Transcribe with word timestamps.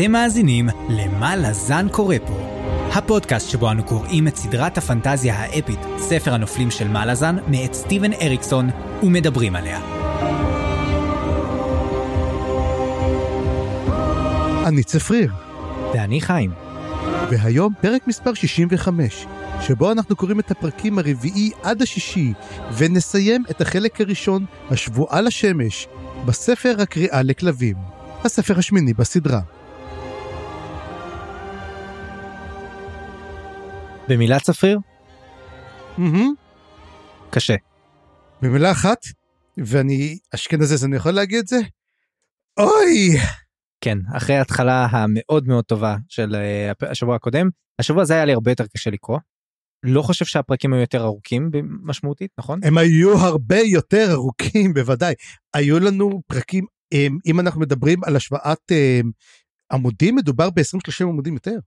אתם 0.00 0.12
מאזינים 0.12 0.68
ל"מה 0.88 1.36
לזן 1.36 1.86
קורא 1.88 2.16
פה", 2.26 2.38
הפודקאסט 2.92 3.50
שבו 3.50 3.70
אנו 3.70 3.84
קוראים 3.84 4.28
את 4.28 4.36
סדרת 4.36 4.78
הפנטזיה 4.78 5.34
האפית, 5.34 5.78
ספר 5.98 6.34
הנופלים 6.34 6.70
של 6.70 6.88
מה 6.88 7.06
לזן, 7.06 7.36
מאת 7.48 7.74
סטיבן 7.74 8.12
אריקסון, 8.12 8.70
ומדברים 9.02 9.56
עליה. 9.56 9.80
אני 14.66 14.82
צפריר, 14.82 15.32
ואני 15.94 16.20
חיים. 16.20 16.50
והיום 17.30 17.72
פרק 17.80 18.06
מספר 18.06 18.34
65, 18.34 19.26
שבו 19.60 19.92
אנחנו 19.92 20.16
קוראים 20.16 20.40
את 20.40 20.50
הפרקים 20.50 20.98
הרביעי 20.98 21.50
עד 21.62 21.82
השישי, 21.82 22.32
ונסיים 22.78 23.44
את 23.50 23.60
החלק 23.60 24.00
הראשון, 24.00 24.44
השבועה 24.70 25.20
לשמש, 25.20 25.88
בספר 26.26 26.74
הקריאה 26.78 27.22
לכלבים, 27.22 27.76
הספר 28.24 28.58
השמיני 28.58 28.94
בסדרה. 28.94 29.40
במילה 34.10 34.40
צפריר? 34.40 34.78
מהמם, 35.98 36.34
קשה. 37.30 37.54
במילה 38.42 38.70
אחת, 38.72 38.98
ואני 39.58 40.18
אשכנזי 40.34 40.74
אז 40.74 40.84
אני 40.84 40.96
יכול 40.96 41.12
להגיד 41.12 41.38
את 41.38 41.46
זה? 41.46 41.56
אוי! 42.58 43.18
כן, 43.80 43.98
אחרי 44.16 44.36
ההתחלה 44.36 44.86
המאוד 44.90 45.48
מאוד 45.48 45.64
טובה 45.64 45.96
של 46.08 46.34
אה, 46.34 46.90
השבוע 46.90 47.16
הקודם, 47.16 47.48
השבוע 47.78 48.02
הזה 48.02 48.14
היה 48.14 48.24
לי 48.24 48.32
הרבה 48.32 48.50
יותר 48.50 48.64
קשה 48.66 48.90
לקרוא. 48.90 49.18
לא 49.82 50.02
חושב 50.02 50.24
שהפרקים 50.24 50.72
היו 50.72 50.80
יותר 50.80 51.04
ארוכים 51.04 51.50
משמעותית, 51.82 52.30
נכון? 52.38 52.60
הם 52.64 52.78
היו 52.78 53.18
הרבה 53.18 53.58
יותר 53.58 54.12
ארוכים 54.12 54.74
בוודאי. 54.74 55.14
היו 55.54 55.80
לנו 55.80 56.22
פרקים, 56.26 56.66
אמ, 56.92 57.18
אם 57.26 57.40
אנחנו 57.40 57.60
מדברים 57.60 58.04
על 58.04 58.16
השוואת 58.16 58.72
אמ, 58.72 59.10
עמודים, 59.72 60.16
מדובר 60.16 60.50
ב-20-30 60.50 61.02
עמודים 61.02 61.34
יותר. 61.34 61.58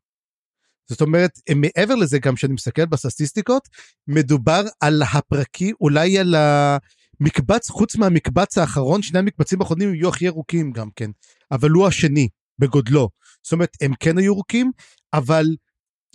זאת 0.89 1.01
אומרת, 1.01 1.39
אמ, 1.49 1.61
מעבר 1.61 1.95
לזה, 1.95 2.19
גם 2.19 2.35
כשאני 2.35 2.53
מסתכל 2.53 2.85
בסטטיסטיקות, 2.85 3.69
מדובר 4.07 4.63
על 4.79 5.01
הפרקים, 5.13 5.75
אולי 5.81 6.19
על 6.19 6.35
המקבץ, 6.35 7.69
חוץ 7.69 7.95
מהמקבץ 7.95 8.57
האחרון, 8.57 9.01
שני 9.01 9.19
המקבצים 9.19 9.61
האחרונים 9.61 9.93
יהיו 9.93 10.09
הכי 10.09 10.27
ארוכים 10.27 10.71
גם 10.71 10.89
כן, 10.95 11.11
אבל 11.51 11.69
הוא 11.69 11.87
השני 11.87 12.27
בגודלו. 12.59 13.09
זאת 13.43 13.53
אומרת, 13.53 13.77
הם 13.81 13.93
כן 13.99 14.17
היו 14.17 14.33
ארוכים, 14.33 14.71
אבל 15.13 15.45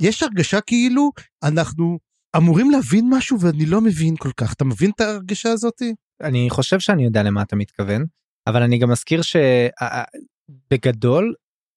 יש 0.01 0.23
הרגשה 0.23 0.61
כאילו 0.61 1.11
אנחנו 1.43 1.99
אמורים 2.37 2.71
להבין 2.71 3.07
משהו 3.11 3.41
ואני 3.41 3.67
לא 3.67 3.81
מבין 3.81 4.17
כל 4.17 4.33
כך. 4.37 4.53
אתה 4.53 4.65
מבין 4.65 4.91
את 4.91 5.01
ההרגשה 5.01 5.51
הזאתי? 5.51 5.95
אני 6.23 6.51
חושב 6.51 6.81
שאני 6.81 7.05
יודע 7.05 7.23
למה 7.23 7.43
אתה 7.43 7.57
מתכוון, 7.57 8.05
אבל 8.47 8.63
אני 8.63 8.79
גם 8.79 8.91
מזכיר 8.91 9.21
שבגדול 10.71 11.35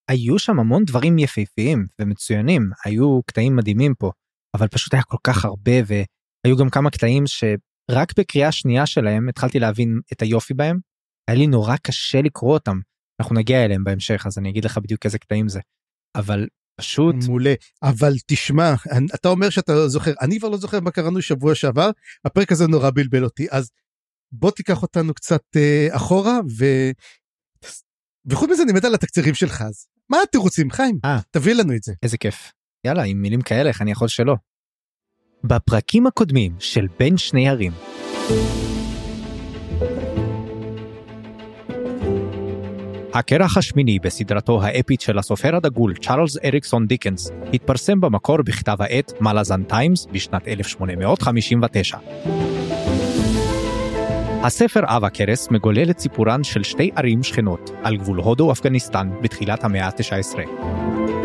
היו 0.09 0.39
שם 0.39 0.59
המון 0.59 0.85
דברים 0.85 1.19
יפהפיים 1.19 1.85
ומצוינים, 1.99 2.69
היו 2.85 3.21
קטעים 3.25 3.55
מדהימים 3.55 3.93
פה, 3.95 4.11
אבל 4.55 4.67
פשוט 4.67 4.93
היה 4.93 5.03
כל 5.03 5.17
כך 5.23 5.45
הרבה 5.45 5.71
והיו 5.85 6.57
גם 6.57 6.69
כמה 6.69 6.89
קטעים 6.89 7.23
שרק 7.27 8.19
בקריאה 8.19 8.51
שנייה 8.51 8.85
שלהם 8.85 9.29
התחלתי 9.29 9.59
להבין 9.59 9.99
את 10.13 10.21
היופי 10.21 10.53
בהם. 10.53 10.79
היה 11.27 11.37
לי 11.37 11.47
נורא 11.47 11.75
קשה 11.77 12.21
לקרוא 12.21 12.53
אותם, 12.53 12.77
אנחנו 13.21 13.35
נגיע 13.35 13.65
אליהם 13.65 13.83
בהמשך 13.83 14.23
אז 14.25 14.37
אני 14.37 14.49
אגיד 14.49 14.65
לך 14.65 14.77
בדיוק 14.77 15.05
איזה 15.05 15.19
קטעים 15.19 15.49
זה. 15.49 15.59
אבל 16.15 16.47
פשוט 16.79 17.15
מעולה. 17.27 17.53
אבל 17.83 18.13
תשמע, 18.27 18.73
אתה 19.15 19.29
אומר 19.29 19.49
שאתה 19.49 19.87
זוכר, 19.87 20.13
אני 20.21 20.39
כבר 20.39 20.49
לא 20.49 20.57
זוכר 20.57 20.79
מה 20.79 20.91
קראנו 20.91 21.21
שבוע 21.21 21.55
שעבר, 21.55 21.89
הפרק 22.25 22.51
הזה 22.51 22.67
נורא 22.67 22.89
בלבל 22.89 23.23
אותי, 23.23 23.47
אז 23.51 23.71
בוא 24.31 24.51
תיקח 24.51 24.81
אותנו 24.81 25.13
קצת 25.13 25.41
אה, 25.55 25.87
אחורה. 25.91 26.39
וחוץ 28.25 28.49
מזה 28.49 28.63
אני 28.63 28.73
מת 28.73 28.85
על 28.85 28.93
התקצירים 28.93 29.33
שלך, 29.33 29.61
אז 29.61 29.87
מה 30.09 30.17
אתם 30.29 30.39
רוצים, 30.39 30.71
חיים? 30.71 30.99
אה. 31.05 31.19
תביא 31.31 31.53
לנו 31.53 31.75
את 31.75 31.83
זה. 31.83 31.93
איזה 32.03 32.17
כיף. 32.17 32.51
יאללה, 32.85 33.03
עם 33.03 33.21
מילים 33.21 33.41
כאלה, 33.41 33.69
איך 33.69 33.81
אני 33.81 33.91
יכול 33.91 34.07
שלא? 34.07 34.35
בפרקים 35.43 36.07
הקודמים 36.07 36.55
של 36.59 36.87
בין 36.99 37.17
שני 37.17 37.49
ערים. 37.49 37.71
הכרך 43.13 43.57
השמיני 43.57 43.99
בסדרתו 43.99 44.63
האפית 44.63 45.01
של 45.01 45.17
הסופר 45.17 45.55
הדגול 45.55 45.93
צ'ארלס 46.01 46.37
אריקסון 46.43 46.87
דיקנס 46.87 47.31
התפרסם 47.53 48.01
במקור 48.01 48.41
בכתב 48.41 48.77
העת 48.79 49.13
מלאזן 49.21 49.63
טיימס 49.63 50.07
בשנת 50.11 50.47
1859. 50.47 51.97
הספר 54.43 54.81
עב 54.87 55.03
הכרס 55.03 55.51
מגולל 55.51 55.89
את 55.89 55.99
סיפורן 55.99 56.43
של 56.43 56.63
שתי 56.63 56.91
ערים 56.95 57.23
שכנות 57.23 57.71
על 57.83 57.97
גבול 57.97 58.17
הודו-אפגניסטן 58.17 59.09
בתחילת 59.21 59.63
המאה 59.63 59.85
ה-19. 59.85 60.39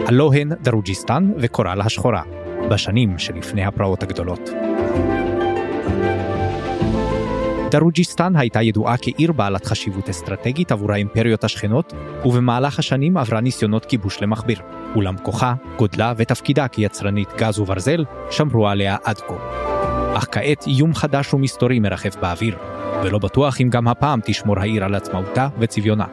הלא 0.07 0.31
הן 0.35 0.49
דרוג'יסטן 0.63 1.31
וקורל 1.39 1.81
השחורה, 1.81 2.23
בשנים 2.71 3.19
שלפני 3.19 3.65
הפרעות 3.65 4.03
הגדולות. 4.03 4.51
דרוג'יסטן 7.71 8.37
הייתה 8.37 8.63
ידועה 8.63 8.97
כעיר 8.97 9.33
בעלת 9.33 9.65
חשיבות 9.65 10.09
אסטרטגית 10.09 10.73
עבור 10.73 10.93
האימפריות 10.93 11.45
השכנות, 11.45 11.93
ובמהלך 12.25 12.79
השנים 12.79 13.17
עברה 13.17 13.41
ניסיונות 13.41 13.85
כיבוש 13.85 14.23
למכביר. 14.23 14.59
אולם 14.95 15.17
כוחה, 15.23 15.55
גודלה 15.79 16.13
ותפקידה 16.17 16.69
כיצרנית 16.69 17.29
גז 17.37 17.59
וברזל 17.59 18.05
שמרו 18.31 18.69
עליה 18.69 18.97
עד 19.05 19.19
כה. 19.19 19.76
אך 20.17 20.27
כעת 20.33 20.67
איום 20.67 20.95
חדש 20.95 21.35
ומסתורי 21.35 21.79
מרחף 21.79 22.17
באוויר, 22.17 22.57
ולא 23.05 23.19
בטוח 23.19 23.61
אם 23.61 23.69
גם 23.71 23.89
הפעם 23.89 24.21
תשמור 24.25 24.59
העיר 24.59 24.85
על 24.85 24.95
עצמאותה 24.95 25.49
וצביונה. 25.59 26.05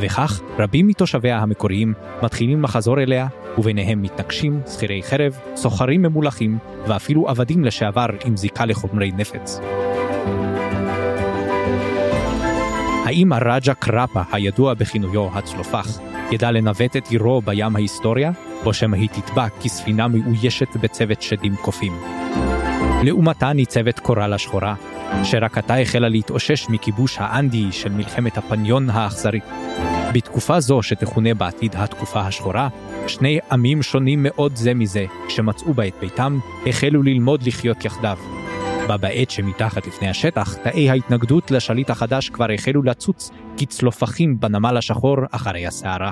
וכך, 0.00 0.40
רבים 0.58 0.86
מתושביה 0.86 1.38
המקוריים 1.38 1.94
מתחילים 2.22 2.62
לחזור 2.62 3.00
אליה, 3.00 3.26
וביניהם 3.58 4.02
מתנגשים, 4.02 4.60
שכירי 4.74 5.02
חרב, 5.02 5.38
סוחרים 5.56 6.02
ממולחים, 6.02 6.58
ואפילו 6.86 7.28
עבדים 7.28 7.64
לשעבר 7.64 8.06
עם 8.24 8.36
זיקה 8.36 8.64
לחומרי 8.64 9.10
נפץ. 9.16 9.60
האם 13.06 13.32
הראג'ה 13.32 13.74
קראפה, 13.74 14.22
הידוע 14.32 14.74
בכינויו 14.74 15.28
הצלופח, 15.32 15.98
ידע 16.32 16.50
לנווט 16.50 16.96
את 16.96 17.08
עירו 17.08 17.40
בים 17.40 17.76
ההיסטוריה, 17.76 18.30
או 18.64 18.74
שמא 18.74 18.96
היא 18.96 19.08
תטבע 19.08 19.48
כספינה 19.48 20.08
מאוישת 20.08 20.76
בצוות 20.76 21.22
שדים 21.22 21.56
קופים? 21.56 21.92
לעומתה 23.04 23.52
ניצבת 23.52 23.98
קורל 23.98 24.32
השחורה, 24.32 24.74
שרק 25.24 25.58
עתה 25.58 25.76
החלה 25.76 26.08
להתאושש 26.08 26.68
מכיבוש 26.68 27.16
האנדי 27.20 27.72
של 27.72 27.88
מלחמת 27.88 28.38
הפניון 28.38 28.90
האכזרית. 28.90 29.44
בתקופה 30.12 30.60
זו 30.60 30.82
שתכונה 30.82 31.34
בעתיד 31.34 31.76
התקופה 31.76 32.20
השחורה, 32.20 32.68
שני 33.06 33.38
עמים 33.52 33.82
שונים 33.82 34.22
מאוד 34.22 34.56
זה 34.56 34.74
מזה, 34.74 35.04
שמצאו 35.28 35.74
בה 35.74 35.86
את 35.86 35.94
ביתם, 36.00 36.38
החלו 36.66 37.02
ללמוד 37.02 37.42
לחיות 37.46 37.84
יחדיו. 37.84 38.37
בה 38.88 38.96
בעת 38.96 39.30
שמתחת 39.30 39.86
לפני 39.86 40.08
השטח, 40.08 40.54
תאי 40.54 40.90
ההתנגדות 40.90 41.50
לשליט 41.50 41.90
החדש 41.90 42.30
כבר 42.30 42.46
החלו 42.54 42.82
לצוץ 42.82 43.30
כצלופחים 43.56 44.40
בנמל 44.40 44.76
השחור 44.76 45.16
אחרי 45.30 45.66
הסערה. 45.66 46.10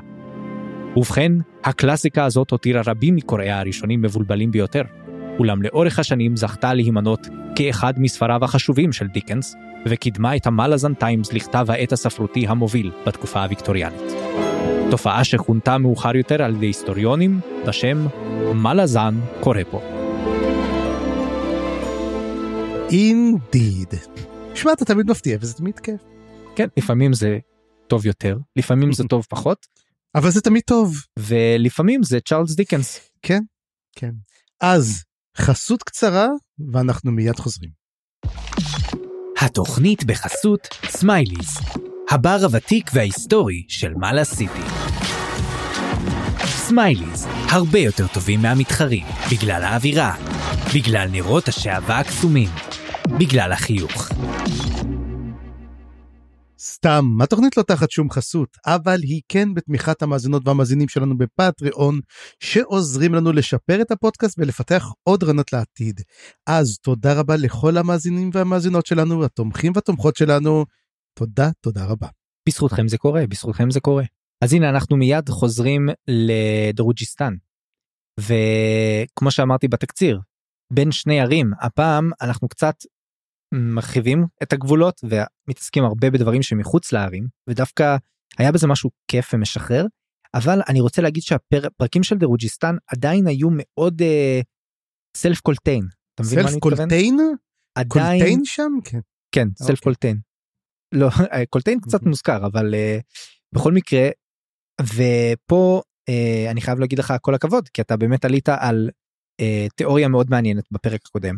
ובכן, 0.97 1.33
הקלאסיקה 1.65 2.25
הזאת 2.25 2.51
הותירה 2.51 2.83
רבים 2.87 3.17
מקוראיה 3.17 3.61
הראשונים 3.61 4.03
מבולבלים 4.03 4.51
ביותר, 4.51 4.83
אולם 5.39 5.63
לאורך 5.63 5.99
השנים 5.99 6.37
זכתה 6.37 6.75
להימנות 6.75 7.29
כאחד 7.57 7.95
מספריו 7.99 8.45
החשובים 8.45 8.93
של 8.93 9.07
דיקנס, 9.07 9.57
וקידמה 9.87 10.37
את 10.37 10.47
המלאזן 10.47 10.95
טיימס 10.95 11.33
לכתב 11.33 11.67
העת 11.69 11.93
הספרותי 11.93 12.47
המוביל 12.47 12.91
בתקופה 13.07 13.43
הוויקטוריאנית. 13.43 14.13
תופעה 14.91 15.25
שכונתה 15.25 15.79
מאוחר 15.79 16.17
יותר 16.17 16.43
על 16.43 16.55
ידי 16.55 16.67
היסטוריונים 16.67 17.41
בשם 17.67 18.07
מלאזן 18.55 19.15
קורא 19.41 19.61
פה. 19.71 19.96
Indeed. 22.91 23.95
שמע, 24.55 24.73
אתה 24.73 24.85
תמיד 24.85 25.11
מפתיע 25.11 25.39
וזה 25.41 25.55
תמיד 25.55 25.79
כיף. 25.79 26.01
כן, 26.57 26.67
לפעמים 26.77 27.13
זה 27.13 27.39
טוב 27.87 28.07
יותר, 28.07 28.39
לפעמים 28.57 28.93
זה 28.93 29.05
טוב 29.05 29.27
פחות, 29.31 29.67
אבל 30.15 30.31
זה 30.31 30.41
תמיד 30.41 30.63
טוב. 30.67 30.97
ולפעמים 31.19 32.03
זה 32.03 32.19
צ'ארלס 32.21 32.55
דיקנס. 32.55 33.01
כן, 33.23 33.41
כן. 33.97 34.11
אז, 34.61 35.03
חסות 35.37 35.83
קצרה, 35.83 36.29
ואנחנו 36.73 37.13
מיד 37.13 37.37
חוזרים. 37.37 37.71
התוכנית 39.41 40.05
בחסות 40.05 40.69
סמייליז, 40.89 41.59
הבר 42.11 42.39
הוותיק 42.43 42.91
וההיסטורי 42.95 43.65
של 43.69 43.95
מלאז 43.95 44.25
סיטי. 44.25 44.63
סמייליז, 46.47 47.27
הרבה 47.49 47.79
יותר 47.79 48.07
טובים 48.15 48.43
מהמתחרים, 48.43 49.07
בגלל 49.33 49.63
האווירה, 49.63 50.17
בגלל 50.75 51.09
נרות 51.09 51.49
השעווה 51.49 51.99
הקסומים, 51.99 52.49
בגלל 53.07 53.53
החיוך. 53.53 54.09
סתם, 56.59 57.05
התוכנית 57.23 57.57
לא 57.57 57.63
תחת 57.63 57.91
שום 57.91 58.11
חסות, 58.11 58.57
אבל 58.67 59.01
היא 59.03 59.21
כן 59.29 59.55
בתמיכת 59.55 60.03
המאזינות 60.03 60.49
והמאזינים 60.49 60.89
שלנו 60.89 61.19
בפטריאון, 61.19 62.01
שעוזרים 62.41 63.15
לנו 63.15 63.33
לשפר 63.33 63.83
את 63.83 63.91
הפודקאסט 63.91 64.39
ולפתח 64.39 64.87
עוד 65.03 65.23
רעיונות 65.23 65.53
לעתיד. 65.53 66.01
אז 66.47 66.79
תודה 66.79 67.21
רבה 67.21 67.37
לכל 67.37 67.77
המאזינים 67.77 68.31
והמאזינות 68.33 68.87
שלנו, 68.87 69.25
התומכים 69.25 69.73
והתומכות 69.75 70.17
שלנו. 70.17 70.65
תודה, 71.19 71.51
תודה 71.61 71.85
רבה. 71.85 72.09
בזכותכם 72.49 72.89
זה 72.89 72.99
קורה, 72.99 73.27
בזכותכם 73.27 73.71
זה 73.71 73.81
קורה. 73.81 74.05
אז 74.45 74.53
הנה 74.53 74.69
אנחנו 74.69 74.97
מיד 74.97 75.29
חוזרים 75.29 75.89
לדרוג'יסטן. 76.09 77.35
וכמו 78.21 79.31
שאמרתי 79.31 79.69
בתקציר, 79.69 80.21
בין 80.73 80.93
שני 80.93 81.21
ערים, 81.21 81.51
הפעם 81.61 82.11
אנחנו 82.23 82.49
קצת 82.49 82.75
מרחיבים 83.57 84.27
את 84.43 84.53
הגבולות 84.53 85.01
ומתעסקים 85.05 85.85
הרבה 85.85 86.11
בדברים 86.11 86.43
שמחוץ 86.43 86.93
לערים, 86.93 87.27
ודווקא 87.49 87.97
היה 88.39 88.53
בזה 88.53 88.67
משהו 88.67 88.91
כיף 89.11 89.35
ומשחרר, 89.35 89.87
אבל 90.35 90.61
אני 90.69 90.81
רוצה 90.81 91.03
להגיד 91.03 91.23
שהפרקים 91.23 92.03
של 92.03 92.19
דרוג'יסטן 92.19 92.77
עדיין 92.87 93.27
היו 93.27 93.49
מאוד 93.53 94.03
Self 95.17 95.41
קולטיין. 95.41 95.85
Self 96.23 96.59
קולטיין? 96.61 97.19
עדיין... 97.75 98.19
קולטיין 98.19 98.45
שם? 98.45 98.73
כן. 98.85 99.01
כן, 99.33 99.49
self 99.59 99.81
קולטיין. 99.81 100.19
לא, 100.95 101.09
קולטיין 101.51 101.81
קצת 101.81 102.03
מוזכר, 102.03 102.47
אבל 102.47 102.75
אה, 102.75 103.03
בכל 103.55 103.73
מקרה, 103.73 104.09
ופה 104.81 105.83
אה, 106.11 106.51
אני 106.51 106.61
חייב 106.61 106.79
להגיד 106.79 106.99
לך 106.99 107.15
כל 107.21 107.35
הכבוד, 107.35 107.69
כי 107.69 107.83
אתה 107.83 107.97
באמת 107.97 108.25
עלית 108.25 108.49
על 108.49 108.91
אה, 109.43 109.75
תיאוריה 109.77 110.09
מאוד 110.09 110.31
מעניינת 110.31 110.65
בפרק 110.71 111.01
הקודם, 111.07 111.35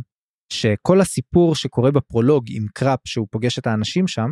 שכל 0.52 1.00
הסיפור 1.00 1.54
שקורה 1.54 1.90
בפרולוג 1.90 2.44
עם 2.50 2.66
קראפ 2.74 3.00
שהוא 3.04 3.26
פוגש 3.30 3.58
את 3.58 3.66
האנשים 3.66 4.06
שם, 4.06 4.28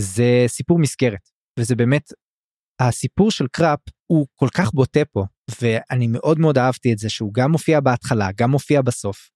זה 0.00 0.44
סיפור 0.46 0.78
מסגרת, 0.78 1.28
וזה 1.58 1.74
באמת, 1.76 2.12
הסיפור 2.80 3.30
של 3.30 3.46
קראפ 3.52 3.80
הוא 4.06 4.26
כל 4.34 4.48
כך 4.56 4.72
בוטה 4.72 5.04
פה, 5.04 5.24
ואני 5.60 6.06
מאוד 6.06 6.38
מאוד 6.38 6.58
אהבתי 6.58 6.92
את 6.92 6.98
זה 6.98 7.08
שהוא 7.08 7.34
גם 7.34 7.52
מופיע 7.52 7.80
בהתחלה, 7.80 8.28
גם 8.36 8.50
מופיע 8.50 8.82
בסוף. 8.82 9.30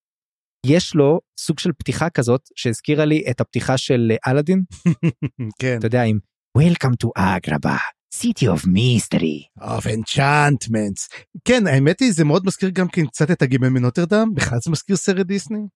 יש 0.66 0.94
לו 0.94 1.20
סוג 1.40 1.58
של 1.58 1.72
פתיחה 1.78 2.10
כזאת 2.10 2.40
שהזכירה 2.56 3.04
לי 3.04 3.24
את 3.30 3.40
הפתיחה 3.40 3.78
של 3.78 4.12
אלאדין. 4.26 4.62
כן. 5.60 5.78
אתה 5.78 5.86
יודע 5.86 6.02
עם 6.02 6.18
Welcome 6.58 6.96
to 7.04 7.08
Agrabah, 7.18 7.80
City 8.14 8.46
of 8.46 8.66
Mystery. 8.66 9.60
of 9.60 9.86
enchantments. 9.86 11.26
כן, 11.44 11.66
האמת 11.66 12.00
היא 12.00 12.12
זה 12.12 12.24
מאוד 12.24 12.46
מזכיר 12.46 12.70
גם 12.70 12.88
כן 12.88 13.06
קצת 13.06 13.30
את 13.30 13.42
הגימל 13.42 13.68
מנוטרדם, 13.68 14.28
בכלל 14.34 14.58
זה 14.64 14.70
מזכיר 14.70 14.96
סרט 14.96 15.26
דיסני. 15.26 15.66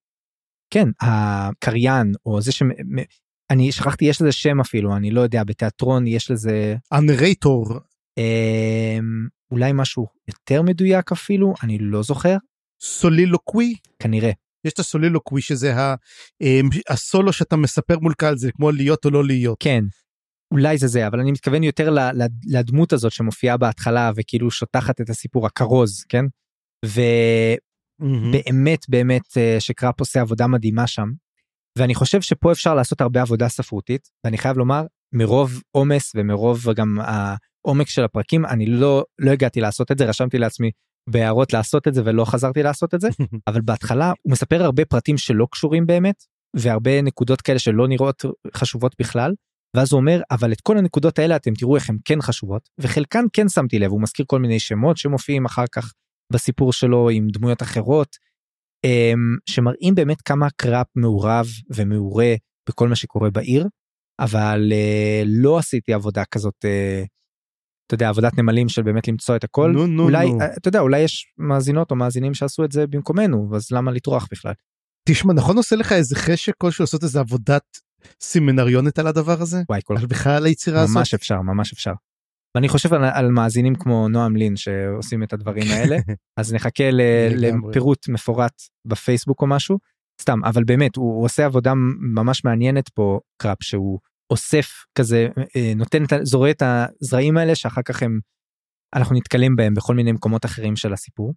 כן, 0.71 0.89
הקריין 1.01 2.13
או 2.27 2.41
זה 2.41 2.53
ש... 2.53 2.63
אני 3.51 3.73
שכחתי 3.73 4.05
יש 4.05 4.23
לזה 4.23 4.33
שם 4.33 4.61
אפילו 4.61 4.97
אני 4.97 5.11
לא 5.11 5.21
יודע 5.21 5.45
בתיאטרון 5.45 6.07
יש 6.07 6.31
לזה 6.31 6.77
הנרייטור 6.93 7.81
אמ, 8.19 9.27
אולי 9.51 9.73
משהו 9.75 10.07
יותר 10.29 10.63
מדויק 10.63 11.13
אפילו 11.13 11.55
אני 11.63 11.79
לא 11.79 12.03
זוכר 12.03 12.37
סולילוקווי 12.81 13.75
כנראה 13.99 14.31
יש 14.65 14.73
את 14.73 14.79
הסולילוקווי 14.79 15.43
שזה 15.43 15.77
ה, 15.77 15.95
אמ, 16.41 16.69
הסולו 16.89 17.33
שאתה 17.33 17.57
מספר 17.57 17.99
מול 17.99 18.15
קהל 18.15 18.37
זה 18.37 18.53
כמו 18.53 18.71
להיות 18.71 19.05
או 19.05 19.11
לא 19.11 19.25
להיות. 19.25 19.57
כן. 19.61 19.85
אולי 20.53 20.79
זה 20.79 20.87
זה 20.87 21.07
אבל 21.07 21.21
אני 21.21 21.33
מתכוון 21.33 21.63
יותר 21.63 21.95
לדמות 22.47 22.93
הזאת 22.93 23.13
שמופיעה 23.13 23.57
בהתחלה 23.57 24.11
וכאילו 24.17 24.51
שוטחת 24.51 25.01
את 25.01 25.11
הסיפור 25.11 25.47
הכרוז 25.47 26.05
כן. 26.09 26.25
ובאמת 28.01 28.81
באמת 28.89 29.37
אה, 29.37 29.57
שקראפ 29.61 30.01
עושה 30.01 30.21
עבודה 30.21 30.47
מדהימה 30.47 30.87
שם. 30.87 31.09
ואני 31.79 31.95
חושב 31.95 32.21
שפה 32.21 32.53
אפשר 32.53 32.75
לעשות 32.75 33.01
הרבה 33.01 33.23
עבודה 33.23 33.49
ספרותית 33.49 34.09
ואני 34.25 34.39
חייב 34.39 34.57
לומר 34.57 34.83
מרוב 35.15 35.63
עומס 35.71 36.13
ומרוב 36.17 36.73
גם 36.77 36.99
העומק 37.01 37.89
של 37.89 38.05
הפרקים 38.05 38.47
אני 38.47 38.67
לא 38.67 39.05
לא 39.19 39.31
הגעתי 39.31 39.61
לעשות 39.61 39.93
את 39.93 39.99
זה 39.99 40.05
רשמתי 40.05 40.39
לעצמי 40.39 40.71
בהערות 41.11 41.53
לעשות 41.53 41.89
את 41.89 41.95
זה 41.95 42.03
ולא 42.05 42.25
חזרתי 42.25 42.63
לעשות 42.63 42.95
את 42.95 43.01
זה 43.01 43.09
אבל 43.49 43.61
בהתחלה 43.61 44.13
הוא 44.23 44.33
מספר 44.33 44.63
הרבה 44.63 44.85
פרטים 44.85 45.19
שלא 45.19 45.47
קשורים 45.53 45.87
באמת 45.87 46.25
והרבה 46.57 47.03
נקודות 47.03 47.41
כאלה 47.41 47.59
שלא 47.59 47.89
נראות 47.89 48.25
חשובות 48.57 48.95
בכלל 48.99 49.35
ואז 49.77 49.93
הוא 49.93 50.01
אומר 50.01 50.21
אבל 50.31 50.53
את 50.53 50.61
כל 50.61 50.79
הנקודות 50.79 51.19
האלה 51.19 51.37
אתם 51.37 51.55
תראו 51.55 51.77
איך 51.77 51.91
הן 51.91 51.99
כן 52.05 52.23
חשובות 52.23 52.69
וחלקן 52.79 53.25
כן 53.33 53.49
שמתי 53.49 53.79
לב 53.79 53.91
הוא 53.91 54.03
מזכיר 54.03 54.27
כל 54.29 54.39
מיני 54.39 54.59
שמות 54.59 54.97
שמופיעים 54.97 55.45
אחר 55.45 55.65
כך 55.73 55.93
בסיפור 56.33 56.73
שלו 56.73 57.11
עם 57.11 57.29
דמויות 57.33 57.63
אחרות 57.63 58.17
אמ, 58.85 59.37
שמראים 59.47 59.95
באמת 59.95 60.23
כמה 60.23 60.49
קראפ 60.57 60.87
מעורב 60.97 61.47
ומעורה 61.75 62.35
בכל 62.69 62.89
מה 62.89 62.97
שקורה 62.97 63.31
בעיר 63.31 63.69
אבל 64.21 64.69
אה, 64.73 65.23
לא 65.27 65.59
עשיתי 65.59 65.93
עבודה 65.93 66.25
כזאת 66.25 66.65
אה, 66.65 67.05
אתה 67.87 67.95
יודע 67.95 68.09
עבודת 68.09 68.39
נמלים 68.39 68.69
של 68.69 68.83
באמת 68.83 69.09
למצוא 69.09 69.37
את 69.37 69.45
הכל 69.45 69.71
נו, 69.73 69.87
נו, 69.87 70.03
אולי 70.03 70.33
נו. 70.33 70.39
אתה 70.59 70.69
יודע 70.69 70.81
אולי 70.81 71.01
יש 71.01 71.33
מאזינות 71.39 71.91
או 71.91 71.97
מאזינים 71.97 72.35
שעשו 72.35 72.65
את 72.65 72.73
זה 72.73 72.87
במקומנו 72.87 73.51
אז 73.57 73.71
למה 73.71 73.91
לטרוח 73.91 74.29
בכלל. 74.31 74.53
תשמע 75.09 75.33
נכון 75.33 75.57
עושה 75.57 75.77
לך 75.77 75.93
איזה 75.93 76.17
חשק 76.17 76.53
כלשהו 76.59 76.83
לעשות 76.83 77.03
איזה 77.03 77.21
עבודת 77.21 77.63
סמינריונת 78.21 78.99
על 78.99 79.07
הדבר 79.07 79.43
הזה? 79.43 79.63
וואי 79.69 79.81
כל 79.85 79.97
על 79.97 80.07
בכלל 80.07 80.47
היצירה 80.47 80.83
הזאת? 80.83 80.97
ממש 80.97 81.15
אפשר 81.15 81.41
ממש 81.41 81.73
אפשר. 81.73 81.93
ואני 82.55 82.69
חושב 82.69 82.95
על, 82.95 83.05
על 83.05 83.31
מאזינים 83.31 83.75
כמו 83.75 84.09
נועם 84.09 84.37
לין 84.37 84.57
שעושים 84.57 85.23
את 85.23 85.33
הדברים 85.33 85.71
האלה 85.71 85.97
אז 86.41 86.55
נחכה 86.55 86.91
ל. 86.91 87.01
לפירוט 87.37 88.09
מפורט 88.09 88.63
בפייסבוק 88.85 89.43
או 89.43 89.47
משהו 89.47 89.79
סתם 90.21 90.45
אבל 90.45 90.65
באמת 90.65 90.97
הוא, 90.97 91.17
הוא 91.17 91.25
עושה 91.25 91.45
עבודה 91.45 91.73
ממש 92.15 92.45
מעניינת 92.45 92.89
פה 92.89 93.21
קראפ 93.43 93.63
שהוא 93.63 93.99
אוסף 94.31 94.85
כזה 94.99 95.29
אה, 95.57 95.73
נותן 95.77 96.05
את 96.05 96.13
זורע 96.23 96.51
את 96.51 96.63
הזרעים 96.63 97.37
האלה 97.37 97.55
שאחר 97.55 97.83
כך 97.83 98.03
הם 98.03 98.19
אנחנו 98.95 99.17
נתקלים 99.17 99.57
בהם 99.57 99.75
בכל 99.75 99.95
מיני 99.95 100.13
מקומות 100.13 100.45
אחרים 100.45 100.77
של 100.77 100.93
הסיפור. 100.93 101.35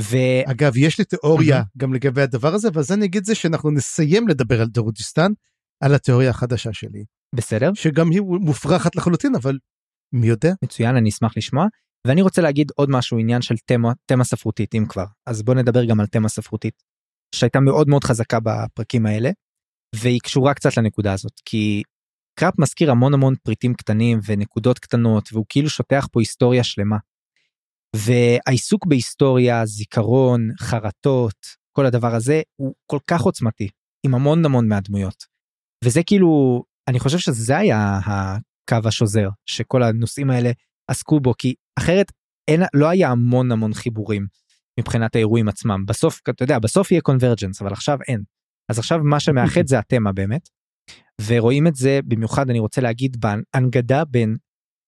ו- 0.00 0.50
אגב 0.50 0.76
יש 0.76 0.98
לי 0.98 1.04
תיאוריה 1.04 1.62
גם 1.78 1.94
לגבי 1.94 2.22
הדבר 2.22 2.54
הזה 2.54 2.68
ואז 2.72 2.92
אני 2.92 3.04
אגיד 3.04 3.24
זה 3.24 3.34
שאנחנו 3.34 3.70
נסיים 3.70 4.28
לדבר 4.28 4.60
על 4.60 4.68
דרוג'יסטן 4.68 5.32
על 5.84 5.94
התיאוריה 5.94 6.30
החדשה 6.30 6.72
שלי 6.72 7.04
בסדר 7.34 7.74
שגם 7.74 8.10
היא 8.10 8.20
מופרכת 8.20 8.96
לחלוטין 8.96 9.34
אבל 9.34 9.58
מי 10.12 10.26
יודע 10.26 10.52
מצוין 10.64 10.96
אני 10.96 11.08
אשמח 11.08 11.36
לשמוע 11.36 11.66
ואני 12.06 12.22
רוצה 12.22 12.42
להגיד 12.42 12.70
עוד 12.76 12.90
משהו 12.90 13.18
עניין 13.18 13.42
של 13.42 13.54
תמה 13.64 13.92
תמה 14.06 14.24
ספרותית 14.24 14.74
אם 14.74 14.84
כבר 14.88 15.04
אז 15.26 15.42
בוא 15.42 15.54
נדבר 15.54 15.84
גם 15.84 16.00
על 16.00 16.06
תמה 16.06 16.28
ספרותית 16.28 16.82
שהייתה 17.34 17.60
מאוד 17.60 17.88
מאוד 17.88 18.04
חזקה 18.04 18.38
בפרקים 18.40 19.06
האלה 19.06 19.30
והיא 19.94 20.20
קשורה 20.22 20.54
קצת 20.54 20.76
לנקודה 20.76 21.12
הזאת 21.12 21.40
כי 21.44 21.82
קראפ 22.38 22.58
מזכיר 22.58 22.90
המון 22.90 23.14
המון 23.14 23.34
פריטים 23.42 23.74
קטנים 23.74 24.20
ונקודות 24.26 24.78
קטנות 24.78 25.28
והוא 25.32 25.44
כאילו 25.48 25.70
שוטח 25.70 26.06
פה 26.12 26.20
היסטוריה 26.20 26.64
שלמה. 26.64 26.96
והעיסוק 27.96 28.86
בהיסטוריה 28.86 29.66
זיכרון 29.66 30.48
חרטות 30.60 31.46
כל 31.72 31.86
הדבר 31.86 32.14
הזה 32.14 32.42
הוא 32.56 32.74
כל 32.86 32.98
כך 33.06 33.20
עוצמתי 33.20 33.68
עם 34.06 34.14
המון 34.14 34.44
המון 34.44 34.68
מהדמויות. 34.68 35.24
וזה 35.84 36.00
כאילו 36.06 36.62
אני 36.88 36.98
חושב 36.98 37.18
שזה 37.18 37.56
היה 37.56 37.98
הקו 38.70 38.88
השוזר 38.88 39.28
שכל 39.46 39.82
הנושאים 39.82 40.30
האלה 40.30 40.50
עסקו 40.90 41.20
בו 41.20 41.34
כי 41.38 41.54
אחרת 41.78 42.12
אין 42.48 42.62
לא 42.74 42.88
היה 42.88 43.10
המון 43.10 43.52
המון 43.52 43.74
חיבורים 43.74 44.26
מבחינת 44.80 45.16
האירועים 45.16 45.48
עצמם 45.48 45.86
בסוף 45.86 46.20
אתה 46.30 46.42
יודע 46.44 46.58
בסוף 46.58 46.90
יהיה 46.90 47.00
קונברג'נס 47.00 47.62
אבל 47.62 47.72
עכשיו 47.72 47.98
אין. 48.08 48.22
אז 48.70 48.78
עכשיו 48.78 48.98
מה 49.02 49.20
שמאחד 49.20 49.66
זה 49.70 49.78
התמה 49.78 50.12
באמת. 50.12 50.48
ורואים 51.26 51.66
את 51.66 51.74
זה 51.74 52.00
במיוחד 52.04 52.50
אני 52.50 52.58
רוצה 52.58 52.80
להגיד 52.80 53.16
בהנגדה 53.20 54.04
בין 54.04 54.36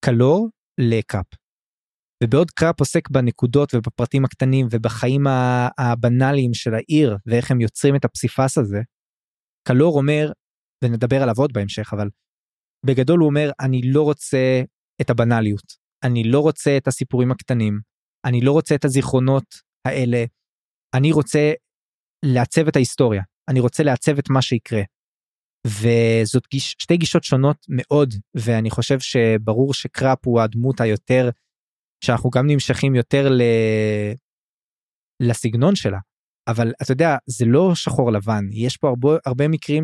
קלור 0.05 0.49
לקאפ. 0.81 1.27
ובעוד 2.25 2.51
קראפ 2.51 2.81
עוסק 2.81 3.11
בנקודות 3.11 3.75
ובפרטים 3.75 4.25
הקטנים 4.25 4.67
ובחיים 4.71 5.27
הבנאליים 5.79 6.55
של 6.55 6.75
העיר 6.75 7.17
ואיך 7.27 7.51
הם 7.51 7.61
יוצרים 7.61 7.97
את 7.97 8.05
הפסיפס 8.05 8.59
הזה. 8.59 8.81
קלור 9.69 9.99
אומר 9.99 10.33
ונדבר 10.85 11.23
עליו 11.23 11.35
עוד 11.39 11.53
בהמשך 11.53 11.93
אבל 11.93 12.09
בגדול 12.87 13.19
הוא 13.19 13.29
אומר 13.29 13.51
אני 13.61 13.81
לא 13.85 14.03
רוצה 14.03 14.63
את 15.01 15.11
הבנאליות. 15.11 15.89
אני 16.05 16.25
לא 16.25 16.41
רוצה 16.41 16.77
את 16.77 16.89
הסיפורים 16.89 17.31
הקטנים. 17.31 17.81
אני 18.25 18.41
לא 18.41 18.53
רוצה 18.53 18.75
את 18.75 18.85
הזיכרונות 18.85 19.45
האלה. 19.85 20.25
אני 20.95 21.13
רוצה 21.13 21.53
לעצב 22.25 22.69
את 22.69 22.77
ההיסטוריה. 22.77 23.23
אני 23.49 23.61
רוצה 23.61 23.83
לעצב 23.83 24.19
את 24.19 24.31
מה 24.31 24.43
שיקרה. 24.43 24.83
וזאת 25.67 26.47
גיש, 26.51 26.75
שתי 26.79 26.97
גישות 26.97 27.25
שונות 27.25 27.67
מאוד 27.69 28.15
ואני 28.35 28.71
חושב 28.71 29.01
שברור 29.01 29.75
שקראפ 29.75 30.27
הוא 30.27 30.41
הדמות 30.41 30.81
היותר 30.81 31.31
שאנחנו 32.05 32.31
גם 32.31 32.47
נמשכים 32.47 32.95
יותר 32.95 33.29
ל... 33.29 33.43
לסגנון 35.23 35.77
שלה. 35.77 35.99
אבל 36.49 36.73
אתה 36.83 36.93
יודע 36.93 37.17
זה 37.27 37.45
לא 37.45 37.75
שחור 37.75 38.13
לבן. 38.13 38.45
יש 38.53 38.77
פה 38.77 38.89
הרבה 38.89 39.09
הרבה 39.27 39.49
מקרים 39.49 39.83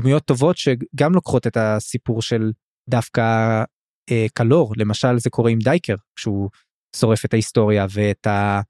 שדמויות 0.00 0.24
טובות 0.24 0.56
שגם 0.56 1.12
לוקחות 1.14 1.46
את 1.46 1.56
הסיפור 1.56 2.22
של 2.22 2.52
דווקא 2.88 3.22
אה, 4.10 4.26
קלור. 4.34 4.72
למשל 4.76 5.18
זה 5.18 5.30
קורה 5.30 5.50
עם 5.50 5.58
דייקר 5.58 5.94
כשהוא 6.16 6.50
שורף 6.96 7.24
את 7.24 7.32
ההיסטוריה 7.32 7.86
ואת 7.90 8.26
ה... 8.26 8.60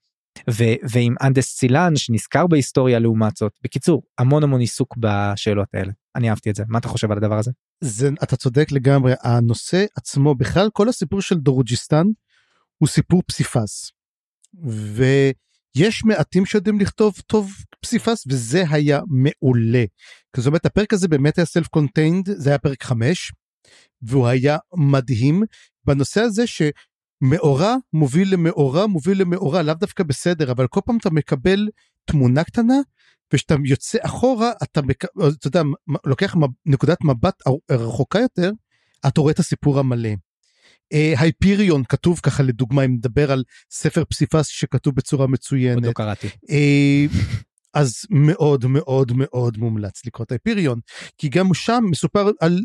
ו, 0.51 0.65
ועם 0.91 1.15
אנדסט 1.23 1.57
סילאן 1.57 1.97
שנזכר 1.97 2.47
בהיסטוריה 2.47 2.99
לעומת 2.99 3.37
זאת. 3.37 3.53
בקיצור 3.63 4.03
המון 4.19 4.43
המון 4.43 4.61
עיסוק 4.61 4.97
בשאלות 4.99 5.69
האלה. 5.75 5.93
אני 6.17 6.31
אהבתי 6.31 6.51
את 6.51 6.55
זה. 6.55 6.65
מה 6.69 6.79
אתה 6.79 6.89
חושב 6.89 7.11
על 7.11 7.19
הדבר 7.19 7.39
הזה? 7.39 7.51
זה 7.81 8.11
אתה 8.23 8.37
צודק 8.37 8.73
לגמרי. 8.73 9.13
הנושא 9.23 9.85
עצמו 9.97 10.35
בכלל 10.35 10.69
כל 10.73 10.89
הסיפור 10.89 11.21
של 11.21 11.39
דרוג'יסטן 11.39 12.07
הוא 12.79 12.89
סיפור 12.89 13.23
פסיפס. 13.27 13.93
ויש 15.77 16.05
מעטים 16.05 16.47
שיודעים 16.47 16.81
לכתוב 16.81 17.15
טוב 17.27 17.53
פסיפס 17.81 18.25
וזה 18.29 18.65
היה 18.71 19.01
מעולה. 19.07 19.85
זאת 20.37 20.47
אומרת 20.47 20.67
הפרק 20.67 20.93
הזה 20.93 21.09
באמת 21.09 21.39
היה 21.39 21.45
self 21.45 21.69
contained 21.69 22.31
זה 22.31 22.51
היה 22.51 22.59
פרק 22.59 22.83
5 22.83 23.33
והוא 24.03 24.27
היה 24.27 24.59
מדהים 24.77 25.43
בנושא 25.85 26.21
הזה 26.21 26.45
שמאורע 26.47 27.77
מוביל 27.93 28.33
למאורע 28.33 28.87
מוביל 28.87 29.21
למאורע 29.21 29.63
לאו 29.63 29.75
דווקא 29.75 30.05
בסדר 30.05 30.53
אבל 30.53 30.67
כל 30.67 30.81
פעם 30.85 30.97
אתה 30.97 31.11
מקבל 31.11 31.69
תמונה 32.05 32.45
קטנה 32.45 32.75
וכשאתה 33.33 33.55
יוצא 33.65 33.99
אחורה 34.03 34.53
אתה, 34.63 34.83
מק... 34.83 35.05
אתה 35.05 35.47
יודע, 35.47 35.63
לוקח 36.07 36.35
נקודת 36.67 36.99
מבט 37.05 37.43
רחוקה 37.71 38.19
יותר 38.19 38.51
אתה 39.07 39.21
רואה 39.21 39.33
את 39.33 39.39
הסיפור 39.39 39.79
המלא. 39.79 40.11
הייפיריון 40.93 41.83
uh, 41.83 41.87
כתוב 41.89 42.21
ככה 42.23 42.43
לדוגמה 42.43 42.85
אם 42.85 42.93
נדבר 42.93 43.33
על 43.33 43.45
ספר 43.71 44.05
פסיפס 44.05 44.47
שכתוב 44.47 44.95
בצורה 44.95 45.27
מצוינת. 45.27 45.77
עוד 45.77 45.85
לא 45.85 45.93
קראתי. 45.93 46.27
Uh, 46.27 47.17
אז 47.75 48.07
מאוד 48.11 48.67
מאוד 48.67 49.13
מאוד 49.15 49.59
מומלץ 49.59 50.07
לקרוא 50.07 50.25
את 50.25 50.33
הייפיריון 50.33 50.81
כי 51.19 51.29
גם 51.29 51.55
שם 51.55 51.85
מסופר 51.91 52.31
על 52.41 52.61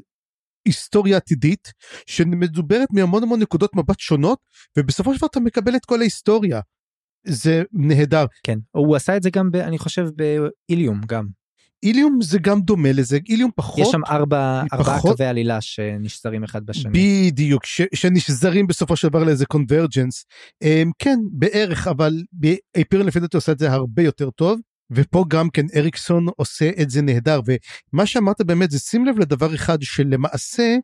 היסטוריה 0.65 1.17
עתידית 1.17 1.73
שמדוברת 2.05 2.87
מהמון 2.91 3.23
המון 3.23 3.41
נקודות 3.41 3.75
מבט 3.75 3.99
שונות 3.99 4.39
ובסופו 4.77 5.13
של 5.13 5.17
דבר 5.17 5.27
אתה 5.27 5.39
מקבל 5.39 5.75
את 5.75 5.85
כל 5.85 5.99
ההיסטוריה. 5.99 6.61
זה 7.27 7.63
נהדר. 7.71 8.25
כן 8.43 8.59
הוא 8.71 8.95
עשה 8.95 9.17
את 9.17 9.23
זה 9.23 9.29
גם 9.29 9.51
ב, 9.51 9.55
אני 9.55 9.77
חושב 9.77 10.07
באיליום 10.15 11.01
גם. 11.07 11.38
איליום 11.83 12.21
זה 12.21 12.39
גם 12.39 12.61
דומה 12.61 12.91
לזה 12.91 13.19
איליום 13.29 13.51
פחות 13.55 13.79
יש 13.79 13.87
שם 13.91 14.05
ארבע 14.05 14.63
ארבעה 14.73 15.01
קווי 15.01 15.25
עלילה 15.25 15.61
שנשזרים 15.61 16.43
אחד 16.43 16.65
בשני. 16.65 16.91
בדיוק 16.93 17.65
ש, 17.65 17.81
שנשזרים 17.95 18.67
בסופו 18.67 18.95
של 18.95 19.07
דבר 19.07 19.23
לאיזה 19.23 19.45
קונברג'נס 19.45 20.25
um, 20.63 20.91
כן 20.99 21.19
בערך 21.31 21.87
אבל 21.87 22.23
אייפירן 22.75 23.05
לפי 23.05 23.19
דעתי 23.19 23.37
עושה 23.37 23.51
את 23.51 23.59
זה 23.59 23.71
הרבה 23.71 24.03
יותר 24.03 24.29
טוב 24.29 24.59
ופה 24.91 25.25
גם 25.27 25.49
כן 25.49 25.65
אריקסון 25.75 26.27
עושה 26.37 26.71
את 26.81 26.89
זה 26.89 27.01
נהדר. 27.01 27.39
ומה 27.93 28.05
שאמרת 28.05 28.41
באמת 28.41 28.71
זה 28.71 28.79
שים 28.79 29.05
לב 29.05 29.19
לדבר 29.19 29.55
אחד 29.55 29.77
שלמעשה 29.81 30.75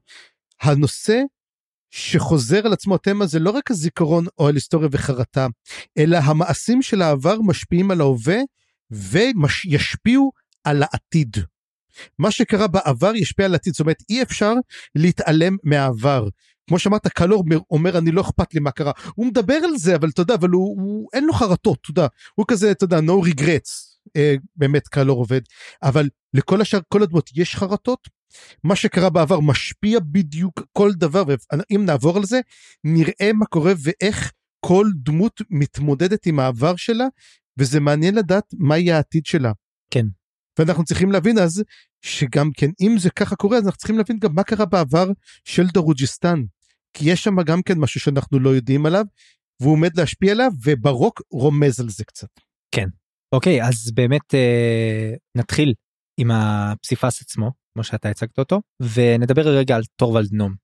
הנושא 0.62 1.22
שחוזר 1.92 2.66
על 2.66 2.74
עצמו 2.74 2.96
התמה 2.96 3.26
זה 3.26 3.40
לא 3.40 3.50
רק 3.50 3.72
הזיכרון 3.72 4.26
או 4.38 4.48
על 4.48 4.56
היסטוריה 4.56 4.90
וחרטה 4.92 5.48
אלא 5.98 6.18
המעשים 6.18 6.82
של 6.82 7.02
העבר 7.02 7.42
משפיעים 7.42 7.92
על 7.92 8.02
ההווה 8.02 8.38
וישפיעו 8.92 10.32
על 10.66 10.84
העתיד. 10.84 11.38
מה 12.20 12.32
שקרה 12.32 12.68
בעבר 12.68 13.16
ישפיע 13.16 13.46
על 13.46 13.54
העתיד 13.54 13.74
זאת 13.74 13.80
אומרת 13.80 14.04
אי 14.10 14.22
אפשר 14.22 14.54
להתעלם 14.96 15.58
מהעבר. 15.64 16.28
כמו 16.68 16.80
שאמרת 16.80 17.08
קלור 17.08 17.44
אומר 17.72 17.98
אני 17.98 18.12
לא 18.12 18.22
אכפת 18.22 18.54
לי 18.54 18.60
מה 18.60 18.72
קרה 18.72 18.92
הוא 19.16 19.26
מדבר 19.26 19.54
על 19.54 19.78
זה 19.78 19.96
אבל 19.96 20.10
אתה 20.10 20.22
יודע 20.22 20.36
אבל 20.36 20.50
הוא, 20.50 20.82
הוא 20.82 21.10
אין 21.14 21.24
לו 21.24 21.34
חרטות 21.34 21.78
אתה 21.82 21.90
יודע 21.92 22.08
הוא 22.36 22.46
כזה 22.48 22.72
אתה 22.72 22.84
יודע 22.84 23.00
no 23.00 23.26
regrets 23.26 23.98
אה, 24.16 24.36
באמת 24.56 24.88
קל 24.88 25.04
לא 25.04 25.14
עובד 25.14 25.42
אבל 25.84 26.10
לכל 26.34 26.62
השאר 26.62 26.80
כל 26.88 27.04
הדמות 27.04 27.30
יש 27.36 27.56
חרטות 27.56 28.10
מה 28.64 28.76
שקרה 28.76 29.10
בעבר 29.10 29.40
משפיע 29.40 30.00
בדיוק 30.00 30.62
כל 30.74 30.92
דבר 30.94 31.24
ואם 31.28 31.86
נעבור 31.86 32.18
על 32.18 32.26
זה 32.26 32.40
נראה 32.84 33.34
מה 33.34 33.46
קורה 33.46 33.74
ואיך 33.78 34.32
כל 34.66 34.88
דמות 34.96 35.42
מתמודדת 35.50 36.26
עם 36.26 36.40
העבר 36.40 36.76
שלה 36.76 37.06
וזה 37.60 37.80
מעניין 37.80 38.16
לדעת 38.16 38.44
מה 38.58 38.78
יהיה 38.78 38.96
העתיד 38.96 39.26
שלה. 39.26 39.52
כן. 39.92 40.06
ואנחנו 40.60 40.84
צריכים 40.84 41.12
להבין 41.12 41.38
אז 41.38 41.64
שגם 42.02 42.50
כן 42.58 42.70
אם 42.82 42.96
זה 42.98 43.10
ככה 43.10 43.36
קורה 43.36 43.58
אז 43.58 43.66
אנחנו 43.66 43.78
צריכים 43.78 43.98
להבין 43.98 44.20
גם 44.20 44.36
מה 44.36 44.44
קרה 44.44 44.66
בעבר 44.66 45.08
של 45.44 45.68
דרוג'יסטן 45.68 46.44
כי 46.94 47.12
יש 47.12 47.24
שם 47.24 47.42
גם 47.42 47.62
כן 47.62 47.78
משהו 47.78 48.00
שאנחנו 48.00 48.40
לא 48.40 48.50
יודעים 48.50 48.86
עליו 48.86 49.06
והוא 49.62 49.74
עומד 49.74 49.98
להשפיע 49.98 50.32
עליו 50.32 50.52
וברוק 50.64 51.22
רומז 51.32 51.80
על 51.80 51.90
זה 51.90 52.04
קצת. 52.06 52.28
כן 52.72 52.88
אוקיי 53.36 53.64
אז 53.64 53.92
באמת 53.94 54.36
אה, 54.36 55.14
נתחיל 55.38 55.74
עם 56.20 56.32
הפסיפס 56.32 57.22
עצמו 57.22 57.52
כמו 57.74 57.84
שאתה 57.84 58.10
הצגת 58.10 58.40
אותו 58.40 58.62
ונדבר 58.94 59.58
רגע 59.58 59.76
על 59.76 59.84
טורוולד 59.96 60.30
נום. 60.32 60.56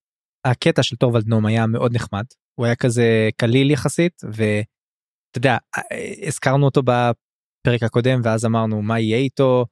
הקטע 0.45 0.83
של 0.83 0.95
טורוולד 0.95 1.27
נום 1.27 1.45
היה 1.45 1.67
מאוד 1.67 1.95
נחמד 1.95 2.25
הוא 2.55 2.65
היה 2.65 2.75
כזה 2.75 3.29
קליל 3.37 3.71
יחסית 3.71 4.21
ואתה 4.23 5.37
יודע 5.37 5.57
אה, 5.77 6.27
הזכרנו 6.27 6.65
אותו 6.65 6.81
בפרק 6.81 7.83
הקודם 7.83 8.21
ואז 8.23 8.45
אמרנו 8.45 8.81
מה 8.81 8.99
יהיה 8.99 9.17
איתו. 9.17 9.65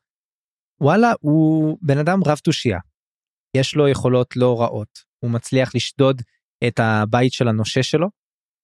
וואלה 0.81 1.13
הוא 1.19 1.77
בן 1.81 1.98
אדם 1.98 2.19
רב 2.25 2.38
תושייה. 2.38 2.79
יש 3.57 3.75
לו 3.75 3.88
יכולות 3.88 4.36
לא 4.36 4.62
רעות 4.62 5.00
הוא 5.24 5.31
מצליח 5.31 5.75
לשדוד 5.75 6.21
את 6.67 6.79
הבית 6.79 7.33
של 7.33 7.48
הנושה 7.48 7.83
שלו 7.83 8.07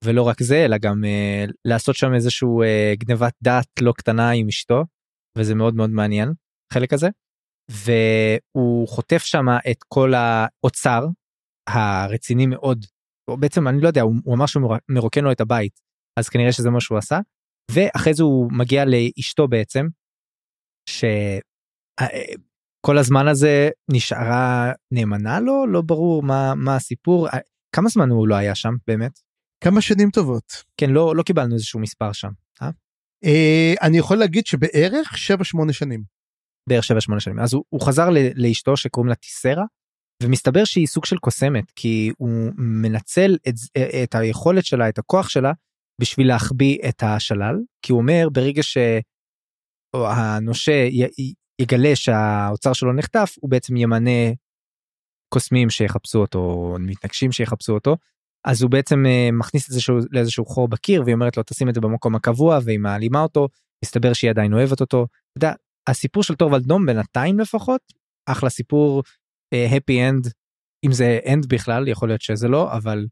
ולא 0.04 0.22
רק 0.22 0.44
זה 0.44 0.66
אלא 0.66 0.78
גם 0.78 1.04
uh, 1.04 1.52
לעשות 1.66 1.96
שם 1.96 2.14
איזשהו 2.14 2.64
uh, 2.64 2.66
גנבת 2.98 3.34
דעת 3.44 3.68
לא 3.82 3.94
קטנה 3.98 4.32
עם 4.32 4.48
אשתו 4.48 4.84
וזה 5.38 5.56
מאוד 5.56 5.76
מאוד 5.76 5.90
מעניין 5.90 6.34
חלק 6.74 6.94
הזה. 6.94 7.10
והוא 7.72 8.88
חוטף 8.88 9.24
שם 9.24 9.46
את 9.72 9.78
כל 9.88 10.14
האוצר 10.14 11.06
הרציני 11.70 12.46
מאוד 12.46 12.86
או 13.28 13.38
בעצם 13.38 13.68
אני 13.68 13.82
לא 13.82 13.88
יודע 13.88 14.02
הוא, 14.02 14.16
הוא 14.24 14.36
אמר 14.36 14.46
שהוא 14.46 14.78
מרוקן 14.90 15.24
לו 15.24 15.32
את 15.32 15.42
הבית 15.42 15.80
אז 16.20 16.30
כנראה 16.30 16.52
שזה 16.52 16.70
מה 16.70 16.82
שהוא 16.82 16.98
עשה 16.98 17.20
ואחרי 17.72 18.14
זה 18.14 18.24
הוא 18.24 18.52
מגיע 18.52 18.84
לאשתו 18.86 19.48
בעצם 19.48 19.88
שכל 22.00 22.98
הזמן 22.98 23.28
הזה 23.28 23.70
נשארה 23.92 24.72
נאמנה 24.92 25.40
לו 25.40 25.68
לא 25.68 25.82
ברור 25.82 26.24
מה 26.24 26.54
מה 26.56 26.76
הסיפור 26.76 27.28
כמה 27.76 27.90
זמן 27.90 28.10
הוא 28.10 28.28
לא 28.28 28.36
היה 28.36 28.56
שם 28.56 28.74
באמת. 28.88 29.20
כמה 29.64 29.82
שנים 29.82 30.10
טובות. 30.10 30.64
כן, 30.78 30.90
לא, 30.90 31.16
לא 31.16 31.24
קיבלנו 31.24 31.54
איזשהו 31.54 31.80
מספר 31.80 32.12
שם. 32.12 32.32
אה? 32.62 32.70
אה, 33.26 33.74
אני 33.82 33.98
יכול 33.98 34.18
להגיד 34.18 34.46
שבערך 34.46 35.14
7-8 35.70 35.72
שנים. 35.72 36.04
בערך 36.70 36.84
7-8 36.84 37.20
שנים. 37.20 37.40
אז 37.40 37.54
הוא, 37.54 37.64
הוא 37.70 37.82
חזר 37.82 38.10
ל, 38.10 38.18
לאשתו 38.36 38.78
שקוראים 38.78 39.10
לה 39.10 39.16
טיסרה, 39.16 39.64
ומסתבר 40.24 40.66
שהיא 40.66 40.88
סוג 40.88 41.06
של 41.06 41.18
קוסמת, 41.18 41.72
כי 41.76 42.12
הוא 42.18 42.52
מנצל 42.58 43.38
את, 43.48 43.54
את 44.04 44.16
היכולת 44.16 44.66
שלה, 44.66 44.90
את 44.90 44.98
הכוח 44.98 45.30
שלה, 45.30 45.52
בשביל 46.02 46.28
להחביא 46.28 46.78
את 46.90 47.04
השלל, 47.04 47.56
כי 47.82 47.92
הוא 47.92 48.02
אומר 48.02 48.28
ברגע 48.32 48.62
שהנושה 49.94 50.88
יגלה 51.62 51.96
שהאוצר 51.96 52.74
שלו 52.74 52.94
נחטף, 52.94 53.36
הוא 53.42 53.50
בעצם 53.50 53.78
ימנה 53.78 54.32
קוסמים 55.34 55.70
שיחפשו 55.70 56.20
אותו, 56.20 56.76
מתנגשים 56.80 57.32
שיחפשו 57.32 57.74
אותו, 57.74 57.98
אז 58.48 58.62
הוא 58.62 58.72
בעצם 58.72 59.04
uh, 59.06 59.36
מכניס 59.36 59.68
את 59.68 59.74
זה 59.74 59.80
לאיזשהו 60.12 60.46
חור 60.46 60.68
בקיר 60.68 61.02
והיא 61.04 61.14
אומרת 61.14 61.38
לו 61.38 61.44
תשים 61.44 61.70
את 61.70 61.76
זה 61.76 61.82
במקום 61.82 62.16
הקבוע 62.16 62.60
והיא 62.64 62.80
מעלימה 62.80 63.22
אותו 63.22 63.48
מסתבר 63.86 64.14
שהיא 64.14 64.30
עדיין 64.30 64.54
אוהבת 64.54 64.82
אותו. 64.82 65.08
יודע, 65.38 65.54
הסיפור 65.88 66.24
של 66.24 66.36
טורוולד 66.36 66.52
נום 66.52 66.86
בינתיים 66.86 67.40
לפחות 67.40 67.82
אחלה 68.26 68.50
סיפור 68.50 69.04
happy 69.76 70.02
uh, 70.02 70.10
end 70.10 70.28
אם 70.86 70.92
זה 70.92 71.20
end 71.34 71.46
בכלל 71.46 71.88
יכול 71.88 72.10
להיות 72.10 72.22
שזה 72.22 72.48
לא 72.48 72.78
אבל. 72.78 73.06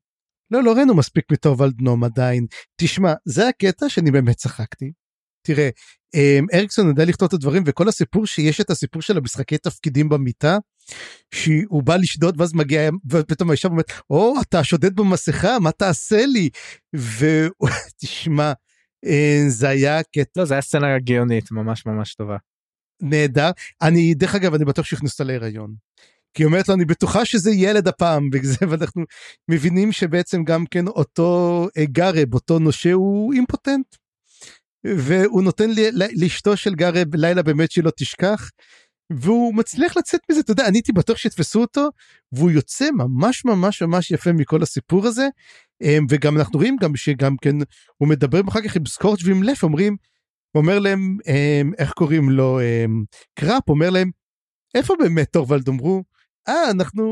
לא 0.51 0.63
לא 0.63 0.73
ראינו 0.73 0.95
מספיק 0.95 1.25
מטורוולד 1.31 1.61
נום 1.61 2.03
עדיין 2.03 2.45
תשמע 2.81 3.13
זה 3.25 3.47
הקטע 3.47 3.89
שאני 3.89 4.11
באמת 4.11 4.35
צחקתי. 4.35 4.91
תראה 5.43 5.69
אמ, 6.15 6.45
אריקסון 6.53 6.87
יודע 6.87 7.05
לכתוב 7.05 7.27
את 7.27 7.33
הדברים 7.33 7.63
וכל 7.65 7.87
הסיפור 7.87 8.25
שיש 8.27 8.61
את 8.61 8.69
הסיפור 8.69 9.01
של 9.01 9.17
המשחקי 9.17 9.57
תפקידים 9.57 10.09
במיטה 10.09 10.57
שהוא 11.33 11.83
בא 11.83 11.95
לשדוד 11.95 12.41
ואז 12.41 12.53
מגיע 12.53 12.89
ופתאום 13.11 13.49
האישה 13.49 13.67
אומרת 13.67 13.91
או 14.09 14.33
אתה 14.41 14.63
שודד 14.63 14.95
במסכה 14.95 15.59
מה 15.59 15.71
תעשה 15.71 16.25
לי 16.25 16.49
ותשמע 16.93 18.53
אה, 19.05 19.43
זה 19.47 19.69
היה 19.69 20.03
קטע 20.03 20.39
לא 20.39 20.45
זה 20.45 20.53
היה 20.53 20.61
סצנה 20.61 20.99
גאונית 20.99 21.51
ממש 21.51 21.85
ממש 21.85 22.15
טובה. 22.15 22.37
נהדר 23.01 23.51
אני 23.81 24.13
דרך 24.13 24.35
אגב 24.35 24.53
אני 24.53 24.65
בטוח 24.65 24.85
שהכניסת 24.85 25.21
להיריון. 25.21 25.75
כי 26.33 26.43
היא 26.43 26.45
אומרת 26.45 26.67
לו 26.67 26.75
אני 26.75 26.85
בטוחה 26.85 27.25
שזה 27.25 27.51
ילד 27.51 27.87
הפעם 27.87 28.29
בגלל 28.29 28.51
זה 28.51 28.57
ואנחנו 28.69 29.03
מבינים 29.49 29.91
שבעצם 29.91 30.43
גם 30.43 30.65
כן 30.65 30.87
אותו 30.87 31.67
אה, 31.77 31.85
גרב 31.85 32.33
אותו 32.33 32.59
נושה 32.59 32.93
הוא 32.93 33.33
אימפוטנט. 33.33 33.95
והוא 34.85 35.43
נותן 35.43 35.69
לי, 35.69 35.89
לאשתו 35.91 36.57
של 36.57 36.75
גרב 36.75 37.15
לילה 37.15 37.43
באמת 37.43 37.71
שלא 37.71 37.91
תשכח 37.97 38.49
והוא 39.11 39.55
מצליח 39.55 39.97
לצאת 39.97 40.21
מזה. 40.31 40.39
אתה 40.39 40.51
יודע 40.51 40.67
אני 40.67 40.77
הייתי 40.77 40.91
בטוח 40.91 41.17
שיתפסו 41.17 41.61
אותו 41.61 41.89
והוא 42.31 42.51
יוצא 42.51 42.91
ממש 42.91 43.45
ממש 43.45 43.81
ממש 43.81 44.11
יפה 44.11 44.31
מכל 44.31 44.63
הסיפור 44.63 45.07
הזה. 45.07 45.27
אמ, 45.81 46.05
וגם 46.09 46.37
אנחנו 46.37 46.59
רואים 46.59 46.77
גם 46.81 46.95
שגם 46.95 47.35
כן 47.41 47.55
הוא 47.97 48.09
מדבר 48.09 48.41
אחר 48.49 48.61
כך 48.61 48.75
עם 48.75 48.85
סקורץ' 48.85 49.19
ועם 49.23 49.43
לף 49.43 49.63
אומרים 49.63 49.95
הוא 50.51 50.61
אומר 50.61 50.79
להם 50.79 51.17
אמ, 51.27 51.71
איך 51.77 51.91
קוראים 51.91 52.29
לו 52.29 52.59
אמ, 52.59 53.03
קראפ 53.39 53.69
אומר 53.69 53.89
להם 53.89 54.11
איפה 54.75 54.93
באמת 54.99 55.29
טורוולד 55.31 55.69
אמרו 55.69 56.03
אה 56.47 56.71
אנחנו 56.71 57.03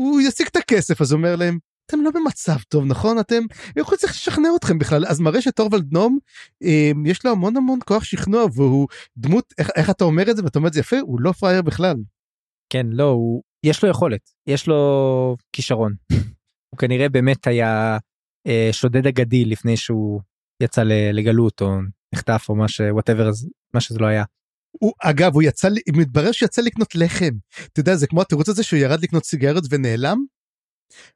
הוא 0.00 0.20
ישיג 0.20 0.46
את 0.46 0.56
הכסף. 0.56 1.00
אז 1.00 1.12
הוא 1.12 1.18
אומר 1.18 1.36
להם 1.36 1.58
אתם 1.90 2.00
לא 2.00 2.10
במצב 2.10 2.56
טוב 2.68 2.84
נכון? 2.84 3.18
אתם 3.18 3.42
יכול 3.76 3.98
צריך 3.98 4.12
לשכנע 4.12 4.48
אתכם 4.56 4.78
בכלל. 4.78 5.06
אז 5.06 5.20
מראה 5.20 5.42
שטורוולד 5.42 5.92
נום 5.92 6.18
אה, 6.62 6.90
יש 7.06 7.24
לו 7.24 7.32
המון 7.32 7.56
המון 7.56 7.78
כוח 7.84 8.04
שכנוע 8.04 8.44
והוא 8.54 8.88
דמות 9.16 9.54
איך, 9.58 9.68
איך 9.76 9.90
אתה 9.90 10.04
אומר 10.04 10.30
את 10.30 10.36
זה? 10.36 10.44
ואתה 10.44 10.58
אומר 10.58 10.68
את 10.68 10.72
זה 10.72 10.80
יפה 10.80 10.96
הוא 11.00 11.20
לא 11.20 11.32
פראייר 11.32 11.62
בכלל. 11.62 11.96
כן 12.72 12.86
לא 12.90 13.04
הוא 13.04 13.42
יש 13.66 13.84
לו 13.84 13.90
יכולת 13.90 14.20
יש 14.46 14.66
לו 14.66 15.36
כישרון. 15.52 15.94
הוא 16.70 16.78
כנראה 16.78 17.08
באמת 17.08 17.46
היה 17.46 17.98
אה, 18.46 18.68
שודד 18.72 19.06
אגדי 19.06 19.44
לפני 19.44 19.76
שהוא 19.76 20.20
יצא 20.62 20.82
לגלות 21.12 21.60
או 21.60 21.76
נחטף 22.14 22.46
או 22.48 22.54
מה 22.54 22.68
שוואטאבר 22.68 23.30
מה 23.74 23.80
שזה 23.80 23.98
לא 23.98 24.06
היה. 24.06 24.24
הוא 24.70 24.92
אגב 25.02 25.34
הוא 25.34 25.42
יצא 25.42 25.68
מתברר 25.96 26.32
שיצא 26.32 26.62
לקנות 26.62 26.94
לחם. 26.94 27.32
אתה 27.72 27.80
יודע 27.80 27.96
זה 27.96 28.06
כמו 28.06 28.22
התירוץ 28.22 28.48
הזה 28.48 28.62
שהוא 28.62 28.78
ירד 28.78 29.02
לקנות 29.02 29.24
סיגריות 29.24 29.64
ונעלם 29.70 30.24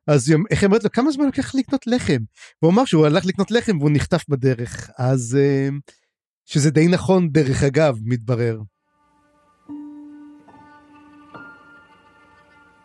אז 0.06 0.28
היא- 0.30 0.38
איך 0.50 0.64
אומרת 0.64 0.84
לו 0.84 0.90
כמה 0.92 1.10
זמן 1.10 1.24
לוקח 1.24 1.54
לקנות 1.54 1.86
לחם 1.86 2.18
והוא 2.62 2.72
אמר 2.72 2.84
שהוא 2.84 3.06
הלך 3.06 3.26
לקנות 3.26 3.50
לחם 3.50 3.78
והוא 3.78 3.90
נחטף 3.92 4.24
בדרך 4.28 4.90
אז 4.98 5.38
אה, 5.40 5.68
שזה 6.46 6.70
די 6.70 6.88
נכון 6.88 7.28
דרך 7.32 7.62
אגב 7.62 7.98
מתברר. 8.04 8.58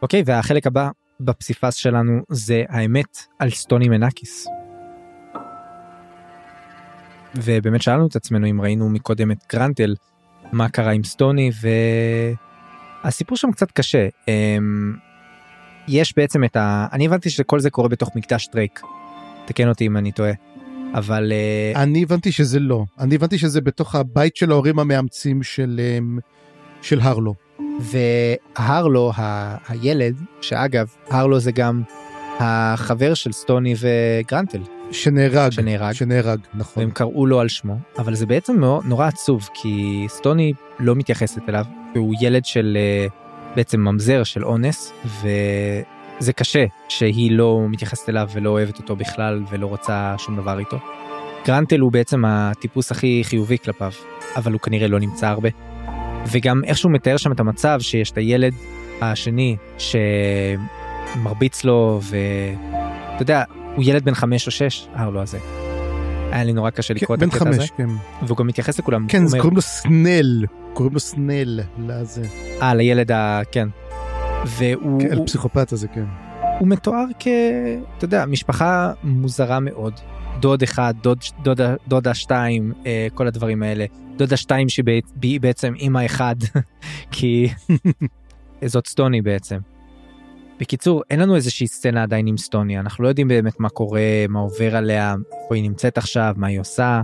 אוקיי, 0.02 0.24
והחלק 0.26 0.68
הבא 0.68 0.90
בפסיפס 1.20 1.76
שלנו 1.76 2.22
זה 2.30 2.64
האמת 2.70 3.18
על 3.40 3.50
סטוני 3.50 3.90
מנקיס. 3.90 4.48
ובאמת 7.36 7.82
שאלנו 7.82 8.08
את 8.08 8.16
עצמנו 8.16 8.50
אם 8.50 8.62
ראינו 8.62 8.90
מקודם 8.90 9.32
את 9.32 9.38
גרנטל, 9.54 9.96
מה 10.52 10.70
קרה 10.70 10.92
עם 10.92 11.04
סטוני, 11.04 11.52
והסיפור 13.04 13.38
שם 13.38 13.52
קצת 13.52 13.72
קשה. 13.72 14.08
יש 15.90 16.14
בעצם 16.18 16.44
את 16.44 16.56
ה... 16.56 16.88
אני 16.94 17.06
הבנתי 17.06 17.30
שכל 17.30 17.60
זה 17.60 17.70
קורה 17.70 17.90
בתוך 17.90 18.16
מקדש 18.16 18.50
דרייק. 18.54 18.80
תקן 19.46 19.70
אותי 19.70 19.86
אם 19.88 19.98
אני 19.98 20.12
טועה. 20.12 20.32
אבל 20.94 21.32
אה, 21.32 21.82
אני 21.82 22.04
הבנתי 22.04 22.32
שזה 22.32 22.60
לא 22.60 22.86
אני 23.00 23.16
הבנתי 23.16 23.38
שזה 23.38 23.62
בתוך 23.62 23.96
הבית 23.96 24.36
של 24.36 24.52
ההורים 24.52 24.80
המאמצים 24.80 25.44
של 25.44 25.80
אה, 25.84 26.00
של 26.82 27.00
הרלו. 27.00 27.34
והרלו 27.80 29.12
ה- 29.18 29.58
הילד 29.68 30.16
שאגב 30.42 30.88
הרלו 31.10 31.40
זה 31.40 31.52
גם 31.52 31.82
החבר 32.40 33.14
של 33.14 33.32
סטוני 33.32 33.76
וגרנטל 33.80 34.62
שנהרג 34.92 35.52
שנהרג 35.52 35.94
שנהרג 35.94 36.40
נכון 36.54 36.84
והם 36.84 36.92
קראו 36.92 37.26
לו 37.26 37.40
על 37.40 37.48
שמו 37.48 37.78
אבל 37.98 38.16
זה 38.16 38.26
בעצם 38.26 38.64
נורא 38.86 39.08
עצוב 39.08 39.50
כי 39.54 40.06
סטוני 40.10 40.54
לא 40.80 40.96
מתייחסת 40.96 41.50
אליו 41.50 41.66
והוא 41.96 42.16
ילד 42.22 42.46
של 42.46 42.78
אה, 42.80 43.08
בעצם 43.56 43.80
ממזר 43.80 44.24
של 44.24 44.46
אונס 44.46 44.94
וזה 45.06 46.34
קשה 46.34 46.66
שהיא 46.90 47.32
לא 47.32 47.66
מתייחסת 47.70 48.10
אליו 48.10 48.30
ולא 48.34 48.50
אוהבת 48.50 48.78
אותו 48.78 48.96
בכלל 48.96 49.44
ולא 49.50 49.68
רוצה 49.68 50.16
שום 50.18 50.38
דבר 50.38 50.60
איתו. 50.60 50.78
גרנטל 51.46 51.80
הוא 51.80 51.92
בעצם 51.92 52.26
הטיפוס 52.26 52.92
הכי 52.92 53.22
חיובי 53.24 53.58
כלפיו 53.58 53.92
אבל 54.36 54.52
הוא 54.52 54.62
כנראה 54.62 54.88
לא 54.88 55.00
נמצא 55.00 55.28
הרבה. 55.28 55.50
וגם 56.32 56.62
איכשהו 56.64 56.90
מתאר 56.90 57.18
שם 57.18 57.32
את 57.32 57.40
המצב 57.40 57.80
שיש 57.82 58.12
את 58.12 58.18
הילד 58.18 58.54
השני 59.02 59.56
שמרביץ 61.18 61.64
לו 61.64 62.02
ואתה 62.04 63.22
יודע 63.22 63.44
הוא 63.76 63.84
ילד 63.88 64.06
בן 64.06 64.14
חמש 64.14 64.48
או 64.48 64.52
שש 64.52 64.88
הרלו 64.94 65.22
הזה. 65.22 65.38
היה 66.32 66.44
לי 66.44 66.54
נורא 66.54 66.70
קשה 66.70 66.94
לקרוא 66.94 67.16
את 67.16 67.20
בן 67.20 67.28
הקטע 67.30 67.50
הזה 67.50 67.60
חמש 67.60 67.72
כן 67.78 67.90
והוא 68.28 68.38
גם 68.38 68.48
מתייחס 68.48 68.80
לכולם. 68.80 69.08
כן 69.08 69.26
אומר, 69.26 69.38
קוראים 69.38 69.56
לו 69.56 69.62
סנל 69.62 70.46
קוראים 70.74 70.94
לו 70.94 71.00
סנל 71.00 71.60
לזה 71.80 72.22
אה 72.62 72.74
לילד 72.74 73.12
ה... 73.12 73.42
כן. 73.52 73.68
והוא 74.46 75.02
כן, 75.02 75.14
הוא, 75.14 75.24
הפסיכופת 75.24 75.72
הזה 75.72 75.88
כן. 75.88 76.06
הוא 76.60 76.68
מתואר 76.68 77.06
כ... 77.20 77.28
אתה 77.98 78.06
יודע 78.06 78.26
משפחה 78.26 78.94
מוזרה 79.04 79.60
מאוד. 79.60 79.94
דוד 80.40 80.64
אחד 80.64 80.94
דוד 81.02 81.20
דודה 81.44 81.76
דודה 81.88 82.14
שתיים 82.14 82.74
אה, 82.86 83.08
כל 83.14 83.28
הדברים 83.28 83.64
האלה 83.64 83.86
דודה 84.18 84.38
שתיים 84.38 84.70
שהיא 84.70 85.40
בעצם 85.42 85.74
אימא 85.76 86.06
אחד 86.06 86.36
כי 87.12 87.48
זאת 88.66 88.88
סטוני 88.88 89.22
בעצם. 89.22 89.58
בקיצור 90.60 91.04
אין 91.10 91.20
לנו 91.20 91.36
איזושהי 91.36 91.68
סצנה 91.68 92.04
עדיין 92.04 92.28
עם 92.28 92.38
סטוני 92.38 92.80
אנחנו 92.80 93.04
לא 93.04 93.10
יודעים 93.10 93.28
באמת 93.28 93.60
מה 93.60 93.70
קורה 93.70 94.26
מה 94.30 94.40
עובר 94.40 94.76
עליה 94.76 95.16
איפה 95.44 95.56
היא 95.56 95.64
נמצאת 95.64 95.98
עכשיו 95.98 96.34
מה 96.38 96.48
היא 96.48 96.60
עושה. 96.60 97.02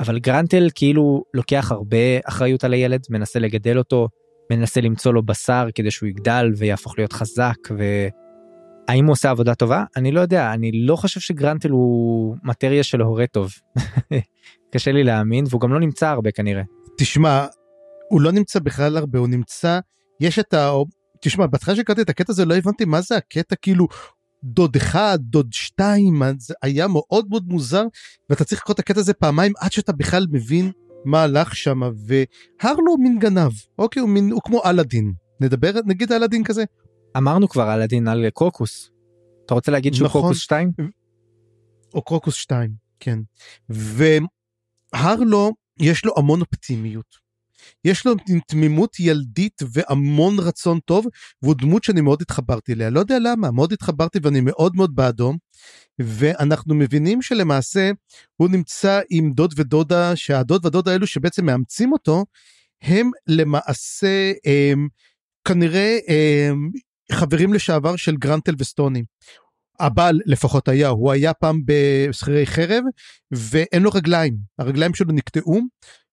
אבל 0.00 0.18
גרנטל 0.18 0.68
כאילו 0.74 1.22
לוקח 1.34 1.72
הרבה 1.72 2.18
אחריות 2.24 2.64
על 2.64 2.72
הילד 2.72 3.00
מנסה 3.10 3.38
לגדל 3.38 3.78
אותו 3.78 4.08
מנסה 4.52 4.80
למצוא 4.80 5.12
לו 5.12 5.22
בשר 5.22 5.66
כדי 5.74 5.90
שהוא 5.90 6.08
יגדל 6.08 6.52
ויהפוך 6.56 6.98
להיות 6.98 7.12
חזק 7.12 7.56
והאם 7.70 9.04
הוא 9.04 9.12
עושה 9.12 9.30
עבודה 9.30 9.54
טובה 9.54 9.84
אני 9.96 10.12
לא 10.12 10.20
יודע 10.20 10.52
אני 10.52 10.72
לא 10.72 10.96
חושב 10.96 11.20
שגרנטל 11.20 11.70
הוא 11.70 12.36
מטריה 12.44 12.82
של 12.82 13.00
הורה 13.00 13.26
טוב. 13.26 13.50
קשה 14.72 14.92
לי 14.92 15.04
להאמין 15.04 15.44
והוא 15.48 15.60
גם 15.60 15.72
לא 15.72 15.80
נמצא 15.80 16.08
הרבה 16.08 16.30
כנראה. 16.30 16.62
תשמע, 16.98 17.46
הוא 18.08 18.20
לא 18.20 18.32
נמצא 18.32 18.58
בכלל 18.58 18.96
הרבה, 18.96 19.18
הוא 19.18 19.28
נמצא, 19.28 19.78
יש 20.20 20.38
את 20.38 20.54
ה... 20.54 20.70
תשמע, 21.20 21.46
בהתחלה 21.46 21.76
שקראתי 21.76 22.02
את 22.02 22.08
הקטע 22.08 22.32
הזה 22.32 22.44
לא 22.44 22.54
הבנתי 22.54 22.84
מה 22.84 23.00
זה 23.00 23.16
הקטע, 23.16 23.56
כאילו 23.62 23.86
דוד 24.44 24.76
אחד, 24.76 25.18
דוד 25.20 25.52
שתיים, 25.52 26.22
זה 26.38 26.54
היה 26.62 26.88
מאוד 26.88 27.28
מאוד 27.28 27.48
מוזר, 27.48 27.84
ואתה 28.30 28.44
צריך 28.44 28.60
לקרוא 28.60 28.74
את 28.74 28.78
הקטע 28.78 29.00
הזה 29.00 29.14
פעמיים 29.14 29.52
עד 29.58 29.72
שאתה 29.72 29.92
בכלל 29.92 30.26
מבין 30.30 30.72
מה 31.04 31.22
הלך 31.22 31.56
שם, 31.56 31.80
והרלו 31.80 32.90
הוא 32.90 33.00
מין 33.00 33.18
גנב, 33.18 33.52
אוקיי, 33.78 34.00
הוא, 34.00 34.08
מין, 34.08 34.30
הוא 34.30 34.40
כמו 34.44 34.62
אלאדין. 34.64 35.12
נדבר, 35.40 35.70
נגיד 35.86 36.12
אלאדין 36.12 36.44
כזה? 36.44 36.64
אמרנו 37.16 37.48
כבר 37.48 37.62
על 37.62 37.82
הדין 37.82 38.08
על 38.08 38.26
קרוקוס. 38.34 38.90
אתה 39.46 39.54
רוצה 39.54 39.72
להגיד 39.72 39.94
שהוא 39.94 40.06
נכון. 40.06 40.20
קרוקוס 40.20 40.38
2? 40.38 40.72
או 41.94 42.02
קרוקוס 42.02 42.34
2, 42.34 42.70
כן. 43.00 43.18
והרלו, 44.94 45.52
יש 45.80 46.04
לו 46.04 46.12
המון 46.16 46.40
אופטימיות. 46.40 47.27
יש 47.84 48.06
לו 48.06 48.14
תמימות 48.46 49.00
ילדית 49.00 49.62
והמון 49.72 50.38
רצון 50.38 50.78
טוב, 50.84 51.06
והוא 51.42 51.54
דמות 51.54 51.84
שאני 51.84 52.00
מאוד 52.00 52.22
התחברתי 52.22 52.72
אליה. 52.72 52.90
לא 52.90 53.00
יודע 53.00 53.18
למה, 53.18 53.50
מאוד 53.50 53.72
התחברתי 53.72 54.18
ואני 54.22 54.40
מאוד 54.40 54.76
מאוד 54.76 54.94
בעדו. 54.94 55.32
ואנחנו 55.98 56.74
מבינים 56.74 57.22
שלמעשה 57.22 57.90
הוא 58.36 58.48
נמצא 58.48 59.00
עם 59.10 59.32
דוד 59.32 59.54
ודודה, 59.56 60.16
שהדוד 60.16 60.64
והדודה 60.64 60.92
האלו 60.92 61.06
שבעצם 61.06 61.46
מאמצים 61.46 61.92
אותו, 61.92 62.24
הם 62.82 63.10
למעשה 63.26 64.32
הם, 64.44 64.88
כנראה 65.44 65.98
הם, 66.08 66.70
חברים 67.12 67.52
לשעבר 67.52 67.96
של 67.96 68.16
גרנטל 68.16 68.54
וסטוני. 68.58 69.02
הבעל 69.80 70.20
לפחות 70.26 70.68
היה, 70.68 70.88
הוא 70.88 71.12
היה 71.12 71.34
פעם 71.34 71.62
בשכירי 71.64 72.46
חרב 72.46 72.84
ואין 73.32 73.82
לו 73.82 73.90
רגליים, 73.90 74.36
הרגליים 74.58 74.94
שלו 74.94 75.12
נקטעו 75.12 75.60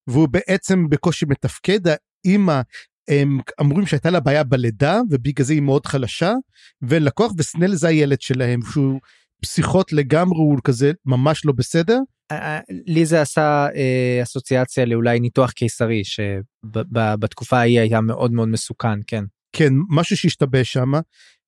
והוא 0.07 0.27
בעצם 0.29 0.89
בקושי 0.89 1.25
מתפקד, 1.25 1.79
האימא 1.87 2.61
הם 3.07 3.39
אמורים 3.61 3.85
שהייתה 3.85 4.09
לה 4.09 4.19
בעיה 4.19 4.43
בלידה 4.43 5.01
ובגלל 5.09 5.45
זה 5.45 5.53
היא 5.53 5.61
מאוד 5.61 5.85
חלשה 5.85 6.33
ולקוח 6.81 7.31
וסנל 7.37 7.75
זה 7.75 7.87
הילד 7.87 8.21
שלהם 8.21 8.59
שהוא 8.71 8.99
פסיכות 9.41 9.93
לגמרי 9.93 10.37
הוא 10.37 10.57
כזה 10.63 10.91
ממש 11.05 11.45
לא 11.45 11.53
בסדר. 11.53 11.99
אה, 12.31 12.59
לי 12.69 13.05
זה 13.05 13.21
עשה 13.21 13.67
אה, 13.75 14.19
אסוציאציה 14.23 14.85
לאולי 14.85 15.19
ניתוח 15.19 15.51
קיסרי 15.51 16.01
שבתקופה 16.03 17.57
ההיא 17.57 17.79
היה 17.79 18.01
מאוד 18.01 18.31
מאוד 18.31 18.47
מסוכן 18.47 18.99
כן. 19.07 19.23
כן 19.55 19.73
משהו 19.89 20.17
שהשתבש 20.17 20.73
שם 20.73 20.91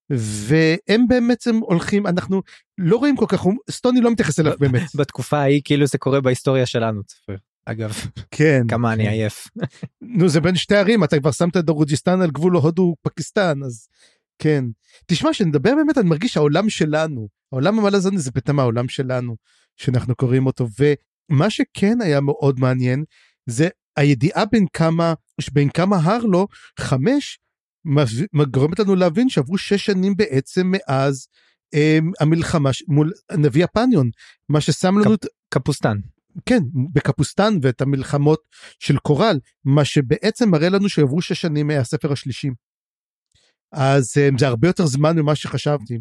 והם 0.10 1.08
בעצם 1.28 1.58
הולכים 1.58 2.08
אנחנו 2.08 2.42
לא 2.78 2.98
רואים 2.98 3.16
כל 3.16 3.26
כך 3.28 3.46
סטוני 3.72 4.02
לא 4.02 4.12
מתייחס 4.12 4.40
אליו 4.40 4.54
באמת 4.60 4.96
בתקופה 4.96 5.38
ההיא 5.38 5.62
כאילו 5.64 5.86
זה 5.86 5.98
קורה 5.98 6.22
בהיסטוריה 6.22 6.66
שלנו 6.66 7.04
צפיר. 7.04 7.38
אגב 7.72 7.92
כן 8.32 8.62
כמה 8.68 8.94
אני 8.94 9.04
כן. 9.04 9.10
עייף. 9.10 9.48
נו 10.02 10.30
זה 10.30 10.42
בין 10.42 10.56
שתי 10.56 10.76
ערים 10.76 11.04
אתה 11.04 11.20
כבר 11.20 11.32
שמת 11.32 11.58
את 11.58 11.66
דרוג'יסטן 11.66 12.22
על 12.22 12.32
גבול 12.32 12.56
הודו 12.56 12.96
פקיסטן 13.02 13.64
אז 13.64 13.88
כן 14.40 14.66
תשמע 15.06 15.34
שנדבר 15.34 15.76
באמת 15.76 15.98
אני 15.98 16.10
מרגיש 16.10 16.38
העולם 16.38 16.70
שלנו 16.70 17.28
העולם 17.52 17.80
המלאזני 17.80 18.18
זה 18.18 18.32
בעצם 18.32 18.60
העולם 18.60 18.88
שלנו 18.88 19.36
שאנחנו 19.78 20.16
קוראים 20.16 20.46
אותו 20.46 20.68
ומה 20.80 21.50
שכן 21.50 22.02
היה 22.02 22.22
מאוד 22.22 22.60
מעניין 22.60 23.04
זה 23.46 23.68
הידיעה 23.98 24.46
בין 24.46 24.66
כמה 24.74 25.14
בין 25.54 25.70
כמה 25.70 25.98
הרלו 26.04 26.48
חמש 26.80 27.40
גורמת 28.52 28.80
לנו 28.80 28.96
להבין 28.96 29.30
שעברו 29.30 29.58
שש 29.58 29.86
שנים 29.86 30.16
בעצם 30.16 30.72
מאז 30.72 31.28
הם, 31.74 32.12
המלחמה 32.20 32.74
ש- 32.74 32.84
מול 32.88 33.12
נביא 33.38 33.64
הפניון 33.64 34.10
מה 34.50 34.62
ששם 34.62 34.98
לנו 35.00 35.14
את 35.14 35.26
קפוסטן. 35.54 35.98
כן, 36.46 36.60
בקפוסטן 36.94 37.58
ואת 37.62 37.82
המלחמות 37.82 38.40
של 38.80 38.98
קורל, 38.98 39.40
מה 39.66 39.86
שבעצם 39.86 40.50
מראה 40.50 40.70
לנו 40.70 40.90
שעברו 40.90 41.22
שש 41.22 41.42
שנים 41.42 41.68
מהספר 41.68 42.12
השלישי. 42.12 42.50
אז 43.72 44.14
אה, 44.18 44.30
זה 44.38 44.48
הרבה 44.48 44.68
יותר 44.68 44.86
זמן 44.86 45.20
ממה 45.20 45.36
שחשבתי. 45.36 46.00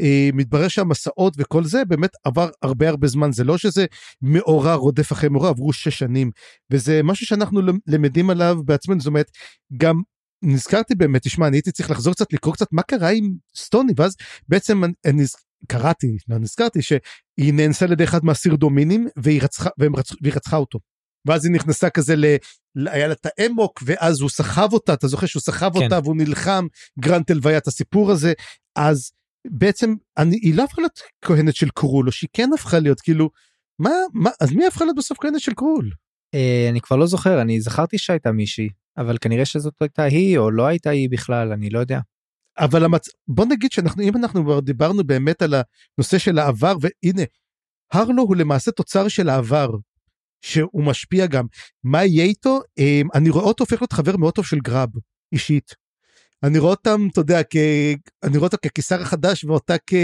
אה, 0.00 0.30
מתברר 0.32 0.68
שהמסעות 0.68 1.34
וכל 1.38 1.64
זה 1.64 1.84
באמת 1.84 2.10
עבר 2.24 2.48
הרבה 2.62 2.88
הרבה 2.88 3.06
זמן, 3.06 3.32
זה 3.32 3.44
לא 3.44 3.58
שזה 3.58 3.86
מאורע 4.22 4.74
רודף 4.74 5.12
אחרי 5.12 5.28
מאורע, 5.28 5.48
עברו 5.48 5.72
שש 5.72 5.98
שנים. 5.98 6.30
וזה 6.70 7.00
משהו 7.02 7.26
שאנחנו 7.26 7.60
למדים 7.86 8.30
עליו 8.30 8.56
בעצמנו, 8.64 9.00
זאת 9.00 9.06
אומרת, 9.06 9.30
גם 9.76 10.02
נזכרתי 10.42 10.94
באמת, 10.94 11.22
תשמע, 11.22 11.46
אני 11.46 11.56
הייתי 11.56 11.72
צריך 11.72 11.90
לחזור 11.90 12.14
קצת, 12.14 12.32
לקרוא 12.32 12.54
קצת 12.54 12.66
מה 12.72 12.82
קרה 12.82 13.08
עם 13.08 13.34
סטוני, 13.56 13.92
ואז 13.96 14.16
בעצם 14.48 14.84
אני, 14.84 14.92
אני 15.04 15.24
קראתי, 15.68 16.16
לא 16.28 16.38
נזכרתי, 16.38 16.82
שהיא 16.82 17.54
נאנסה 17.54 17.84
על 17.84 17.92
ידי 17.92 18.04
אחד 18.04 18.24
מהסרדומינים 18.24 19.08
והיא 19.16 19.42
רצחה, 19.42 19.70
רצ, 19.96 20.12
והיא 20.22 20.34
רצחה 20.34 20.56
אותו. 20.56 20.78
ואז 21.26 21.44
היא 21.44 21.52
נכנסה 21.52 21.90
כזה 21.90 22.16
ל... 22.16 22.24
היה 22.88 23.06
לה 23.06 23.12
את 23.12 23.26
האמוק 23.26 23.82
ואז 23.86 24.20
הוא 24.20 24.30
סחב 24.30 24.68
אותה 24.72 24.94
אתה 24.94 25.06
זוכר 25.06 25.26
שהוא 25.26 25.40
סחב 25.40 25.70
כן. 25.78 25.84
אותה 25.84 25.98
והוא 26.04 26.16
נלחם 26.16 26.66
גרנטל 27.00 27.38
והיה 27.42 27.58
את 27.58 27.66
הסיפור 27.66 28.10
הזה 28.10 28.32
אז 28.76 29.10
בעצם 29.50 29.94
אני, 30.18 30.36
היא 30.36 30.54
לא 30.54 30.64
הפכה 30.64 30.80
להיות 30.80 31.00
כהנת 31.24 31.56
של 31.56 31.68
קרול 31.70 32.06
או 32.06 32.12
שהיא 32.12 32.28
כן 32.32 32.50
הפכה 32.54 32.78
להיות 32.78 33.00
כאילו 33.00 33.30
מה 33.78 33.90
מה 34.14 34.30
אז 34.40 34.52
מי 34.52 34.66
הפכה 34.66 34.84
להיות 34.84 34.96
בסוף 34.96 35.18
כהנת 35.20 35.40
של 35.40 35.54
קרול? 35.54 35.90
אה, 36.34 36.66
אני 36.70 36.80
כבר 36.80 36.96
לא 36.96 37.06
זוכר 37.06 37.40
אני 37.42 37.60
זכרתי 37.60 37.98
שהייתה 37.98 38.32
מישהי 38.32 38.68
אבל 38.96 39.18
כנראה 39.20 39.44
שזאת 39.44 39.74
הייתה 39.80 40.02
היא 40.02 40.38
או 40.38 40.50
לא 40.50 40.66
הייתה 40.66 40.90
היא 40.90 41.10
בכלל 41.10 41.52
אני 41.52 41.70
לא 41.70 41.78
יודע. 41.78 42.00
אבל 42.58 42.84
המצ... 42.84 43.08
בוא 43.28 43.46
נגיד 43.46 43.72
שאנחנו 43.72 44.02
אם 44.02 44.16
אנחנו 44.16 44.44
כבר 44.44 44.60
דיברנו 44.60 45.04
באמת 45.04 45.42
על 45.42 45.54
הנושא 45.54 46.18
של 46.18 46.38
העבר 46.38 46.76
והנה 46.80 47.22
הרלו 47.92 48.22
הוא 48.22 48.36
למעשה 48.36 48.70
תוצר 48.70 49.08
של 49.08 49.28
העבר 49.28 49.70
שהוא 50.44 50.84
משפיע 50.84 51.26
גם 51.26 51.46
מה 51.84 52.04
יהיה 52.04 52.24
איתו 52.24 52.60
אמ, 52.78 53.08
אני 53.14 53.30
רואה 53.30 53.44
אותו 53.44 53.64
הופך 53.64 53.82
להיות 53.82 53.92
חבר 53.92 54.16
מאוד 54.16 54.34
טוב 54.34 54.46
של 54.46 54.58
גראב 54.58 54.88
אישית. 55.32 55.83
אני 56.44 56.58
רואה 56.58 56.70
אותם 56.70 57.08
אתה 57.12 57.20
יודע 57.20 57.42
כ... 57.50 57.56
אני 58.22 58.38
רואה 58.38 58.46
אותו 58.46 58.56
כקיסר 58.62 59.02
החדש 59.02 59.44
ואותה 59.44 59.74
כ... 59.86 59.94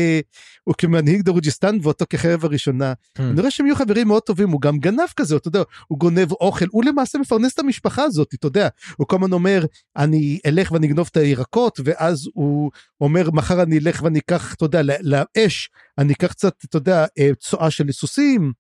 הוא 0.65 0.75
כמנהיג 0.79 1.23
דרוג'יסטן 1.23 1.79
ואותו 1.83 2.05
כחרב 2.11 2.45
הראשונה. 2.45 2.93
Hmm. 3.19 3.23
אני 3.23 3.41
רואה 3.41 3.51
שהם 3.51 3.67
יהיו 3.67 3.77
חברים 3.77 4.09
מאוד 4.09 4.23
טובים 4.23 4.51
הוא 4.51 4.61
גם 4.61 4.79
גנב 4.79 5.09
כזה 5.17 5.37
אתה 5.37 5.49
יודע 5.49 5.63
הוא 5.89 5.99
גונב 5.99 6.33
אוכל 6.33 6.65
הוא 6.71 6.85
למעשה 6.85 7.19
מפרנס 7.19 7.55
את 7.55 7.59
המשפחה 7.59 8.03
הזאת 8.03 8.35
אתה 8.35 8.47
יודע 8.47 8.69
הוא 8.97 9.07
כל 9.07 9.17
הזמן 9.17 9.33
אומר 9.33 9.65
אני 9.97 10.39
אלך 10.47 10.73
ואני 10.73 10.87
אגנוב 10.87 11.09
את 11.13 11.17
הירקות 11.17 11.81
ואז 11.85 12.29
הוא 12.35 12.71
אומר 13.01 13.31
מחר 13.31 13.63
אני 13.63 13.79
אלך 13.79 14.03
ואני 14.03 14.19
אקח 14.19 14.55
אתה 14.55 14.65
יודע 14.65 14.81
לאש 15.01 15.71
אני 15.99 16.13
אקח 16.13 16.33
קצת 16.33 16.55
אתה 16.65 16.77
יודע 16.77 17.07
אה, 17.19 17.31
צואה 17.41 17.71
של 17.71 17.93
סוסים. 17.93 18.53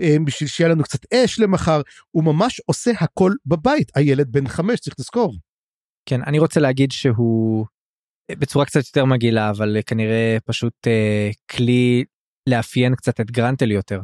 אה, 0.00 0.16
בשביל 0.24 0.48
שיהיה 0.48 0.70
לנו 0.70 0.82
קצת 0.82 1.12
אש 1.14 1.38
למחר 1.38 1.80
הוא 2.10 2.24
ממש 2.24 2.60
עושה 2.66 2.90
הכל 3.00 3.32
בבית 3.46 3.92
הילד 3.94 4.32
בן 4.32 4.48
חמש 4.48 4.80
צריך 4.80 4.96
לזכור. 4.98 5.34
כן 6.08 6.20
אני 6.26 6.38
רוצה 6.38 6.60
להגיד 6.60 6.92
שהוא 6.92 7.66
בצורה 8.32 8.64
קצת 8.64 8.80
יותר 8.86 9.04
מגעילה 9.04 9.50
אבל 9.50 9.76
כנראה 9.86 10.36
פשוט 10.44 10.74
אה, 10.86 11.30
כלי 11.50 12.04
לאפיין 12.48 12.94
קצת 12.94 13.20
את 13.20 13.30
גרנטל 13.30 13.70
יותר. 13.70 14.00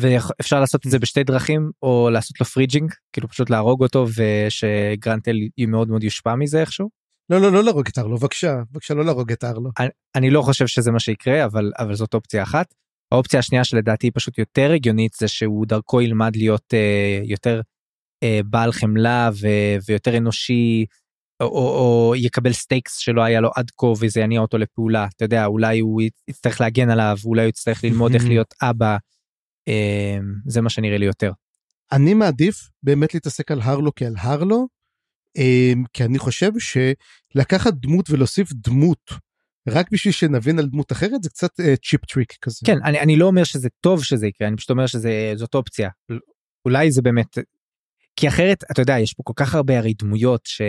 ואפשר 0.00 0.60
לעשות 0.60 0.86
את 0.86 0.90
זה 0.90 0.98
בשתי 0.98 1.24
דרכים 1.24 1.70
או 1.82 2.10
לעשות 2.12 2.40
לו 2.40 2.46
fridging 2.46 2.92
כאילו 3.12 3.28
פשוט 3.28 3.50
להרוג 3.50 3.82
אותו 3.82 4.06
ושגרנטל 4.16 5.36
מאוד 5.68 5.88
מאוד 5.88 6.04
יושפע 6.04 6.34
מזה 6.34 6.60
איכשהו. 6.60 6.88
לא 7.30 7.40
לא 7.40 7.52
לא 7.52 7.64
להרוג 7.64 7.86
את 7.88 7.98
ארלו 7.98 8.16
בבקשה 8.16 8.54
בבקשה 8.72 8.94
לא 8.94 9.04
להרוג 9.04 9.32
את 9.32 9.44
ארלו. 9.44 9.70
אני, 9.78 9.88
אני 10.14 10.30
לא 10.30 10.42
חושב 10.42 10.66
שזה 10.66 10.90
מה 10.90 11.00
שיקרה 11.00 11.44
אבל 11.44 11.72
אבל 11.78 11.94
זאת 11.94 12.14
אופציה 12.14 12.42
אחת. 12.42 12.74
האופציה 13.12 13.38
השנייה 13.38 13.64
שלדעתי 13.64 14.10
פשוט 14.10 14.38
יותר 14.38 14.72
הגיונית 14.72 15.12
זה 15.18 15.28
שהוא 15.28 15.66
דרכו 15.66 16.00
ילמד 16.02 16.36
להיות 16.36 16.74
אה, 16.74 17.20
יותר 17.24 17.60
אה, 18.22 18.40
בעל 18.44 18.72
חמלה 18.72 19.30
ו, 19.40 19.48
ויותר 19.86 20.16
אנושי 20.16 20.86
או, 21.40 21.46
או, 21.46 21.78
או 22.08 22.14
יקבל 22.16 22.52
stakes 22.52 22.96
שלא 22.96 23.22
היה 23.22 23.40
לו 23.40 23.50
עד 23.56 23.70
כה 23.76 23.86
וזה 23.86 24.20
יניע 24.20 24.40
אותו 24.40 24.58
לפעולה 24.58 25.06
אתה 25.16 25.24
יודע 25.24 25.46
אולי 25.46 25.78
הוא 25.78 26.02
יצטרך 26.28 26.60
להגן 26.60 26.90
עליו 26.90 27.16
אולי 27.24 27.42
הוא 27.42 27.48
יצטרך 27.48 27.84
ללמוד 27.84 28.14
איך 28.14 28.24
להיות 28.24 28.54
אבא 28.62 28.96
אה, 29.68 30.18
זה 30.46 30.60
מה 30.60 30.70
שנראה 30.70 30.98
לי 30.98 31.06
יותר. 31.06 31.32
אני 31.92 32.14
מעדיף 32.14 32.68
באמת 32.82 33.14
להתעסק 33.14 33.50
על 33.50 33.60
הרלו 33.60 33.94
כעל 33.94 34.14
הרלו 34.18 34.66
אה, 35.38 35.72
כי 35.92 36.04
אני 36.04 36.18
חושב 36.18 36.50
שלקחת 36.58 37.74
דמות 37.74 38.10
ולהוסיף 38.10 38.52
דמות 38.52 39.10
רק 39.68 39.90
בשביל 39.90 40.12
שנבין 40.12 40.58
על 40.58 40.66
דמות 40.66 40.92
אחרת 40.92 41.22
זה 41.22 41.30
קצת 41.30 41.50
cheap 41.82 42.04
uh, 42.04 42.06
trick 42.12 42.32
כזה. 42.42 42.56
כן 42.64 42.76
אני, 42.84 43.00
אני 43.00 43.16
לא 43.16 43.26
אומר 43.26 43.44
שזה 43.44 43.68
טוב 43.80 44.04
שזה 44.04 44.26
יקרה 44.26 44.48
אני 44.48 44.56
פשוט 44.56 44.70
אומר 44.70 44.86
שזה 44.86 45.32
זאת 45.36 45.54
אופציה 45.54 45.90
אולי 46.64 46.90
זה 46.90 47.02
באמת 47.02 47.38
כי 48.16 48.28
אחרת 48.28 48.64
אתה 48.70 48.82
יודע 48.82 48.98
יש 48.98 49.14
פה 49.14 49.22
כל 49.22 49.32
כך 49.36 49.54
הרבה 49.54 49.78
הרי 49.78 49.94
דמויות 49.98 50.40
ש... 50.44 50.62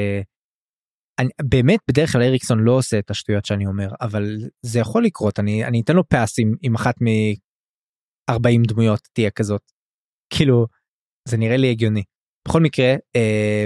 אני, 1.20 1.30
באמת 1.44 1.80
בדרך 1.90 2.12
כלל 2.12 2.22
אריקסון 2.22 2.60
לא 2.60 2.72
עושה 2.72 3.00
את 3.00 3.10
השטויות 3.12 3.46
שאני 3.46 3.66
אומר 3.66 3.88
אבל 4.02 4.38
זה 4.62 4.80
יכול 4.80 5.04
לקרות 5.06 5.40
אני 5.40 5.66
אני 5.66 5.82
אתן 5.82 5.96
לו 5.96 6.08
pass 6.10 6.40
עם, 6.40 6.54
עם 6.62 6.76
אחת 6.76 6.96
מ-40 7.02 8.68
דמויות 8.68 9.00
תהיה 9.14 9.32
כזאת 9.32 9.62
כאילו 10.34 10.66
זה 11.28 11.38
נראה 11.38 11.58
לי 11.58 11.72
הגיוני. 11.72 12.04
בכל 12.48 12.62
מקרה 12.62 12.96
אה, 13.16 13.66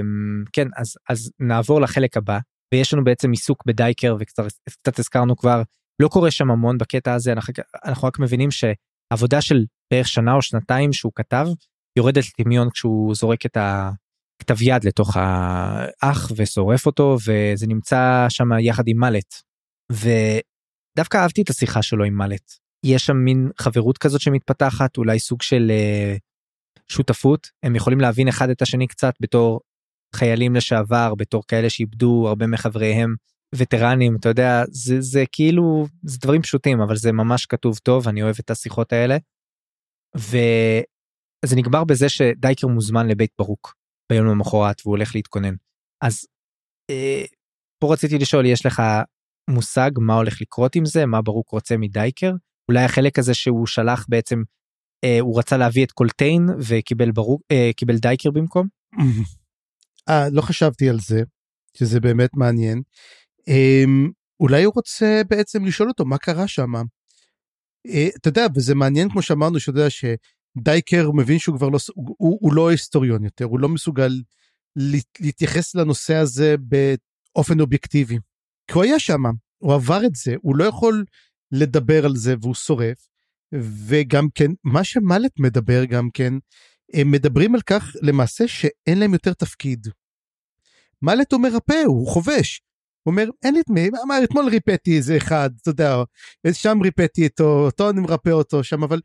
כן 0.53 0.67
אז 0.77 0.95
אז 1.09 1.31
נעבור 1.39 1.81
לחלק 1.81 2.17
הבא 2.17 2.39
ויש 2.73 2.93
לנו 2.93 3.03
בעצם 3.03 3.31
עיסוק 3.31 3.65
בדייקר 3.65 4.15
וקצת 4.19 4.99
הזכרנו 4.99 5.37
כבר 5.37 5.61
לא 6.01 6.07
קורה 6.07 6.31
שם 6.31 6.51
המון 6.51 6.77
בקטע 6.77 7.13
הזה 7.13 7.31
אנחנו, 7.31 7.53
אנחנו 7.85 8.07
רק 8.07 8.19
מבינים 8.19 8.49
שעבודה 8.51 9.41
של 9.41 9.65
בערך 9.93 10.07
שנה 10.07 10.33
או 10.33 10.41
שנתיים 10.41 10.93
שהוא 10.93 11.11
כתב 11.15 11.47
יורדת 11.97 12.23
לטמיון 12.25 12.69
כשהוא 12.69 13.15
זורק 13.15 13.45
את 13.45 13.57
הכתב 14.41 14.61
יד 14.61 14.83
לתוך 14.83 15.17
האח 15.17 16.31
ושורף 16.35 16.85
אותו 16.85 17.17
וזה 17.27 17.67
נמצא 17.67 18.25
שם 18.29 18.45
יחד 18.59 18.83
עם 18.87 18.99
מלט. 18.99 19.35
ודווקא 19.91 21.17
אהבתי 21.17 21.41
את 21.41 21.49
השיחה 21.49 21.81
שלו 21.81 22.03
עם 22.03 22.17
מלט. 22.17 22.51
יש 22.85 23.05
שם 23.05 23.17
מין 23.17 23.49
חברות 23.59 23.97
כזאת 23.97 24.21
שמתפתחת 24.21 24.97
אולי 24.97 25.19
סוג 25.19 25.41
של 25.41 25.71
uh, 25.71 26.19
שותפות 26.91 27.47
הם 27.63 27.75
יכולים 27.75 27.99
להבין 27.99 28.27
אחד 28.27 28.49
את 28.49 28.61
השני 28.61 28.87
קצת 28.87 29.13
בתור 29.19 29.59
חיילים 30.15 30.55
לשעבר 30.55 31.15
בתור 31.15 31.43
כאלה 31.47 31.69
שאיבדו 31.69 32.25
הרבה 32.27 32.47
מחבריהם 32.47 33.15
וטרנים 33.55 34.15
אתה 34.19 34.29
יודע 34.29 34.63
זה 34.71 35.01
זה 35.01 35.23
כאילו 35.31 35.87
זה 36.03 36.17
דברים 36.21 36.41
פשוטים 36.41 36.81
אבל 36.81 36.95
זה 36.95 37.11
ממש 37.11 37.45
כתוב 37.45 37.77
טוב 37.77 38.07
אני 38.07 38.23
אוהב 38.23 38.35
את 38.39 38.49
השיחות 38.49 38.93
האלה. 38.93 39.17
וזה 40.15 41.55
נגמר 41.55 41.83
בזה 41.83 42.09
שדייקר 42.09 42.67
מוזמן 42.67 43.07
לבית 43.07 43.31
ברוק 43.39 43.80
ביום 44.11 44.27
למחרת 44.27 44.81
והוא 44.81 44.95
הולך 44.95 45.15
להתכונן 45.15 45.53
אז 46.01 46.25
אה, 46.89 47.23
פה 47.79 47.93
רציתי 47.93 48.17
לשאול 48.17 48.45
יש 48.45 48.65
לך 48.65 48.81
מושג 49.49 49.91
מה 49.97 50.13
הולך 50.13 50.41
לקרות 50.41 50.75
עם 50.75 50.85
זה 50.85 51.05
מה 51.05 51.21
ברוק 51.21 51.49
רוצה 51.49 51.77
מדייקר 51.77 52.31
אולי 52.69 52.83
החלק 52.83 53.19
הזה 53.19 53.33
שהוא 53.33 53.67
שלח 53.67 54.05
בעצם 54.09 54.43
אה, 55.03 55.17
הוא 55.19 55.39
רצה 55.39 55.57
להביא 55.57 55.85
את 55.85 55.91
קולטיין 55.91 56.45
וקיבל 56.67 57.11
ברוק 57.11 57.41
אה, 57.51 57.71
קיבל 57.75 57.97
דייקר 57.97 58.31
במקום. 58.31 58.67
אה, 60.09 60.29
לא 60.31 60.41
חשבתי 60.41 60.89
על 60.89 60.99
זה, 60.99 61.21
שזה 61.77 61.99
באמת 61.99 62.29
מעניין. 62.33 62.81
אה, 63.49 63.83
אולי 64.39 64.63
הוא 64.63 64.73
רוצה 64.75 65.21
בעצם 65.29 65.65
לשאול 65.65 65.89
אותו 65.89 66.05
מה 66.05 66.17
קרה 66.17 66.47
שם. 66.47 66.73
אה, 67.87 68.07
אתה 68.17 68.29
יודע, 68.29 68.45
וזה 68.55 68.75
מעניין 68.75 69.09
כמו 69.09 69.21
שאמרנו, 69.21 69.59
שאתה 69.59 69.79
יודע 69.79 69.89
שדייקר 70.59 71.11
מבין 71.11 71.39
שהוא 71.39 71.57
כבר 71.57 71.69
לא, 71.69 71.77
הוא, 71.95 72.37
הוא 72.41 72.53
לא 72.53 72.69
היסטוריון 72.69 73.23
יותר, 73.23 73.45
הוא 73.45 73.59
לא 73.59 73.69
מסוגל 73.69 74.21
להתייחס 75.19 75.75
לנושא 75.75 76.15
הזה 76.15 76.55
באופן 76.59 77.59
אובייקטיבי. 77.59 78.17
כי 78.67 78.73
הוא 78.73 78.83
היה 78.83 78.99
שם, 78.99 79.23
הוא 79.57 79.73
עבר 79.73 80.05
את 80.05 80.15
זה, 80.15 80.35
הוא 80.41 80.55
לא 80.55 80.63
יכול 80.63 81.05
לדבר 81.51 82.05
על 82.05 82.15
זה 82.15 82.35
והוא 82.41 82.55
שורף. 82.55 83.07
וגם 83.87 84.27
כן, 84.35 84.51
מה 84.63 84.83
שמלט 84.83 85.39
מדבר 85.39 85.85
גם 85.85 86.09
כן, 86.13 86.33
הם 86.93 87.11
מדברים 87.11 87.55
על 87.55 87.61
כך 87.61 87.95
למעשה 88.01 88.47
שאין 88.47 88.99
להם 88.99 89.13
יותר 89.13 89.33
תפקיד. 89.33 89.87
מלט 91.01 91.33
הוא 91.33 91.41
מרפא, 91.41 91.83
הוא 91.85 92.07
חובש. 92.07 92.61
הוא 93.03 93.11
אומר, 93.11 93.29
אין 93.43 93.53
לי 93.53 93.59
את 93.59 93.69
מי, 93.69 93.89
אמר, 94.03 94.19
אתמול 94.23 94.45
ריפאתי 94.49 94.97
איזה 94.97 95.17
אחד, 95.17 95.49
אתה 95.61 95.69
יודע, 95.69 95.95
שם 96.53 96.77
ריפאתי 96.83 97.27
אותו, 97.27 97.65
אותו 97.65 97.89
אני 97.89 98.01
מרפא 98.01 98.29
אותו 98.29 98.63
שם, 98.63 98.83
אבל 98.83 98.99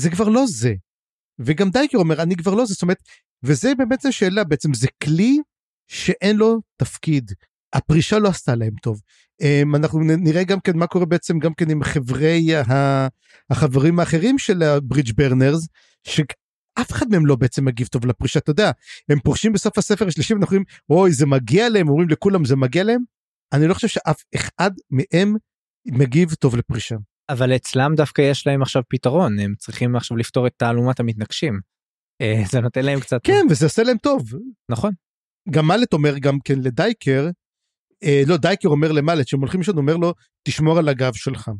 זה 0.00 0.10
כבר 0.10 0.28
לא 0.28 0.44
זה. 0.46 0.74
וגם 1.38 1.70
דייקר 1.70 1.98
אומר, 1.98 2.22
אני 2.22 2.36
כבר 2.36 2.54
לא 2.54 2.66
זה, 2.66 2.74
זאת 2.74 2.82
אומרת, 2.82 3.02
וזה 3.42 3.74
באמת 3.78 4.04
השאלה, 4.04 4.44
בעצם 4.44 4.74
זה 4.74 4.88
כלי 5.02 5.38
שאין 5.86 6.36
לו 6.36 6.60
תפקיד. 6.76 7.32
הפרישה 7.72 8.18
לא 8.18 8.28
עשתה 8.28 8.54
להם 8.54 8.74
טוב. 8.82 9.00
אמ, 9.40 9.74
אנחנו 9.74 10.00
נראה 10.00 10.44
גם 10.44 10.60
כן 10.60 10.76
מה 10.76 10.86
קורה 10.86 11.06
בעצם 11.06 11.38
גם 11.38 11.54
כן 11.54 11.70
עם 11.70 11.84
חברי 11.84 12.48
החברים 13.50 14.00
האחרים 14.00 14.38
של 14.38 14.62
הברידג' 14.62 15.12
ברנרס, 15.16 15.68
אף 16.80 16.92
אחד 16.92 17.06
מהם 17.10 17.26
לא 17.26 17.36
בעצם 17.36 17.64
מגיב 17.64 17.86
טוב 17.86 18.06
לפרישה, 18.06 18.38
אתה 18.38 18.50
יודע, 18.50 18.70
הם 19.08 19.20
פורשים 19.20 19.52
בסוף 19.52 19.78
הספר 19.78 20.06
השלישי 20.06 20.34
ואנחנו 20.34 20.56
אומרים, 20.56 20.64
אוי, 20.90 21.12
זה 21.12 21.26
מגיע 21.26 21.68
להם, 21.68 21.88
אומרים 21.88 22.08
לכולם 22.08 22.44
זה 22.44 22.56
מגיע 22.56 22.84
להם. 22.84 23.00
אני 23.52 23.66
לא 23.66 23.74
חושב 23.74 23.88
שאף 23.88 24.22
אחד 24.34 24.70
מהם 24.90 25.36
מגיב 25.86 26.34
טוב 26.34 26.56
לפרישה. 26.56 26.96
אבל 27.32 27.56
אצלם 27.56 27.94
דווקא 27.96 28.22
יש 28.22 28.46
להם 28.46 28.62
עכשיו 28.62 28.82
פתרון, 28.88 29.38
הם 29.38 29.54
צריכים 29.58 29.96
עכשיו 29.96 30.16
לפתור 30.16 30.46
את 30.46 30.52
תעלומת 30.56 31.00
המתנגשים. 31.00 31.60
אה, 32.20 32.42
זה 32.50 32.60
נותן 32.60 32.84
להם 32.84 33.00
קצת... 33.00 33.20
כן, 33.24 33.46
וזה 33.50 33.66
עושה 33.66 33.82
להם 33.82 33.98
טוב. 33.98 34.22
נכון. 34.68 34.92
גם 35.50 35.66
מלט 35.66 35.92
אומר 35.92 36.18
גם 36.18 36.38
כן 36.44 36.58
לדייקר, 36.58 37.28
אה, 38.04 38.22
לא, 38.26 38.36
דייקר 38.36 38.68
אומר 38.68 38.92
למלט, 38.92 39.28
שהם 39.28 39.40
הולכים 39.40 39.60
לשם, 39.60 39.76
אומר 39.76 39.96
לו, 39.96 40.14
תשמור 40.48 40.78
על 40.78 40.88
הגב 40.88 41.14
שלך. 41.14 41.50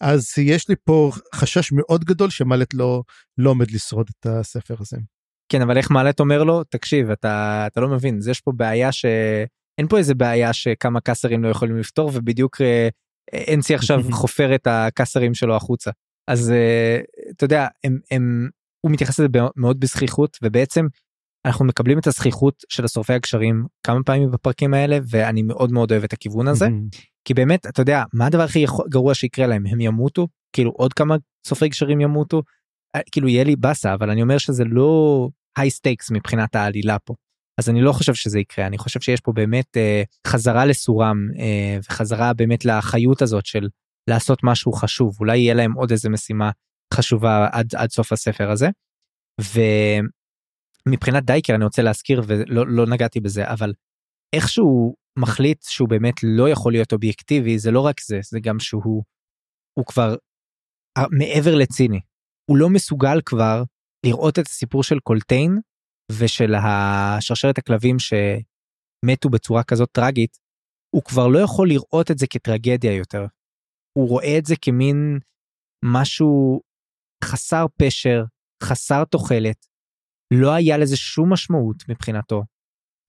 אז 0.00 0.38
יש 0.38 0.68
לי 0.68 0.74
פה 0.84 1.10
חשש 1.34 1.72
מאוד 1.72 2.04
גדול 2.04 2.30
שמלט 2.30 2.74
לא, 2.74 3.02
לא 3.38 3.50
עומד 3.50 3.70
לשרוד 3.70 4.10
את 4.10 4.26
הספר 4.26 4.74
הזה. 4.80 4.96
כן, 5.52 5.62
אבל 5.62 5.76
איך 5.76 5.90
מלט 5.90 6.20
אומר 6.20 6.44
לו, 6.44 6.64
תקשיב, 6.64 7.10
אתה, 7.10 7.64
אתה 7.66 7.80
לא 7.80 7.88
מבין, 7.88 8.18
אז 8.18 8.28
יש 8.28 8.40
פה 8.40 8.52
בעיה 8.56 8.92
ש... 8.92 9.04
אין 9.78 9.88
פה 9.88 9.98
איזה 9.98 10.14
בעיה 10.14 10.52
שכמה 10.52 11.00
קאסרים 11.00 11.44
לא 11.44 11.48
יכולים 11.48 11.76
לפתור, 11.76 12.10
ובדיוק 12.14 12.60
אה, 12.60 12.88
אנסי 13.54 13.74
עכשיו 13.74 14.02
חופר 14.10 14.54
את 14.54 14.66
הקאסרים 14.66 15.34
שלו 15.34 15.56
החוצה. 15.56 15.90
אז 16.28 16.50
אה, 16.50 17.00
אתה 17.30 17.44
יודע, 17.44 17.66
הם, 17.84 17.98
הם, 18.10 18.48
הוא 18.80 18.92
מתייחס 18.92 19.18
לזה 19.18 19.28
מאוד 19.56 19.80
בזחיחות, 19.80 20.36
ובעצם 20.42 20.86
אנחנו 21.46 21.64
מקבלים 21.64 21.98
את 21.98 22.06
הזחיחות 22.06 22.54
של 22.68 22.84
השורפי 22.84 23.12
הגשרים 23.12 23.66
כמה 23.86 23.98
פעמים 24.06 24.30
בפרקים 24.30 24.74
האלה, 24.74 24.98
ואני 25.08 25.42
מאוד 25.42 25.72
מאוד 25.72 25.92
אוהב 25.92 26.04
את 26.04 26.12
הכיוון 26.12 26.48
הזה. 26.48 26.66
כי 27.24 27.34
באמת 27.34 27.66
אתה 27.66 27.82
יודע 27.82 28.02
מה 28.12 28.26
הדבר 28.26 28.42
הכי 28.42 28.64
גרוע 28.88 29.14
שיקרה 29.14 29.46
להם? 29.46 29.66
הם 29.66 29.80
ימותו? 29.80 30.28
כאילו 30.52 30.70
עוד 30.70 30.92
כמה 30.92 31.16
שורפי 31.46 31.68
גשרים 31.68 32.00
ימותו? 32.00 32.42
כאילו 33.12 33.28
יהיה 33.28 33.44
לי 33.44 33.56
באסה 33.56 33.94
אבל 33.94 34.10
אני 34.10 34.22
אומר 34.22 34.38
שזה 34.38 34.64
לא 34.64 35.28
high 35.58 35.70
stakes 35.70 36.10
מבחינת 36.10 36.54
העלילה 36.54 36.98
פה 36.98 37.14
אז 37.58 37.68
אני 37.68 37.80
לא 37.80 37.92
חושב 37.92 38.14
שזה 38.14 38.38
יקרה, 38.38 38.66
אני 38.66 38.78
חושב 38.78 39.00
שיש 39.00 39.20
פה 39.20 39.32
באמת 39.32 39.76
אה, 39.76 40.02
חזרה 40.26 40.66
לסורם 40.66 41.16
אה, 41.38 41.78
וחזרה 41.88 42.32
באמת 42.32 42.64
לחיות 42.64 43.22
הזאת 43.22 43.46
של 43.46 43.68
לעשות 44.10 44.38
משהו 44.42 44.72
חשוב, 44.72 45.16
אולי 45.20 45.38
יהיה 45.38 45.54
להם 45.54 45.72
עוד 45.72 45.90
איזה 45.90 46.08
משימה 46.08 46.50
חשובה 46.94 47.48
עד, 47.52 47.74
עד 47.74 47.90
סוף 47.90 48.12
הספר 48.12 48.50
הזה. 48.50 48.68
ומבחינת 50.86 51.24
דייקר 51.24 51.54
אני 51.54 51.64
רוצה 51.64 51.82
להזכיר 51.82 52.22
ולא 52.26 52.66
לא 52.68 52.86
נגעתי 52.86 53.20
בזה, 53.20 53.50
אבל 53.52 53.72
איכשהו 54.36 54.94
מחליט 55.18 55.62
שהוא 55.62 55.88
באמת 55.88 56.14
לא 56.22 56.48
יכול 56.48 56.72
להיות 56.72 56.92
אובייקטיבי, 56.92 57.58
זה 57.58 57.70
לא 57.70 57.80
רק 57.80 58.00
זה, 58.00 58.20
זה 58.30 58.40
גם 58.40 58.58
שהוא 58.60 59.02
הוא 59.78 59.86
כבר 59.86 60.16
מעבר 61.10 61.54
לציני. 61.54 62.00
הוא 62.50 62.56
לא 62.56 62.68
מסוגל 62.68 63.20
כבר 63.24 63.62
לראות 64.06 64.38
את 64.38 64.46
הסיפור 64.46 64.82
של 64.82 64.98
קולטיין 64.98 65.58
ושל 66.18 66.54
השרשרת 66.54 67.58
הכלבים 67.58 67.96
שמתו 67.98 69.30
בצורה 69.30 69.64
כזאת 69.64 69.88
טרגית, 69.92 70.38
הוא 70.94 71.02
כבר 71.02 71.28
לא 71.28 71.38
יכול 71.38 71.68
לראות 71.68 72.10
את 72.10 72.18
זה 72.18 72.26
כטרגדיה 72.30 72.96
יותר. 72.96 73.26
הוא 73.98 74.08
רואה 74.08 74.38
את 74.38 74.46
זה 74.46 74.54
כמין 74.62 75.18
משהו 75.84 76.60
חסר 77.24 77.66
פשר, 77.76 78.24
חסר 78.62 79.04
תוחלת, 79.04 79.66
לא 80.34 80.52
היה 80.52 80.78
לזה 80.78 80.96
שום 80.96 81.32
משמעות 81.32 81.76
מבחינתו. 81.88 82.42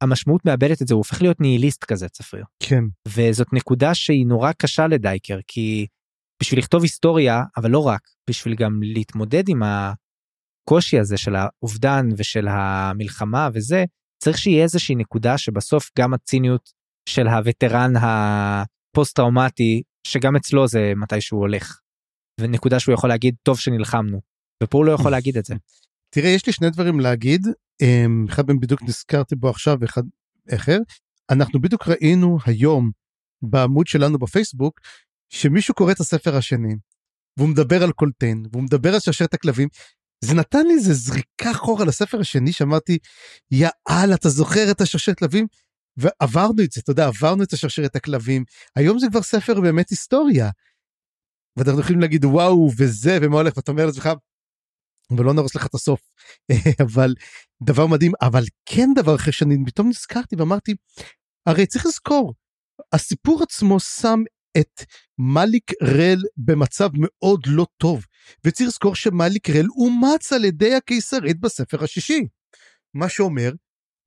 המשמעות 0.03 0.45
מאבדת 0.45 0.81
את 0.81 0.87
זה, 0.87 0.93
הוא 0.93 0.99
הופך 0.99 1.21
להיות 1.21 1.41
ניהיליסט 1.41 1.83
כזה, 1.83 2.09
צפריר. 2.09 2.45
כן. 2.63 2.83
וזאת 3.07 3.47
נקודה 3.53 3.95
שהיא 3.95 4.25
נורא 4.25 4.51
קשה 4.51 4.87
לדייקר, 4.87 5.39
כי 5.47 5.87
בשביל 6.41 6.59
לכתוב 6.59 6.81
היסטוריה, 6.81 7.43
אבל 7.57 7.71
לא 7.71 7.87
רק, 7.87 8.01
בשביל 8.29 8.55
גם 8.55 8.79
להתמודד 8.83 9.49
עם 9.49 9.63
הקושי 10.63 10.99
הזה 10.99 11.17
של 11.17 11.35
האובדן 11.35 12.07
ושל 12.17 12.47
המלחמה 12.47 13.49
וזה, 13.53 13.83
צריך 14.23 14.37
שיהיה 14.37 14.63
איזושהי 14.63 14.95
נקודה 14.95 15.37
שבסוף 15.37 15.91
גם 15.99 16.13
הציניות 16.13 16.69
של 17.09 17.27
הווטרן 17.27 17.93
הפוסט 17.95 19.15
טראומטי, 19.15 19.81
שגם 20.07 20.35
אצלו 20.35 20.67
זה 20.67 20.93
מתי 20.95 21.21
שהוא 21.21 21.39
הולך. 21.39 21.79
ונקודה 22.39 22.79
שהוא 22.79 22.93
יכול 22.93 23.09
להגיד, 23.09 23.35
טוב 23.43 23.59
שנלחמנו. 23.59 24.21
ופה 24.63 24.77
הוא 24.77 24.85
לא 24.85 24.91
יכול 24.91 25.11
להגיד 25.11 25.37
את 25.37 25.45
זה. 25.45 25.55
תראה, 26.15 26.29
יש 26.29 26.45
לי 26.45 26.53
שני 26.53 26.69
דברים 26.69 26.99
להגיד, 26.99 27.47
אמ, 27.81 28.25
אחד 28.29 28.47
מהם 28.47 28.59
בדיוק 28.59 28.81
נזכרתי 28.81 29.35
בו 29.35 29.49
עכשיו 29.49 29.77
ואחד 29.81 30.03
אחר. 30.55 30.77
אנחנו 31.31 31.61
בדיוק 31.61 31.87
ראינו 31.87 32.37
היום 32.45 32.91
בעמוד 33.41 33.87
שלנו 33.87 34.19
בפייסבוק, 34.19 34.79
שמישהו 35.29 35.73
קורא 35.73 35.91
את 35.91 35.99
הספר 35.99 36.35
השני, 36.35 36.75
והוא 37.37 37.49
מדבר 37.49 37.83
על 37.83 37.91
קולטיין, 37.91 38.45
והוא 38.51 38.63
מדבר 38.63 38.93
על 38.93 38.99
שרשרת 38.99 39.33
הכלבים, 39.33 39.67
זה 40.25 40.33
נתן 40.33 40.67
לי 40.67 40.73
איזה 40.73 40.93
זריקה 40.93 41.51
אחורה 41.51 41.85
לספר 41.85 42.19
השני 42.19 42.51
שאמרתי, 42.51 42.97
יאללה, 43.51 44.15
אתה 44.15 44.29
זוכר 44.29 44.71
את 44.71 44.81
השרשרת 44.81 45.17
כלבים? 45.17 45.47
ועברנו 45.97 46.63
את 46.63 46.71
זה, 46.71 46.81
אתה 46.81 46.91
יודע, 46.91 47.07
עברנו 47.07 47.43
את 47.43 47.53
השרשרת 47.53 47.95
הכלבים, 47.95 48.43
היום 48.75 48.99
זה 48.99 49.07
כבר 49.11 49.21
ספר 49.21 49.61
באמת 49.61 49.89
היסטוריה. 49.89 50.49
ואנחנו 51.57 51.81
יכולים 51.81 52.01
להגיד 52.01 52.25
וואו 52.25 52.69
וזה 52.77 53.17
ומה 53.21 53.35
הולך 53.37 53.57
ואתה 53.57 53.71
אומר 53.71 53.85
לעצמך 53.85 54.09
ולא 55.17 55.33
נהרוס 55.33 55.55
לך 55.55 55.65
את 55.65 55.73
הסוף 55.73 56.01
אבל 56.85 57.13
דבר 57.63 57.87
מדהים 57.87 58.11
אבל 58.21 58.43
כן 58.65 58.89
דבר 58.95 59.15
אחר 59.15 59.31
שאני 59.31 59.57
פתאום 59.65 59.89
נזכרתי 59.89 60.35
ואמרתי 60.35 60.75
הרי 61.45 61.65
צריך 61.65 61.85
לזכור 61.85 62.33
הסיפור 62.93 63.43
עצמו 63.43 63.79
שם 63.79 64.23
את 64.57 64.83
מאליק 65.17 65.71
רל 65.83 66.21
במצב 66.37 66.89
מאוד 66.93 67.39
לא 67.47 67.65
טוב 67.77 68.05
וצריך 68.45 68.67
לזכור 68.69 68.95
שמאליק 68.95 69.49
רל 69.49 69.67
אומץ 69.69 70.33
על 70.33 70.45
ידי 70.45 70.75
הקיסרית 70.75 71.39
בספר 71.39 71.83
השישי. 71.83 72.21
מה 72.93 73.09
שאומר 73.09 73.51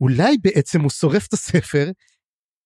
אולי 0.00 0.36
בעצם 0.42 0.80
הוא 0.80 0.90
שורף 0.90 1.26
את 1.26 1.32
הספר 1.32 1.90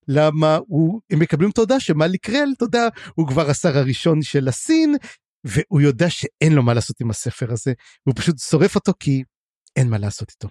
למה 0.09 0.59
הוא, 0.67 1.01
הם 1.11 1.19
מקבלים 1.19 1.51
תודה 1.51 1.81
שמאליק 1.81 2.31
רל, 2.31 2.49
יודע, 2.61 2.89
הוא 3.15 3.29
כבר 3.29 3.51
השר 3.51 3.79
הראשון 3.79 4.23
של 4.23 4.49
הסין, 4.49 4.97
והוא 5.45 5.81
יודע 5.81 6.11
שאין 6.11 6.53
לו 6.53 6.63
מה 6.63 6.75
לעשות 6.75 7.01
עם 7.01 7.11
הספר 7.11 7.53
הזה, 7.53 7.73
הוא 8.07 8.15
פשוט 8.17 8.39
שורף 8.39 8.75
אותו 8.75 8.93
כי 9.01 9.23
אין 9.77 9.89
מה 9.89 9.99
לעשות 9.99 10.31
איתו. 10.31 10.49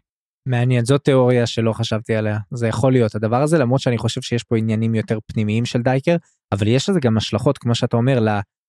מעניין, 0.47 0.85
זאת 0.85 1.03
תיאוריה 1.03 1.45
שלא 1.45 1.73
חשבתי 1.73 2.15
עליה, 2.15 2.37
זה 2.53 2.67
יכול 2.67 2.91
להיות 2.91 3.15
הדבר 3.15 3.41
הזה, 3.41 3.57
למרות 3.57 3.81
שאני 3.81 3.97
חושב 3.97 4.21
שיש 4.21 4.43
פה 4.43 4.57
עניינים 4.57 4.95
יותר 4.95 5.19
פנימיים 5.25 5.65
של 5.65 5.81
דייקר, 5.81 6.15
אבל 6.51 6.67
יש 6.67 6.89
לזה 6.89 6.99
גם 6.99 7.17
השלכות, 7.17 7.57
כמו 7.57 7.75
שאתה 7.75 7.97
אומר, 7.97 8.19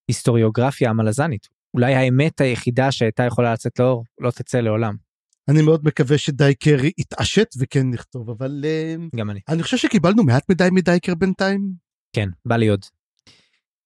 להיסטוריוגרפיה 0.09 0.91
המלזנית. 0.91 1.49
אולי 1.75 1.95
האמת 1.95 2.41
היחידה 2.41 2.93
שהייתה 2.93 3.23
יכולה 3.23 3.53
לצאת 3.53 3.79
לאור, 3.79 4.05
לא 4.21 4.31
תצא 4.31 4.61
לעולם. 4.61 4.95
אני 5.49 5.63
מאוד 5.63 5.85
מקווה 5.85 6.19
שדייקר 6.19 6.77
יתעשת 6.99 7.49
וכן 7.59 7.91
נכתוב, 7.91 8.31
אבל... 8.31 8.65
אה, 8.65 8.95
גם 9.17 9.31
אני. 9.31 9.41
אני 9.49 9.63
חושב 9.63 9.77
שקיבלנו 9.77 10.25
מעט 10.25 10.51
מדי 10.51 10.69
מדייקר 10.73 11.15
בינתיים. 11.15 11.73
כן, 12.13 12.29
בא 12.45 12.57
לי 12.57 12.69
עוד. 12.69 12.85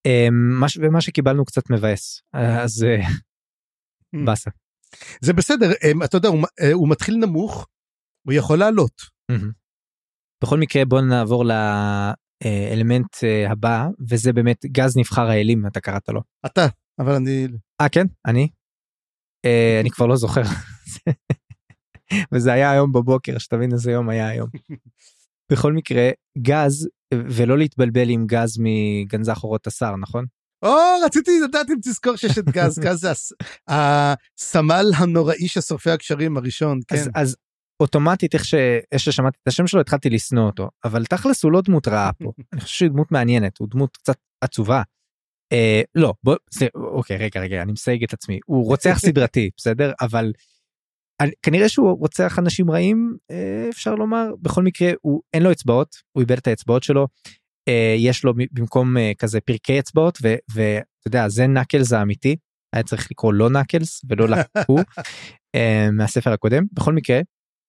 אמ, 0.07 0.63
ומה 0.81 1.01
שקיבלנו 1.01 1.45
קצת 1.45 1.71
מבאס, 1.71 2.23
אז 2.33 2.85
אה. 2.85 3.09
באסה. 4.27 4.51
זה 5.21 5.33
בסדר, 5.33 5.71
אמ, 5.85 6.03
אתה 6.03 6.17
יודע, 6.17 6.29
הוא, 6.29 6.45
אה, 6.61 6.73
הוא 6.73 6.89
מתחיל 6.89 7.17
נמוך, 7.17 7.67
הוא 8.27 8.33
יכול 8.33 8.59
לעלות. 8.59 9.03
בכל 10.45 10.59
מקרה 10.59 10.85
בוא 10.85 11.01
נעבור 11.01 11.45
לאלמנט 11.45 13.17
הבא, 13.49 13.89
וזה 14.11 14.33
באמת 14.33 14.65
גז 14.67 14.97
נבחר 14.97 15.27
האלים, 15.31 15.67
אתה 15.67 15.81
קראת 15.81 16.09
לו. 16.09 16.21
אתה, 16.47 16.67
אבל 16.99 17.13
אני... 17.13 17.47
אה 17.81 17.89
כן, 17.89 18.07
אני? 18.27 18.49
אני 19.81 19.91
כבר 19.91 20.07
לא 20.07 20.17
זוכר. 20.17 20.43
וזה 22.33 22.53
היה 22.53 22.71
היום 22.71 22.93
בבוקר 22.93 23.39
שתבין 23.39 23.73
איזה 23.73 23.91
יום 23.91 24.09
היה 24.09 24.29
היום. 24.29 24.49
בכל 25.53 25.73
מקרה 25.73 26.11
גז 26.39 26.89
ולא 27.15 27.59
להתבלבל 27.59 28.09
עם 28.09 28.27
גז 28.27 28.59
מגנזך 28.61 29.45
אורות 29.45 29.67
השר 29.67 29.97
נכון? 29.97 30.25
או 30.63 30.75
רציתי 31.05 31.41
לדעת 31.41 31.71
אם 31.71 31.77
תזכור 31.83 32.17
שיש 32.17 32.39
את 32.39 32.45
גז 32.45 32.79
גז 32.85 33.01
זה 33.01 33.13
הסמל 33.69 34.87
הנוראי 34.97 35.49
של 35.49 35.61
שורפי 35.61 35.91
הקשרים 35.91 36.37
הראשון 36.37 36.81
כן. 36.89 36.97
אז, 36.97 37.11
אז 37.15 37.37
אוטומטית 37.83 38.35
איך, 38.35 38.45
ש... 38.45 38.55
איך 38.93 39.01
ששמעתי 39.01 39.39
את 39.43 39.49
השם 39.49 39.67
שלו 39.67 39.81
התחלתי 39.81 40.11
לשנוא 40.11 40.47
אותו. 40.47 40.69
אבל 40.85 41.05
תכלס 41.05 41.45
הוא 41.45 41.53
לא 41.53 41.61
דמות 41.61 41.89
רעה 41.89 42.13
פה. 42.13 42.33
אני 42.53 42.61
חושב 42.61 42.77
שהוא 42.77 42.89
דמות 42.89 43.13
מעניינת 43.13 43.59
הוא 43.59 43.69
דמות 43.71 43.97
קצת 43.97 44.17
עצובה. 44.45 44.83
אה, 45.53 45.83
לא 45.95 46.15
בוא 46.25 46.37
זה, 46.51 46.67
אוקיי 46.75 47.17
רגע 47.17 47.41
רגע 47.41 47.63
אני 47.63 47.73
מסייג 47.73 48.05
את 48.05 48.13
עצמי. 48.13 48.39
הוא 48.47 48.67
רוצח 48.67 48.99
סדרתי 49.07 49.51
בסדר? 49.57 49.93
אבל 50.01 50.33
כנראה 51.43 51.69
שהוא 51.69 51.99
רוצח 51.99 52.39
אנשים 52.39 52.71
רעים 52.71 53.17
אה, 53.31 53.67
אפשר 53.69 53.95
לומר. 53.95 54.31
בכל 54.43 54.63
מקרה 54.63 54.93
הוא 55.01 55.23
אין 55.35 55.43
לו 55.43 55.53
אצבעות 55.53 55.97
הוא 56.13 56.21
איבד 56.21 56.39
את 56.39 56.47
האצבעות 56.47 56.83
שלו. 56.83 57.09
אה, 57.69 57.95
יש 57.99 58.25
לו 58.25 58.33
במקום 58.53 58.97
אה, 58.97 59.13
כזה 59.19 59.41
פרקי 59.41 59.79
אצבעות 59.79 60.19
ואתה 60.55 61.07
יודע 61.07 61.29
זה 61.29 61.47
נקלס 61.47 61.93
האמיתי. 61.93 62.37
היה 62.75 62.83
צריך 62.83 63.11
לקרוא 63.11 63.33
לא 63.33 63.51
נקלס 63.51 64.03
ולא 64.09 64.29
לקו 64.29 64.77
מהספר 65.97 66.33
הקודם. 66.33 66.65
בכל 66.73 66.93
מקרה 66.93 67.21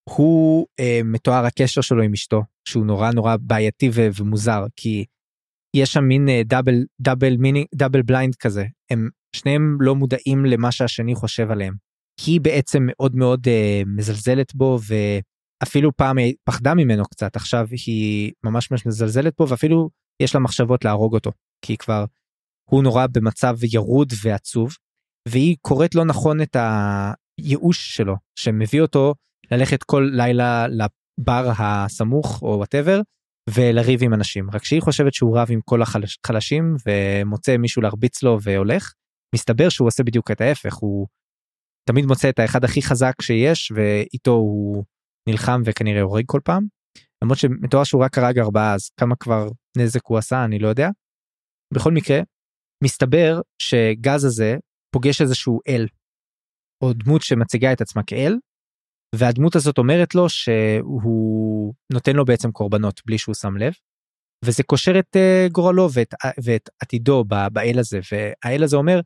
הוא 0.10 0.68
מתואר 1.04 1.46
הקשר 1.46 1.82
שלו 1.82 2.02
עם 2.02 2.14
אשתו 2.14 2.44
שהוא 2.68 2.86
נורא 2.86 3.12
נורא 3.12 3.36
בעייתי 3.42 3.90
ומוזר 3.94 4.66
כי 4.76 5.06
יש 5.76 5.94
שם 5.94 6.04
מין 6.04 6.28
double 6.46 6.76
double 7.02 7.38
meaning 7.38 7.68
double 7.76 8.02
blind 8.02 8.36
כזה 8.36 8.66
הם 8.90 9.10
שניהם 9.36 9.78
לא 9.82 9.96
מודעים 9.96 10.46
למה 10.46 10.72
שהשני 10.72 11.16
חושב 11.16 11.52
עליהם. 11.52 11.76
היא 12.26 12.42
בעצם 12.42 12.84
מאוד 12.86 13.16
מאוד 13.16 13.48
uh, 13.48 13.88
מזלזלת 13.88 14.56
בו 14.56 14.80
ואפילו 14.88 15.96
פעם 15.96 16.18
היא 16.18 16.36
פחדה 16.44 16.74
ממנו 16.74 17.04
קצת 17.06 17.36
עכשיו 17.36 17.68
היא 17.86 18.32
ממש 18.44 18.72
ממש 18.72 18.86
מזלזלת 18.86 19.34
בו 19.38 19.50
ואפילו 19.50 19.90
יש 20.22 20.36
לה 20.36 20.42
מחשבות 20.42 20.86
להרוג 20.86 21.14
אותו 21.14 21.32
כי 21.66 21.78
כבר 21.78 22.06
הוא 22.70 22.84
נורא 22.84 23.06
במצב 23.12 23.58
ירוד 23.74 24.14
ועצוב 24.24 24.76
והיא 25.28 25.56
קוראת 25.62 25.96
לא 25.96 26.06
נכון 26.06 26.42
את 26.42 26.56
הייאוש 26.56 27.96
שלו 27.96 28.16
שמביא 28.40 28.82
אותו 28.82 29.16
ללכת 29.58 29.84
כל 29.84 30.10
לילה 30.14 30.68
לבר 30.68 31.52
הסמוך 31.58 32.42
או 32.42 32.48
whatever 32.58 33.02
ולריב 33.50 34.04
עם 34.04 34.14
אנשים 34.14 34.52
רק 34.54 34.64
שהיא 34.64 34.82
חושבת 34.82 35.14
שהוא 35.14 35.38
רב 35.38 35.48
עם 35.52 35.60
כל 35.66 35.82
החלשים 35.82 36.76
ומוצא 36.86 37.58
מישהו 37.58 37.82
להרביץ 37.82 38.24
לו 38.24 38.38
והולך 38.42 38.94
מסתבר 39.36 39.70
שהוא 39.70 39.88
עושה 39.88 40.04
בדיוק 40.04 40.32
את 40.32 40.42
ההפך 40.42 40.76
הוא 40.76 41.08
תמיד 41.90 42.06
מוצא 42.06 42.30
את 42.30 42.40
האחד 42.40 42.64
הכי 42.64 42.82
חזק 42.82 43.22
שיש 43.22 43.72
ואיתו 43.76 44.32
הוא 44.32 44.84
נלחם 45.30 45.62
וכנראה 45.66 46.02
הורג 46.02 46.24
כל 46.26 46.40
פעם. 46.44 46.68
למרות 47.24 47.38
שמתואר 47.38 47.84
שהוא 47.84 48.04
רק 48.04 48.18
הרג 48.18 48.40
ארבעה 48.40 48.74
אז 48.74 48.90
כמה 49.00 49.16
כבר 49.16 49.48
נזק 49.78 50.06
הוא 50.06 50.18
עשה 50.18 50.46
אני 50.46 50.60
לא 50.60 50.68
יודע. 50.68 50.90
בכל 51.74 51.92
מקרה 51.92 52.20
מסתבר 52.84 53.42
שגז 53.62 54.26
הזה 54.26 54.58
פוגש 54.96 55.22
איזשהו 55.22 55.60
אל 55.68 55.88
או 56.84 56.94
דמות 56.94 57.22
שמציגה 57.22 57.74
את 57.74 57.82
עצמה 57.82 58.04
כאל 58.04 58.38
והדמות 59.16 59.56
הזאת 59.56 59.78
אומרת 59.78 60.16
לו 60.16 60.30
שהוא 60.30 61.74
נותן 61.94 62.16
לו 62.16 62.26
בעצם 62.26 62.52
קורבנות 62.52 63.02
בלי 63.06 63.18
שהוא 63.18 63.36
שם 63.36 63.58
לב. 63.58 63.74
וזה 64.46 64.64
קושר 64.64 65.00
את 65.00 65.16
uh, 65.16 65.52
גורלו 65.52 65.90
ואת, 65.94 66.14
ואת 66.44 66.70
עתידו 66.82 67.24
באל 67.54 67.80
הזה 67.80 68.00
והאל 68.12 68.64
הזה 68.64 68.76
אומר 68.76 69.00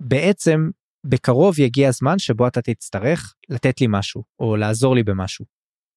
בעצם 0.00 0.70
בקרוב 1.06 1.58
יגיע 1.58 1.88
הזמן 1.88 2.18
שבו 2.18 2.46
אתה 2.46 2.62
תצטרך 2.62 3.34
לתת 3.48 3.80
לי 3.80 3.86
משהו 3.90 4.22
או 4.38 4.56
לעזור 4.56 4.94
לי 4.94 5.02
במשהו. 5.02 5.44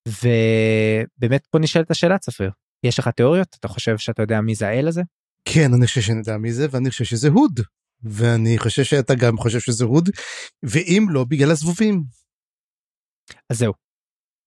ובאמת 0.07 1.47
פה 1.51 1.59
נשאלת 1.59 1.91
השאלה 1.91 2.17
צפריר, 2.17 2.51
יש 2.83 2.99
לך 2.99 3.07
תיאוריות? 3.07 3.55
אתה 3.59 3.67
חושב 3.67 3.97
שאתה 3.97 4.23
יודע 4.23 4.41
מי 4.41 4.55
זה 4.55 4.67
האל 4.67 4.87
הזה? 4.87 5.01
כן, 5.45 5.73
אני 5.73 5.87
חושב 5.87 6.01
שאני 6.01 6.17
יודע 6.17 6.37
מי 6.37 6.53
זה, 6.53 6.67
ואני 6.71 6.89
חושב 6.89 7.05
שזה 7.05 7.29
הוד. 7.29 7.59
ואני 8.03 8.57
חושב 8.57 8.83
שאתה 8.83 9.15
גם 9.15 9.37
חושב 9.37 9.59
שזה 9.59 9.85
הוד, 9.85 10.09
ואם 10.63 11.05
לא, 11.09 11.23
בגלל 11.23 11.51
הזבובים. 11.51 12.03
אז 13.49 13.57
זהו. 13.57 13.73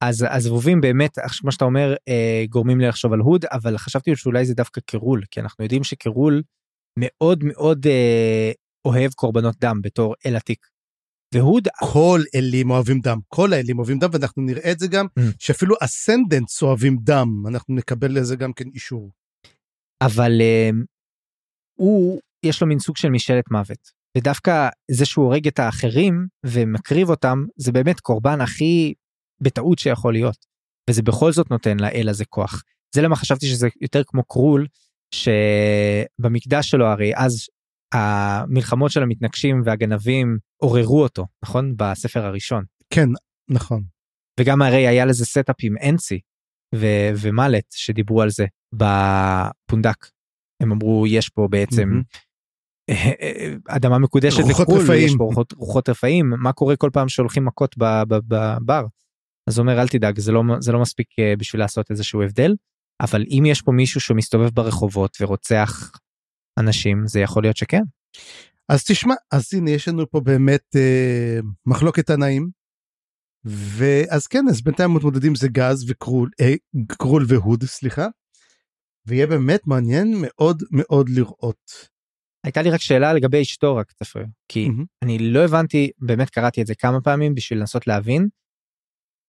אז 0.04 0.26
הזבובים 0.30 0.80
באמת, 0.80 1.18
כמו 1.40 1.52
שאתה 1.52 1.64
אומר, 1.64 1.94
אה, 2.08 2.44
גורמים 2.48 2.80
לי 2.80 2.88
לחשוב 2.88 3.12
על 3.12 3.18
הוד, 3.18 3.44
אבל 3.52 3.78
חשבתי 3.78 4.16
שאולי 4.16 4.46
זה 4.46 4.54
דווקא 4.54 4.80
קירול, 4.80 5.22
כי 5.30 5.40
אנחנו 5.40 5.64
יודעים 5.64 5.84
שקירול 5.84 6.42
מאוד 6.98 7.44
מאוד 7.44 7.86
אה, 7.86 8.52
אוהב 8.84 9.12
קורבנות 9.12 9.56
דם 9.60 9.80
בתור 9.82 10.14
אל 10.26 10.36
עתיק. 10.36 10.66
והוד... 11.34 11.68
כל 11.92 12.20
אלים 12.34 12.70
אוהבים 12.70 13.00
דם, 13.00 13.18
כל 13.28 13.52
האלים 13.52 13.78
אוהבים 13.78 13.98
דם, 13.98 14.08
ואנחנו 14.12 14.42
נראה 14.42 14.72
את 14.72 14.78
זה 14.78 14.86
גם, 14.86 15.06
mm. 15.06 15.22
שאפילו 15.38 15.74
אסנדנטס 15.80 16.62
אוהבים 16.62 16.96
דם, 17.02 17.44
אנחנו 17.48 17.74
נקבל 17.74 18.18
לזה 18.18 18.36
גם 18.36 18.52
כן 18.52 18.68
אישור. 18.74 19.10
אבל 20.02 20.32
אה, 20.40 20.70
הוא, 21.78 22.20
יש 22.42 22.62
לו 22.62 22.68
מין 22.68 22.78
סוג 22.78 22.96
של 22.96 23.08
משאלת 23.08 23.50
מוות. 23.50 23.97
ודווקא 24.18 24.68
זה 24.90 25.04
שהוא 25.04 25.24
הורג 25.24 25.46
את 25.46 25.58
האחרים 25.58 26.26
ומקריב 26.46 27.10
אותם, 27.10 27.44
זה 27.56 27.72
באמת 27.72 28.00
קורבן 28.00 28.40
הכי 28.40 28.94
בטעות 29.40 29.78
שיכול 29.78 30.12
להיות. 30.12 30.46
וזה 30.90 31.02
בכל 31.02 31.32
זאת 31.32 31.50
נותן 31.50 31.76
לאל 31.80 32.08
הזה 32.08 32.24
כוח. 32.24 32.62
זה 32.94 33.02
למה 33.02 33.16
חשבתי 33.16 33.46
שזה 33.46 33.68
יותר 33.80 34.02
כמו 34.06 34.24
קרול, 34.24 34.66
שבמקדש 35.14 36.70
שלו 36.70 36.86
הרי 36.86 37.12
אז 37.16 37.46
המלחמות 37.92 38.90
של 38.90 39.02
המתנגשים 39.02 39.62
והגנבים 39.64 40.38
עוררו 40.56 41.02
אותו, 41.02 41.26
נכון? 41.44 41.74
בספר 41.76 42.24
הראשון. 42.24 42.64
כן, 42.90 43.08
נכון. 43.50 43.82
וגם 44.40 44.62
הרי 44.62 44.86
היה 44.86 45.04
לזה 45.04 45.24
setup 45.24 45.56
עם 45.62 45.74
אנסי 45.88 46.20
ו- 46.74 47.10
ומלט 47.16 47.64
שדיברו 47.70 48.22
על 48.22 48.30
זה 48.30 48.46
בפונדק. 48.72 50.06
הם 50.62 50.72
אמרו 50.72 51.06
יש 51.06 51.28
פה 51.28 51.48
בעצם 51.50 51.90
mm-hmm. 51.92 52.27
אדמה 53.68 53.98
מקודשת 53.98 54.42
לקרול, 54.50 54.94
יש 54.94 55.14
פה 55.18 55.24
רוחות, 55.24 55.52
רוחות 55.52 55.88
רפאים, 55.88 56.32
מה 56.38 56.52
קורה 56.52 56.76
כל 56.76 56.90
פעם 56.92 57.08
שהולכים 57.08 57.44
מכות 57.44 57.74
בבר? 57.78 58.86
אז 59.46 59.58
הוא 59.58 59.62
אומר 59.62 59.80
אל 59.80 59.88
תדאג 59.88 60.18
זה 60.18 60.32
לא 60.32 60.42
זה 60.60 60.72
לא 60.72 60.80
מספיק 60.80 61.08
אה, 61.18 61.34
בשביל 61.38 61.60
לעשות 61.60 61.90
איזשהו 61.90 62.22
הבדל 62.22 62.54
אבל 63.00 63.24
אם 63.30 63.44
יש 63.46 63.62
פה 63.62 63.72
מישהו 63.72 64.00
שמסתובב 64.00 64.48
ברחובות 64.48 65.16
ורוצח 65.20 65.92
אנשים 66.58 67.06
זה 67.06 67.20
יכול 67.20 67.42
להיות 67.42 67.56
שכן. 67.56 67.82
אז 68.68 68.84
תשמע 68.84 69.14
אז 69.32 69.48
הנה 69.54 69.70
יש 69.70 69.88
לנו 69.88 70.10
פה 70.10 70.20
באמת 70.20 70.64
אה, 70.76 71.38
מחלוקת 71.66 72.06
תנאים. 72.06 72.50
ואז 73.44 74.26
כן 74.26 74.44
אז 74.50 74.62
בינתיים 74.62 74.94
מתמודדים 74.94 75.34
זה 75.34 75.48
גז 75.48 75.90
וקרול 75.90 76.30
אה, 76.40 76.54
קרול 76.88 77.24
והוד 77.28 77.64
סליחה. 77.64 78.06
ויהיה 79.06 79.26
באמת 79.26 79.60
מעניין 79.66 80.14
מאוד 80.20 80.62
מאוד 80.72 81.08
לראות. 81.08 81.88
הייתה 82.48 82.62
לי 82.62 82.70
רק 82.70 82.80
שאלה 82.80 83.12
לגבי 83.12 83.42
אשתו 83.42 83.76
רק 83.76 83.92
צפריר 83.92 84.26
כי 84.48 84.66
mm-hmm. 84.66 84.84
אני 85.02 85.18
לא 85.18 85.44
הבנתי 85.44 85.90
באמת 85.98 86.30
קראתי 86.30 86.62
את 86.62 86.66
זה 86.66 86.74
כמה 86.74 87.00
פעמים 87.00 87.34
בשביל 87.34 87.58
לנסות 87.58 87.86
להבין 87.86 88.28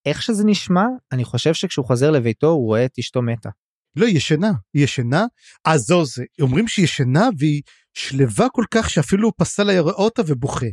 איך 0.05 0.21
שזה 0.21 0.43
נשמע, 0.45 0.83
אני 1.11 1.23
חושב 1.23 1.53
שכשהוא 1.53 1.85
חוזר 1.85 2.11
לביתו 2.11 2.47
הוא 2.47 2.65
רואה 2.65 2.85
את 2.85 2.99
אשתו 2.99 3.21
מתה. 3.21 3.49
לא, 3.95 4.05
היא 4.05 4.17
ישנה, 4.17 4.51
היא 4.73 4.83
ישנה, 4.83 5.25
אז 5.65 5.81
זו 5.81 6.05
זה, 6.05 6.23
אומרים 6.41 6.67
שהיא 6.67 6.83
ישנה 6.83 7.29
והיא 7.37 7.61
שלווה 7.93 8.47
כל 8.49 8.63
כך 8.71 8.89
שאפילו 8.89 9.27
הוא 9.27 9.33
פסל 9.37 9.69
היה 9.69 9.81
רואה 9.81 9.93
אותה 9.93 10.21
ובוכה. 10.27 10.65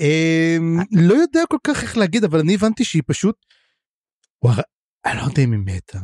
אמ, 0.00 0.78
לא 0.92 1.14
יודע 1.14 1.40
כל 1.50 1.56
כך 1.64 1.82
איך 1.82 1.96
להגיד, 1.96 2.24
אבל 2.24 2.38
אני 2.38 2.54
הבנתי 2.54 2.84
שהיא 2.84 3.02
פשוט, 3.06 3.36
אני 5.06 5.16
לא 5.16 5.22
יודע 5.22 5.42
אם 5.44 5.52
היא 5.52 5.76
מתה. 5.76 5.98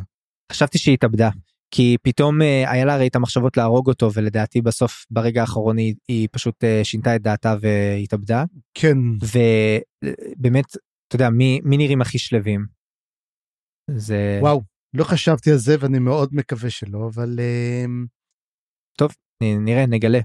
חשבתי 0.53 0.79
שהיא 0.79 0.95
התאבדה. 0.95 1.31
כי 1.77 1.97
פתאום 2.03 2.43
אה, 2.43 2.71
היה 2.71 2.85
לה 2.85 2.95
הרי 2.95 3.07
את 3.07 3.17
המחשבות 3.17 3.57
להרוג 3.57 3.89
אותו 3.89 4.13
ולדעתי 4.13 4.63
בסוף 4.63 5.07
ברגע 5.11 5.41
האחרון 5.41 5.79
היא, 5.79 5.95
היא 6.09 6.29
פשוט 6.33 6.65
אה, 6.65 6.81
שינתה 6.85 7.17
את 7.17 7.23
דעתה 7.23 7.55
והתאבדה. 7.61 8.45
כן. 8.75 8.97
ובאמת 9.23 10.65
אתה 11.09 11.17
יודע, 11.17 11.31
מי, 11.31 11.61
מי 11.65 11.77
נראים 11.77 12.01
הכי 12.01 12.19
שלווים? 12.19 12.67
זה... 13.91 14.39
וואו, 14.43 14.63
לא 14.95 15.05
חשבתי 15.05 15.51
על 15.51 15.57
זה 15.57 15.77
ואני 15.81 15.99
מאוד 15.99 16.29
מקווה 16.33 16.71
שלא, 16.71 17.11
אבל... 17.15 17.39
טוב, 18.99 19.13
נראה, 19.43 19.87
נגלה. 19.87 20.21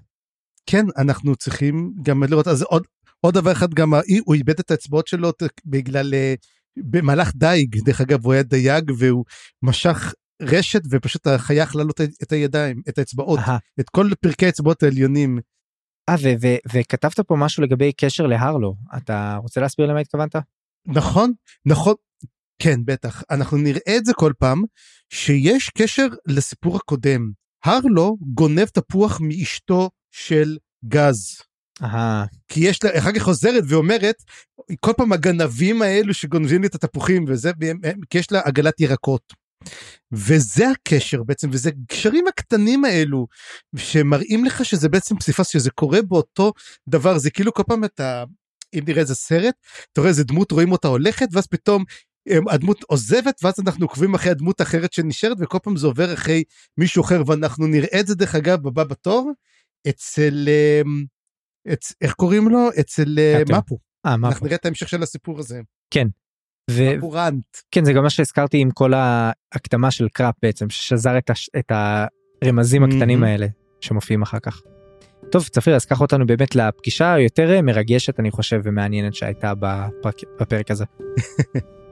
כן, 0.65 0.85
אנחנו 0.97 1.35
צריכים 1.35 1.93
גם 2.01 2.23
לראות, 2.23 2.47
אז 2.47 2.61
עוד, 2.61 2.83
עוד 3.21 3.33
דבר 3.33 3.51
אחד, 3.51 3.73
גם 3.73 3.93
הוא 4.25 4.35
איבד 4.35 4.59
את 4.59 4.71
האצבעות 4.71 5.07
שלו 5.07 5.31
בגלל, 5.65 6.13
אה, 6.13 6.33
במהלך 6.77 7.31
דייג, 7.35 7.75
דרך 7.85 8.01
אגב, 8.01 8.25
הוא 8.25 8.33
היה 8.33 8.43
דייג 8.43 8.91
והוא 8.97 9.25
משך 9.63 10.13
רשת 10.41 10.81
ופשוט 10.89 11.27
החיה 11.27 11.63
אכלה 11.63 11.83
לו 11.83 11.89
את 12.23 12.31
הידיים, 12.31 12.81
את 12.89 12.97
האצבעות, 12.97 13.39
את 13.79 13.89
כל 13.89 14.09
פרקי 14.21 14.45
האצבעות 14.45 14.83
העליונים. 14.83 15.39
אה, 16.09 16.15
וכתבת 16.73 17.19
פה 17.19 17.35
משהו 17.35 17.63
לגבי 17.63 17.91
קשר 17.93 18.27
להרלו, 18.27 18.75
אתה 18.97 19.37
רוצה 19.41 19.61
להסביר 19.61 19.87
למה 19.87 19.99
התכוונת? 19.99 20.35
נכון, 20.85 21.31
נכון, 21.65 21.93
כן, 22.61 22.79
בטח. 22.85 23.23
אנחנו 23.31 23.57
נראה 23.57 23.97
את 23.97 24.05
זה 24.05 24.13
כל 24.13 24.33
פעם, 24.39 24.63
שיש 25.09 25.69
קשר 25.69 26.07
לסיפור 26.27 26.75
הקודם. 26.75 27.31
הרלו 27.65 28.17
גונב 28.33 28.65
תפוח 28.65 29.19
מאשתו 29.21 29.89
של 30.11 30.57
גז. 30.85 31.41
Aha. 31.81 32.27
כי 32.47 32.59
יש 32.59 32.83
לה, 32.83 32.97
אחר 32.97 33.11
כך 33.11 33.21
חוזרת 33.21 33.63
ואומרת, 33.67 34.15
כל 34.79 34.91
פעם 34.97 35.13
הגנבים 35.13 35.81
האלו 35.81 36.13
שגונבים 36.13 36.61
לי 36.61 36.67
את 36.67 36.75
התפוחים 36.75 37.25
וזה, 37.27 37.51
כי 38.09 38.17
יש 38.17 38.31
לה 38.31 38.41
עגלת 38.45 38.79
ירקות. 38.79 39.33
וזה 40.11 40.69
הקשר 40.69 41.23
בעצם, 41.23 41.49
וזה 41.51 41.71
קשרים 41.87 42.27
הקטנים 42.27 42.85
האלו, 42.85 43.27
שמראים 43.75 44.45
לך 44.45 44.65
שזה 44.65 44.89
בעצם 44.89 45.17
פסיפס, 45.17 45.47
שזה 45.47 45.71
קורה 45.71 46.01
באותו 46.01 46.53
דבר, 46.87 47.17
זה 47.17 47.29
כאילו 47.29 47.53
כל 47.53 47.63
פעם 47.67 47.83
אתה 47.83 48.23
אם 48.73 48.83
נראה 48.87 49.01
איזה 49.01 49.15
סרט, 49.15 49.55
אתה 49.93 50.01
רואה 50.01 50.09
איזה 50.09 50.23
דמות, 50.23 50.51
רואים 50.51 50.71
אותה 50.71 50.87
הולכת, 50.87 51.27
ואז 51.33 51.47
פתאום 51.47 51.83
הדמות 52.49 52.83
עוזבת, 52.83 53.39
ואז 53.43 53.53
אנחנו 53.59 53.85
עוקבים 53.85 54.13
אחרי 54.13 54.31
הדמות 54.31 54.59
האחרת 54.59 54.93
שנשארת, 54.93 55.37
וכל 55.39 55.57
פעם 55.63 55.75
זה 55.77 55.87
עובר 55.87 56.13
אחרי 56.13 56.43
מישהו 56.77 57.03
אחר, 57.03 57.23
ואנחנו 57.27 57.67
נראה 57.67 57.99
את 57.99 58.07
זה 58.07 58.15
דרך 58.15 58.35
אגב 58.35 58.61
בבא 58.61 58.83
בתור, 58.83 59.31
אצל, 59.89 60.47
אמ, 60.49 61.05
אצ, 61.73 61.93
איך 62.01 62.13
קוראים 62.13 62.49
לו? 62.49 62.69
אצל 62.79 63.19
אה, 63.19 63.41
מפו. 63.49 63.77
אה, 64.05 64.17
מפו. 64.17 64.27
אנחנו 64.27 64.45
נראה 64.45 64.55
את 64.57 64.65
ההמשך 64.65 64.89
של 64.89 65.03
הסיפור 65.03 65.39
הזה. 65.39 65.61
כן. 65.93 66.07
כן, 67.71 67.85
זה 67.85 67.93
גם 67.93 68.03
מה 68.03 68.09
שהזכרתי 68.09 68.57
עם 68.57 68.71
כל 68.71 68.93
ההקדמה 68.93 69.91
של 69.91 70.07
קראפ 70.13 70.35
בעצם, 70.41 70.69
ששזר 70.69 71.17
את, 71.17 71.29
הש... 71.29 71.49
את 71.59 71.71
הרמזים 72.41 72.83
הקטנים 72.83 73.23
mm-hmm. 73.23 73.27
האלה 73.27 73.47
שמופיעים 73.81 74.21
אחר 74.21 74.39
כך. 74.39 74.61
טוב 75.31 75.47
צפיר 75.47 75.75
אז 75.75 75.85
קח 75.85 76.01
אותנו 76.01 76.25
באמת 76.27 76.55
לפגישה 76.55 77.13
היותר 77.13 77.61
מרגשת 77.61 78.19
אני 78.19 78.31
חושב 78.31 78.61
ומעניינת 78.63 79.13
שהייתה 79.13 79.53
בפרק, 79.55 80.15
בפרק 80.39 80.71
הזה. 80.71 80.85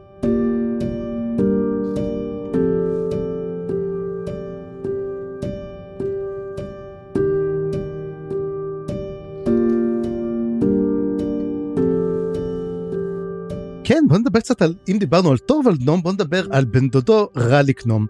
כן 13.87 14.03
בוא 14.07 14.17
נדבר 14.17 14.39
קצת 14.39 14.61
על 14.61 14.73
אם 14.89 14.97
דיברנו 14.99 15.31
על 15.31 15.37
טוב 15.37 15.67
על 15.67 15.73
נום 15.81 16.01
בוא 16.01 16.13
נדבר 16.13 16.47
על 16.51 16.65
בן 16.65 16.89
דודו 16.89 17.29
רליק 17.37 17.85
נום. 17.85 18.05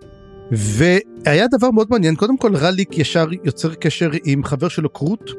והיה 0.51 1.47
דבר 1.47 1.71
מאוד 1.71 1.87
מעניין, 1.89 2.15
קודם 2.15 2.37
כל 2.37 2.55
רליק 2.55 2.97
ישר 2.97 3.27
יוצר 3.43 3.73
קשר 3.73 4.09
עם 4.25 4.43
חבר 4.43 4.67
שלו 4.67 4.89
קרוט. 4.89 5.31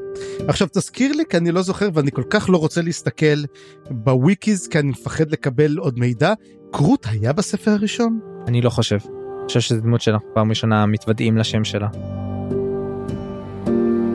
עכשיו 0.49 0.69
תזכיר 0.73 1.13
לי 1.13 1.23
כי 1.31 1.37
אני 1.37 1.53
לא 1.53 1.63
זוכר 1.63 1.89
ואני 1.95 2.11
כל 2.11 2.23
כך 2.31 2.51
לא 2.51 2.59
רוצה 2.59 2.83
להסתכל 2.83 3.45
בוויקיז 3.91 4.67
כי 4.67 4.79
אני 4.79 4.89
מפחד 4.89 5.31
לקבל 5.31 5.79
עוד 5.79 5.99
מידע. 5.99 6.33
קרוט 6.73 7.07
היה 7.11 7.33
בספר 7.33 7.71
הראשון? 7.71 8.21
אני 8.47 8.61
לא 8.61 8.71
חושב. 8.71 8.99
אני 9.05 9.47
חושב 9.47 9.61
שזו 9.61 9.81
דמות 9.81 10.01
שאנחנו 10.01 10.29
פעם 10.35 10.51
ראשונה 10.51 10.87
מתוודעים 10.87 11.39
לשם 11.39 11.65
שלה. 11.65 11.89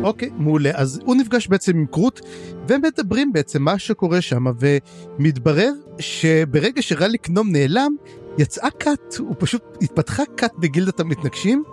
אוקיי, 0.04 0.30
מעולה. 0.38 0.72
אז 0.74 1.00
הוא 1.06 1.16
נפגש 1.16 1.48
בעצם 1.48 1.78
עם 1.78 1.86
קרוט, 1.86 2.22
והם 2.68 2.82
מדברים 2.82 3.34
בעצם 3.34 3.64
מה 3.64 3.80
שקורה 3.80 4.22
שם, 4.22 4.46
ומתברר 4.60 5.72
שברגע 6.00 6.82
שרליק 6.82 7.30
נום 7.30 7.52
נעלם, 7.52 7.96
יצאה 8.38 8.70
כת, 8.80 9.16
הוא 9.20 9.36
פשוט 9.40 9.62
התפתחה 9.82 10.24
כת 10.38 10.52
בגילדת 10.58 11.00
המתנגשים, 11.00 11.64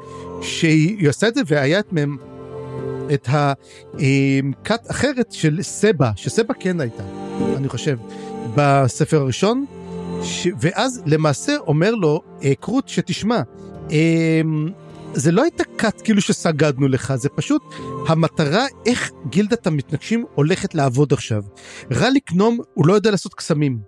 שהיא 0.42 1.08
עושה 1.08 1.28
את 1.28 1.34
זה 1.34 1.40
והיה 1.46 1.80
את 1.80 1.92
מהם 1.92 2.16
את 3.14 3.28
הכת 3.28 4.90
אחרת 4.90 5.32
של 5.32 5.62
סבא, 5.62 6.10
שסבא 6.16 6.54
כן 6.60 6.80
הייתה, 6.80 7.02
אני 7.56 7.68
חושב, 7.68 7.98
בספר 8.54 9.20
הראשון, 9.20 9.64
ש... 10.22 10.48
ואז 10.60 11.02
למעשה 11.06 11.56
אומר 11.56 11.94
לו 11.94 12.22
אה, 12.44 12.52
קרוט 12.60 12.88
שתשמע, 12.88 13.40
אה, 13.92 14.40
זה 15.14 15.32
לא 15.32 15.42
הייתה 15.42 15.64
כת 15.78 16.00
כאילו 16.00 16.20
שסגדנו 16.20 16.88
לך, 16.88 17.14
זה 17.14 17.28
פשוט 17.28 17.62
המטרה 18.08 18.66
איך 18.86 19.10
גילדת 19.30 19.66
המתנגשים 19.66 20.24
הולכת 20.34 20.74
לעבוד 20.74 21.12
עכשיו. 21.12 21.42
רליק 21.92 22.32
נום 22.32 22.58
הוא 22.74 22.86
לא 22.86 22.92
יודע 22.92 23.10
לעשות 23.10 23.34
קסמים. 23.34 23.78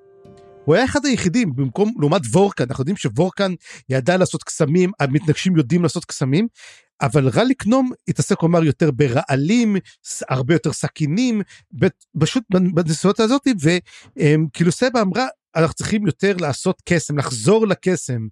הוא 0.65 0.75
היה 0.75 0.85
אחד 0.85 1.07
היחידים 1.07 1.57
במקום 1.57 1.95
לעומת 2.01 2.21
וורקן 2.33 2.65
אנחנו 2.69 2.83
יודעים 2.83 2.97
שוורקן 2.97 3.55
ידע 3.89 4.17
לעשות 4.17 4.43
קסמים 4.43 4.91
המתנגשים 5.01 5.57
יודעים 5.57 5.83
לעשות 5.83 6.05
קסמים 6.05 6.49
אבל 7.03 7.29
רליק 7.29 7.67
נום 7.67 7.91
התעסק 8.09 8.37
כלומר 8.37 8.65
יותר 8.65 8.91
ברעלים 8.91 9.77
הרבה 10.29 10.55
יותר 10.55 10.73
סכינים 10.73 11.43
פשוט 12.19 12.45
בנסיעות 12.75 13.21
הזאת 13.21 13.49
וכאילו 13.61 14.73
סבא 14.73 15.01
אמרה 15.03 15.27
אנחנו 15.57 15.75
צריכים 15.75 16.07
יותר 16.07 16.37
לעשות 16.37 16.83
קסם 16.85 17.19
לחזור 17.19 17.67
לקסם 17.67 18.27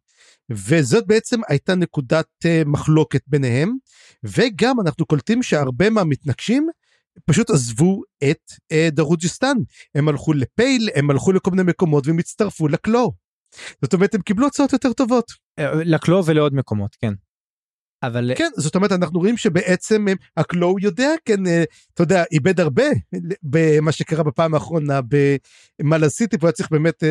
וזאת 0.50 1.06
בעצם 1.06 1.40
הייתה 1.48 1.74
נקודת 1.74 2.26
uh, 2.44 2.68
מחלוקת 2.68 3.22
ביניהם 3.26 3.76
וגם 4.24 4.80
אנחנו 4.80 5.06
קולטים 5.06 5.42
שהרבה 5.42 5.90
מהמתנגשים 5.90 6.68
פשוט 7.26 7.50
עזבו 7.50 8.02
את 8.30 8.52
uh, 8.52 8.90
דרוג'יסטן 8.92 9.56
הם 9.94 10.08
הלכו 10.08 10.32
לפייל 10.32 10.88
הם 10.94 11.10
הלכו 11.10 11.32
לכל 11.32 11.50
מיני 11.50 11.62
מקומות 11.62 12.06
והם 12.06 12.18
הצטרפו 12.18 12.68
לקלו. 12.68 13.12
זאת 13.82 13.94
אומרת 13.94 14.14
הם 14.14 14.22
קיבלו 14.22 14.46
הצעות 14.46 14.72
יותר 14.72 14.92
טובות. 14.92 15.32
אה, 15.58 15.74
לקלו 15.74 16.26
ולעוד 16.26 16.54
מקומות 16.54 16.96
כן. 17.00 17.12
אבל 18.02 18.32
כן 18.36 18.50
זאת 18.56 18.74
אומרת 18.74 18.92
אנחנו 18.92 19.18
רואים 19.18 19.36
שבעצם 19.36 20.04
הקלו 20.36 20.76
יודע 20.80 21.10
כן 21.24 21.42
אתה 21.94 22.02
יודע 22.02 22.24
איבד 22.32 22.60
הרבה 22.60 22.84
במה 23.42 23.92
שקרה 23.92 24.24
בפעם 24.24 24.54
האחרונה 24.54 25.00
במאלה 25.80 26.08
סיטי 26.08 26.36
והוא 26.36 26.48
היה 26.48 26.52
צריך 26.52 26.70
באמת 26.70 27.04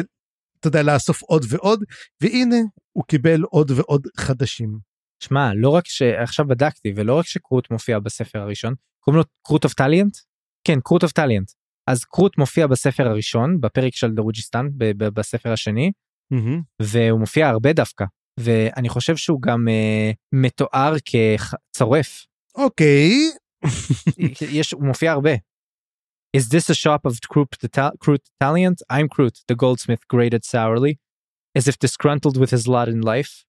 אתה 0.60 0.68
יודע 0.68 0.84
לאסוף 0.84 1.22
עוד 1.22 1.46
ועוד 1.50 1.84
והנה 2.22 2.56
הוא 2.92 3.04
קיבל 3.04 3.42
עוד 3.42 3.72
ועוד 3.72 4.08
חדשים. 4.18 4.90
שמע 5.24 5.52
לא 5.56 5.70
רק 5.70 5.88
שעכשיו 5.88 6.48
בדקתי 6.48 6.94
ולא 6.96 7.18
רק 7.18 7.26
שקרוט 7.26 7.72
מופיע 7.72 8.00
בספר 8.00 8.40
הראשון 8.40 8.74
קוראים 9.00 9.18
לו 9.18 9.24
קרוט 9.46 9.64
of 9.64 9.74
טליאנט 9.74 10.18
כן 10.64 10.80
קרוט 10.84 11.04
of 11.04 11.12
טליאנט 11.12 11.52
אז 11.88 12.06
קרוט 12.06 12.38
מופיע 12.38 12.68
בספר 12.68 13.08
הראשון 13.08 13.62
בפרק 13.62 13.96
של 13.96 14.12
דרוג'יסטן 14.12 14.68
בספר 14.98 15.52
השני 15.52 15.92
mm-hmm. 16.34 16.62
והוא 16.82 17.20
מופיע 17.20 17.48
הרבה 17.48 17.74
דווקא 17.74 18.06
ואני 18.40 18.90
חושב 18.90 19.16
שהוא 19.16 19.42
גם 19.42 19.68
uh, 19.68 20.16
מתואר 20.32 20.94
כצורף. 21.06 22.26
אוקיי. 22.56 23.12
יש 24.52 24.72
הוא 24.72 24.84
מופיע 24.84 25.12
הרבה. 25.12 25.32
Is 26.38 26.46
this 26.54 26.70
a 26.70 26.76
shop 26.76 27.02
of 27.10 27.14
Kroot 27.34 27.52
the, 27.62 27.92
Kroot 28.04 28.24
of 28.36 28.43
Talient? 28.43 28.74
I'm 28.92 29.08
Kroot, 29.10 29.36
the 29.48 29.56
goldsmith 29.56 30.04
grated 30.14 30.44
sourly, 30.46 30.94
as 31.58 31.68
if 31.68 31.76
disgruntled 31.80 32.38
with 32.38 32.52
his 32.52 32.68
lot 32.68 32.88
in 32.88 33.02
life. 33.02 33.46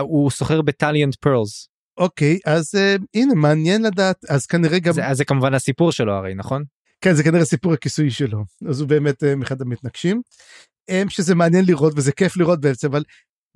הוא 0.00 0.30
סוחר 0.30 0.62
בטליאנט 0.62 1.14
פרלס. 1.14 1.68
אוקיי, 1.98 2.38
אז 2.46 2.74
uh, 2.74 3.02
הנה, 3.14 3.34
מעניין 3.34 3.82
לדעת, 3.82 4.24
אז 4.28 4.46
כנראה 4.46 4.78
גם... 4.78 4.92
זה, 4.92 5.06
אז 5.06 5.16
זה 5.16 5.24
כמובן 5.24 5.54
הסיפור 5.54 5.92
שלו 5.92 6.12
הרי, 6.12 6.34
נכון? 6.34 6.64
כן, 7.00 7.14
זה 7.14 7.24
כנראה 7.24 7.44
סיפור 7.44 7.72
הכיסוי 7.72 8.10
שלו. 8.10 8.44
אז 8.68 8.80
הוא 8.80 8.88
באמת 8.88 9.22
um, 9.22 9.42
אחד 9.42 9.60
המתנגשים. 9.60 10.22
Um, 10.90 11.10
שזה 11.10 11.34
מעניין 11.34 11.64
לראות 11.64 11.92
וזה 11.96 12.12
כיף 12.12 12.36
לראות 12.36 12.60
בעצם, 12.60 12.88
אבל 12.88 13.02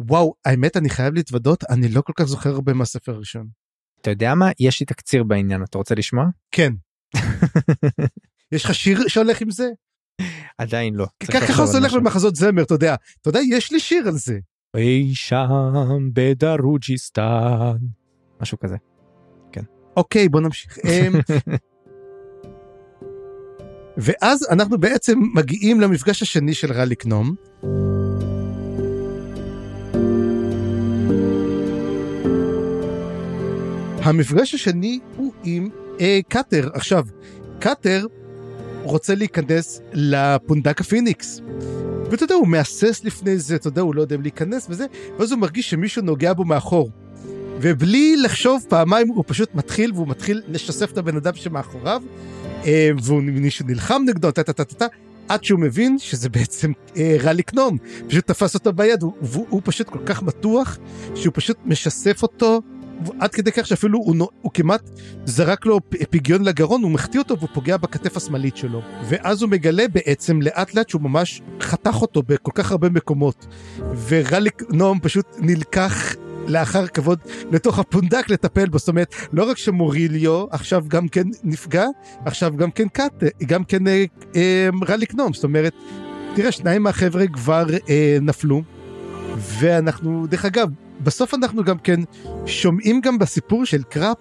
וואו, 0.01 0.35
האמת, 0.45 0.77
אני 0.77 0.91
חייב 0.91 1.15
להתוודות, 1.15 1.65
אני 1.71 1.89
לא 1.89 2.01
כל 2.01 2.13
כך 2.17 2.25
זוכר 2.25 2.51
הרבה 2.51 2.73
מהספר 2.73 3.13
הראשון. 3.13 3.49
אתה 4.01 4.11
יודע 4.11 4.35
מה? 4.35 4.51
יש 4.61 4.81
לי 4.81 4.87
תקציר 4.87 5.25
בעניין, 5.25 5.63
אתה 5.63 5.79
רוצה 5.79 5.95
לשמוע? 5.95 6.25
כן. 6.51 6.73
יש 8.53 8.65
לך 8.65 8.75
שיר 8.75 9.09
שהולך 9.09 9.41
עם 9.41 9.51
זה? 9.51 9.69
עדיין 10.59 10.95
לא. 10.95 11.07
ככה 11.33 11.67
זה 11.67 11.79
הולך 11.79 11.93
במחזות 11.93 12.37
זמר, 12.37 12.63
אתה 12.63 12.75
יודע. 12.75 12.95
אתה 13.23 13.29
יודע, 13.29 13.41
יש 13.51 13.73
לי 13.73 13.81
שיר 13.81 14.09
על 14.09 14.15
זה. 14.15 14.39
אי 14.77 15.15
שם 15.15 16.09
בדרוג'יסטן. 16.13 17.77
משהו 18.41 18.59
כזה. 18.59 18.77
כן. 19.53 19.63
אוקיי, 19.97 20.29
בוא 20.29 20.41
נמשיך. 20.41 20.79
אמ, 20.85 21.21
ואז 23.97 24.47
אנחנו 24.51 24.79
בעצם 24.79 25.19
מגיעים 25.35 25.81
למפגש 25.81 26.23
השני 26.23 26.55
של 26.55 26.73
רליק 26.73 27.07
נום. 27.07 27.35
המפגש 34.07 34.55
השני 34.55 34.99
הוא 35.17 35.33
עם 35.45 35.69
אה, 36.01 36.21
קאטר. 36.29 36.69
עכשיו, 36.75 37.05
קאטר 37.59 38.07
רוצה 38.83 39.15
להיכנס 39.15 39.81
לפונדק 39.93 40.81
הפיניקס. 40.81 41.41
ואתה 42.11 42.25
יודע, 42.25 42.35
הוא 42.35 42.49
מהסס 42.49 43.05
לפני 43.05 43.39
זה, 43.39 43.55
אתה 43.57 43.69
יודע, 43.69 43.83
הוא 43.83 43.95
לא 43.95 44.01
יודע 44.01 44.17
אם 44.17 44.23
להיכנס 44.23 44.67
וזה, 44.71 44.87
ואז 45.19 45.33
הוא 45.33 45.41
מרגיש 45.41 45.71
שמישהו 45.71 46.03
נוגע 46.03 46.33
בו 46.33 46.45
מאחור. 46.45 46.91
ובלי 47.61 48.17
לחשוב 48.17 48.65
פעמיים, 48.69 49.09
הוא 49.09 49.25
פשוט 49.27 49.55
מתחיל, 49.55 49.93
והוא 49.93 50.09
מתחיל 50.09 50.43
לשסף 50.49 50.93
את 50.93 50.99
הבן 50.99 51.17
אדם 51.17 51.35
שמאחוריו, 51.35 52.03
אה, 52.65 52.91
והוא 53.03 53.23
נלחם 53.67 54.03
נגדו, 54.07 54.31
טה 54.31 54.43
טה 54.43 54.53
טה 54.53 54.65
טה, 54.65 54.87
עד 55.29 55.45
שהוא 55.45 55.61
מבין 55.61 55.99
שזה 55.99 56.29
בעצם 56.29 56.73
אה, 56.97 57.17
רליק 57.21 57.33
נום. 57.33 57.79
פשוט 58.09 58.27
תפס 58.27 58.55
אותו 58.55 58.73
ביד, 58.73 59.05
והוא 59.23 59.61
פשוט 59.65 59.89
כל 59.89 59.99
כך 60.07 60.23
מתוח, 60.23 60.79
שהוא 61.15 61.33
פשוט 61.37 61.57
משסף 61.65 62.23
אותו 62.23 62.63
עד 63.21 63.31
כדי 63.31 63.53
כך 63.53 63.67
שאפילו 63.67 63.99
הוא, 63.99 64.17
הוא 64.43 64.53
כמעט 64.55 64.91
זרק 65.25 65.67
לו 65.67 65.81
פיגיון 66.11 66.45
לגרון, 66.45 66.83
הוא 66.83 66.91
מחטיא 66.91 67.21
אותו 67.21 67.39
והוא 67.39 67.49
פוגע 67.55 67.77
בכתף 67.77 68.17
השמאלית 68.17 68.57
שלו. 68.57 68.83
ואז 69.09 69.43
הוא 69.43 69.51
מגלה 69.51 69.89
בעצם 69.93 70.43
לאט 70.43 70.75
לאט 70.75 70.89
שהוא 70.89 71.03
ממש 71.03 71.43
חתך 71.61 72.03
אותו 72.03 72.23
בכל 72.23 72.53
כך 72.55 72.71
הרבה 72.71 72.89
מקומות. 72.89 73.47
ורליק 74.09 74.63
נועם 74.71 75.01
פשוט 75.01 75.27
נלקח 75.39 76.15
לאחר 76.49 76.87
כבוד 76.87 77.19
לתוך 77.51 77.79
הפונדק 77.79 78.31
לטפל 78.31 78.69
בו, 78.69 78.79
זאת 78.79 78.89
אומרת, 78.89 79.15
לא 79.33 79.51
רק 79.51 79.59
שמוריליו 79.59 80.45
עכשיו 80.51 80.85
גם 80.89 81.09
כן 81.09 81.25
נפגע, 81.45 81.87
עכשיו 82.25 82.57
גם 82.57 82.71
כן 82.71 82.89
קאט, 82.89 83.23
גם 83.47 83.65
כן 83.65 83.87
אה, 83.87 84.05
אה, 84.37 84.69
רליק 84.89 85.15
נועם, 85.15 85.33
זאת 85.33 85.45
אומרת, 85.45 85.73
תראה, 86.35 86.53
שניים 86.53 86.83
מהחבר'ה 86.83 87.27
כבר 87.27 87.67
אה, 87.89 88.19
נפלו, 88.23 88.63
ואנחנו, 89.37 90.27
דרך 90.27 90.45
אגב, 90.45 90.69
בסוף 91.05 91.35
אנחנו 91.35 91.65
גם 91.65 91.79
כן 91.79 92.01
שומעים 92.47 93.01
גם 93.01 93.19
בסיפור 93.19 93.65
של 93.65 93.83
קראפ 93.83 94.19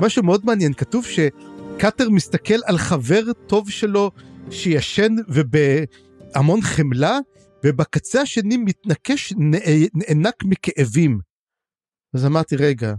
משהו 0.00 0.22
מאוד 0.22 0.44
מעניין, 0.44 0.72
כתוב 0.72 1.04
שקאטר 1.04 2.10
מסתכל 2.10 2.58
על 2.64 2.78
חבר 2.78 3.32
טוב 3.46 3.70
שלו 3.70 4.10
שישן 4.50 5.14
ובהמון 5.28 6.60
חמלה, 6.62 7.18
ובקצה 7.64 8.20
השני 8.20 8.56
מתנקש, 8.56 9.32
נאנק 9.94 10.44
מכאבים. 10.44 11.18
אז 12.14 12.26
אמרתי, 12.26 12.56
רגע, 12.56 12.94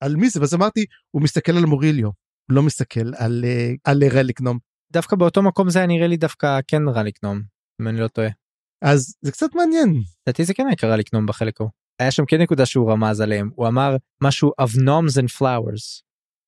על 0.00 0.16
מי 0.16 0.30
זה? 0.30 0.40
ואז 0.40 0.54
אמרתי, 0.54 0.84
הוא 1.10 1.22
מסתכל 1.22 1.52
על 1.52 1.64
מוריליו, 1.64 2.10
לא 2.48 2.62
מסתכל 2.62 3.14
על, 3.16 3.44
אה, 3.44 3.72
על 3.84 4.02
רליקנום. 4.12 4.58
דווקא 4.92 5.16
באותו 5.16 5.42
מקום 5.42 5.70
זה 5.70 5.78
היה 5.78 5.88
נראה 5.88 6.06
לי 6.06 6.16
דווקא 6.16 6.60
כן 6.66 6.88
רליק 6.88 7.15
נום, 7.15 7.42
אם 7.80 7.88
אני 7.88 8.00
לא 8.00 8.08
טועה. 8.08 8.41
אז 8.82 9.14
זה 9.22 9.32
קצת 9.32 9.54
מעניין. 9.54 10.02
לדעתי 10.26 10.44
זה 10.44 10.54
כן 10.54 10.66
היה 10.66 10.76
רליק 10.76 10.96
נום 10.96 11.26
בחלק 11.26 11.60
ההוא. 11.60 11.70
היה 11.98 12.10
שם 12.10 12.26
כן 12.26 12.40
נקודה 12.40 12.66
שהוא 12.66 12.92
רמז 12.92 13.20
עליהם 13.20 13.50
הוא 13.54 13.68
אמר 13.68 13.96
משהו 14.22 14.50
of 14.60 14.76
noms 14.76 15.20
and 15.20 15.38
flowers. 15.38 16.02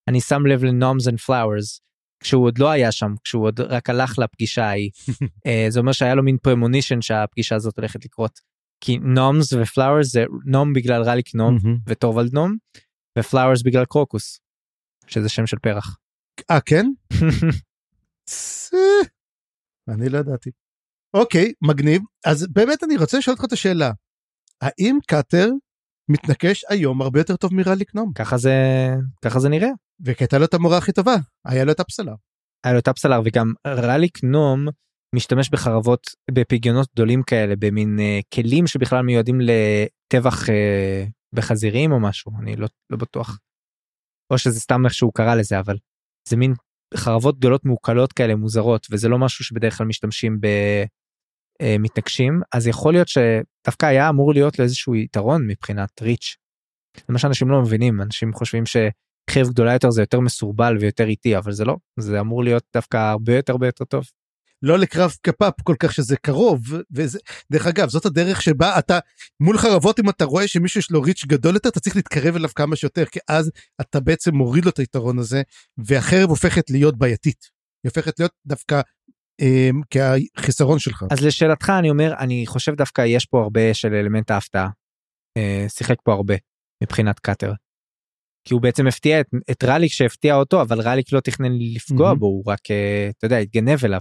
אני 0.08 0.20
שם 0.20 0.46
לב 0.46 0.64
ל-noms 0.64 1.10
and 1.10 1.18
flowers 1.26 1.80
כשהוא 2.22 2.44
עוד 2.44 2.58
לא 2.58 2.70
היה 2.70 2.92
שם 2.92 3.14
כשהוא 3.24 3.44
עוד 3.44 3.60
רק 3.60 3.90
הלך 3.90 4.18
לפגישה 4.18 4.64
ההיא 4.64 4.90
uh, 5.10 5.48
זה 5.72 5.80
אומר 5.80 5.92
שהיה 5.92 6.14
לו 6.14 6.22
מין 6.22 6.36
premonition 6.42 7.00
שהפגישה 7.00 7.56
הזאת 7.56 7.78
הולכת 7.78 8.04
לקרות. 8.04 8.40
כי 8.80 8.98
noms 8.98 9.52
ו 9.52 9.60
flowers 9.60 10.12
זה 10.12 10.24
נום 10.44 10.72
בגלל 10.72 11.02
רליק 11.02 11.34
נום 11.34 11.58
וטורוולד 11.86 12.32
נום 12.32 12.56
ו 13.18 13.24
flowers 13.24 13.62
בגלל 13.62 13.84
קרוקוס 13.84 14.40
שזה 15.06 15.28
שם 15.28 15.46
של 15.46 15.58
פרח. 15.58 15.96
אה 16.50 16.60
כן? 16.60 16.86
אני 19.88 20.08
לא 20.08 20.18
ידעתי. 20.18 20.50
אוקיי 21.14 21.52
מגניב 21.62 22.02
אז 22.26 22.46
באמת 22.52 22.84
אני 22.84 22.96
רוצה 22.96 23.18
לשאול 23.18 23.34
אותך 23.34 23.44
את 23.44 23.52
השאלה 23.52 23.90
האם 24.60 24.98
קאטר 25.06 25.50
מתנקש 26.10 26.64
היום 26.68 27.02
הרבה 27.02 27.20
יותר 27.20 27.36
טוב 27.36 27.54
מרליק 27.54 27.94
נום? 27.94 28.12
ככה 28.12 28.36
זה 28.36 28.54
ככה 29.24 29.40
זה 29.40 29.48
נראה. 29.48 29.68
וכי 30.00 30.24
הייתה 30.24 30.38
לו 30.38 30.44
את 30.44 30.54
המורה 30.54 30.78
הכי 30.78 30.92
טובה 30.92 31.14
היה 31.44 31.64
לו 31.64 31.72
את 31.72 31.80
הפסלר. 31.80 32.14
היה 32.64 32.72
לו 32.72 32.78
את 32.78 32.88
הפסלר 32.88 33.20
וגם 33.24 33.52
רליק 33.66 34.24
נום 34.24 34.66
משתמש 35.14 35.50
בחרבות 35.50 36.06
בפגיונות 36.30 36.88
גדולים 36.92 37.22
כאלה 37.22 37.54
במין 37.58 37.98
uh, 37.98 38.24
כלים 38.34 38.66
שבכלל 38.66 39.02
מיועדים 39.02 39.38
לטבח 39.40 40.48
uh, 40.48 40.52
בחזירים 41.34 41.92
או 41.92 42.00
משהו 42.00 42.32
אני 42.40 42.56
לא, 42.56 42.68
לא 42.90 42.96
בטוח. 42.96 43.38
או 44.32 44.38
שזה 44.38 44.60
סתם 44.60 44.84
איך 44.84 44.94
שהוא 44.94 45.12
קרא 45.14 45.34
לזה 45.34 45.60
אבל 45.60 45.76
זה 46.28 46.36
מין 46.36 46.54
חרבות 46.96 47.38
גדולות 47.38 47.64
מעוקלות 47.64 48.12
כאלה 48.12 48.34
מוזרות 48.34 48.86
וזה 48.90 49.08
לא 49.08 49.18
משהו 49.18 49.44
שבדרך 49.44 49.78
כלל 49.78 49.86
משתמשים 49.86 50.40
ב... 50.40 50.46
אה, 51.60 51.76
מתנגשים 51.78 52.40
אז 52.52 52.66
יכול 52.66 52.92
להיות 52.92 53.08
שדווקא 53.08 53.86
היה 53.86 54.08
אמור 54.08 54.32
להיות 54.32 54.58
לו 54.58 54.64
איזשהו 54.64 54.94
יתרון 54.94 55.46
מבחינת 55.46 56.02
ריץ'. 56.02 56.36
זה 56.96 57.04
מה 57.08 57.18
שאנשים 57.18 57.50
לא 57.50 57.62
מבינים 57.62 58.02
אנשים 58.02 58.32
חושבים 58.32 58.64
שחרב 58.66 59.48
גדולה 59.48 59.72
יותר 59.72 59.90
זה 59.90 60.02
יותר 60.02 60.20
מסורבל 60.20 60.76
ויותר 60.80 61.04
איטי 61.04 61.36
אבל 61.36 61.52
זה 61.52 61.64
לא 61.64 61.76
זה 62.00 62.20
אמור 62.20 62.44
להיות 62.44 62.64
דווקא 62.74 62.96
הרבה 62.96 63.36
יותר 63.36 63.52
הרבה 63.52 63.66
יותר 63.66 63.84
טוב. 63.84 64.04
לא 64.62 64.78
לקרב 64.78 65.12
קפאפ 65.22 65.54
כל 65.62 65.74
כך 65.78 65.92
שזה 65.92 66.16
קרוב 66.16 66.60
וזה 66.92 67.18
דרך 67.52 67.66
אגב 67.66 67.88
זאת 67.88 68.06
הדרך 68.06 68.42
שבה 68.42 68.78
אתה 68.78 68.98
מול 69.40 69.58
חרבות 69.58 70.00
אם 70.00 70.08
אתה 70.08 70.24
רואה 70.24 70.48
שמישהו 70.48 70.78
יש 70.78 70.90
לו 70.90 71.02
ריץ' 71.02 71.24
גדול 71.24 71.54
יותר 71.54 71.68
אתה 71.68 71.80
צריך 71.80 71.96
להתקרב 71.96 72.36
אליו 72.36 72.50
כמה 72.54 72.76
שיותר 72.76 73.04
כי 73.04 73.18
אז 73.28 73.50
אתה 73.80 74.00
בעצם 74.00 74.34
מוריד 74.34 74.64
לו 74.64 74.70
את 74.70 74.78
היתרון 74.78 75.18
הזה 75.18 75.42
והחרב 75.78 76.28
הופכת 76.30 76.70
להיות 76.70 76.98
בעייתית. 76.98 77.44
היא 77.84 77.90
הופכת 77.90 78.18
להיות 78.18 78.32
דווקא 78.46 78.80
אמ, 79.40 79.80
כחיסרון 80.36 80.78
שלך. 80.78 81.04
אז 81.10 81.26
לשאלתך 81.26 81.72
אני 81.78 81.90
אומר 81.90 82.14
אני 82.18 82.44
חושב 82.46 82.74
דווקא 82.74 83.02
יש 83.06 83.26
פה 83.26 83.42
הרבה 83.42 83.74
של 83.74 83.94
אלמנט 83.94 84.30
ההפתעה. 84.30 84.68
אה, 85.36 85.64
שיחק 85.68 85.96
פה 86.04 86.12
הרבה 86.12 86.34
מבחינת 86.82 87.18
קאטר. 87.18 87.52
כי 88.46 88.54
הוא 88.54 88.62
בעצם 88.62 88.86
הפתיע 88.86 89.20
את, 89.20 89.26
את 89.50 89.64
רליק 89.64 89.92
שהפתיע 89.92 90.34
אותו 90.34 90.62
אבל 90.62 90.80
רליק 90.80 91.12
לא 91.12 91.20
תכנן 91.20 91.52
לפגוע 91.74 92.12
mm-hmm. 92.12 92.14
בו 92.14 92.26
הוא 92.26 92.44
רק 92.46 92.70
אה, 92.70 93.10
אתה 93.18 93.26
יודע 93.26 93.38
התגנב 93.38 93.84
אליו. 93.84 94.00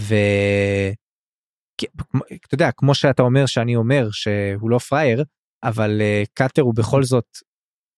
ו... 0.00 0.14
אתה 2.46 2.54
יודע 2.54 2.70
כמו 2.76 2.94
שאתה 2.94 3.22
אומר 3.22 3.46
שאני 3.46 3.76
אומר 3.76 4.08
שהוא 4.10 4.70
לא 4.70 4.78
פראייר 4.78 5.24
אבל 5.64 6.00
uh, 6.00 6.28
קאטר 6.34 6.62
הוא 6.62 6.74
בכל 6.76 7.02
זאת 7.02 7.26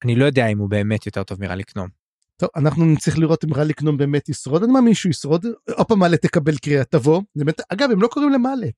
אני 0.05 0.15
לא 0.17 0.25
יודע 0.25 0.47
אם 0.47 0.59
הוא 0.59 0.71
באמת 0.71 1.07
יותר 1.07 1.25
טוב 1.25 1.41
מרליק 1.41 1.77
נום. 1.77 1.98
טוב 2.41 2.49
אנחנו 2.57 2.85
נצטרך 2.85 3.19
לראות 3.19 3.45
אם 3.45 3.55
רליק 3.55 3.83
נום 3.83 3.97
באמת 3.97 4.29
ישרוד 4.29 4.63
אני 4.63 4.73
מאמין 4.73 4.95
שהוא 4.95 5.11
ישרוד 5.11 5.47
עוד 5.77 5.87
פעם 5.87 5.99
מעלה 5.99 6.17
תקבל 6.17 6.59
קריאה 6.59 6.85
תבוא 6.85 7.23
באמת 7.37 7.61
אגב 7.73 7.91
הם 7.91 8.03
לא 8.03 8.09
קוראים 8.09 8.33
למעלת 8.33 8.75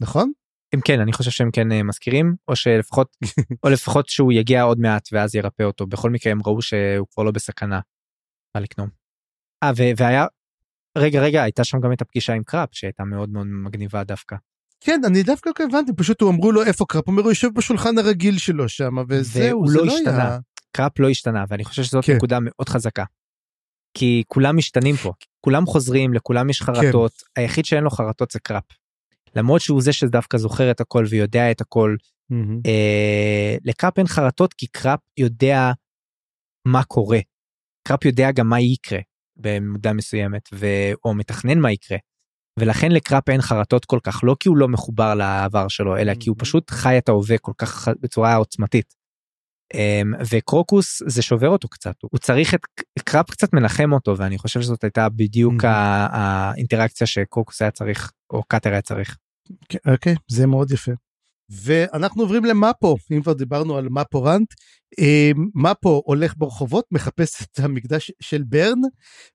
נכון? 0.00 0.32
הם 0.74 0.80
כן 0.84 1.00
אני 1.00 1.12
חושב 1.12 1.30
שהם 1.30 1.50
כן 1.50 1.72
uh, 1.72 1.82
מזכירים 1.82 2.34
או 2.48 2.56
שלפחות 2.56 3.16
או 3.64 3.68
לפחות 3.68 4.08
שהוא 4.08 4.32
יגיע 4.32 4.62
עוד 4.62 4.78
מעט 4.78 5.08
ואז 5.12 5.34
ירפא 5.34 5.62
אותו 5.62 5.86
בכל 5.86 6.10
מקרה 6.10 6.32
הם 6.32 6.38
ראו 6.46 6.62
שהוא 6.62 7.06
כבר 7.10 7.22
לא 7.22 7.30
בסכנה. 7.30 7.80
רליק 8.56 8.78
נום. 8.78 8.88
아, 9.64 9.68
והיה 9.96 10.26
רגע 10.98 11.20
רגע 11.20 11.42
הייתה 11.42 11.64
שם 11.64 11.80
גם 11.80 11.92
את 11.92 12.02
הפגישה 12.02 12.32
עם 12.32 12.42
קראפ 12.42 12.68
שהייתה 12.72 13.04
מאוד 13.04 13.28
מאוד 13.28 13.46
מגניבה 13.46 14.04
דווקא. 14.04 14.36
כן 14.80 15.00
אני 15.06 15.22
דווקא 15.22 15.50
לא 15.60 15.64
הבנתי 15.64 15.92
פשוט 15.96 16.20
הוא 16.20 16.30
אמרו 16.30 16.52
לו 16.52 16.62
איפה 16.62 16.84
קראפ 16.88 17.04
הוא 17.06 17.12
אומר 17.12 17.22
הוא 17.22 17.30
יושב 17.30 17.48
בשולחן 17.54 17.98
הרגיל 17.98 18.38
שלו 18.38 18.68
שם 18.68 18.94
וזהו 19.08 19.66
זה 19.66 19.78
לא, 19.78 19.86
לא 19.86 19.92
השתנה 19.92 20.28
היה... 20.28 20.38
קראפ 20.76 20.98
לא 20.98 21.08
השתנה 21.08 21.44
ואני 21.48 21.64
חושב 21.64 21.82
שזאת 21.82 22.04
כן. 22.04 22.16
נקודה 22.16 22.38
מאוד 22.40 22.68
חזקה. 22.68 23.04
כי 23.98 24.22
כולם 24.26 24.56
משתנים 24.56 24.96
פה 24.96 25.12
כולם 25.40 25.66
חוזרים 25.66 26.14
לכולם 26.14 26.50
יש 26.50 26.62
חרטות 26.62 27.12
כן. 27.12 27.42
היחיד 27.42 27.64
שאין 27.64 27.84
לו 27.84 27.90
חרטות 27.90 28.30
זה 28.30 28.40
קראפ. 28.40 28.64
למרות 29.36 29.60
שהוא 29.60 29.82
זה 29.82 29.92
שדווקא 29.92 30.38
זוכר 30.38 30.70
את 30.70 30.80
הכל 30.80 31.04
ויודע 31.10 31.50
את 31.50 31.60
הכל 31.60 31.96
mm-hmm. 32.32 32.36
אה, 32.66 33.56
לקראפ 33.64 33.98
אין 33.98 34.06
חרטות 34.06 34.54
כי 34.54 34.66
קראפ 34.66 35.00
יודע 35.16 35.72
מה 36.68 36.84
קורה. 36.84 37.18
קראפ 37.88 38.04
יודע 38.04 38.32
גם 38.32 38.48
מה 38.48 38.60
יקרה 38.60 38.98
במידה 39.36 39.92
מסוימת 39.92 40.48
או 41.04 41.14
מתכנן 41.14 41.58
מה 41.58 41.72
יקרה. 41.72 41.98
ולכן 42.60 42.92
לקראפ 42.92 43.28
אין 43.28 43.40
חרטות 43.40 43.84
כל 43.84 43.98
כך 44.02 44.20
לא 44.24 44.36
כי 44.40 44.48
הוא 44.48 44.56
לא 44.56 44.68
מחובר 44.68 45.14
לעבר 45.14 45.68
שלו 45.68 45.96
אלא 45.96 46.12
כי 46.20 46.28
הוא 46.28 46.36
פשוט 46.38 46.70
חי 46.70 46.98
את 46.98 47.08
ההווה 47.08 47.38
כל 47.38 47.52
כך 47.58 47.88
בצורה 48.00 48.34
עוצמתית. 48.34 48.94
אמ, 49.74 50.14
וקרוקוס 50.30 51.02
זה 51.06 51.22
שובר 51.22 51.48
אותו 51.48 51.68
קצת 51.68 51.94
הוא 52.02 52.18
צריך 52.18 52.54
את 52.54 52.60
קראפ 53.04 53.30
קצת 53.30 53.52
מנחם 53.52 53.92
אותו 53.92 54.18
ואני 54.18 54.38
חושב 54.38 54.62
שזאת 54.62 54.84
הייתה 54.84 55.08
בדיוק 55.08 55.54
האינטראקציה 55.64 57.06
שקרוקוס 57.06 57.62
היה 57.62 57.70
צריך 57.70 58.12
או 58.30 58.42
קאטר 58.42 58.70
היה 58.70 58.82
צריך. 58.82 59.16
אוקיי 59.86 60.14
זה 60.28 60.46
מאוד 60.46 60.70
יפה. 60.70 60.92
ואנחנו 61.50 62.22
עוברים 62.22 62.44
למאפו 62.44 62.96
אם 63.12 63.22
כבר 63.22 63.32
דיברנו 63.32 63.76
על 63.76 63.88
מאפו 63.88 64.22
רנט 64.22 64.54
אמ, 64.98 65.46
מאפו 65.54 66.02
הולך 66.04 66.34
ברחובות 66.36 66.84
מחפש 66.92 67.42
את 67.42 67.58
המקדש 67.58 68.12
של 68.20 68.42
ברן 68.42 68.80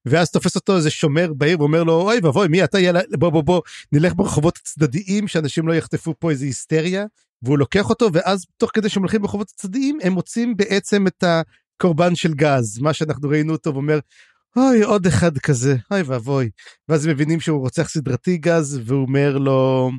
ואז 0.06 0.32
תופס 0.32 0.56
אותו 0.56 0.76
איזה 0.76 0.90
שומר 0.90 1.34
בעיר 1.34 1.60
ואומר 1.60 1.84
לו 1.84 2.02
אוי 2.02 2.20
ואבוי 2.24 2.48
מי 2.48 2.64
אתה 2.64 2.80
יאללה 2.80 3.02
בוא 3.20 3.30
בוא 3.30 3.42
בוא 3.42 3.62
נלך 3.92 4.14
ברחובות 4.16 4.58
הצדדיים 4.58 5.28
שאנשים 5.28 5.68
לא 5.68 5.74
יחטפו 5.74 6.14
פה 6.20 6.30
איזה 6.32 6.46
היסטריה 6.46 7.06
והוא 7.44 7.58
לוקח 7.58 7.90
אותו 7.90 8.10
ואז 8.14 8.46
תוך 8.58 8.72
כדי 8.74 8.90
שהם 8.90 9.04
הולכים 9.04 9.22
ברחובות 9.22 9.50
הצדדיים 9.50 9.98
הם 10.04 10.14
מוצאים 10.14 10.58
בעצם 10.58 11.08
את 11.08 11.24
הקורבן 11.24 12.16
של 12.16 12.34
גז. 12.34 12.80
מה 12.80 12.94
שאנחנו 12.94 13.30
ראינו 13.30 13.54
אותו 13.54 13.74
ואומר 13.74 14.00
אוי 14.58 14.84
עוד 14.84 15.06
אחד 15.06 15.38
כזה 15.38 15.76
אוי 15.92 16.02
ואבוי. 16.02 16.50
ואז 16.90 17.06
הם 17.06 17.12
מבינים 17.12 17.40
שהוא 17.40 17.60
רוצח 17.60 17.90
סדרתי 17.90 18.38
גז 18.38 18.82
והוא 18.86 19.02
אומר 19.02 19.38
לו 19.38 19.92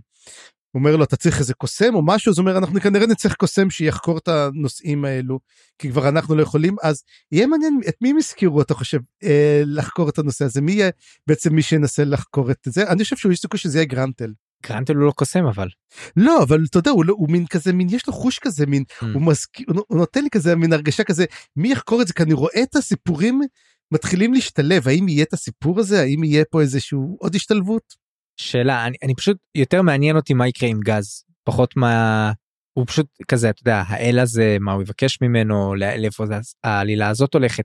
הוא 0.72 0.80
אומר 0.80 0.96
לו 0.96 1.04
אתה 1.04 1.16
צריך 1.16 1.38
איזה 1.38 1.54
קוסם 1.54 1.94
או 1.94 2.02
משהו? 2.06 2.30
אז 2.30 2.38
הוא 2.38 2.46
אומר 2.46 2.58
אנחנו 2.58 2.80
כנראה 2.80 3.06
נצטרך 3.06 3.34
קוסם 3.34 3.70
שיחקור 3.70 4.18
את 4.18 4.28
הנושאים 4.28 5.04
האלו 5.04 5.38
כי 5.78 5.90
כבר 5.90 6.08
אנחנו 6.08 6.34
לא 6.34 6.42
יכולים. 6.42 6.76
אז 6.82 7.02
יהיה 7.32 7.46
מעניין 7.46 7.80
את 7.88 7.94
מי 8.00 8.10
הם 8.10 8.16
הזכירו 8.16 8.62
אתה 8.62 8.74
חושב 8.74 8.98
אה, 9.24 9.62
לחקור 9.66 10.08
את 10.08 10.18
הנושא 10.18 10.44
הזה. 10.44 10.60
מי 10.60 10.72
יהיה 10.72 10.90
בעצם 11.26 11.54
מי 11.54 11.62
שינסה 11.62 12.04
לחקור 12.04 12.50
את 12.50 12.58
זה? 12.66 12.88
אני 12.88 13.04
חושב 13.04 13.16
שהוא 13.16 13.34
סיכוי 13.34 13.58
שזה 13.58 13.78
יהיה 13.78 13.86
גרנטל. 13.86 14.32
גרנטל 14.68 14.94
הוא 14.94 15.06
לא 15.06 15.12
קוסם 15.12 15.44
אבל. 15.44 15.68
לא 16.16 16.42
אבל 16.42 16.64
אתה 16.70 16.78
יודע 16.78 16.90
הוא, 16.90 17.04
לא, 17.04 17.14
הוא 17.18 17.30
מין 17.30 17.46
כזה 17.46 17.72
מין 17.72 17.86
יש 17.90 18.06
לו 18.06 18.12
חוש 18.12 18.38
כזה 18.38 18.66
מין 18.66 18.84
mm. 18.88 19.06
הוא 19.14 19.22
מזכיר 19.22 19.66
הוא 19.88 19.98
נותן 19.98 20.22
לי 20.22 20.30
כזה 20.30 20.56
מין 20.56 20.72
הרגשה 20.72 21.04
כזה 21.04 21.24
מי 21.56 21.72
יחקור 21.72 22.02
את 22.02 22.06
זה 22.06 22.14
כי 22.14 22.22
אני 22.22 22.32
רואה 22.32 22.62
את 22.62 22.76
הסיפורים 22.76 23.40
מתחילים 23.92 24.34
להשתלב 24.34 24.88
האם 24.88 25.08
יהיה 25.08 25.22
את 25.22 25.32
הסיפור 25.32 25.80
הזה 25.80 26.00
האם 26.00 26.24
יהיה 26.24 26.44
פה 26.50 26.60
איזשהו 26.60 27.16
עוד 27.20 27.34
השתלבות. 27.34 27.94
שאלה 28.36 28.86
אני, 28.86 28.96
אני 29.02 29.14
פשוט 29.14 29.36
יותר 29.54 29.82
מעניין 29.82 30.16
אותי 30.16 30.34
מה 30.34 30.48
יקרה 30.48 30.68
עם 30.68 30.80
גז 30.80 31.24
פחות 31.44 31.76
מה 31.76 32.32
הוא 32.72 32.86
פשוט 32.86 33.06
כזה 33.28 33.50
אתה 33.50 33.60
יודע 33.62 33.82
האל 33.86 34.18
הזה 34.18 34.56
מה 34.60 34.72
הוא 34.72 34.82
יבקש 34.82 35.18
ממנו 35.22 35.74
לאיפה 35.74 36.24
העלילה 36.64 37.08
הזאת 37.08 37.34
הולכת. 37.34 37.64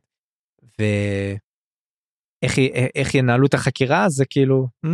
ואיך 2.43 3.15
ינהלו 3.15 3.45
את 3.47 3.53
החקירה 3.53 4.09
זה 4.09 4.25
כאילו. 4.29 4.67
Hmm? 4.85 4.89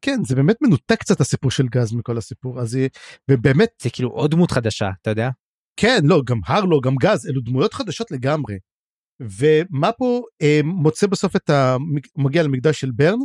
כן 0.00 0.20
זה 0.26 0.34
באמת 0.34 0.56
מנותק 0.62 1.00
קצת 1.00 1.20
הסיפור 1.20 1.50
של 1.50 1.68
גז 1.68 1.92
מכל 1.92 2.18
הסיפור 2.18 2.60
הזה 2.60 2.86
ובאמת 3.30 3.68
זה 3.82 3.90
כאילו 3.90 4.08
עוד 4.10 4.30
דמות 4.30 4.50
חדשה 4.50 4.88
אתה 5.02 5.10
יודע. 5.10 5.30
כן 5.76 6.00
לא 6.04 6.22
גם 6.26 6.40
הרלו 6.46 6.80
גם 6.80 6.94
גז 6.96 7.26
אלו 7.26 7.40
דמויות 7.40 7.74
חדשות 7.74 8.10
לגמרי. 8.10 8.58
ומה 9.20 9.92
פה 9.92 10.22
אה, 10.42 10.60
מוצא 10.64 11.06
בסוף 11.06 11.36
את 11.36 11.50
ה... 11.50 11.76
מגיע 12.16 12.42
למקדש 12.42 12.80
של 12.80 12.90
ברן 12.90 13.18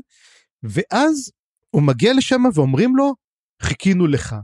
ואז 0.63 1.31
הוא 1.69 1.83
מגיע 1.83 2.13
לשם 2.13 2.41
ואומרים 2.53 2.95
לו 2.95 3.13
חיכינו 3.61 4.07
לך. 4.07 4.35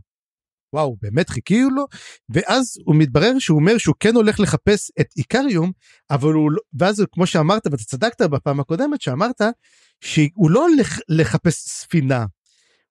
וואו 0.74 0.98
באמת 1.02 1.30
חיכינו 1.30 1.70
לו 1.70 1.86
ואז 2.30 2.78
הוא 2.86 2.96
מתברר 2.96 3.40
שהוא 3.40 3.60
אומר 3.60 3.78
שהוא 3.78 3.96
כן 4.00 4.16
הולך 4.16 4.40
לחפש 4.40 4.92
את 5.02 5.08
איקריום 5.18 5.72
אבל 6.12 6.34
הוא 6.34 6.52
לא 6.52 6.60
ואז 6.80 7.06
כמו 7.12 7.26
שאמרת 7.26 7.68
ואתה 7.72 7.84
צדקת 7.84 8.22
בפעם 8.22 8.60
הקודמת 8.60 9.02
שאמרת 9.02 9.42
שהוא 10.02 10.52
לא 10.52 10.68
הולך 10.68 11.00
לחפש 11.10 11.56
ספינה 11.68 12.26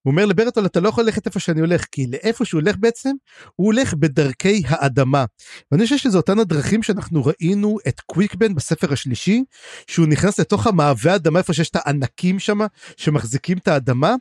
הוא 0.03 0.11
אומר 0.11 0.27
לברטול 0.27 0.67
אתה 0.67 0.81
לא 0.81 0.89
יכול 0.89 1.05
ללכת 1.05 1.27
איפה 1.27 1.41
שאני 1.41 1.61
הולך 1.61 1.85
כי 1.93 2.07
לאיפה 2.07 2.45
שהוא 2.45 2.61
הולך 2.61 2.77
בעצם 2.79 3.11
הוא 3.57 3.67
הולך 3.67 3.95
בדרכי 3.95 4.63
האדמה. 4.67 5.25
ואני 5.73 5.85
חושב 5.85 5.97
שזה 5.97 6.17
אותן 6.17 6.39
הדרכים 6.39 6.83
שאנחנו 6.83 7.23
ראינו 7.25 7.79
את 7.89 8.01
קוויקבן 8.01 8.55
בספר 8.55 8.93
השלישי 8.93 9.45
שהוא 9.87 10.07
נכנס 10.07 10.41
לתוך 10.41 10.67
המעבה 10.67 11.15
אדמה 11.15 11.39
איפה 11.39 11.53
שיש 11.53 11.71
את 11.71 11.77
הענקים 11.77 12.39
שם 12.39 12.59
שמחזיקים 12.97 13.59
את 13.59 13.69
האדמה 13.69 14.15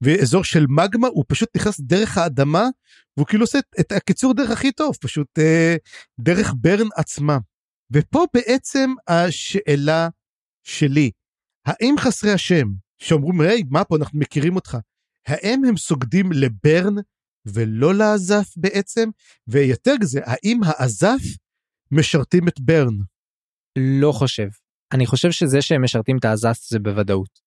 ואזור 0.00 0.44
של 0.44 0.66
מגמה 0.68 1.08
הוא 1.08 1.24
פשוט 1.28 1.48
נכנס 1.56 1.80
דרך 1.80 2.18
האדמה 2.18 2.68
והוא 3.16 3.26
כאילו 3.26 3.42
עושה 3.42 3.58
את 3.80 3.92
הקיצור 3.92 4.34
דרך 4.34 4.50
הכי 4.50 4.72
טוב 4.72 4.96
פשוט 5.00 5.38
אה, 5.38 5.76
דרך 6.20 6.54
ברן 6.60 6.88
עצמה. 6.96 7.38
ופה 7.92 8.24
בעצם 8.34 8.90
השאלה 9.08 10.08
שלי 10.66 11.10
האם 11.66 11.94
חסרי 11.98 12.32
השם 12.32 12.66
שאומרים 12.98 13.40
היי 13.40 13.62
מה 13.70 13.84
פה 13.84 13.96
אנחנו 13.96 14.18
מכירים 14.18 14.56
אותך 14.56 14.76
האם 15.26 15.64
הם 15.64 15.76
סוגדים 15.76 16.32
לברן 16.32 16.94
ולא 17.46 17.94
לעזף 17.94 18.54
בעצם? 18.56 19.08
ויותר 19.46 19.94
מזה, 20.00 20.20
האם 20.24 20.60
העזף 20.64 21.22
משרתים 21.90 22.48
את 22.48 22.60
ברן? 22.60 22.96
לא 23.78 24.12
חושב. 24.12 24.48
אני 24.92 25.06
חושב 25.06 25.30
שזה 25.30 25.62
שהם 25.62 25.84
משרתים 25.84 26.18
את 26.18 26.24
העזף 26.24 26.58
זה 26.68 26.78
בוודאות. 26.78 27.40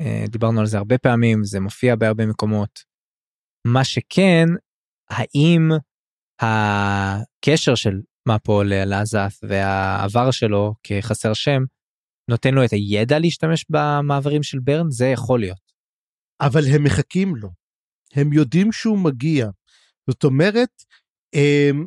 אה, 0.00 0.24
דיברנו 0.28 0.60
על 0.60 0.66
זה 0.66 0.78
הרבה 0.78 0.98
פעמים, 0.98 1.44
זה 1.44 1.60
מופיע 1.60 1.96
בהרבה 1.96 2.26
מקומות. 2.26 2.84
מה 3.66 3.84
שכן, 3.84 4.46
האם 5.10 5.68
הקשר 6.40 7.74
של 7.74 8.00
מפו 8.28 8.62
לעזף 8.62 9.38
והעבר 9.42 10.30
שלו 10.30 10.74
כחסר 10.82 11.34
שם 11.34 11.62
נותן 12.30 12.54
לו 12.54 12.64
את 12.64 12.72
הידע 12.72 13.18
להשתמש 13.18 13.64
במעברים 13.68 14.42
של 14.42 14.58
ברן? 14.58 14.90
זה 14.90 15.06
יכול 15.06 15.40
להיות. 15.40 15.68
אבל 16.40 16.60
הם 16.74 16.84
מחכים 16.84 17.36
לו. 17.36 17.48
הם 18.14 18.32
יודעים 18.32 18.72
שהוא 18.72 18.98
מגיע. 18.98 19.48
זאת 20.10 20.24
אומרת, 20.24 20.70
הם, 21.34 21.86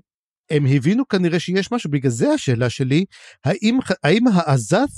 הם 0.51 0.65
הבינו 0.75 1.07
כנראה 1.07 1.39
שיש 1.39 1.71
משהו, 1.71 1.91
בגלל 1.91 2.11
זה 2.11 2.29
השאלה 2.29 2.69
שלי, 2.69 3.05
האם, 3.45 3.79
האם 4.03 4.27
העזת 4.27 4.89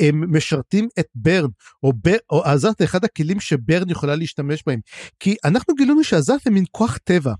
הם 0.00 0.36
משרתים 0.36 0.88
את 1.00 1.06
ברן, 1.14 1.48
או, 1.82 1.92
בר, 1.92 2.16
או 2.30 2.44
עזת 2.44 2.82
אחד 2.84 3.04
הכלים 3.04 3.40
שברן 3.40 3.90
יכולה 3.90 4.16
להשתמש 4.16 4.62
בהם. 4.66 4.80
כי 5.20 5.36
אנחנו 5.44 5.74
גילינו 5.74 6.04
שעזת 6.04 6.46
הם 6.46 6.54
מין 6.54 6.64
כוח 6.70 6.98
טבע. 7.04 7.34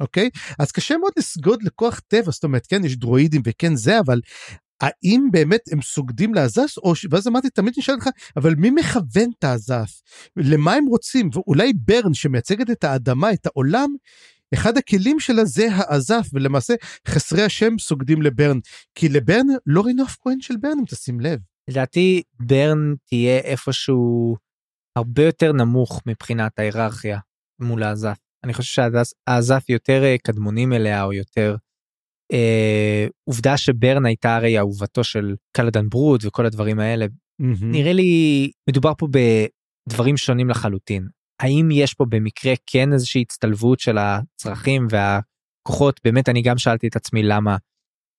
אוקיי? 0.00 0.30
אז 0.58 0.72
קשה 0.72 0.96
מאוד 0.96 1.12
לסגוד 1.18 1.62
לכוח 1.62 2.00
טבע, 2.08 2.30
זאת 2.30 2.44
אומרת, 2.44 2.66
כן, 2.66 2.84
יש 2.84 2.96
דרואידים 2.96 3.42
וכן 3.44 3.76
זה, 3.76 4.00
אבל 4.00 4.20
האם 4.80 5.28
באמת 5.30 5.60
הם 5.72 5.82
סוגדים 5.82 6.34
לעזס 6.34 6.78
או 6.78 6.94
ש... 6.94 7.06
ואז 7.10 7.28
אמרתי 7.28 7.50
תמיד 7.50 7.74
נשאל 7.78 7.94
לך 7.94 8.08
אבל 8.36 8.54
מי 8.54 8.70
מכוון 8.70 9.30
את 9.38 9.44
העזס 9.44 10.02
למה 10.36 10.72
הם 10.72 10.84
רוצים 10.86 11.30
ואולי 11.32 11.72
ברן 11.72 12.14
שמייצגת 12.14 12.70
את 12.70 12.84
האדמה 12.84 13.32
את 13.32 13.46
העולם 13.46 13.88
אחד 14.54 14.76
הכלים 14.76 15.20
שלה 15.20 15.44
זה 15.44 15.68
העזף 15.72 16.26
ולמעשה 16.32 16.74
חסרי 17.08 17.42
השם 17.42 17.78
סוגדים 17.78 18.22
לברן 18.22 18.58
כי 18.94 19.08
לברן 19.08 19.46
לא 19.66 19.80
ראינו 19.80 20.04
אף 20.04 20.16
כהן 20.20 20.40
של 20.40 20.54
ברן 20.56 20.78
אם 20.78 20.84
תשים 20.84 21.20
לב. 21.20 21.40
לדעתי 21.68 22.22
ברן 22.40 22.94
תהיה 23.08 23.38
איפשהו 23.38 24.36
הרבה 24.96 25.22
יותר 25.22 25.52
נמוך 25.52 26.02
מבחינת 26.06 26.58
ההיררכיה 26.58 27.18
מול 27.60 27.82
האזף. 27.82 28.25
אני 28.46 28.54
חושב 28.54 28.82
שהאזף 29.26 29.68
יותר 29.68 30.04
אה, 30.04 30.16
קדמונים 30.18 30.72
אליה 30.72 31.04
או 31.04 31.12
יותר 31.12 31.56
אה, 32.32 33.06
עובדה 33.24 33.56
שברן 33.56 34.06
הייתה 34.06 34.36
הרי 34.36 34.58
אהובתו 34.58 35.04
של 35.04 35.34
קלדן 35.56 35.88
ברוד 35.88 36.20
וכל 36.24 36.46
הדברים 36.46 36.78
האלה. 36.78 37.06
Mm-hmm. 37.06 37.64
נראה 37.64 37.92
לי 37.92 38.50
מדובר 38.68 38.92
פה 38.98 39.08
בדברים 39.10 40.16
שונים 40.16 40.50
לחלוטין. 40.50 41.08
האם 41.42 41.68
יש 41.72 41.94
פה 41.94 42.04
במקרה 42.08 42.52
כן 42.66 42.92
איזושהי 42.92 43.22
הצטלבות 43.22 43.80
של 43.80 43.98
הצרכים 43.98 44.86
והכוחות 44.90 46.00
באמת 46.04 46.28
אני 46.28 46.42
גם 46.42 46.58
שאלתי 46.58 46.88
את 46.88 46.96
עצמי 46.96 47.22
למה 47.22 47.56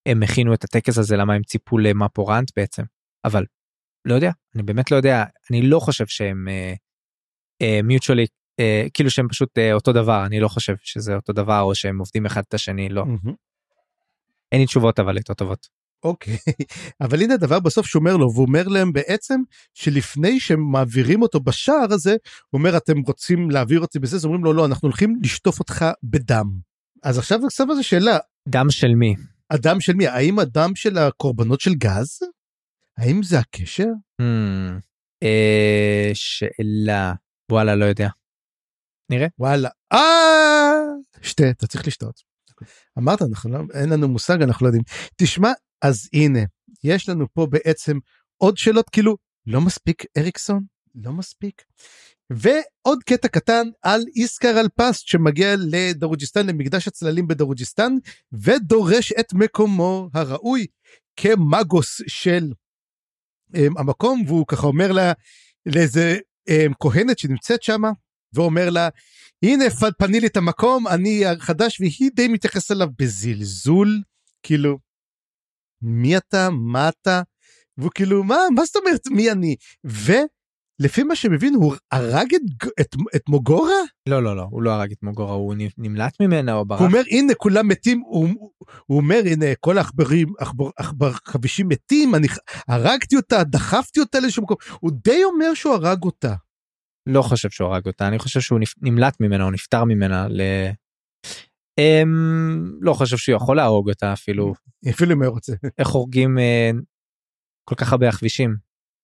הם 0.08 0.24
הכינו 0.24 0.54
את 0.54 0.64
הטקס 0.64 0.98
הזה 0.98 1.18
למה 1.18 1.34
הם 1.34 1.44
ציפו 1.44 1.78
למפורנט 1.78 2.52
בעצם 2.56 2.84
אבל 3.26 3.46
לא 4.08 4.16
יודע 4.16 4.32
אני 4.56 4.64
באמת 4.64 4.92
לא 4.92 4.98
יודע 4.98 5.24
אני 5.52 5.62
לא 5.62 5.80
חושב 5.80 6.08
שהם 6.08 6.48
uh, 6.48 6.78
uh, 7.64 7.84
uh, 8.62 8.90
כאילו 8.94 9.10
שהם 9.10 9.28
פשוט 9.28 9.58
uh, 9.58 9.74
אותו 9.74 9.94
דבר 9.94 10.26
אני 10.26 10.40
לא 10.40 10.48
חושב 10.48 10.76
שזה 10.84 11.16
אותו 11.16 11.34
דבר 11.34 11.62
או 11.62 11.76
שהם 11.76 12.00
עובדים 12.00 12.26
אחד 12.26 12.42
את 12.48 12.54
השני 12.54 12.90
לא. 12.90 13.04
Mm-hmm. 13.04 13.32
אין 14.52 14.60
לי 14.62 14.66
תשובות 14.66 15.00
אבל 15.00 15.18
יותר 15.18 15.34
טובות. 15.34 15.68
אוקיי, 16.04 16.38
אבל 17.02 17.22
הנה 17.22 17.34
הדבר 17.34 17.60
בסוף 17.60 17.86
שהוא 17.86 18.00
אומר 18.00 18.18
לו, 18.18 18.32
והוא 18.34 18.46
אומר 18.46 18.68
להם 18.68 18.94
בעצם 18.94 19.42
שלפני 19.74 20.40
שהם 20.40 20.72
מעבירים 20.72 21.22
אותו 21.22 21.40
בשער 21.40 21.94
הזה, 21.94 22.12
הוא 22.50 22.60
אומר 22.60 22.78
אתם 22.78 23.00
רוצים 23.00 23.52
להעביר 23.52 23.80
אותי 23.80 24.00
בזה, 24.00 24.16
אז 24.16 24.26
אומרים 24.26 24.44
לו 24.44 24.54
לא, 24.54 24.66
אנחנו 24.66 24.86
הולכים 24.86 25.20
לשטוף 25.24 25.60
אותך 25.60 25.86
בדם. 26.04 26.46
אז 27.04 27.18
עכשיו 27.18 27.46
עכשיו 27.46 27.72
איזה 27.72 27.84
שאלה. 27.84 28.18
דם 28.48 28.70
של 28.70 28.96
מי? 28.96 29.16
הדם 29.50 29.80
של 29.80 29.94
מי? 29.94 30.08
האם 30.08 30.40
הדם 30.40 30.72
של 30.76 30.98
הקורבנות 30.98 31.62
של 31.62 31.74
גז? 31.74 32.20
האם 32.98 33.24
זה 33.24 33.40
הקשר? 33.40 33.88
Hmm, 34.22 34.82
אה, 35.24 36.12
שאלה, 36.14 37.14
וואלה 37.52 37.76
לא 37.76 37.86
יודע. 37.86 38.10
נראה. 39.10 39.28
וואלה. 39.40 39.70
אה! 39.94 40.74
שתה, 41.22 41.50
אתה 41.50 41.68
צריך 41.68 41.88
לשתות. 41.88 42.22
אמרת, 42.98 43.22
אנחנו 43.22 43.50
לא, 43.50 43.60
אין 43.74 43.90
לנו 43.90 44.08
מושג, 44.08 44.42
אנחנו 44.42 44.66
לא 44.66 44.68
יודעים. 44.68 44.84
תשמע, 45.16 45.52
אז 45.82 46.10
הנה, 46.14 46.40
יש 46.84 47.10
לנו 47.10 47.26
פה 47.34 47.48
בעצם 47.50 47.98
עוד 48.38 48.58
שאלות, 48.58 48.90
כאילו, 48.90 49.18
לא 49.48 49.62
מספיק 49.62 50.04
אריקסון? 50.18 50.64
לא 50.96 51.12
מספיק? 51.12 51.62
ועוד 52.30 53.04
קטע 53.06 53.28
קטן 53.28 53.68
על 53.82 54.02
איסקר 54.16 54.60
אלפסט 54.60 55.08
שמגיע 55.08 55.56
לדרוג'יסטן, 55.60 56.48
למקדש 56.48 56.88
הצללים 56.88 57.28
בדרוג'יסטן, 57.28 57.94
ודורש 58.32 59.12
את 59.12 59.34
מקומו 59.34 60.10
הראוי 60.14 60.66
כמגוס 61.16 62.02
של 62.08 62.52
um, 63.56 63.60
המקום, 63.80 64.24
והוא 64.28 64.46
ככה 64.48 64.68
אומר 64.68 64.92
לה, 64.92 65.14
לאיזה 65.66 66.18
um, 66.50 66.74
כהנת 66.80 67.20
שנמצאת 67.20 67.64
שם, 67.64 67.82
ואומר 68.34 68.70
לה, 68.70 68.90
הנה 69.44 69.66
פני 69.98 70.20
לי 70.20 70.28
את 70.28 70.38
המקום, 70.38 70.88
אני 70.88 71.26
החדש, 71.26 71.82
והיא 71.82 72.12
די 72.16 72.28
מתייחסת 72.28 72.72
אליו 72.72 72.88
בזלזול, 73.00 74.02
כאילו, 74.44 74.78
מי 75.82 76.18
אתה, 76.18 76.50
מה 76.50 76.90
אתה, 76.90 77.22
והוא 77.78 77.92
כאילו, 77.96 78.24
מה, 78.24 78.38
מה 78.56 78.66
זאת 78.66 78.76
אומרת 78.76 79.08
מי 79.08 79.32
אני? 79.32 79.56
ולפי 79.84 81.04
מה 81.04 81.16
שמבין, 81.16 81.56
הוא 81.56 81.76
הרג 81.92 82.34
את, 82.36 82.70
את, 82.82 82.96
את 83.16 83.30
מוגורה? 83.30 83.82
לא, 84.10 84.24
לא, 84.24 84.36
לא, 84.36 84.48
הוא 84.52 84.62
לא 84.62 84.72
הרג 84.72 84.92
את 84.92 85.04
מוגורה, 85.04 85.34
הוא 85.34 85.56
נמלט 85.78 86.22
ממנה 86.22 86.54
או 86.54 86.66
ברח. 86.66 86.80
הוא 86.80 86.88
אומר, 86.88 87.02
הנה, 87.12 87.34
כולם 87.34 87.68
מתים, 87.68 88.00
הוא, 88.00 88.30
הוא 88.86 88.98
אומר, 88.98 89.22
הנה, 89.26 89.46
כל 89.60 89.78
העכברים, 89.78 90.28
עכבר 90.78 91.12
חבישים 91.26 91.68
מתים, 91.68 92.16
אני 92.16 92.28
הרגתי 92.68 93.16
אותה, 93.16 93.44
דחפתי 93.44 94.00
אותה 94.00 94.20
לאיזשהו 94.20 94.44
מקום, 94.44 94.58
הוא 94.80 94.92
די 95.04 95.24
אומר 95.24 95.54
שהוא 95.54 95.74
הרג 95.74 96.04
אותה. 96.04 96.34
לא 97.08 97.22
חושב 97.22 97.50
שהוא 97.50 97.68
הרג 97.68 97.86
אותה, 97.86 98.08
אני 98.08 98.20
חושב 98.20 98.40
שהוא 98.40 98.60
נמלט 98.82 99.18
ממנה, 99.20 99.44
הוא 99.44 99.52
נפטר 99.52 99.84
ממנה 99.84 100.28
ל... 100.28 100.42
Um, 101.80 102.10
לא 102.82 102.94
חושב 102.94 103.18
שהוא 103.18 103.36
יכול 103.36 103.56
להרוג 103.56 103.90
אותה 103.90 104.14
אפילו. 104.14 104.54
אפילו 104.90 105.14
אם 105.14 105.24
הוא 105.24 105.34
רוצה. 105.34 105.54
איך 105.80 105.88
הורגים 105.88 106.38
uh, 106.38 106.82
כל 107.70 107.76
כך 107.76 107.92
הרבה 107.92 108.10
הכבישים? 108.10 108.56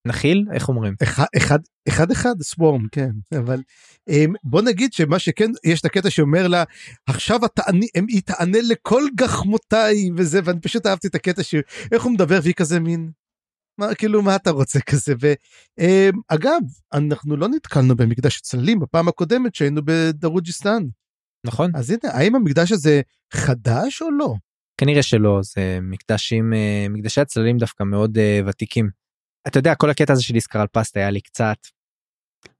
נחיל? 0.07 0.45
איך 0.53 0.69
אומרים? 0.69 0.95
אחד 1.03 1.25
אחד 1.37 1.59
אחד 1.87 2.11
אחד 2.11 2.41
סוורם 2.41 2.87
כן 2.91 3.09
אבל 3.37 3.59
um, 4.09 4.33
בוא 4.43 4.61
נגיד 4.61 4.93
שמה 4.93 5.19
שכן 5.19 5.51
יש 5.63 5.79
את 5.79 5.85
הקטע 5.85 6.09
שאומר 6.09 6.47
לה 6.47 6.63
עכשיו 7.07 7.45
התעני, 7.45 7.87
היא 8.07 8.21
תענה 8.25 8.57
לכל 8.61 9.03
גחמותיי 9.15 10.09
וזה 10.17 10.39
ואני 10.43 10.59
פשוט 10.59 10.85
אהבתי 10.85 11.07
את 11.07 11.15
הקטע 11.15 11.43
שאיך 11.43 12.03
הוא 12.03 12.11
מדבר 12.11 12.39
והיא 12.43 12.53
כזה 12.53 12.79
מין 12.79 13.11
מה 13.77 13.95
כאילו 13.95 14.21
מה 14.21 14.35
אתה 14.35 14.51
רוצה 14.51 14.79
כזה 14.91 15.13
ואגב 15.19 16.61
אנחנו 16.93 17.37
לא 17.37 17.47
נתקלנו 17.47 17.95
במקדש 17.95 18.37
הצללים 18.37 18.79
בפעם 18.79 19.07
הקודמת 19.07 19.55
שהיינו 19.55 19.81
בדרוג'יסטן. 19.85 20.83
נכון. 21.45 21.71
אז 21.75 21.89
הנה 21.89 22.13
האם 22.13 22.35
המקדש 22.35 22.71
הזה 22.71 23.01
חדש 23.33 24.01
או 24.01 24.11
לא? 24.11 24.33
כנראה 24.77 25.03
שלא 25.03 25.39
זה 25.43 25.79
מקדשים 25.81 26.53
אה, 26.53 26.85
מקדשי 26.89 27.21
הצללים 27.21 27.57
דווקא 27.57 27.83
מאוד 27.83 28.17
uh, 28.17 28.49
ותיקים. 28.49 28.89
אתה 29.47 29.59
יודע 29.59 29.75
כל 29.75 29.89
הקטע 29.89 30.13
הזה 30.13 30.23
של 30.23 30.35
איסקר 30.35 30.59
על 30.59 30.67
פסטה 30.67 30.99
היה 30.99 31.09
לי 31.09 31.21
קצת 31.21 31.57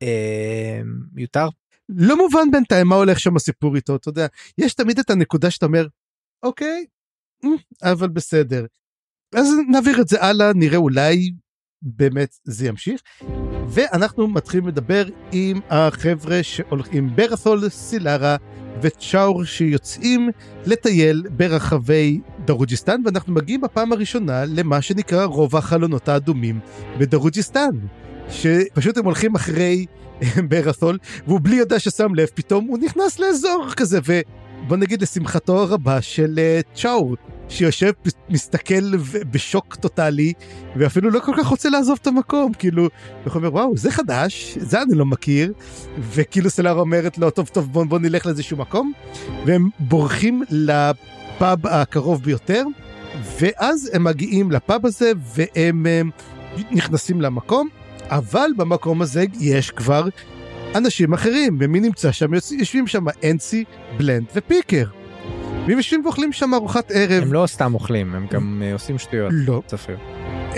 אה, 0.01 0.81
מיותר. 1.13 1.47
לא 1.89 2.17
מובן 2.17 2.51
בינתיים 2.51 2.87
מה 2.87 2.95
הולך 2.95 3.19
שם 3.19 3.35
הסיפור 3.35 3.75
איתו 3.75 3.95
אתה 3.95 4.09
יודע 4.09 4.27
יש 4.57 4.73
תמיד 4.73 4.99
את 4.99 5.09
הנקודה 5.09 5.51
שאתה 5.51 5.65
אומר 5.65 5.87
אוקיי 6.43 6.85
אבל 7.83 8.09
בסדר 8.09 8.65
אז 9.35 9.47
נעביר 9.69 10.01
את 10.01 10.07
זה 10.07 10.23
הלאה, 10.23 10.53
נראה 10.53 10.77
אולי 10.77 11.31
באמת 11.81 12.29
זה 12.43 12.67
ימשיך. 12.67 13.01
ואנחנו 13.69 14.27
מתחילים 14.27 14.67
לדבר 14.67 15.03
עם 15.31 15.59
החבר'ה 15.69 16.43
שהולכים, 16.43 17.15
ברת'ול, 17.15 17.69
סילרה 17.69 18.35
וצ'אור 18.81 19.43
שיוצאים 19.45 20.29
לטייל 20.65 21.23
ברחבי 21.37 22.19
דרוג'יסטן, 22.45 23.01
ואנחנו 23.05 23.33
מגיעים 23.33 23.61
בפעם 23.61 23.91
הראשונה 23.91 24.45
למה 24.45 24.81
שנקרא 24.81 25.25
רובע 25.25 25.59
החלונות 25.59 26.09
האדומים 26.09 26.59
בדרוג'יסטן. 26.97 27.71
שפשוט 28.29 28.97
הם 28.97 29.05
הולכים 29.05 29.35
אחרי 29.35 29.85
ברת'ול, 30.49 30.97
והוא 31.27 31.39
בלי 31.43 31.55
יודע 31.55 31.79
ששם 31.79 32.15
לב, 32.15 32.27
פתאום 32.33 32.65
הוא 32.65 32.77
נכנס 32.77 33.19
לאזור 33.19 33.67
כזה, 33.75 33.99
ובוא 34.05 34.77
נגיד 34.77 35.01
לשמחתו 35.01 35.63
הרבה 35.63 36.01
של 36.01 36.39
uh, 36.39 36.75
צ'אור, 36.75 37.15
שיושב, 37.49 37.91
מסתכל 38.29 38.97
בשוק 39.31 39.75
טוטאלי, 39.75 40.33
ואפילו 40.75 41.09
לא 41.09 41.19
כל 41.19 41.33
כך 41.37 41.47
רוצה 41.47 41.69
לעזוב 41.69 41.97
את 42.01 42.07
המקום, 42.07 42.53
כאילו, 42.53 42.83
הוא 42.83 43.33
אומר, 43.35 43.53
וואו, 43.53 43.77
זה 43.77 43.91
חדש, 43.91 44.57
זה 44.57 44.81
אני 44.81 44.95
לא 44.95 45.05
מכיר, 45.05 45.53
וכאילו 45.99 46.49
סלארה 46.49 46.79
אומרת 46.79 47.17
לו, 47.17 47.29
טוב, 47.29 47.47
טוב, 47.47 47.71
בוא, 47.71 47.83
בוא 47.85 47.99
נלך 47.99 48.25
לאיזשהו 48.25 48.57
מקום, 48.57 48.93
והם 49.45 49.69
בורחים 49.79 50.43
לפאב 50.49 51.67
הקרוב 51.67 52.23
ביותר, 52.23 52.63
ואז 53.39 53.89
הם 53.93 54.03
מגיעים 54.03 54.51
לפאב 54.51 54.85
הזה, 54.85 55.11
והם 55.35 55.85
הם, 55.85 56.09
נכנסים 56.71 57.21
למקום, 57.21 57.69
אבל 58.09 58.49
במקום 58.57 59.01
הזה 59.01 59.25
יש 59.39 59.71
כבר 59.71 60.07
אנשים 60.75 61.13
אחרים, 61.13 61.57
ומי 61.59 61.79
נמצא 61.79 62.11
שם? 62.11 62.33
יושבים 62.33 62.87
שם 62.87 63.05
אנסי, 63.23 63.63
בלנד 63.97 64.25
ופיקר. 64.35 65.02
והם 65.67 65.77
יושבים 65.77 66.05
ואוכלים 66.05 66.33
שם 66.33 66.53
ארוחת 66.53 66.91
ערב. 66.91 67.23
הם 67.23 67.33
לא 67.33 67.47
סתם 67.47 67.73
אוכלים, 67.73 68.15
הם 68.15 68.27
גם 68.31 68.61
אה, 68.65 68.73
עושים 68.73 68.97
שטויות. 68.97 69.31
לא. 69.33 69.61
צפיר. 69.65 69.97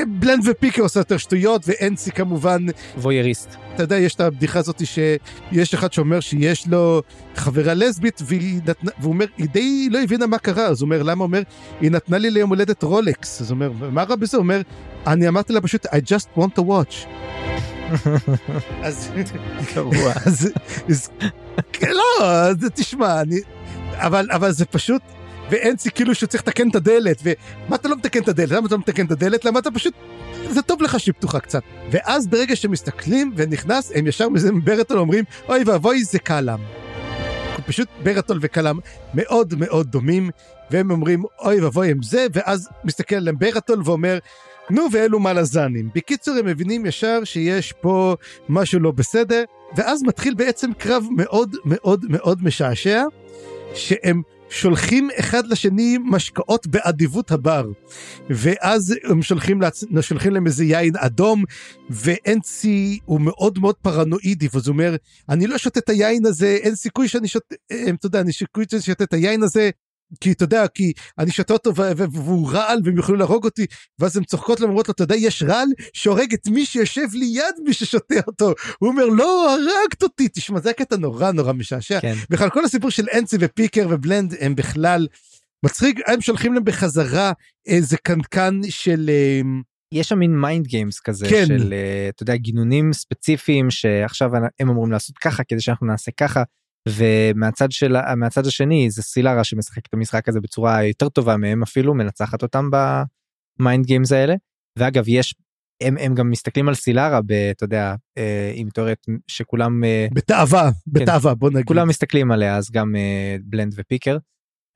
בלנד 0.08 0.43
ופיקר 0.45 0.82
עושה 0.82 0.99
יותר 0.99 1.18
שטויות, 1.18 1.66
ואנסי 1.68 2.12
כמובן... 2.12 2.66
וויריסט. 2.97 3.56
אתה 3.76 3.84
יודע, 3.84 3.97
יש 3.97 4.16
את 4.16 4.22
הבדיחה 4.22 4.60
הזאת 4.60 4.82
שיש 4.86 5.74
אחד 5.74 5.93
שאומר 5.93 6.20
שיש 6.20 6.68
לו 6.68 7.01
חברה 7.36 7.74
לסבית, 7.74 8.22
והיא 8.26 8.62
נתנה, 8.66 8.91
והוא 8.99 9.14
אומר, 9.14 9.26
היא 9.38 9.47
די 9.53 9.88
לא 9.91 9.99
הבינה 10.03 10.28
מה 10.28 10.38
קרה, 10.38 10.66
אז 10.66 10.82
הוא 10.82 10.86
אומר, 10.86 11.03
למה? 11.03 11.24
הוא 11.24 11.28
אומר, 11.28 11.41
היא 11.82 11.91
נתנה 11.91 12.18
לי 12.18 12.30
ליום 12.30 12.49
הולדת 12.49 12.84
רולקס. 12.84 13.41
אז 13.41 13.51
הוא 13.51 13.56
אומר, 13.56 13.72
מה 13.91 14.03
רע 14.03 14.16
בזה? 14.16 14.38
הוא 14.38 14.43
אומר, 14.43 14.62
אני 15.08 15.28
אמרתי 15.28 15.53
לה 15.53 15.62
פשוט, 15.62 15.86
I 15.86 15.89
just 15.89 16.39
want 16.39 16.60
to 16.60 16.62
watch. 16.62 17.08
אז... 18.84 19.12
גרוע. 19.76 20.14
אז... 20.26 20.51
לא, 21.82 22.70
תשמע, 22.76 23.22
אני... 23.22 23.39
אבל, 23.98 24.28
אבל 24.32 24.52
זה 24.52 24.66
פשוט, 24.66 25.02
ואנסי 25.50 25.91
כאילו 25.91 26.16
שהוא 26.16 26.28
צריך 26.28 26.43
לתקן 26.43 26.70
את 26.70 26.76
הדלת, 26.76 27.22
ומה 27.24 27.76
אתה 27.76 27.88
לא 27.88 27.96
מתקן 27.96 28.22
את 28.22 28.28
הדלת? 28.28 28.52
למה 28.52 28.68
אתה 28.68 28.76
לא 28.76 28.80
מתקן 28.80 29.06
את 29.06 29.12
הדלת? 29.12 29.46
למה 29.46 29.60
אתה 29.60 29.72
פשוט... 29.72 29.93
זה 30.50 30.62
טוב 30.62 30.82
לך 30.82 31.00
שהיא 31.00 31.14
פתוחה 31.14 31.39
קצת. 31.39 31.62
ואז 31.91 32.28
ברגע 32.28 32.56
שמסתכלים 32.56 33.34
ונכנס, 33.36 33.91
הם 33.96 34.08
ישר 34.08 34.30
מזה 34.30 34.50
ברטול 34.64 35.00
אומרים, 35.00 35.24
אוי 35.50 35.64
ואבוי 35.66 36.04
זה 36.04 36.20
קלאם. 36.20 36.60
פשוט 37.66 37.88
ברטול 38.04 38.39
וקלאם 38.41 38.78
מאוד 39.14 39.54
מאוד 39.58 39.88
דומים, 39.88 40.30
והם 40.72 40.91
אומרים, 40.91 41.24
אוי 41.39 41.62
ואבוי 41.62 41.91
הם 41.91 42.04
זה, 42.04 42.28
ואז 42.34 42.70
מסתכל 42.84 43.16
עליהם 43.16 43.39
ברטול 43.39 43.82
ואומר, 43.86 44.20
נו 44.70 44.88
ואלו 44.91 45.20
מלאזנים. 45.20 45.89
בקיצור 45.96 46.36
הם 46.36 46.46
מבינים 46.46 46.86
ישר 46.86 47.24
שיש 47.24 47.72
פה 47.72 48.16
משהו 48.50 48.80
לא 48.80 48.91
בסדר, 48.91 49.43
ואז 49.78 50.04
מתחיל 50.04 50.34
בעצם 50.34 50.74
קרב 50.74 51.06
מאוד 51.18 51.56
מאוד 51.66 52.06
מאוד 52.10 52.43
משעשע. 52.43 53.04
שהם 53.76 54.22
שולחים 54.50 55.10
אחד 55.20 55.48
לשני 55.48 55.98
משקאות 56.06 56.68
באדיבות 56.68 57.32
הבר. 57.32 57.66
ואז 58.30 58.96
הם 59.04 59.22
שולחים, 59.22 59.62
לעצ... 59.62 59.84
שולחים 60.02 60.34
להם 60.34 60.48
איזה 60.48 60.64
יין 60.64 60.94
אדום, 60.98 61.44
ואנצי 61.90 63.00
הוא 63.06 63.22
מאוד 63.22 63.60
מאוד 63.60 63.76
פרנואידי, 63.76 64.48
ואז 64.54 64.68
הוא 64.68 64.74
אומר, 64.74 64.96
אני 65.30 65.48
לא 65.48 65.58
שותה 65.58 65.80
את 65.80 65.90
היין 65.90 66.26
הזה, 66.26 66.58
אין 66.62 66.76
סיכוי 66.76 67.08
שאני 67.08 67.28
שותה, 67.28 67.56
אה, 67.72 67.90
אתה 67.90 68.06
יודע, 68.06 68.22
אני 68.22 68.34
סיכוי 68.34 68.66
שאני 68.72 68.82
שותה 68.82 69.04
את 69.04 69.14
היין 69.14 69.44
הזה, 69.44 69.70
כי 70.20 70.32
אתה 70.32 70.43
יודע, 70.43 70.68
כי 70.68 70.93
אני 71.20 71.32
שותה 71.32 71.53
אותו 71.53 71.76
והוא 71.76 72.51
רעל 72.51 72.80
והם 72.84 72.97
יוכלו 72.97 73.16
להרוג 73.16 73.45
אותי, 73.45 73.66
ואז 73.99 74.18
הן 74.18 74.24
צוחקות 74.24 74.60
לו, 74.60 74.68
אומרות 74.68 74.88
לו, 74.88 74.91
אתה 74.91 75.03
יודע, 75.03 75.16
יש 75.16 75.43
רעל 75.43 75.68
שהורג 75.93 76.34
את 76.34 76.47
מי 76.47 76.66
שיושב 76.66 77.08
ליד 77.14 77.56
מי 77.66 77.74
ששותה 77.74 78.16
אותו. 78.28 78.53
הוא 78.80 78.89
אומר, 78.89 79.06
לא, 79.06 79.53
הרגת 79.53 80.03
אותי. 80.03 80.28
תשמע, 80.28 80.60
זה 80.60 80.70
הקטע 80.70 80.97
נורא 80.97 81.32
נורא 81.32 81.53
משעשע. 81.53 81.99
כן. 82.01 82.16
בכלל, 82.30 82.49
כל 82.49 82.66
הסיפור 82.66 82.89
של 82.89 83.06
אנסי 83.14 83.38
ופיקר 83.39 83.88
ובלנד 83.89 84.36
הם 84.39 84.56
בכלל 84.56 85.08
מצחיק, 85.66 85.99
הם 86.08 86.22
שולחים 86.22 86.53
להם 86.53 86.64
בחזרה 86.64 87.32
איזה 87.68 87.97
קנקן 87.97 88.62
של... 88.70 89.10
אמ, 89.10 89.62
יש 89.93 90.10
שם 90.10 90.20
מין 90.20 90.41
mind 90.41 90.68
games 90.68 91.00
כזה 90.99 91.28
כן. 91.30 91.45
של 91.45 91.74
אה, 91.74 92.10
אתה 92.10 92.24
יודע 92.24 92.36
גינונים 92.36 92.93
ספציפיים 92.93 93.72
שעכשיו 93.72 94.32
הם 94.60 94.70
אמורים 94.70 94.91
לעשות 94.91 95.18
ככה 95.18 95.43
כדי 95.43 95.62
שאנחנו 95.62 95.88
נעשה 95.88 96.12
ככה 96.12 96.43
ומהצד 96.90 97.72
של 97.72 97.96
מהצד 98.16 98.46
השני 98.46 98.90
זה 98.90 99.02
סילרה 99.02 99.44
שמשחק 99.44 99.86
את 99.88 99.94
המשחק 99.94 100.30
הזה 100.30 100.42
בצורה 100.42 100.84
יותר 100.84 101.10
טובה 101.10 101.38
מהם 101.38 101.64
אפילו 101.64 101.94
מנצחת 101.94 102.44
אותם 102.44 102.70
ב 103.60 103.65
mind 103.65 103.86
games 103.86 104.12
האלה. 104.12 104.36
ואגב 104.80 105.04
יש 105.08 105.36
הם, 105.84 105.98
הם 105.98 106.16
גם 106.16 106.30
מסתכלים 106.30 106.68
על 106.68 106.76
סילרה 106.76 107.20
אתה 107.52 107.64
יודע 107.64 107.96
אה, 108.18 108.52
עם 108.56 108.70
תיאוריות 108.70 109.06
שכולם 109.28 109.84
אה, 109.84 110.08
בתאווה 110.14 110.72
כן, 110.72 111.00
בתאווה 111.00 111.36
בוא 111.36 111.50
נגיד. 111.50 111.66
כולם 111.66 111.88
מסתכלים 111.88 112.32
עליה 112.32 112.58
אז 112.58 112.72
גם 112.72 112.96
אה, 112.96 113.36
בלנד 113.44 113.74
ופיקר. 113.76 114.18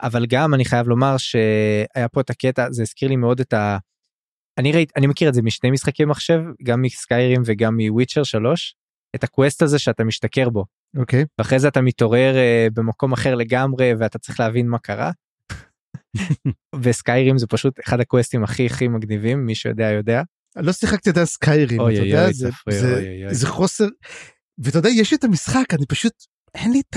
אבל 0.02 0.26
גם 0.26 0.54
אני 0.54 0.64
חייב 0.64 0.88
לומר 0.88 1.16
שהיה 1.16 2.08
פה 2.12 2.20
את 2.20 2.30
הקטע 2.30 2.66
זה 2.70 2.82
הזכיר 2.82 3.08
לי 3.08 3.16
מאוד 3.16 3.40
את 3.40 3.52
ה... 3.52 3.78
אני 4.58 4.72
ראית 4.72 4.92
אני 4.96 5.06
מכיר 5.06 5.28
את 5.28 5.34
זה 5.34 5.42
משני 5.42 5.70
משחקי 5.70 6.04
מחשב 6.04 6.40
גם 6.62 6.82
מסקיירים 6.82 7.42
וגם 7.44 7.76
מוויצ'ר 7.80 8.22
3 8.22 8.74
את 9.14 9.24
הקווסט 9.24 9.62
הזה 9.62 9.78
שאתה 9.78 10.04
משתכר 10.04 10.50
בו 10.50 10.64
אוקיי. 10.96 11.22
Okay. 11.22 11.26
ואחרי 11.38 11.58
זה 11.58 11.68
אתה 11.68 11.80
מתעורר 11.80 12.34
uh, 12.34 12.74
במקום 12.74 13.12
אחר 13.12 13.34
לגמרי 13.34 13.92
ואתה 13.98 14.18
צריך 14.18 14.40
להבין 14.40 14.68
מה 14.68 14.78
קרה. 14.78 15.10
וסקיירים 16.82 17.38
זה 17.38 17.46
פשוט 17.46 17.80
אחד 17.84 18.00
הקווסטים 18.00 18.44
הכי 18.44 18.66
הכי 18.66 18.88
מגניבים 18.88 19.46
מי 19.46 19.54
שיודע 19.54 19.90
יודע. 19.90 20.22
לא 20.56 20.72
שיחקתי 20.72 21.10
את 21.10 21.16
הסקיירים 21.16 21.80
אתה 21.80 21.92
יודע 21.92 22.32
זה, 22.32 22.50
זה, 22.70 23.16
זה 23.30 23.46
חוסר 23.46 23.86
ואתה 24.58 24.78
יודע 24.78 24.88
יש 24.88 25.14
את 25.14 25.24
המשחק 25.24 25.74
אני 25.74 25.86
פשוט 25.86 26.12
אין 26.54 26.72
לי 26.72 26.80
את 26.80 26.96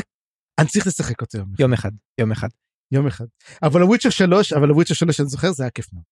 אני 0.59 0.67
צריך 0.67 0.87
לשחק 0.87 1.21
אותו 1.21 1.37
יום, 1.37 1.47
יום 1.59 1.73
אחד 1.73 1.91
יום 2.17 2.31
אחד 2.31 2.47
יום 2.91 3.07
אחד 3.07 3.25
אבל 3.63 3.81
הוויצ'ר 3.81 4.09
3 4.09 4.53
אבל 4.53 4.69
הוויצ'ר 4.69 4.93
3 4.93 5.19
אני 5.19 5.29
זוכר 5.29 5.51
זה 5.51 5.63
היה 5.63 5.69
כיף 5.69 5.93
מאוד. 5.93 6.03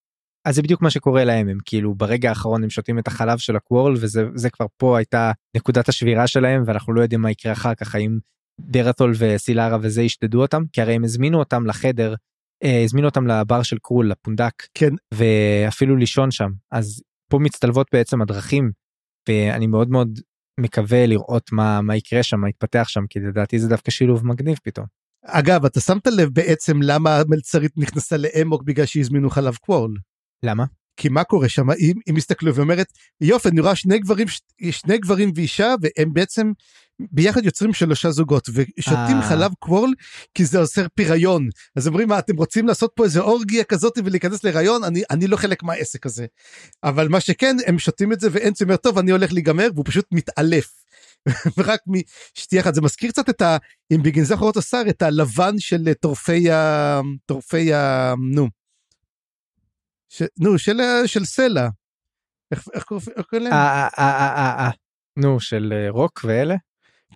אז 0.44 0.54
זה 0.54 0.62
בדיוק 0.62 0.82
מה 0.82 0.90
שקורה 0.90 1.24
להם 1.24 1.48
הם 1.48 1.58
כאילו 1.64 1.94
ברגע 1.94 2.28
האחרון 2.28 2.62
הם 2.64 2.70
שותים 2.70 2.98
את 2.98 3.08
החלב 3.08 3.38
של 3.38 3.56
הקוורל 3.56 3.92
וזה 4.00 4.24
זה 4.34 4.50
כבר 4.50 4.66
פה 4.76 4.98
הייתה 4.98 5.32
נקודת 5.56 5.88
השבירה 5.88 6.26
שלהם 6.26 6.62
ואנחנו 6.66 6.92
לא 6.92 7.02
יודעים 7.02 7.20
מה 7.20 7.30
יקרה 7.30 7.52
אחר 7.52 7.74
כך 7.74 7.94
האם 7.94 8.18
ברתול 8.58 9.12
וסילרה 9.18 9.78
וזה 9.82 10.02
ישדדו 10.02 10.42
אותם 10.42 10.62
כי 10.72 10.82
הרי 10.82 10.94
הם 10.94 11.04
הזמינו 11.04 11.38
אותם 11.38 11.66
לחדר 11.66 12.14
אה, 12.64 12.82
הזמינו 12.84 13.08
אותם 13.08 13.26
לבר 13.26 13.62
של 13.62 13.78
קרול 13.82 14.10
לפונדק 14.10 14.62
כן 14.74 14.90
ואפילו 15.14 15.96
לישון 15.96 16.30
שם 16.30 16.50
אז 16.72 17.02
פה 17.30 17.38
מצטלבות 17.38 17.86
בעצם 17.92 18.22
הדרכים 18.22 18.70
ואני 19.28 19.66
מאוד 19.66 19.90
מאוד 19.90 20.18
מקווה 20.60 21.06
לראות 21.06 21.52
מה 21.52 21.80
מה 21.80 21.96
יקרה 21.96 22.22
שם 22.22 22.40
מה 22.40 22.48
יתפתח 22.48 22.84
שם 22.88 23.06
כי 23.10 23.20
לדעתי 23.20 23.58
זה 23.58 23.68
דווקא 23.68 23.90
שילוב 23.90 24.26
מגניב 24.26 24.58
פתאום. 24.62 24.86
אגב 25.26 25.64
אתה 25.64 25.80
שמת 25.80 26.06
לב 26.06 26.28
בעצם 26.32 26.82
למה 26.82 27.16
המלצרית 27.16 27.72
נכנסה 27.76 28.16
לאמוק 28.16 28.62
בגלל 28.62 28.86
שהזמינו 28.86 29.30
חלב 29.30 29.56
קוורל. 29.56 29.92
למה? 30.42 30.64
כי 30.96 31.08
מה 31.08 31.24
קורה 31.24 31.48
שם 31.48 31.70
היא 31.70 31.94
מסתכלת 32.10 32.54
ואומרת 32.56 32.86
יופי 33.20 33.48
אני 33.48 33.60
רואה 33.60 33.74
שני 33.74 33.98
גברים 33.98 34.26
שני 34.70 34.98
גברים 34.98 35.32
ואישה 35.34 35.74
והם 35.82 36.12
בעצם 36.12 36.52
ביחד 36.98 37.44
יוצרים 37.44 37.72
שלושה 37.72 38.10
זוגות 38.10 38.48
ושותים 38.48 39.16
אה. 39.16 39.28
חלב 39.28 39.52
קוורל 39.58 39.92
כי 40.34 40.44
זה 40.44 40.58
עושה 40.58 40.88
פיריון 40.94 41.48
אז 41.76 41.86
אומרים 41.86 42.08
מה 42.08 42.18
אתם 42.18 42.36
רוצים 42.36 42.66
לעשות 42.66 42.92
פה 42.94 43.04
איזה 43.04 43.20
אורגיה 43.20 43.64
כזאת 43.64 43.98
ולהיכנס 44.04 44.44
להיריון 44.44 44.84
אני 44.84 45.02
אני 45.10 45.26
לא 45.26 45.36
חלק 45.36 45.62
מהעסק 45.62 46.06
הזה 46.06 46.26
אבל 46.84 47.08
מה 47.08 47.20
שכן 47.20 47.56
הם 47.66 47.78
שותים 47.78 48.12
את 48.12 48.20
זה 48.20 48.28
ואין 48.32 48.52
אומר 48.62 48.76
טוב 48.76 48.98
אני 48.98 49.10
הולך 49.10 49.32
להיגמר 49.32 49.68
והוא 49.74 49.84
פשוט 49.88 50.06
מתעלף. 50.12 50.82
ורק 51.56 51.80
משתייה 51.86 52.62
אחת 52.62 52.74
זה 52.74 52.80
מזכיר 52.80 53.10
קצת 53.10 53.28
את 53.28 53.42
ה... 53.42 53.56
אם 53.92 54.02
בגין 54.02 54.24
זה 54.24 54.34
אחרות 54.34 54.56
השר 54.56 54.82
את 54.88 55.02
הלבן 55.02 55.58
של 55.58 55.92
טורפי 56.00 56.50
ה... 56.50 57.00
טורפי 57.26 57.72
ה... 57.74 58.14
נו. 58.34 58.61
ש... 60.12 60.22
נו, 60.38 60.58
של, 60.58 60.80
של 61.06 61.24
סלע. 61.24 61.68
איך, 62.52 62.68
איך 62.74 62.84
קוראים 62.84 63.06
להם? 63.32 63.52
אה, 63.52 63.88
אה, 63.98 64.66
אה, 64.66 64.70
נו, 65.18 65.40
של 65.40 65.72
רוק 65.88 66.20
ואלה? 66.24 66.54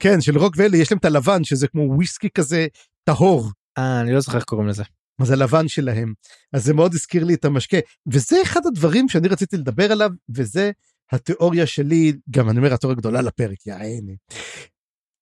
כן, 0.00 0.20
של 0.20 0.38
רוק 0.38 0.54
ואלה, 0.56 0.76
יש 0.76 0.92
להם 0.92 0.98
את 0.98 1.04
הלבן, 1.04 1.44
שזה 1.44 1.68
כמו 1.68 1.82
וויסקי 1.82 2.28
כזה 2.30 2.66
טהור. 3.04 3.50
אה, 3.78 4.00
אני 4.00 4.12
לא 4.12 4.20
זוכר 4.20 4.36
איך 4.36 4.44
קוראים 4.44 4.68
לזה. 4.68 4.84
מה 5.18 5.26
זה 5.26 5.36
לבן 5.36 5.68
שלהם. 5.68 6.14
אז 6.52 6.64
זה 6.64 6.74
מאוד 6.74 6.94
הזכיר 6.94 7.24
לי 7.24 7.34
את 7.34 7.44
המשקה. 7.44 7.76
וזה 8.12 8.36
אחד 8.42 8.66
הדברים 8.66 9.08
שאני 9.08 9.28
רציתי 9.28 9.56
לדבר 9.56 9.92
עליו, 9.92 10.10
וזה 10.36 10.70
התיאוריה 11.12 11.66
שלי, 11.66 12.12
גם 12.30 12.50
אני 12.50 12.58
אומר 12.58 12.74
התיאוריה 12.74 12.96
גדולה 12.96 13.22
לפרק, 13.22 13.66
יעני. 13.66 14.16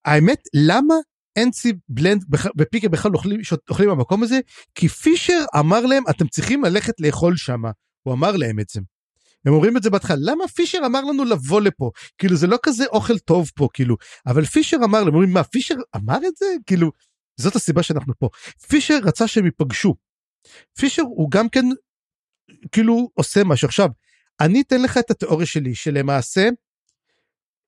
האמת, 0.05 0.39
למה 0.53 0.95
אנסי 1.37 1.73
בלנד 1.89 2.25
ופיקר 2.57 2.89
בכלל 2.89 3.11
אוכלים, 3.13 3.39
אוכלים 3.69 3.89
במקום 3.89 4.23
הזה, 4.23 4.39
כי 4.75 4.87
פישר 4.87 5.43
אמר 5.59 5.85
להם, 5.85 6.03
אתם 6.09 6.27
צריכים 6.27 6.63
ללכת 6.63 6.93
לאכול 6.99 7.37
שם. 7.37 7.61
הוא 8.03 8.13
אמר 8.13 8.37
להם 8.37 8.59
את 8.59 8.69
זה. 8.69 8.79
הם 9.45 9.53
אומרים 9.53 9.77
את 9.77 9.83
זה 9.83 9.89
בהתחלה, 9.89 10.17
למה 10.19 10.47
פישר 10.47 10.79
אמר 10.85 11.01
לנו 11.01 11.25
לבוא 11.25 11.61
לפה? 11.61 11.91
כאילו 12.17 12.35
זה 12.35 12.47
לא 12.47 12.57
כזה 12.63 12.85
אוכל 12.85 13.19
טוב 13.19 13.51
פה, 13.55 13.67
כאילו. 13.73 13.95
אבל 14.27 14.45
פישר 14.45 14.77
אמר 14.83 15.03
להם, 15.03 15.13
אומרים, 15.13 15.33
מה, 15.33 15.43
פישר 15.43 15.75
אמר 15.95 16.17
את 16.17 16.35
זה? 16.35 16.45
כאילו, 16.65 16.91
זאת 17.37 17.55
הסיבה 17.55 17.83
שאנחנו 17.83 18.13
פה. 18.19 18.29
פישר 18.67 18.99
רצה 19.03 19.27
שהם 19.27 19.45
ייפגשו. 19.45 19.95
פישר 20.77 21.01
הוא 21.01 21.31
גם 21.31 21.49
כן, 21.49 21.65
כאילו, 22.71 23.09
עושה 23.13 23.43
משהו. 23.43 23.67
עכשיו, 23.67 23.89
אני 24.39 24.61
אתן 24.61 24.81
לך 24.81 24.97
את 24.97 25.11
התיאוריה 25.11 25.47
שלי, 25.47 25.75
שלמעשה, 25.75 26.49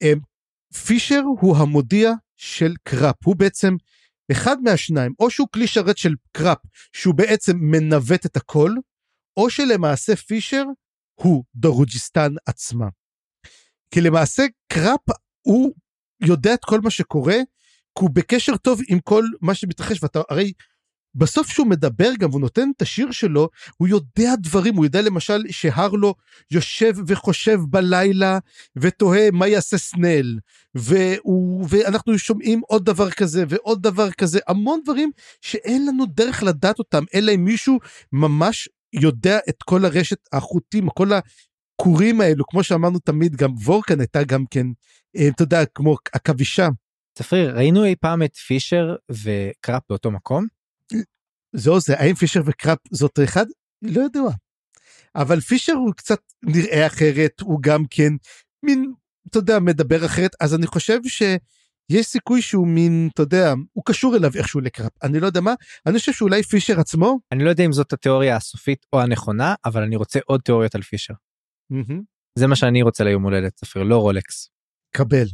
הם, 0.02 0.20
פישר 0.86 1.22
הוא 1.42 1.58
המודיע 1.58 2.12
של 2.38 2.74
קראפ, 2.84 3.16
הוא 3.26 3.36
בעצם 3.36 3.76
אחד 4.32 4.58
מהשניים, 4.62 5.14
או 5.20 5.30
שהוא 5.30 5.48
כלי 5.54 5.68
שרת 5.68 5.98
של 5.98 6.14
קראפ, 6.32 6.58
שהוא 6.94 7.16
בעצם 7.16 7.58
מנווט 7.62 8.26
את 8.26 8.38
הכל, 8.38 8.72
או 9.38 9.50
שלמעשה 9.50 10.16
פישר 10.16 10.64
הוא 11.16 11.44
דרוג'יסטן 11.56 12.32
עצמה. 12.46 12.88
כי 13.92 14.02
למעשה 14.02 14.44
קראפ 14.74 15.02
הוא 15.42 15.74
יודע 16.22 16.54
את 16.54 16.66
כל 16.66 16.82
מה 16.82 16.90
שקורה, 16.90 17.36
כי 17.98 18.04
הוא 18.04 18.10
בקשר 18.14 18.58
טוב 18.58 18.82
עם 18.88 19.00
כל 19.00 19.24
מה 19.42 19.56
שמתרחש, 19.56 20.04
ואתה 20.04 20.22
הרי 20.30 20.54
בסוף 21.16 21.50
שהוא 21.50 21.68
מדבר 21.68 22.10
גם 22.20 22.30
והוא 22.30 22.42
נותן 22.42 22.70
את 22.76 22.82
השיר 22.82 23.12
שלו, 23.12 23.50
הוא 23.78 23.88
יודע 23.88 24.34
דברים, 24.36 24.76
הוא 24.76 24.86
יודע 24.86 25.02
למשל 25.02 25.44
שהרלו 25.50 26.16
יושב 26.52 26.94
וחושב 27.08 27.60
בלילה 27.70 28.40
ותוהה 28.76 29.32
מה 29.32 29.48
יעשה 29.48 29.78
סנל, 29.78 30.40
והוא, 30.76 31.66
ואנחנו 31.70 32.18
שומעים 32.18 32.62
עוד 32.68 32.86
דבר 32.86 33.12
כזה 33.12 33.44
ועוד 33.50 33.82
דבר 33.84 34.12
כזה, 34.12 34.40
המון 34.48 34.80
דברים 34.84 35.12
שאין 35.42 35.86
לנו 35.86 36.06
דרך 36.06 36.44
לדעת 36.44 36.80
אותם, 36.80 37.04
אלא 37.16 37.32
אם 37.36 37.46
מישהו 37.46 37.80
ממש 38.12 38.70
יודע 38.94 39.40
את 39.50 39.64
כל 39.64 39.86
הרשת 39.86 40.20
החוטים, 40.34 40.90
כל 40.90 41.10
הכורים 41.14 42.22
האלו, 42.22 42.46
כמו 42.48 42.64
שאמרנו 42.64 43.00
תמיד, 43.00 43.36
גם 43.36 43.54
וורקן 43.66 44.00
הייתה 44.00 44.24
גם 44.24 44.46
כן, 44.50 44.68
אה, 45.18 45.28
אתה 45.28 45.44
יודע, 45.44 45.66
כמו 45.66 45.96
עכבישה. 46.14 46.68
צפריר, 47.18 47.56
ראינו 47.56 47.86
אי 47.86 47.96
פעם 47.96 48.24
את 48.24 48.36
פישר 48.36 48.96
וקראפ 49.12 49.84
באותו 49.90 50.12
מקום? 50.12 50.57
זהו 51.56 51.80
זה, 51.80 52.00
האם 52.00 52.16
פישר 52.16 52.42
וקראפ 52.46 52.78
זאת 52.92 53.20
אחד? 53.24 53.46
לא 53.82 54.02
יודע. 54.02 54.20
אבל 55.16 55.40
פישר 55.40 55.74
הוא 55.74 55.94
קצת 55.94 56.20
נראה 56.44 56.88
אחרת, 56.88 57.42
הוא 57.42 57.60
גם 57.62 57.84
כן 57.90 58.14
מין, 58.66 58.94
אתה 59.30 59.38
יודע, 59.38 59.60
מדבר 59.60 60.06
אחרת, 60.06 60.32
אז 60.40 60.56
אני 60.56 60.68
חושב 60.68 61.00
שיש 61.08 62.06
סיכוי 62.06 62.42
שהוא 62.42 62.68
מין, 62.68 63.10
אתה 63.14 63.22
יודע, 63.22 63.54
הוא 63.74 63.84
קשור 63.86 64.16
אליו 64.16 64.32
איכשהו 64.36 64.60
לקראפ, 64.60 65.04
אני 65.04 65.20
לא 65.20 65.26
יודע 65.26 65.42
מה, 65.42 65.54
אני 65.86 66.00
חושב 66.00 66.12
שאולי 66.12 66.44
פישר 66.44 66.80
עצמו... 66.80 67.20
אני 67.32 67.44
לא 67.44 67.50
יודע 67.50 67.66
אם 67.66 67.72
זאת 67.72 67.94
התיאוריה 67.94 68.36
הסופית 68.36 68.86
או 68.94 69.02
הנכונה, 69.02 69.56
אבל 69.66 69.84
אני 69.84 69.96
רוצה 69.96 70.20
עוד 70.26 70.42
תיאוריות 70.42 70.76
על 70.76 70.82
פישר. 70.82 71.14
Mm-hmm. 71.74 72.02
זה 72.40 72.48
מה 72.48 72.56
שאני 72.56 72.82
רוצה 72.82 73.04
ליום 73.04 73.24
הולדת, 73.24 73.60
ספר, 73.60 73.84
לא 73.84 73.98
רולקס. 73.98 74.50
קבל, 74.96 75.26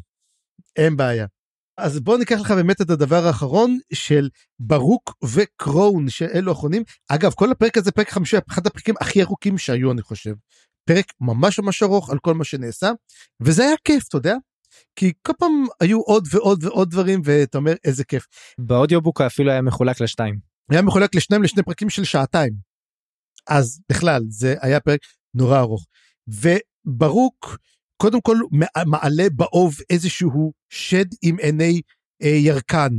אין 0.75 0.97
בעיה. 0.97 1.25
אז 1.77 1.99
בוא 1.99 2.17
ניקח 2.17 2.39
לך 2.39 2.51
באמת 2.51 2.81
את 2.81 2.89
הדבר 2.89 3.27
האחרון 3.27 3.79
של 3.93 4.29
ברוק 4.59 5.17
וקרון 5.23 6.09
שאלו 6.09 6.51
האחרונים. 6.51 6.83
אגב 7.07 7.33
כל 7.33 7.51
הפרק 7.51 7.77
הזה 7.77 7.91
פרק 7.91 8.09
חמישי 8.09 8.37
אחד 8.49 8.67
הפרקים 8.67 8.95
הכי 9.01 9.21
ארוכים 9.23 9.57
שהיו 9.57 9.91
אני 9.91 10.01
חושב. 10.01 10.33
פרק 10.85 11.05
ממש 11.21 11.59
ממש 11.59 11.83
ארוך 11.83 12.09
על 12.09 12.19
כל 12.19 12.33
מה 12.33 12.43
שנעשה 12.43 12.91
וזה 13.41 13.63
היה 13.63 13.75
כיף 13.83 14.07
אתה 14.07 14.17
יודע. 14.17 14.35
כי 14.95 15.13
כל 15.21 15.33
פעם 15.39 15.65
היו 15.81 16.01
עוד 16.01 16.27
ועוד 16.31 16.63
ועוד 16.63 16.89
דברים 16.89 17.21
ואתה 17.23 17.57
אומר 17.57 17.73
איזה 17.83 18.03
כיף. 18.03 18.25
באודיובוק 18.57 19.21
אפילו 19.21 19.51
היה 19.51 19.61
מחולק 19.61 20.01
לשתיים. 20.01 20.39
היה 20.71 20.81
מחולק 20.81 21.15
לשניים 21.15 21.43
לשני 21.43 21.63
פרקים 21.63 21.89
של 21.89 22.03
שעתיים. 22.03 22.53
אז 23.47 23.79
בכלל 23.91 24.23
זה 24.29 24.55
היה 24.61 24.79
פרק 24.79 24.99
נורא 25.33 25.59
ארוך. 25.59 25.85
וברוק 26.27 27.57
קודם 27.97 28.21
כל 28.21 28.37
מעלה 28.85 29.23
באוב 29.35 29.75
איזשהו 29.89 30.53
שד 30.69 31.05
עם 31.21 31.37
עיני 31.39 31.81
אה, 32.23 32.27
ירקן. 32.27 32.91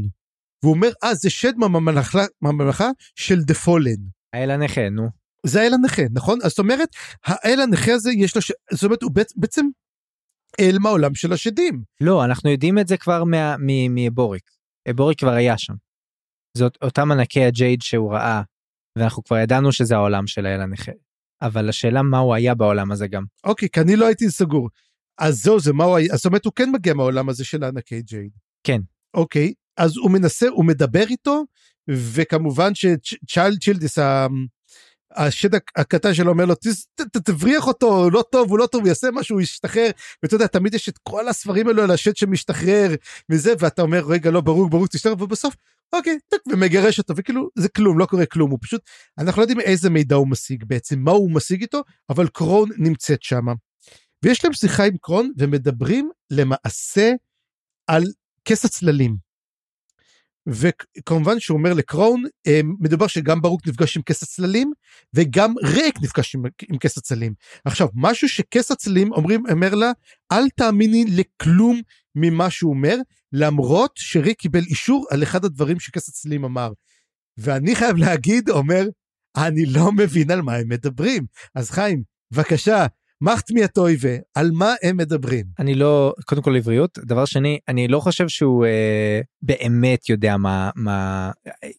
והוא 0.63 0.75
אומר 0.75 0.91
אה 1.05 1.15
זה 1.15 1.31
שד 1.31 1.57
מהממלכה, 1.57 2.25
מהממלכה 2.43 2.89
של 3.15 3.43
דה 3.43 3.55
פולן. 3.55 4.01
האל 4.33 4.51
הנכה 4.51 4.89
נו. 4.91 5.09
זה 5.47 5.61
האל 5.61 5.75
הנכה 5.75 6.03
נכון? 6.13 6.39
אז 6.45 6.51
זאת 6.51 6.59
אומרת 6.59 6.89
האל 7.25 7.61
הנכה 7.61 7.93
הזה 7.93 8.11
יש 8.13 8.37
לו 8.37 8.43
ש... 8.43 8.53
זאת 8.73 8.85
אומרת 8.85 9.03
הוא 9.03 9.11
בעצם 9.37 9.67
אל 10.61 10.79
מהעולם 10.79 11.15
של 11.15 11.33
השדים. 11.33 11.83
לא 12.01 12.25
אנחנו 12.25 12.51
יודעים 12.51 12.79
את 12.79 12.89
זה 12.89 12.97
כבר 12.97 13.23
מבוריק. 13.91 14.51
בוריק 14.95 15.19
כבר 15.19 15.33
היה 15.33 15.59
שם. 15.59 15.75
זאת 16.57 16.79
אותם 16.83 17.13
ענקי 17.13 17.45
הג'ייד 17.45 17.83
שהוא 17.83 18.13
ראה 18.13 18.43
ואנחנו 18.99 19.25
כבר 19.25 19.39
ידענו 19.39 19.73
שזה 19.73 19.95
העולם 19.95 20.27
של 20.27 20.47
האל 20.47 20.61
הנכה. 20.61 20.93
אבל 21.45 21.69
השאלה 21.69 22.03
מה 22.03 22.19
הוא 22.19 22.35
היה 22.35 22.55
בעולם 22.55 22.93
הזה 22.93 23.07
גם. 23.07 23.25
אוקיי 23.45 23.69
כי 23.73 23.81
אני 23.81 23.97
לא 23.97 24.07
הייתי 24.07 24.31
סגור. 24.31 24.69
אז 25.19 25.43
זהו 25.43 25.61
זה 25.61 25.73
מה 25.73 25.85
הוא 25.85 25.97
היה 25.97 26.17
זאת 26.17 26.27
אומרת 26.27 26.45
הוא 26.45 26.53
כן 26.57 26.71
מגיע 26.73 26.95
מהעולם 26.95 27.29
הזה 27.29 27.45
של 27.45 27.65
הענקי 27.65 28.03
jade. 28.03 28.31
כן. 28.65 28.81
אוקיי 29.15 29.53
אז 29.77 29.97
הוא 29.97 30.11
מנסה 30.11 30.49
הוא 30.49 30.65
מדבר 30.65 31.05
איתו 31.11 31.45
וכמובן 31.91 32.75
שצ'יילד 32.75 33.59
צ'ילביס 33.63 33.99
השד 35.15 35.55
הקטן 35.77 36.15
שלו 36.15 36.31
אומר 36.31 36.45
לו 36.45 36.55
תבריח 37.25 37.67
אותו 37.67 38.11
לא 38.11 38.25
טוב 38.33 38.51
הוא 38.51 38.59
לא 38.59 38.67
טוב 38.67 38.81
הוא 38.81 38.89
יעשה 38.89 39.09
משהו 39.13 39.37
הוא 39.37 39.43
ישתחרר 39.43 39.91
ואתה 40.23 40.35
יודע 40.35 40.47
תמיד 40.47 40.75
יש 40.75 40.89
את 40.89 40.99
כל 41.03 41.29
הספרים 41.29 41.69
האלו 41.69 41.83
על 41.83 41.91
השד 41.91 42.17
שמשתחרר 42.17 42.95
וזה 43.31 43.53
ואתה 43.59 43.83
אומר 43.83 44.05
רגע 44.07 44.31
לא 44.31 44.41
ברור 44.41 44.71
ברור 44.71 44.87
תשתחרר 44.87 45.13
ובסוף 45.13 45.55
אוקיי 45.93 46.19
טק, 46.29 46.39
ומגרש 46.53 46.99
אותו 46.99 47.15
וכאילו 47.17 47.49
זה 47.55 47.69
כלום 47.69 47.99
לא 47.99 48.07
קורה 48.07 48.27
כלום 48.27 48.51
הוא 48.51 48.59
פשוט 48.63 48.81
אנחנו 49.19 49.41
לא 49.41 49.43
יודעים 49.43 49.61
איזה 49.61 49.91
מידע 49.91 50.17
הוא 50.17 50.29
משיג 50.29 50.65
בעצם 50.65 50.99
מה 50.99 51.11
הוא 51.11 51.31
משיג 51.31 51.61
איתו 51.61 51.83
אבל 52.11 52.29
קרון 52.29 52.69
נמצאת 52.79 53.23
שמה. 53.23 53.53
ויש 54.25 54.45
להם 54.45 54.53
שיחה 54.53 54.85
עם 54.85 54.97
קרון 55.01 55.31
ומדברים 55.39 56.11
למעשה 56.31 57.13
על 57.87 58.05
כס 58.45 58.65
הצללים. 58.65 59.24
וכמובן 60.47 61.41
שהוא 61.41 61.59
אומר 61.59 61.73
לקראון 61.73 62.23
אה, 62.47 62.61
מדובר 62.81 63.07
שגם 63.07 63.43
ברוק 63.43 63.69
נפגש 63.69 63.97
עם 63.97 64.03
כס 64.03 64.23
הצללים 64.23 64.73
וגם 65.15 65.55
ריק 65.63 65.95
נפגש 66.03 66.35
עם, 66.35 66.43
עם 66.69 66.79
כס 66.79 66.99
הצללים. 66.99 67.35
עכשיו 67.65 67.89
משהו 67.95 68.29
שכס 68.29 68.71
הצללים 68.71 69.13
אומרים 69.13 69.43
אומר 69.51 69.75
לה 69.75 69.93
אל 70.33 70.49
תאמיני 70.49 71.05
לכלום 71.09 71.81
ממה 72.15 72.51
שהוא 72.51 72.71
אומר 72.71 72.97
למרות 73.33 73.93
שריק 73.95 74.39
קיבל 74.39 74.63
אישור 74.63 75.07
על 75.11 75.23
אחד 75.23 75.45
הדברים 75.45 75.81
שכס 75.81 76.09
הצללים 76.09 76.45
אמר. 76.45 76.73
ואני 77.39 77.77
חייב 77.77 77.97
להגיד 77.97 78.51
אומר 78.51 78.85
אני 79.37 79.67
לא 79.67 79.93
מבין 79.93 80.31
על 80.31 80.43
מה 80.43 80.55
הם 80.55 80.69
מדברים 80.69 81.27
אז 81.55 81.71
חיים 81.71 82.03
בבקשה 82.31 82.87
מחט 83.21 83.51
מי 83.51 83.65
הטויבה, 83.65 84.17
על 84.35 84.51
מה 84.51 84.75
הם 84.83 84.97
מדברים? 84.97 85.47
אני 85.59 85.75
לא, 85.75 86.15
קודם 86.25 86.43
כל 86.43 86.57
עבריות, 86.57 86.99
דבר 86.99 87.25
שני, 87.25 87.59
אני 87.69 87.89
לא 87.89 88.01
חושב 88.01 88.29
שהוא 88.29 88.67
אה, 88.67 89.21
באמת 89.43 90.09
יודע 90.09 90.37
מה, 90.37 90.71
מה, 90.77 91.31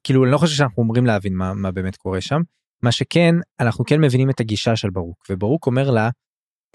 כאילו 0.03 0.23
אני 0.23 0.31
לא 0.31 0.37
חושב 0.37 0.55
שאנחנו 0.55 0.83
אומרים 0.83 1.05
להבין 1.05 1.35
מה, 1.35 1.53
מה 1.53 1.71
באמת 1.71 1.95
קורה 1.95 2.21
שם. 2.21 2.41
מה 2.83 2.91
שכן, 2.91 3.35
אנחנו 3.59 3.85
כן 3.85 4.01
מבינים 4.01 4.29
את 4.29 4.39
הגישה 4.39 4.75
של 4.75 4.89
ברוק, 4.89 5.25
וברוק 5.29 5.67
אומר 5.67 5.91
לה, 5.91 6.09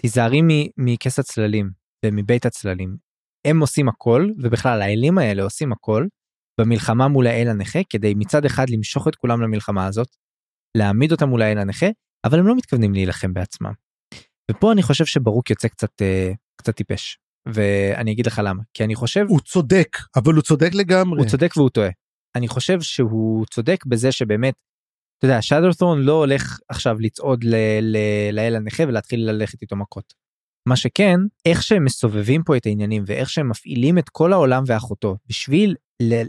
תיזהרי 0.01 0.41
מכס 0.77 1.19
הצללים 1.19 1.69
ומבית 2.05 2.45
הצללים. 2.45 2.95
הם 3.47 3.59
עושים 3.59 3.89
הכל, 3.89 4.29
ובכלל 4.43 4.81
האלים 4.81 5.17
האלה 5.17 5.43
עושים 5.43 5.71
הכל, 5.71 6.07
במלחמה 6.61 7.07
מול 7.07 7.27
האל 7.27 7.47
הנכה, 7.47 7.79
כדי 7.89 8.13
מצד 8.17 8.45
אחד 8.45 8.69
למשוך 8.69 9.07
את 9.07 9.15
כולם 9.15 9.41
למלחמה 9.41 9.85
הזאת, 9.87 10.07
להעמיד 10.77 11.11
אותם 11.11 11.29
מול 11.29 11.41
האל 11.41 11.57
הנכה, 11.57 11.87
אבל 12.25 12.39
הם 12.39 12.47
לא 12.47 12.55
מתכוונים 12.55 12.93
להילחם 12.93 13.33
בעצמם. 13.33 13.71
ופה 14.51 14.71
אני 14.71 14.83
חושב 14.83 15.05
שברוק 15.05 15.49
יוצא 15.49 15.67
קצת 15.67 16.01
אה, 16.01 16.31
קצת 16.55 16.75
טיפש 16.75 17.17
ואני 17.53 18.11
אגיד 18.11 18.25
לך 18.25 18.41
למה 18.43 18.63
כי 18.73 18.83
אני 18.83 18.95
חושב 18.95 19.25
הוא 19.29 19.39
צודק 19.39 19.97
אבל 20.15 20.33
הוא 20.33 20.41
צודק 20.41 20.69
לגמרי 20.73 21.19
הוא 21.19 21.29
צודק 21.29 21.57
והוא 21.57 21.69
טועה. 21.69 21.89
אני 22.35 22.47
חושב 22.47 22.81
שהוא 22.81 23.45
צודק 23.45 23.85
בזה 23.85 24.11
שבאמת. 24.11 24.53
אתה 25.17 25.25
יודע 25.27 25.41
שדרתון 25.41 26.01
לא 26.01 26.13
הולך 26.13 26.59
עכשיו 26.69 26.99
לצעוד 26.99 27.43
לאל 28.33 28.55
הנכה 28.55 28.83
ולהתחיל 28.83 29.29
ללכת 29.29 29.61
איתו 29.61 29.75
מכות. 29.75 30.13
מה 30.67 30.75
שכן 30.75 31.19
איך 31.45 31.63
שהם 31.63 31.85
מסובבים 31.85 32.43
פה 32.43 32.57
את 32.57 32.65
העניינים 32.65 33.03
ואיך 33.07 33.29
שהם 33.29 33.49
מפעילים 33.49 33.97
את 33.97 34.09
כל 34.09 34.33
העולם 34.33 34.63
ואחותו 34.67 35.17
בשביל 35.27 35.75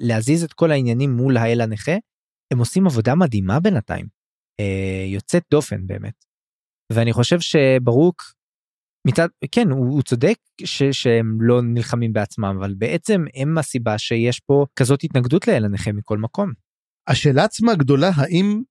להזיז 0.00 0.44
את 0.44 0.52
כל 0.52 0.70
העניינים 0.70 1.10
מול 1.10 1.36
האל 1.36 1.60
הנכה 1.60 1.96
הם 2.52 2.58
עושים 2.58 2.86
עבודה 2.86 3.14
מדהימה 3.14 3.60
בינתיים. 3.60 4.06
אה, 4.60 5.04
יוצאת 5.06 5.42
דופן 5.50 5.86
באמת. 5.86 6.24
ואני 6.94 7.12
חושב 7.12 7.40
שברוק 7.40 8.22
מצד 9.06 9.28
כן 9.52 9.70
הוא, 9.70 9.92
הוא 9.92 10.02
צודק 10.02 10.36
ש, 10.64 10.82
שהם 10.82 11.38
לא 11.40 11.62
נלחמים 11.62 12.12
בעצמם 12.12 12.56
אבל 12.60 12.74
בעצם 12.74 13.24
הם 13.34 13.58
הסיבה 13.58 13.98
שיש 13.98 14.40
פה 14.40 14.66
כזאת 14.76 15.04
התנגדות 15.04 15.48
לאל 15.48 15.64
הנכה 15.64 15.92
מכל 15.92 16.18
מקום. 16.18 16.52
השאלה 17.08 17.44
עצמה 17.44 17.74
גדולה 17.74 18.10
האם 18.16 18.62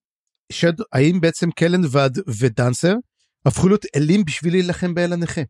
שד 0.52 0.74
האם 0.94 1.22
בעצם 1.22 1.52
קלן 1.52 1.82
ועד 1.92 2.18
ודנסר 2.40 2.96
הפכו 3.46 3.68
להיות 3.68 3.86
אלים 3.96 4.26
בשביל 4.26 4.54
להילחם 4.54 4.94
באל 4.94 5.14
הנכה. 5.14 5.42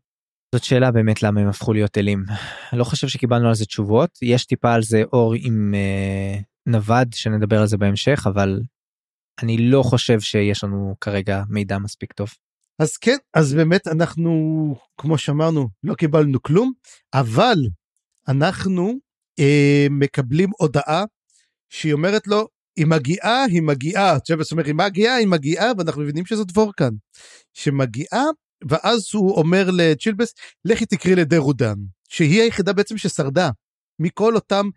זאת 0.54 0.64
שאלה 0.64 0.90
באמת 0.90 1.22
למה 1.22 1.40
הם 1.40 1.48
הפכו 1.48 1.72
להיות 1.72 1.98
אלים. 1.98 2.24
לא 2.72 2.84
חושב 2.84 3.08
שקיבלנו 3.08 3.48
על 3.48 3.54
זה 3.54 3.64
תשובות 3.64 4.18
יש 4.22 4.46
טיפה 4.46 4.74
על 4.74 4.82
זה 4.82 5.02
אור 5.12 5.34
עם 5.36 5.74
אה, 5.74 6.38
נווד 6.66 7.08
שנדבר 7.14 7.60
על 7.60 7.66
זה 7.66 7.76
בהמשך 7.76 8.26
אבל 8.26 8.60
אני 9.42 9.70
לא 9.70 9.82
חושב 9.82 10.20
שיש 10.20 10.64
לנו 10.64 10.94
כרגע 11.00 11.42
מידע 11.48 11.78
מספיק 11.78 12.12
טוב. 12.12 12.28
אז 12.82 12.96
כן, 12.96 13.16
אז 13.34 13.54
באמת 13.54 13.88
אנחנו, 13.88 14.30
כמו 14.98 15.18
שאמרנו, 15.18 15.68
לא 15.84 15.94
קיבלנו 15.94 16.42
כלום, 16.42 16.72
אבל 17.14 17.56
אנחנו 18.28 18.94
אה, 19.38 19.86
מקבלים 19.90 20.50
הודעה 20.58 21.04
שהיא 21.68 21.92
אומרת 21.92 22.26
לו, 22.26 22.48
היא 22.76 22.86
מגיעה, 22.86 23.44
היא 23.44 23.62
מגיעה, 23.62 24.20
צ'בס 24.20 24.52
אומר, 24.52 24.64
היא 24.64 24.74
מגיעה, 24.74 25.14
היא 25.14 25.26
מגיעה, 25.26 25.72
ואנחנו 25.78 26.02
מבינים 26.02 26.26
שזאת 26.26 26.48
וורקן, 26.54 26.90
שמגיעה, 27.52 28.24
ואז 28.68 29.08
הוא 29.12 29.36
אומר 29.36 29.70
לצ'ילבס, 29.72 30.34
לכי 30.64 30.86
תקראי 30.86 31.14
לדרודן, 31.14 31.74
שהיא 32.08 32.42
היחידה 32.42 32.72
בעצם 32.72 32.98
ששרדה 32.98 33.50
מכל 33.98 34.34
אותם 34.34 34.68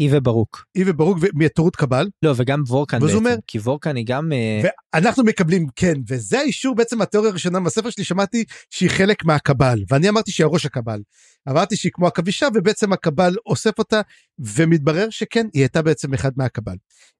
אי 0.00 0.08
וברוק. 0.10 0.64
אי 0.76 0.82
וברוק 0.86 1.18
מטורות 1.34 1.76
קבל. 1.76 2.08
לא 2.22 2.34
וגם 2.36 2.62
וורקן 2.66 2.98
בעצם, 2.98 3.16
אומר, 3.16 3.36
כי 3.46 3.58
וורקן 3.58 3.96
היא 3.96 4.06
גם... 4.06 4.32
אה, 4.32 4.62
ואנחנו 4.94 5.24
מקבלים, 5.24 5.66
כן, 5.76 5.94
וזה 6.08 6.38
האישור 6.38 6.74
בעצם 6.74 7.02
התיאוריה 7.02 7.30
הראשונה 7.30 7.60
בספר 7.60 7.90
שלי, 7.90 8.04
שמעתי 8.04 8.44
שהיא 8.70 8.90
חלק 8.90 9.24
מהקבל, 9.24 9.78
ואני 9.90 10.08
אמרתי 10.08 10.30
שהיא 10.30 10.44
הראש 10.44 10.66
הקבל. 10.66 11.00
אמרתי 11.48 11.76
שהיא 11.76 11.92
כמו 11.94 12.06
עכבישה, 12.06 12.48
ובעצם 12.54 12.92
הקבל 12.92 13.34
אוסף 13.46 13.78
אותה, 13.78 14.00
ומתברר 14.38 15.10
שכן, 15.10 15.46
היא 15.52 15.62
הייתה 15.62 15.82
בעצם 15.82 16.14
אחד 16.14 16.30
מהקבל. 16.36 16.76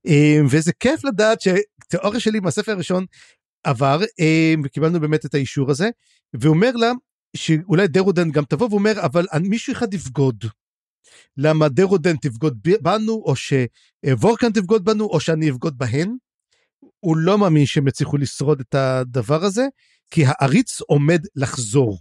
אה, 0.07 0.41
וזה 0.51 0.73
כיף 0.81 1.05
לדעת 1.05 1.39
שתיאוריה 1.41 2.21
שלי 2.21 2.41
מהספר 2.41 2.73
הראשון 2.73 3.05
עבר, 3.65 4.01
אה, 4.21 4.55
וקיבלנו 4.65 5.01
באמת 5.01 5.27
את 5.27 5.35
האישור 5.35 5.71
הזה, 5.71 5.91
ואומר 6.41 6.71
לה, 6.73 6.93
שאולי 7.37 7.89
דרודן 7.89 8.31
גם 8.31 8.45
תבוא 8.45 8.69
ואומר, 8.71 8.93
אבל 9.05 9.27
מישהו 9.41 9.73
אחד 9.73 9.95
יבגוד. 9.95 10.45
למה 11.37 11.69
דרודן 11.69 12.17
תבגוד 12.17 12.59
בנו, 12.83 13.13
או 13.13 13.35
שוורקן 13.37 14.53
תבגוד 14.53 14.85
בנו, 14.85 15.05
או 15.05 15.21
שאני 15.21 15.51
אבגוד 15.51 15.79
בהן. 15.79 16.17
הוא 17.01 17.17
לא 17.17 17.39
מאמין 17.39 17.67
שהם 17.67 17.89
יצליחו 17.89 18.17
לשרוד 18.17 18.61
את 18.61 18.75
הדבר 18.75 19.45
הזה, 19.45 19.67
כי 20.11 20.25
העריץ 20.27 20.81
עומד 20.81 21.21
לחזור. 21.37 21.99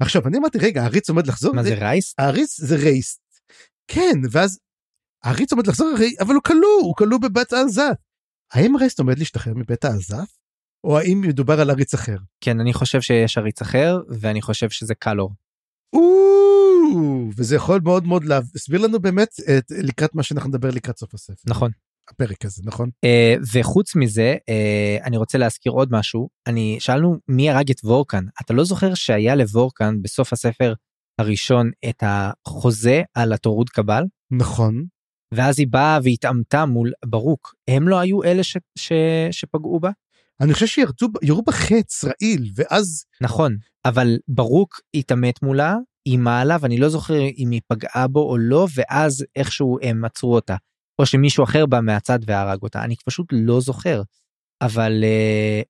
עכשיו, 0.00 0.26
אני 0.26 0.38
אמרתי, 0.38 0.58
רגע, 0.58 0.82
העריץ 0.82 1.08
עומד 1.08 1.26
לחזור? 1.26 1.54
מה 1.54 1.62
זה 1.62 1.74
רייסט? 1.74 2.20
העריץ 2.20 2.60
זה 2.60 2.76
רייסט. 2.76 3.20
כן, 3.88 4.18
ואז 4.30 4.58
העריץ 5.24 5.52
עומד 5.52 5.66
לחזור, 5.66 5.88
אבל 6.20 6.34
הוא 6.34 6.42
כלוא, 6.42 6.80
הוא 6.82 6.96
כלוא 6.96 7.18
בבית 7.18 7.52
העזת. 7.52 7.96
האם 8.52 8.76
רייסט 8.76 8.98
עומד 8.98 9.18
להשתחרר 9.18 9.54
מבית 9.54 9.84
העזת? 9.84 10.28
או 10.84 10.98
האם 10.98 11.20
מדובר 11.20 11.60
על 11.60 11.70
עריץ 11.70 11.94
אחר? 11.94 12.16
כן, 12.40 12.60
אני 12.60 12.72
חושב 12.72 13.00
שיש 13.00 13.38
עריץ 13.38 13.60
אחר, 13.62 14.00
ואני 14.08 14.42
חושב 14.42 14.70
שזה 14.70 14.94
קלור. 14.94 15.30
וזה 17.36 17.56
יכול 17.56 17.80
מאוד 17.84 18.06
מאוד 18.06 18.24
להסביר 18.24 18.80
לנו 18.80 19.00
באמת 19.00 19.28
את, 19.58 19.64
לקראת 19.70 20.14
מה 20.14 20.22
שאנחנו 20.22 20.48
נדבר 20.48 20.70
לקראת 20.70 20.98
סוף 20.98 21.14
הספר. 21.14 21.42
נכון. 21.46 21.70
הפרק 22.10 22.44
הזה 22.44 22.62
נכון? 22.64 22.90
uh, 23.06 23.40
וחוץ 23.52 23.96
מזה 23.96 24.36
uh, 24.40 25.04
אני 25.06 25.16
רוצה 25.16 25.38
להזכיר 25.38 25.72
עוד 25.72 25.88
משהו. 25.92 26.28
אני 26.46 26.76
שאלנו 26.80 27.16
מי 27.28 27.50
הרג 27.50 27.70
את 27.70 27.80
וורקן. 27.84 28.24
אתה 28.44 28.54
לא 28.54 28.64
זוכר 28.64 28.94
שהיה 28.94 29.34
לוורקן 29.34 30.02
בסוף 30.02 30.32
הספר 30.32 30.74
הראשון 31.18 31.70
את 31.88 32.02
החוזה 32.06 33.02
על 33.14 33.32
הטורוד 33.32 33.70
קבל? 33.70 34.04
נכון. 34.30 34.84
ואז 35.34 35.58
היא 35.58 35.66
באה 35.70 35.98
והתעמתה 36.02 36.66
מול 36.66 36.92
ברוק. 37.06 37.54
הם 37.68 37.88
לא 37.88 37.98
היו 37.98 38.24
אלה 38.24 38.42
ש, 38.42 38.56
ש, 38.78 38.92
שפגעו 39.30 39.80
בה. 39.80 39.90
אני 40.40 40.54
חושב 40.54 40.66
שירו 40.66 41.42
בחץ 41.46 42.04
רעיל 42.04 42.50
ואז 42.54 43.04
נכון. 43.20 43.56
אבל 43.84 44.18
ברוק 44.28 44.80
התעמת 44.94 45.42
מולה 45.42 45.76
היא 46.04 46.18
מעלה 46.18 46.56
ואני 46.60 46.76
לא 46.78 46.88
זוכר 46.88 47.20
אם 47.38 47.50
היא 47.50 47.60
פגעה 47.68 48.08
בו 48.08 48.30
או 48.30 48.38
לא 48.38 48.66
ואז 48.74 49.24
איכשהו 49.36 49.78
הם 49.82 50.04
עצרו 50.04 50.34
אותה. 50.34 50.56
או 50.98 51.06
שמישהו 51.06 51.44
אחר 51.44 51.66
בא 51.66 51.80
מהצד 51.80 52.18
והרג 52.26 52.62
אותה, 52.62 52.84
אני 52.84 52.94
פשוט 53.04 53.26
לא 53.32 53.60
זוכר. 53.60 54.02
אבל 54.62 55.04
uh, 55.04 55.64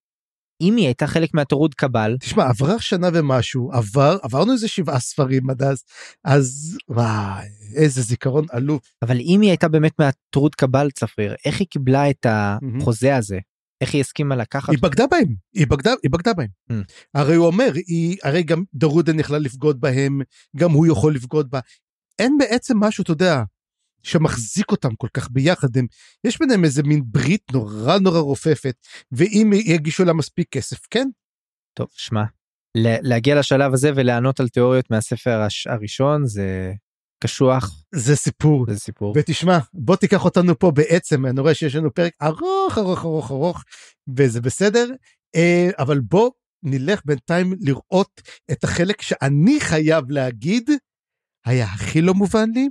אם 0.61 0.77
היא 0.77 0.87
הייתה 0.87 1.07
חלק 1.07 1.35
מהטרוד 1.35 1.75
קבל, 1.75 2.17
תשמע, 2.21 2.49
עברה 2.49 2.81
שנה 2.81 3.09
ומשהו, 3.15 3.73
עבר, 3.73 4.17
עברנו 4.23 4.53
איזה 4.53 4.69
שבעה 4.69 4.99
ספרים 5.01 5.51
עד 5.51 5.63
אז, 5.63 5.83
אז 6.25 6.79
וואי, 6.89 7.47
איזה 7.75 8.03
זיכרון 8.03 8.47
עלוב. 8.51 8.81
אבל 9.03 9.21
אם 9.21 9.41
היא 9.41 9.51
הייתה 9.51 9.69
באמת 9.69 9.93
מהטרוד 9.99 10.55
קבל 10.55 10.91
צפריר, 10.91 11.35
איך 11.45 11.61
היא 11.61 11.67
קיבלה 11.71 12.11
את 12.11 12.27
החוזה 12.29 13.17
הזה? 13.17 13.39
איך 13.83 13.95
היא 13.95 14.01
הסכימה 14.01 14.37
לקחת? 14.37 14.69
היא 14.69 14.79
בגדה 14.83 15.05
בהם, 15.11 15.35
היא 15.55 15.67
בגדה, 15.67 15.91
היא 16.03 16.11
בגדה 16.11 16.33
בהם. 16.35 16.49
Mm. 16.73 16.75
הרי 17.15 17.35
הוא 17.35 17.47
אומר, 17.47 17.73
היא, 17.75 18.17
הרי 18.23 18.43
גם 18.43 18.65
דרודן 18.75 19.19
יכלה 19.21 19.39
לבגוד 19.39 19.81
בהם, 19.81 20.21
גם 20.57 20.71
הוא 20.71 20.87
יכול 20.87 21.15
לבגוד 21.15 21.51
בה. 21.51 21.61
אין 22.19 22.39
בעצם 22.39 22.79
משהו, 22.81 23.03
אתה 23.03 23.13
יודע, 23.13 23.43
שמחזיק 24.03 24.71
אותם 24.71 24.95
כל 24.95 25.09
כך 25.15 25.31
ביחד. 25.31 25.77
הם, 25.77 25.87
יש 26.25 26.39
ביניהם 26.39 26.65
איזה 26.65 26.83
מין 26.83 27.03
ברית 27.07 27.53
נורא 27.53 27.99
נורא 27.99 28.19
רופפת, 28.19 28.75
ואם 29.13 29.51
יגישו 29.55 30.05
לה 30.05 30.13
מספיק 30.13 30.49
כסף, 30.51 30.79
כן. 30.91 31.09
טוב, 31.75 31.89
שמע, 31.93 32.23
להגיע 32.77 33.39
לשלב 33.39 33.73
הזה 33.73 33.91
ולענות 33.97 34.41
על 34.41 34.49
תיאוריות 34.49 34.91
מהספר 34.91 35.41
הש- 35.41 35.67
הראשון 35.67 36.27
זה 36.27 36.73
קשוח, 37.23 37.85
זה 37.95 38.17
סיפור. 38.17 38.67
זה 38.71 38.79
סיפור. 38.79 39.15
ותשמע, 39.17 39.59
בוא 39.75 39.97
תיקח 39.97 40.25
אותנו 40.25 40.59
פה 40.59 40.71
בעצם, 40.71 41.27
אני 41.27 41.41
רואה 41.41 41.55
שיש 41.55 41.75
לנו 41.75 41.95
פרק 41.95 42.13
ארוך 42.23 42.79
ארוך 42.79 43.05
ארוך 43.05 43.31
ארוך, 43.31 43.63
וזה 44.17 44.41
בסדר, 44.41 44.89
אה, 45.37 45.71
אבל 45.79 46.01
בוא 46.01 46.31
נלך 46.63 47.01
בינתיים 47.05 47.55
לראות 47.61 48.21
את 48.53 48.65
החלק 48.65 49.03
שאני 49.03 49.61
חייב 49.61 50.11
להגיד, 50.11 50.71
היה 51.47 51.65
הכי 51.65 52.01
לא 52.01 52.15
מובן 52.15 52.51
לי, 52.55 52.69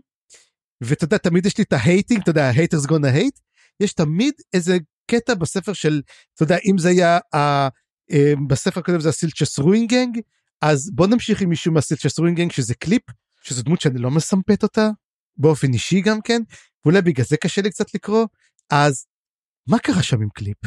ואתה 0.82 1.04
יודע, 1.04 1.18
תמיד 1.18 1.46
יש 1.46 1.58
לי 1.58 1.64
את 1.64 1.74
ההייטינג, 1.74 2.22
אתה 2.22 2.30
יודע, 2.30 2.52
haters 2.52 2.88
gonna 2.88 3.16
hate, 3.16 3.40
יש 3.80 3.94
תמיד 3.94 4.34
איזה 4.54 4.78
קטע 5.12 5.34
בספר 5.34 5.74
של, 5.74 6.02
אתה 6.36 6.44
יודע, 6.44 6.58
אם 6.72 6.78
זה 6.78 6.90
היה, 6.90 7.20
אה, 7.34 7.70
אה, 8.12 8.34
בספר 8.48 8.80
הקודם 8.80 9.00
זה 9.00 9.10
הסילצ'ס 9.10 9.60
רוין 9.60 9.87
gang, 9.87 10.20
אז 10.62 10.92
בוא 10.94 11.08
נמשיך 11.08 11.42
עם 11.42 11.50
מישהו 11.50 11.74
מהסילצ'ס 11.74 12.20
רוין 12.20 12.34
gang, 12.34 12.52
שזה 12.52 12.76
קליפ, 12.76 13.04
שזו 13.42 13.64
דמות 13.64 13.82
שאני 13.82 14.00
לא 14.00 14.12
מסמפטת 14.12 14.64
אותה, 14.64 14.90
באופן 15.38 15.74
אישי 15.74 16.02
גם 16.02 16.22
כן, 16.22 16.42
ואולי 16.86 17.02
בגלל 17.02 17.26
זה 17.26 17.38
קשה 17.38 17.62
לי 17.62 17.70
קצת 17.70 17.94
לקרוא, 17.94 18.26
אז 18.70 19.06
מה 19.68 19.80
קרה 19.80 20.04
שם 20.04 20.22
עם 20.22 20.30
קליפ? 20.34 20.58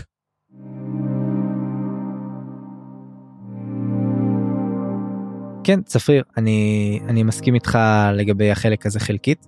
כן, 5.64 5.82
צפריר, 5.82 6.22
אני, 6.36 7.00
אני 7.08 7.22
מסכים 7.22 7.54
איתך 7.54 7.78
לגבי 8.12 8.50
החלק 8.50 8.86
הזה 8.86 9.00
חלקית. 9.00 9.46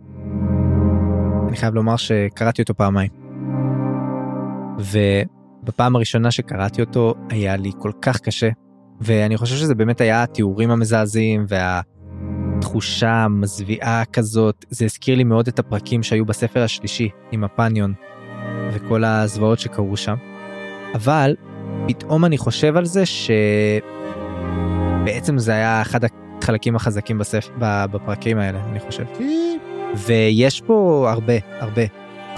אני 1.48 1.56
חייב 1.56 1.74
לומר 1.74 1.96
שקראתי 1.96 2.62
אותו 2.62 2.74
פעמיים. 2.74 3.10
ובפעם 4.78 5.96
הראשונה 5.96 6.30
שקראתי 6.30 6.80
אותו 6.80 7.14
היה 7.30 7.56
לי 7.56 7.72
כל 7.78 7.92
כך 8.02 8.20
קשה, 8.20 8.48
ואני 9.00 9.36
חושב 9.36 9.56
שזה 9.56 9.74
באמת 9.74 10.00
היה 10.00 10.22
התיאורים 10.22 10.70
המזעזעים 10.70 11.44
והתחושה 12.56 13.10
המזוויעה 13.10 14.04
כזאת. 14.04 14.64
זה 14.70 14.84
הזכיר 14.84 15.16
לי 15.16 15.24
מאוד 15.24 15.48
את 15.48 15.58
הפרקים 15.58 16.02
שהיו 16.02 16.26
בספר 16.26 16.62
השלישי 16.62 17.08
עם 17.32 17.44
הפניון 17.44 17.94
וכל 18.72 19.04
הזוועות 19.04 19.58
שקרו 19.58 19.96
שם. 19.96 20.14
אבל 20.94 21.36
פתאום 21.88 22.24
אני 22.24 22.38
חושב 22.38 22.76
על 22.76 22.84
זה 22.84 23.02
שבעצם 25.06 25.38
זה 25.38 25.52
היה 25.52 25.82
אחד 25.82 26.00
החלקים 26.42 26.76
החזקים 26.76 27.18
בספר, 27.18 27.50
בפרקים 27.58 28.38
האלה, 28.38 28.64
אני 28.64 28.80
חושב. 28.80 29.04
ויש 30.06 30.60
פה 30.60 31.08
הרבה, 31.10 31.34
הרבה. 31.60 31.82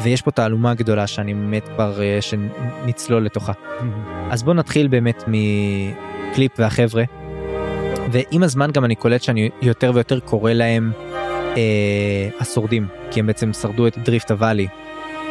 ויש 0.03 0.23
פה 0.23 0.31
תעלומה 0.31 0.75
גדולה 0.75 1.07
שאני 1.07 1.35
באמת 1.35 1.69
כבר, 1.69 2.03
אה, 2.03 2.19
שנצלול 2.21 3.25
לתוכה. 3.25 3.53
אז 4.31 4.43
בואו 4.43 4.57
נתחיל 4.57 4.89
באמת 4.89 5.25
מקליפ 5.27 6.53
והחבר'ה. 6.59 7.18
ועם 8.13 8.43
הזמן 8.43 8.71
גם 8.71 8.85
אני 8.85 8.95
קולט 8.95 9.23
שאני 9.23 9.51
יותר 9.63 9.91
ויותר 9.95 10.21
קורא 10.21 10.53
להם 10.53 10.93
אה, 11.57 12.29
השורדים, 12.41 12.87
כי 13.11 13.21
הם 13.21 13.27
בעצם 13.27 13.53
שרדו 13.53 13.87
את 13.87 13.99
דריפט 13.99 14.31
הוואלי. 14.31 14.69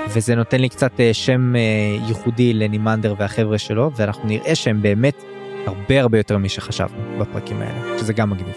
וזה 0.10 0.36
נותן 0.36 0.62
לי 0.62 0.70
קצת 0.70 1.00
אה, 1.00 1.14
שם 1.14 1.56
אה, 1.56 1.62
ייחודי 2.08 2.54
לנימנדר 2.54 3.14
והחבר'ה 3.18 3.58
שלו, 3.58 3.92
ואנחנו 3.96 4.28
נראה 4.28 4.56
שהם 4.56 4.82
באמת 4.82 5.24
הרבה 5.66 6.02
הרבה 6.02 6.18
יותר 6.18 6.38
משחשבנו 6.38 7.20
בפרקים 7.20 7.62
האלה, 7.62 8.00
שזה 8.00 8.14
גם 8.14 8.30
מגניב. 8.30 8.56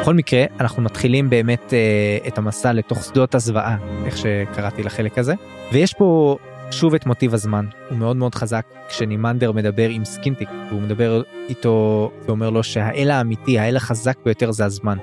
בכל 0.00 0.14
מקרה, 0.14 0.44
אנחנו 0.60 0.82
מתחילים 0.82 1.30
באמת 1.30 1.74
אה, 1.74 2.28
את 2.28 2.38
המסע 2.38 2.72
לתוך 2.72 3.04
שדות 3.04 3.34
הזוועה, 3.34 3.76
איך 4.06 4.16
שקראתי 4.16 4.82
לחלק 4.82 5.18
הזה, 5.18 5.34
ויש 5.72 5.94
פה 5.94 6.36
שוב 6.70 6.94
את 6.94 7.06
מוטיב 7.06 7.34
הזמן, 7.34 7.66
הוא 7.90 7.98
מאוד 7.98 8.16
מאוד 8.16 8.34
חזק 8.34 8.66
כשנימנדר 8.88 9.52
מדבר 9.52 9.88
עם 9.88 10.04
סקינטיק, 10.04 10.48
והוא 10.68 10.82
מדבר 10.82 11.22
איתו 11.48 12.10
ואומר 12.26 12.50
לו 12.50 12.62
שהאל 12.62 13.10
האמיתי, 13.10 13.58
האל 13.58 13.76
החזק 13.76 14.18
ביותר 14.24 14.50
זה 14.50 14.64
הזמן, 14.64 14.98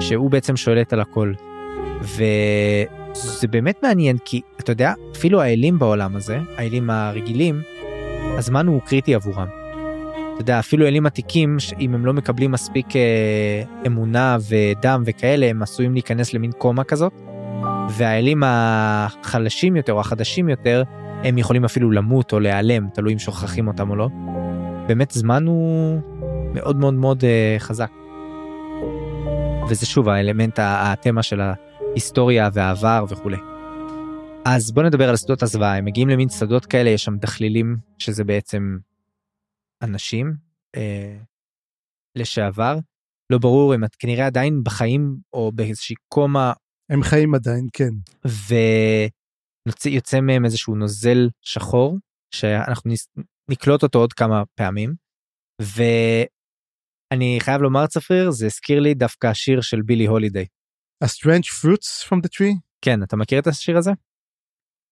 שהוא 0.00 0.30
בעצם 0.30 0.56
שולט 0.56 0.92
על 0.92 1.00
הכל. 1.00 1.32
וזה 2.00 3.48
באמת 3.50 3.82
מעניין 3.82 4.16
כי 4.24 4.40
אתה 4.60 4.72
יודע, 4.72 4.92
אפילו 5.16 5.40
האלים 5.40 5.78
בעולם 5.78 6.16
הזה, 6.16 6.38
האלים 6.56 6.90
הרגילים, 6.90 7.60
הזמן 8.38 8.66
הוא 8.66 8.80
קריטי 8.80 9.14
עבורם. 9.14 9.46
אתה 10.34 10.42
יודע, 10.42 10.58
אפילו 10.58 10.86
אלים 10.86 11.06
עתיקים, 11.06 11.56
אם 11.80 11.94
הם 11.94 12.06
לא 12.06 12.12
מקבלים 12.12 12.50
מספיק 12.50 12.96
אה, 12.96 13.62
אמונה 13.86 14.36
ודם 14.48 15.02
וכאלה, 15.06 15.46
הם 15.46 15.62
עשויים 15.62 15.92
להיכנס 15.92 16.34
למין 16.34 16.52
קומה 16.52 16.84
כזאת. 16.84 17.12
והאלים 17.90 18.42
החלשים 18.46 19.76
יותר 19.76 19.92
או 19.92 20.00
החדשים 20.00 20.48
יותר, 20.48 20.82
הם 21.24 21.38
יכולים 21.38 21.64
אפילו 21.64 21.90
למות 21.90 22.32
או 22.32 22.40
להיעלם, 22.40 22.88
תלוי 22.94 23.12
אם 23.12 23.18
שוכחים 23.18 23.68
אותם 23.68 23.90
או 23.90 23.96
לא. 23.96 24.08
באמת 24.86 25.10
זמן 25.10 25.46
הוא 25.46 26.00
מאוד 26.54 26.76
מאוד 26.76 26.94
מאוד 26.94 27.24
אה, 27.24 27.56
חזק. 27.58 27.90
וזה 29.68 29.86
שוב 29.86 30.08
האלמנט, 30.08 30.58
התמה 30.62 31.22
של 31.22 31.40
ההיסטוריה 31.40 32.48
והעבר 32.52 33.04
וכולי. 33.08 33.36
אז 34.44 34.72
בוא 34.72 34.82
נדבר 34.82 35.08
על 35.08 35.16
שדות 35.16 35.42
הזוועה, 35.42 35.76
הם 35.76 35.84
מגיעים 35.84 36.08
למין 36.08 36.28
שדות 36.28 36.66
כאלה, 36.66 36.90
יש 36.90 37.04
שם 37.04 37.16
דחלילים, 37.16 37.76
שזה 37.98 38.24
בעצם 38.24 38.78
אנשים 39.82 40.34
אה, 40.76 41.16
לשעבר. 42.16 42.78
לא 43.30 43.38
ברור 43.38 43.74
אם 43.74 43.84
את 43.84 43.94
כנראה 43.94 44.26
עדיין 44.26 44.60
בחיים 44.64 45.16
או 45.32 45.52
באיזושהי 45.52 45.96
קומה. 46.08 46.52
הם 46.90 47.02
חיים 47.02 47.34
עדיין, 47.34 47.66
כן. 47.72 47.90
ויוצא 49.86 50.20
מהם 50.20 50.44
איזשהו 50.44 50.74
נוזל 50.74 51.28
שחור, 51.40 51.98
שאנחנו 52.34 52.92
נקלוט 53.50 53.82
אותו 53.82 53.98
עוד 53.98 54.12
כמה 54.12 54.42
פעמים. 54.54 54.94
ואני 55.62 57.38
חייב 57.40 57.62
לומר 57.62 57.86
צפריר, 57.86 58.30
זה 58.30 58.46
הזכיר 58.46 58.80
לי 58.80 58.94
דווקא 58.94 59.26
השיר 59.26 59.60
של 59.60 59.82
בילי 59.82 60.06
הולידיי. 60.06 60.46
A 61.04 61.06
strange 61.06 61.46
fruits 61.46 62.08
from 62.08 62.16
the 62.16 62.28
tree? 62.28 62.56
כן, 62.84 63.02
אתה 63.02 63.16
מכיר 63.16 63.38
את 63.38 63.46
השיר 63.46 63.78
הזה? 63.78 63.90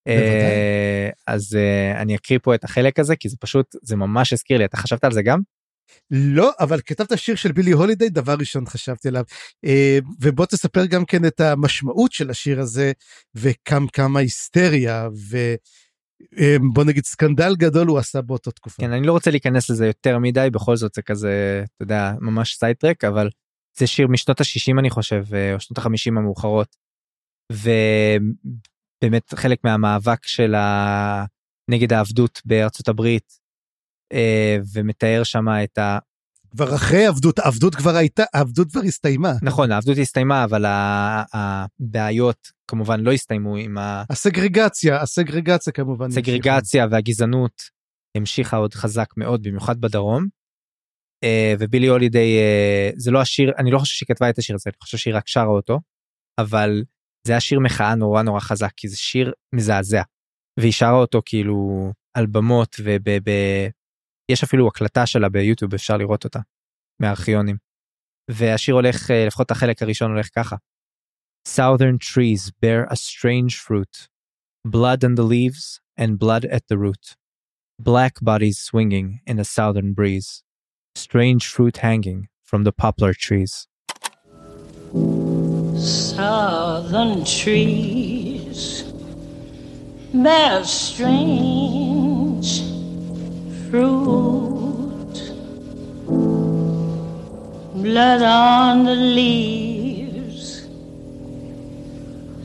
אה, 0.09 1.11
אז 1.26 1.57
אה, 1.57 2.03
אני 2.03 2.16
אקריא 2.16 2.38
פה 2.42 2.55
את 2.55 2.64
החלק 2.64 2.99
הזה 2.99 3.16
כי 3.16 3.28
זה 3.28 3.36
פשוט 3.40 3.66
זה 3.82 3.96
ממש 3.96 4.32
הזכיר 4.32 4.59
לי 4.59 4.64
אתה 4.64 4.76
חשבת 4.76 5.05
על 5.05 5.12
זה 5.12 5.22
גם? 5.22 5.40
לא 6.11 6.51
אבל 6.61 6.80
כתבת 6.86 7.18
שיר 7.18 7.34
של 7.34 7.53
בילי 7.53 7.72
הולידיי 7.72 8.09
דבר 8.09 8.34
ראשון 8.39 8.66
חשבתי 8.66 9.09
עליו 9.09 9.24
אה, 9.64 9.99
ובוא 10.20 10.47
תספר 10.47 10.86
גם 10.86 11.05
כן 11.05 11.24
את 11.24 11.41
המשמעות 11.41 12.12
של 12.12 12.30
השיר 12.30 12.61
הזה 12.61 12.93
וכמה 13.34 13.86
כמה 13.93 14.20
היסטריה 14.20 15.09
ובוא 16.32 16.84
נגיד 16.84 17.05
סקנדל 17.05 17.57
גדול 17.57 17.86
הוא 17.86 17.99
עשה 17.99 18.22
באותו 18.22 18.51
תקופה. 18.51 18.82
כן 18.82 18.93
אני 18.93 19.07
לא 19.07 19.12
רוצה 19.12 19.30
להיכנס 19.30 19.70
לזה 19.70 19.86
יותר 19.86 20.18
מדי 20.18 20.49
בכל 20.53 20.76
זאת 20.76 20.95
זה 20.95 21.03
כזה 21.03 21.62
אתה 21.64 21.82
יודע 21.82 22.12
ממש 22.20 22.55
sidetrack 22.55 23.05
אבל 23.05 23.30
זה 23.78 23.86
שיר 23.86 24.07
משנות 24.09 24.41
ה-60 24.41 24.78
אני 24.78 24.91
חושב 24.91 25.24
או 25.55 25.61
שנות 25.61 25.78
ה-50 25.78 26.09
המאוחרות. 26.16 26.76
באמת 29.03 29.34
חלק 29.34 29.59
מהמאבק 29.64 30.26
של 30.26 30.55
ה... 30.55 31.24
נגד 31.70 31.93
העבדות 31.93 32.43
בארצות 32.45 32.89
הברית 32.89 33.32
אה, 33.32 33.47
ומתאר 34.74 35.22
שם 35.24 35.48
את 35.64 35.78
ה... 35.78 35.98
כבר 36.50 36.74
אחרי 36.74 37.06
עבדות, 37.06 37.38
עבדות 37.38 37.74
כבר 37.74 37.96
הייתה, 37.96 38.24
עבדות 38.32 38.70
כבר 38.70 38.80
הסתיימה. 38.80 39.32
נכון, 39.42 39.72
העבדות 39.72 39.98
הסתיימה, 39.98 40.44
אבל 40.44 40.64
הבעיות 41.32 42.48
כמובן 42.70 43.00
לא 43.00 43.12
הסתיימו 43.12 43.56
עם 43.56 43.78
ה... 43.78 44.04
הסגרגציה, 44.11 45.02
הסגרגציה 45.02 45.72
כמובן. 45.72 46.06
הסגרגציה 46.06 46.86
והגזענות 46.90 47.62
המשיכה 48.16 48.56
עוד 48.56 48.74
חזק 48.74 49.09
מאוד, 49.16 49.42
במיוחד 49.42 49.80
בדרום. 49.80 50.26
אה, 51.24 51.54
ובילי 51.59 51.86
הולידיי, 51.86 52.38
אה, 52.38 52.90
זה 52.96 53.11
לא 53.11 53.20
השיר, 53.20 53.52
אני 53.59 53.70
לא 53.70 53.78
חושב 53.78 53.94
שהיא 53.94 54.06
כתבה 54.06 54.30
את 54.30 54.38
השיר 54.38 54.54
הזה, 54.54 54.70
אני 54.70 54.76
חושב 54.82 54.98
שהיא 54.98 55.14
רק 55.14 55.28
שרה 55.28 55.44
אותו, 55.44 55.80
אבל 56.38 56.82
זה 57.26 57.32
היה 57.32 57.40
שיר 57.40 57.61
מחאה 57.61 57.94
נורא 57.94 58.22
נורא 58.22 58.40
חזק 58.40 58.70
כי 58.76 58.88
זה 58.88 58.96
שיר 58.96 59.32
מזעזע. 59.54 60.02
והיא 60.61 60.72
שרה 60.72 60.92
אותו 60.92 61.22
כאילו 61.24 61.90
על 62.14 62.26
במות 62.26 62.76
ויש 64.30 64.43
אפילו 64.43 64.67
הקלטה 64.67 65.05
שלה 65.05 65.30
ביוטיוב 65.30 65.74
אפשר 65.74 65.97
לראות 65.97 66.24
אותה. 66.24 66.39
מארכיונים. 66.99 67.57
והשיר 68.32 68.76
הולך 68.76 69.09
לפחות 69.28 69.51
החלק 69.51 69.82
הראשון 69.82 70.11
הולך 70.11 70.30
ככה. 70.36 70.55
Southern 71.45 71.97
trees 71.99 72.51
bear 72.61 72.88
a 72.89 72.95
strange 72.95 73.57
fruit, 73.65 74.07
blood 74.65 75.03
on 75.03 75.15
the 75.15 75.28
leaves 75.34 75.82
and 75.97 76.17
blood 76.17 76.45
at 76.45 76.63
the 76.69 76.78
root. 76.78 77.15
Black 77.80 78.13
bodies 78.21 78.59
swinging 78.59 79.19
in 79.28 79.39
a 79.39 79.43
southern 79.43 79.91
breeze, 79.93 80.43
strange 80.95 81.43
fruit 81.53 81.78
hanging 81.78 82.30
from 82.49 82.63
the 82.63 82.71
poplar 82.71 83.13
trees. 83.13 83.67
Southern 85.76 87.26
trees 87.26 88.84
bear 90.13 90.63
strange 90.63 91.96
fruit, 93.70 95.16
blood 97.84 98.22
on 98.22 98.84
the 98.88 98.98
leaves 99.16 100.66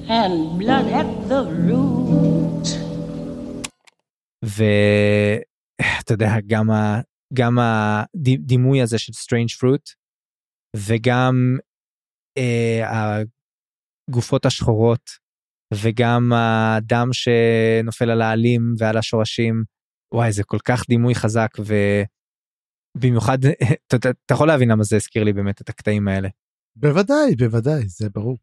and 0.09 0.59
blood 0.59 0.87
at 1.01 1.09
the 1.29 1.41
root. 1.67 2.67
ואתה 4.43 6.13
יודע, 6.13 6.35
גם, 6.47 6.71
ה... 6.71 7.01
גם 7.33 7.57
הדימוי 7.59 8.81
הזה 8.81 8.97
של 8.97 9.13
strange 9.13 9.57
fruit, 9.59 9.93
וגם 10.75 11.57
אה, 12.37 12.81
הגופות 14.09 14.45
השחורות, 14.45 15.09
וגם 15.73 16.33
הדם 16.33 17.09
שנופל 17.11 18.09
על 18.09 18.21
העלים 18.21 18.73
ועל 18.77 18.97
השורשים, 18.97 19.63
וואי, 20.13 20.31
זה 20.31 20.43
כל 20.43 20.59
כך 20.65 20.83
דימוי 20.89 21.15
חזק, 21.15 21.49
ובמיוחד, 22.97 23.37
אתה, 23.87 24.09
אתה 24.25 24.33
יכול 24.33 24.47
להבין 24.47 24.71
למה 24.71 24.83
זה 24.83 24.95
הזכיר 24.95 25.23
לי 25.23 25.33
באמת 25.33 25.61
את 25.61 25.69
הקטעים 25.69 26.07
האלה. 26.07 26.29
בוודאי, 26.75 27.35
בוודאי, 27.37 27.87
זה 27.87 28.09
ברור. 28.09 28.37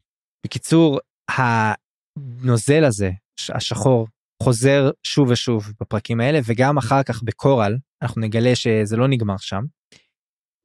בקיצור, 0.45 0.99
הנוזל 1.31 2.83
הזה, 2.83 3.11
השחור, 3.49 4.07
חוזר 4.43 4.89
שוב 5.03 5.29
ושוב 5.29 5.73
בפרקים 5.81 6.19
האלה, 6.19 6.39
וגם 6.45 6.77
אחר 6.77 7.03
כך 7.03 7.23
בקורל, 7.23 7.77
אנחנו 8.01 8.21
נגלה 8.21 8.55
שזה 8.55 8.97
לא 8.97 9.07
נגמר 9.07 9.37
שם. 9.37 9.63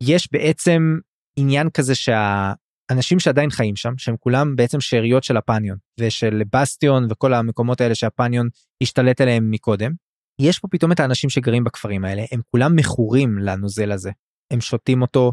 יש 0.03 0.29
בעצם 0.33 0.99
עניין 1.39 1.71
כזה 1.71 1.95
שהאנשים 1.95 3.19
שעדיין 3.19 3.51
חיים 3.51 3.77
שם, 3.77 3.93
שהם 3.99 4.17
כולם 4.17 4.57
בעצם 4.57 4.81
שאריות 4.81 5.25
של 5.25 5.37
הפניון, 5.37 5.79
ושל 6.01 6.43
בסטיון 6.53 7.07
וכל 7.11 7.35
המקומות 7.35 7.81
האלה 7.81 7.95
שהפניון 7.95 8.49
השתלט 8.83 9.21
עליהם 9.21 9.51
מקודם, 9.51 9.93
יש 10.41 10.59
פה 10.59 10.69
פתאום 10.69 10.93
את 10.93 11.01
האנשים 11.01 11.31
שגרים 11.31 11.65
בכפרים 11.65 12.05
האלה, 12.05 12.23
הם 12.33 12.41
כולם 12.51 12.77
מכורים 12.77 13.39
לנוזל 13.39 13.93
הזה. 13.93 14.11
הם 14.53 14.61
שותים 14.61 15.03
אותו, 15.03 15.33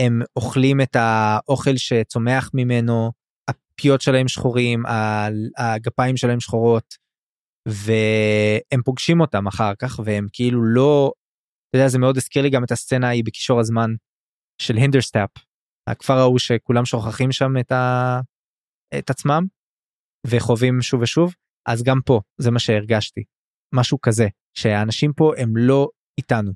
הם 0.00 0.22
אוכלים 0.36 0.80
את 0.80 0.96
האוכל 0.96 1.76
שצומח 1.76 2.50
ממנו, 2.54 3.12
הפיות 3.48 4.00
שלהם 4.00 4.28
שחורים, 4.28 4.82
הגפיים 5.58 6.16
שלהם 6.16 6.40
שחורות, 6.40 6.94
והם 7.68 8.82
פוגשים 8.84 9.20
אותם 9.20 9.46
אחר 9.46 9.72
כך, 9.78 10.00
והם 10.04 10.26
כאילו 10.32 10.64
לא, 10.64 11.12
אתה 11.68 11.78
יודע, 11.78 11.88
זה 11.88 11.98
מאוד 11.98 12.16
הזכיר 12.16 12.42
לי 12.42 12.50
גם 12.50 12.64
את 12.64 12.70
הסצנה 12.70 13.08
ההיא 13.08 13.24
בקישור 13.24 13.60
הזמן 13.60 13.90
של 14.62 14.76
הינדרסטאפ, 14.76 15.30
הכפר 15.86 16.18
ההוא 16.18 16.38
שכולם 16.38 16.84
שוכחים 16.84 17.32
שם 17.32 17.52
את, 17.60 17.72
ה... 17.72 18.20
את 18.98 19.10
עצמם, 19.10 19.44
וחווים 20.26 20.82
שוב 20.82 21.02
ושוב, 21.02 21.34
אז 21.68 21.82
גם 21.82 22.00
פה 22.04 22.20
זה 22.38 22.50
מה 22.50 22.58
שהרגשתי, 22.58 23.24
משהו 23.72 24.00
כזה, 24.00 24.28
שהאנשים 24.54 25.12
פה 25.12 25.32
הם 25.38 25.56
לא 25.56 25.88
איתנו. 26.18 26.52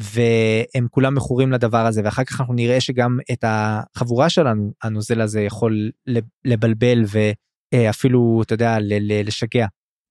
והם 0.00 0.86
כולם 0.90 1.14
מכורים 1.14 1.52
לדבר 1.52 1.86
הזה 1.86 2.02
ואחר 2.04 2.24
כך 2.24 2.40
אנחנו 2.40 2.54
נראה 2.54 2.80
שגם 2.80 3.18
את 3.32 3.44
החבורה 3.46 4.30
שלנו 4.30 4.72
הנוזל 4.82 5.20
הזה 5.20 5.40
יכול 5.40 5.90
לבלבל 6.44 7.02
ואפילו 7.74 8.42
אתה 8.42 8.54
יודע 8.54 8.76
לשגע. 9.00 9.66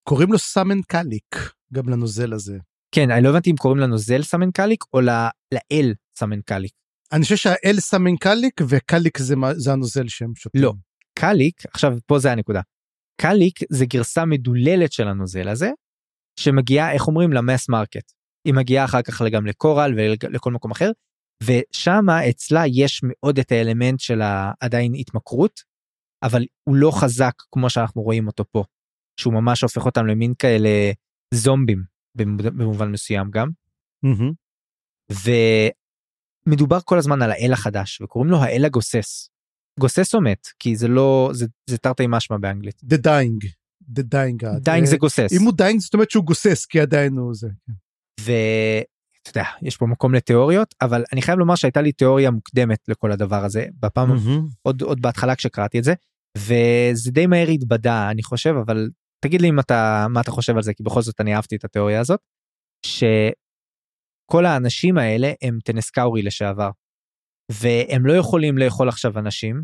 קוראים 0.07 0.31
לו 0.31 0.39
סאמן 0.39 0.81
קאליק 0.81 1.35
גם 1.73 1.89
לנוזל 1.89 2.33
הזה. 2.33 2.57
כן 2.95 3.11
אני 3.11 3.23
לא 3.23 3.29
הבנתי 3.29 3.51
אם 3.51 3.55
קוראים 3.55 3.79
לנוזל 3.79 4.23
סאמן 4.23 4.51
קאליק 4.51 4.83
או 4.93 5.01
לאל 5.01 5.93
סאמן 6.17 6.41
קאליק. 6.41 6.71
אני 7.11 7.23
חושב 7.23 7.35
שהאל 7.35 7.79
סאמן 7.79 8.15
קאליק 8.17 8.61
וקאליק 8.67 9.17
זה, 9.17 9.35
זה 9.55 9.71
הנוזל 9.71 10.07
שהם 10.07 10.35
שותים. 10.35 10.61
לא 10.61 10.73
קאליק 11.19 11.65
עכשיו 11.73 11.97
פה 12.07 12.19
זה 12.19 12.31
הנקודה. 12.31 12.61
קאליק 13.21 13.59
זה 13.69 13.85
גרסה 13.85 14.25
מדוללת 14.25 14.91
של 14.91 15.07
הנוזל 15.07 15.47
הזה 15.47 15.71
שמגיעה 16.39 16.91
איך 16.91 17.07
אומרים 17.07 17.33
ל 17.33 17.40
mass 17.40 17.69
market. 17.69 18.11
היא 18.47 18.53
מגיעה 18.53 18.85
אחר 18.85 19.01
כך 19.01 19.21
גם 19.31 19.45
לקורל 19.45 19.93
ולכל 19.97 20.51
מקום 20.51 20.71
אחר 20.71 20.91
ושם 21.43 22.05
אצלה 22.29 22.63
יש 22.67 23.01
מאוד 23.03 23.39
את 23.39 23.51
האלמנט 23.51 23.99
של 23.99 24.21
עדיין 24.59 24.93
התמכרות 24.95 25.59
אבל 26.23 26.45
הוא 26.63 26.75
לא 26.75 26.91
חזק 26.91 27.33
כמו 27.51 27.69
שאנחנו 27.69 28.01
רואים 28.01 28.27
אותו 28.27 28.43
פה 28.51 28.63
שהוא 29.19 29.33
ממש 29.33 29.61
הופך 29.61 29.85
אותם 29.85 30.05
למין 30.05 30.33
כאלה 30.39 30.91
זומבים 31.33 31.83
במובן 32.15 32.91
מסוים 32.91 33.31
גם. 33.31 33.49
Mm-hmm. 34.05 34.33
ומדובר 36.47 36.79
כל 36.85 36.97
הזמן 36.97 37.21
על 37.21 37.31
האל 37.31 37.53
החדש 37.53 38.01
וקוראים 38.01 38.31
לו 38.31 38.37
האל 38.37 38.65
הגוסס. 38.65 39.29
גוסס 39.79 40.15
או 40.15 40.21
מת 40.21 40.47
כי 40.59 40.75
זה 40.75 40.87
לא 40.87 41.29
זה, 41.33 41.45
זה 41.69 41.77
תרתי 41.77 42.03
משמע 42.09 42.37
באנגלית. 42.37 42.81
The 42.93 42.97
dying. 42.97 43.62
The 43.95 44.01
dying 44.01 44.43
God. 44.43 44.69
dying 44.69 44.85
זה 44.85 44.97
גוסס. 44.97 45.29
אם 45.31 45.45
הוא 45.45 45.53
dying 45.61 45.79
זאת 45.79 45.93
אומרת 45.93 46.11
שהוא 46.11 46.23
גוסס 46.23 46.65
כי 46.65 46.79
עדיין 46.79 47.17
הוא 47.17 47.33
זה. 47.33 47.47
ואתה 48.19 49.29
יודע 49.29 49.43
יש 49.61 49.77
פה 49.77 49.85
מקום 49.85 50.13
לתיאוריות 50.13 50.75
אבל 50.81 51.03
אני 51.13 51.21
חייב 51.21 51.39
לומר 51.39 51.55
שהייתה 51.55 51.81
לי 51.81 51.91
תיאוריה 51.91 52.31
מוקדמת 52.31 52.79
לכל 52.87 53.11
הדבר 53.11 53.45
הזה 53.45 53.65
בפעם 53.79 54.11
mm-hmm. 54.11 54.41
עוד 54.61 54.81
עוד 54.81 55.01
בהתחלה 55.01 55.35
כשקראתי 55.35 55.79
את 55.79 55.83
זה 55.83 55.93
וזה 56.37 57.11
די 57.11 57.27
מהר 57.27 57.47
התבדה 57.47 58.11
אני 58.11 58.23
חושב 58.23 58.53
אבל 58.65 58.89
תגיד 59.23 59.41
לי 59.41 59.49
אם 59.49 59.59
אתה 59.59 60.07
מה 60.09 60.21
אתה 60.21 60.31
חושב 60.31 60.55
על 60.55 60.63
זה 60.63 60.73
כי 60.73 60.83
בכל 60.83 61.01
זאת 61.01 61.21
אני 61.21 61.35
אהבתי 61.35 61.55
את 61.55 61.65
התיאוריה 61.65 61.99
הזאת. 61.99 62.19
שכל 62.85 64.45
האנשים 64.45 64.97
האלה 64.97 65.31
הם 65.41 65.59
טנסקאורי 65.65 66.21
לשעבר. 66.21 66.69
והם 67.51 68.05
לא 68.05 68.13
יכולים 68.13 68.57
לאכול 68.57 68.89
עכשיו 68.89 69.19
אנשים. 69.19 69.63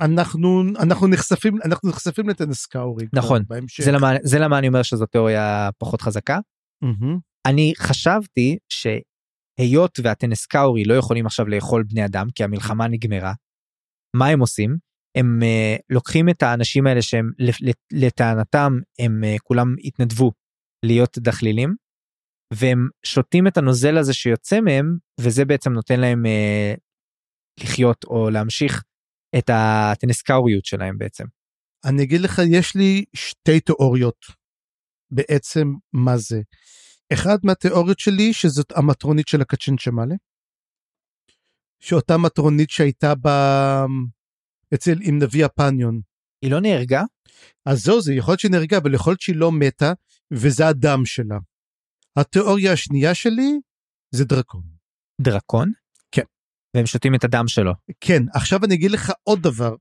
אנחנו 0.00 0.62
אנחנו 0.78 1.06
נחשפים 1.06 1.62
אנחנו 1.64 1.88
נחשפים 1.88 2.28
לטנסקאורי 2.28 3.06
נכון 3.12 3.42
זה 3.80 3.92
למה 3.92 4.12
זה 4.22 4.38
למה 4.38 4.58
אני 4.58 4.68
אומר 4.68 4.82
שזו 4.82 5.06
תיאוריה 5.06 5.70
פחות 5.78 6.02
חזקה. 6.02 6.38
Mm-hmm. 6.84 7.18
אני 7.46 7.72
חשבתי 7.78 8.58
שהיות 8.68 9.98
והטנסקאורי 10.02 10.84
לא 10.84 10.94
יכולים 10.94 11.26
עכשיו 11.26 11.46
לאכול 11.46 11.84
בני 11.88 12.04
אדם 12.04 12.26
כי 12.34 12.44
המלחמה 12.44 12.88
נגמרה. 12.88 13.32
מה 14.16 14.26
הם 14.26 14.40
עושים? 14.40 14.76
הם 15.18 15.40
uh, 15.42 15.80
לוקחים 15.90 16.28
את 16.28 16.42
האנשים 16.42 16.86
האלה 16.86 17.02
שהם 17.02 17.30
לטענתם 17.92 18.72
הם 18.98 19.20
uh, 19.24 19.38
כולם 19.42 19.74
התנדבו 19.84 20.32
להיות 20.84 21.18
דחלילים 21.18 21.74
והם 22.54 22.88
שותים 23.04 23.46
את 23.46 23.56
הנוזל 23.56 23.98
הזה 23.98 24.14
שיוצא 24.14 24.60
מהם 24.60 24.96
וזה 25.20 25.44
בעצם 25.44 25.72
נותן 25.72 26.00
להם 26.00 26.22
uh, 26.26 26.80
לחיות 27.64 28.04
או 28.04 28.30
להמשיך 28.30 28.82
את 29.38 29.50
הטנסקאוריות 29.52 30.64
שלהם 30.64 30.98
בעצם. 30.98 31.24
אני 31.84 32.02
אגיד 32.02 32.20
לך 32.20 32.42
יש 32.50 32.76
לי 32.76 33.04
שתי 33.16 33.60
תיאוריות 33.60 34.26
בעצם 35.10 35.72
מה 35.92 36.16
זה. 36.16 36.40
אחד 37.12 37.38
מהתיאוריות 37.44 37.98
שלי 37.98 38.32
שזאת 38.32 38.72
המטרונית 38.72 39.28
של 39.28 39.40
הקצ'ין 39.40 39.78
שמאלה. 39.78 40.14
שאותה 41.80 42.18
מטרונית 42.18 42.70
שהייתה 42.70 43.14
ב... 43.14 43.28
אצל 44.74 44.98
עם 45.02 45.18
נביא 45.22 45.44
הפניון. 45.44 46.00
היא 46.42 46.50
לא 46.50 46.60
נהרגה? 46.60 47.02
אז 47.66 47.82
זהו 47.84 48.00
זה 48.00 48.14
יכול 48.14 48.32
להיות 48.32 48.40
שהיא 48.40 48.50
נהרגה 48.50 48.78
אבל 48.78 48.94
יכול 48.94 49.10
להיות 49.10 49.20
שהיא 49.20 49.36
לא 49.36 49.52
מתה 49.52 49.92
וזה 50.32 50.68
הדם 50.68 51.02
שלה. 51.04 51.38
התיאוריה 52.16 52.72
השנייה 52.72 53.14
שלי 53.14 53.60
זה 54.14 54.24
דרקון. 54.24 54.62
דרקון? 55.20 55.72
והם 56.74 56.86
שותים 56.86 57.14
את 57.14 57.24
הדם 57.24 57.48
שלו. 57.48 57.72
כן 58.00 58.22
עכשיו 58.34 58.64
אני 58.64 58.74
אגיד 58.74 58.90
לך 58.90 59.12
עוד 59.22 59.42
דבר 59.42 59.74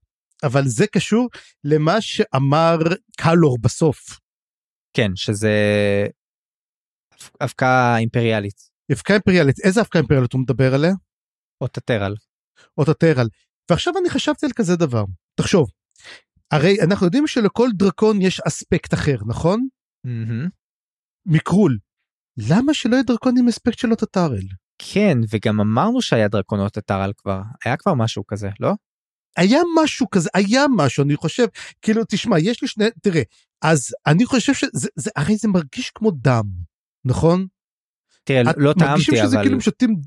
אבל 0.43 0.61
זה 0.67 0.87
קשור 0.87 1.29
למה 1.63 2.01
שאמר 2.01 2.77
קלור 3.17 3.57
בסוף. 3.61 4.19
כן 4.93 5.11
שזה 5.15 5.53
אבקה 7.43 7.97
אימפריאלית. 7.97 8.71
אבקה 8.93 9.13
אימפריאלית 9.13 9.55
איזה 9.63 9.81
אבקה 9.81 9.99
אימפריאלית 9.99 10.33
הוא 10.33 10.41
מדבר 10.41 10.73
עליה? 10.73 10.91
אוטטרל. 11.61 12.15
אוטטרל. 12.77 13.27
ועכשיו 13.71 13.93
אני 14.01 14.09
חשבתי 14.09 14.45
על 14.45 14.51
כזה 14.55 14.75
דבר 14.75 15.03
תחשוב 15.35 15.67
הרי 16.51 16.81
אנחנו 16.81 17.05
יודעים 17.05 17.27
שלכל 17.27 17.69
דרקון 17.73 18.21
יש 18.21 18.41
אספקט 18.47 18.93
אחר 18.93 19.15
נכון? 19.27 19.67
Mm-hmm. 20.07 20.49
מקרול. 21.25 21.77
למה 22.49 22.73
שלא 22.73 22.93
יהיה 22.93 23.03
דרקון 23.03 23.33
עם 23.39 23.47
אספקט 23.47 23.77
של 23.77 23.91
אוטטרל? 23.91 24.47
כן 24.93 25.17
וגם 25.29 25.59
אמרנו 25.61 26.01
שהיה 26.01 26.27
דרקונות 26.27 26.77
אוטטרל 26.77 27.11
כבר 27.17 27.41
היה 27.65 27.77
כבר 27.77 27.93
משהו 27.93 28.27
כזה 28.27 28.49
לא? 28.59 28.73
היה 29.37 29.59
משהו 29.83 30.09
כזה 30.09 30.29
היה 30.33 30.65
משהו 30.75 31.03
אני 31.03 31.15
חושב 31.15 31.45
כאילו 31.81 32.03
תשמע 32.09 32.39
יש 32.39 32.61
לי 32.61 32.67
שני 32.67 32.85
תראה 33.01 33.21
אז 33.61 33.95
אני 34.07 34.25
חושב 34.25 34.53
שזה 34.53 34.87
זה, 34.95 35.09
הרי 35.15 35.35
זה 35.35 35.47
מרגיש 35.47 35.91
כמו 35.95 36.11
דם 36.11 36.45
נכון? 37.05 37.47
תראה 38.23 38.41
לא 38.43 38.73
טעמתי 38.73 38.83
אבל. 38.83 38.91
מרגישים 38.91 39.15
שזה 39.15 39.37
כאילו 39.43 39.61
שותים 39.61 40.01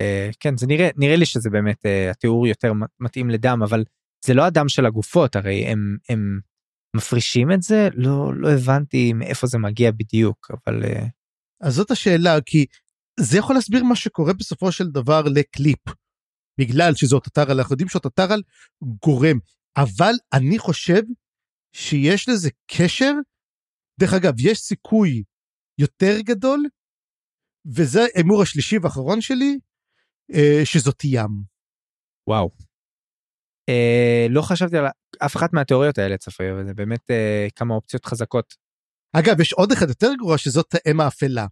Uh, 0.00 0.34
כן 0.40 0.56
זה 0.56 0.66
נראה 0.66 0.88
נראה 0.96 1.16
לי 1.16 1.26
שזה 1.26 1.50
באמת 1.50 1.86
uh, 1.86 2.10
התיאור 2.10 2.46
יותר 2.46 2.72
מתאים 3.00 3.30
לדם 3.30 3.62
אבל 3.62 3.84
זה 4.24 4.34
לא 4.34 4.44
הדם 4.44 4.68
של 4.68 4.86
הגופות 4.86 5.36
הרי 5.36 5.66
הם 5.66 5.96
הם 6.08 6.40
מפרישים 6.96 7.52
את 7.52 7.62
זה 7.62 7.88
לא 7.94 8.34
לא 8.34 8.50
הבנתי 8.50 9.12
מאיפה 9.12 9.46
זה 9.46 9.58
מגיע 9.58 9.90
בדיוק 9.90 10.50
אבל 10.50 10.84
אה, 10.84 11.06
אז 11.60 11.74
זאת 11.74 11.90
השאלה 11.90 12.38
כי 12.46 12.66
זה 13.22 13.38
יכול 13.38 13.54
להסביר 13.54 13.84
מה 13.84 13.96
שקורה 13.96 14.32
בסופו 14.32 14.72
של 14.72 14.84
דבר 14.86 15.22
לקליפ. 15.34 15.78
בגלל 16.60 16.94
שזאת 16.94 17.26
אתרל 17.26 17.58
אנחנו 17.58 17.72
יודעים 17.72 17.88
אתרל 18.06 18.42
גורם 18.82 19.38
אבל 19.76 20.12
אני 20.32 20.58
חושב 20.58 21.02
שיש 21.72 22.28
לזה 22.28 22.50
קשר 22.66 23.12
דרך 24.00 24.14
אגב 24.14 24.34
יש 24.38 24.58
סיכוי 24.58 25.22
יותר 25.80 26.20
גדול 26.20 26.64
וזה 27.76 28.00
ההימור 28.14 28.42
השלישי 28.42 28.78
והאחרון 28.78 29.20
שלי 29.20 29.58
אה, 30.34 30.60
שזאת 30.64 31.04
ים. 31.04 31.42
וואו. 32.28 32.50
אה, 33.68 34.26
לא 34.30 34.42
חשבתי 34.42 34.76
על 34.76 34.84
אף 35.26 35.36
אחת 35.36 35.52
מהתיאוריות 35.52 35.98
האלה 35.98 36.16
צפריר 36.16 36.54
וזה 36.60 36.74
באמת 36.74 37.10
אה, 37.10 37.46
כמה 37.56 37.74
אופציות 37.74 38.04
חזקות. 38.04 38.54
אגב 39.12 39.40
יש 39.40 39.52
עוד 39.52 39.72
אחד 39.72 39.88
יותר 39.88 40.10
גרוע 40.18 40.38
שזאת 40.38 40.74
האם 40.86 41.00
האפלה. 41.00 41.46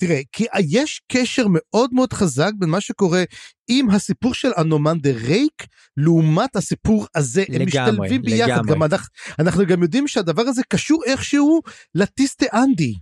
תראה 0.00 0.20
כי 0.32 0.44
יש 0.70 1.02
קשר 1.12 1.46
מאוד 1.48 1.90
מאוד 1.92 2.12
חזק 2.12 2.52
בין 2.58 2.70
מה 2.70 2.80
שקורה 2.80 3.24
עם 3.68 3.90
הסיפור 3.90 4.34
של 4.34 4.48
אנומנדר 4.58 5.16
ריק 5.16 5.66
לעומת 5.96 6.56
הסיפור 6.56 7.06
הזה 7.14 7.44
הם 7.48 7.54
לגמרי, 7.54 7.66
משתלבים 7.66 8.22
ביחד 8.22 8.50
לגמרי. 8.50 8.74
גם 8.74 8.82
אנחנו, 8.82 9.08
אנחנו 9.38 9.66
גם 9.66 9.82
יודעים 9.82 10.08
שהדבר 10.08 10.42
הזה 10.42 10.62
קשור 10.68 11.02
איכשהו 11.06 11.60
לטיסטה 11.94 12.46
אנדי. 12.54 12.94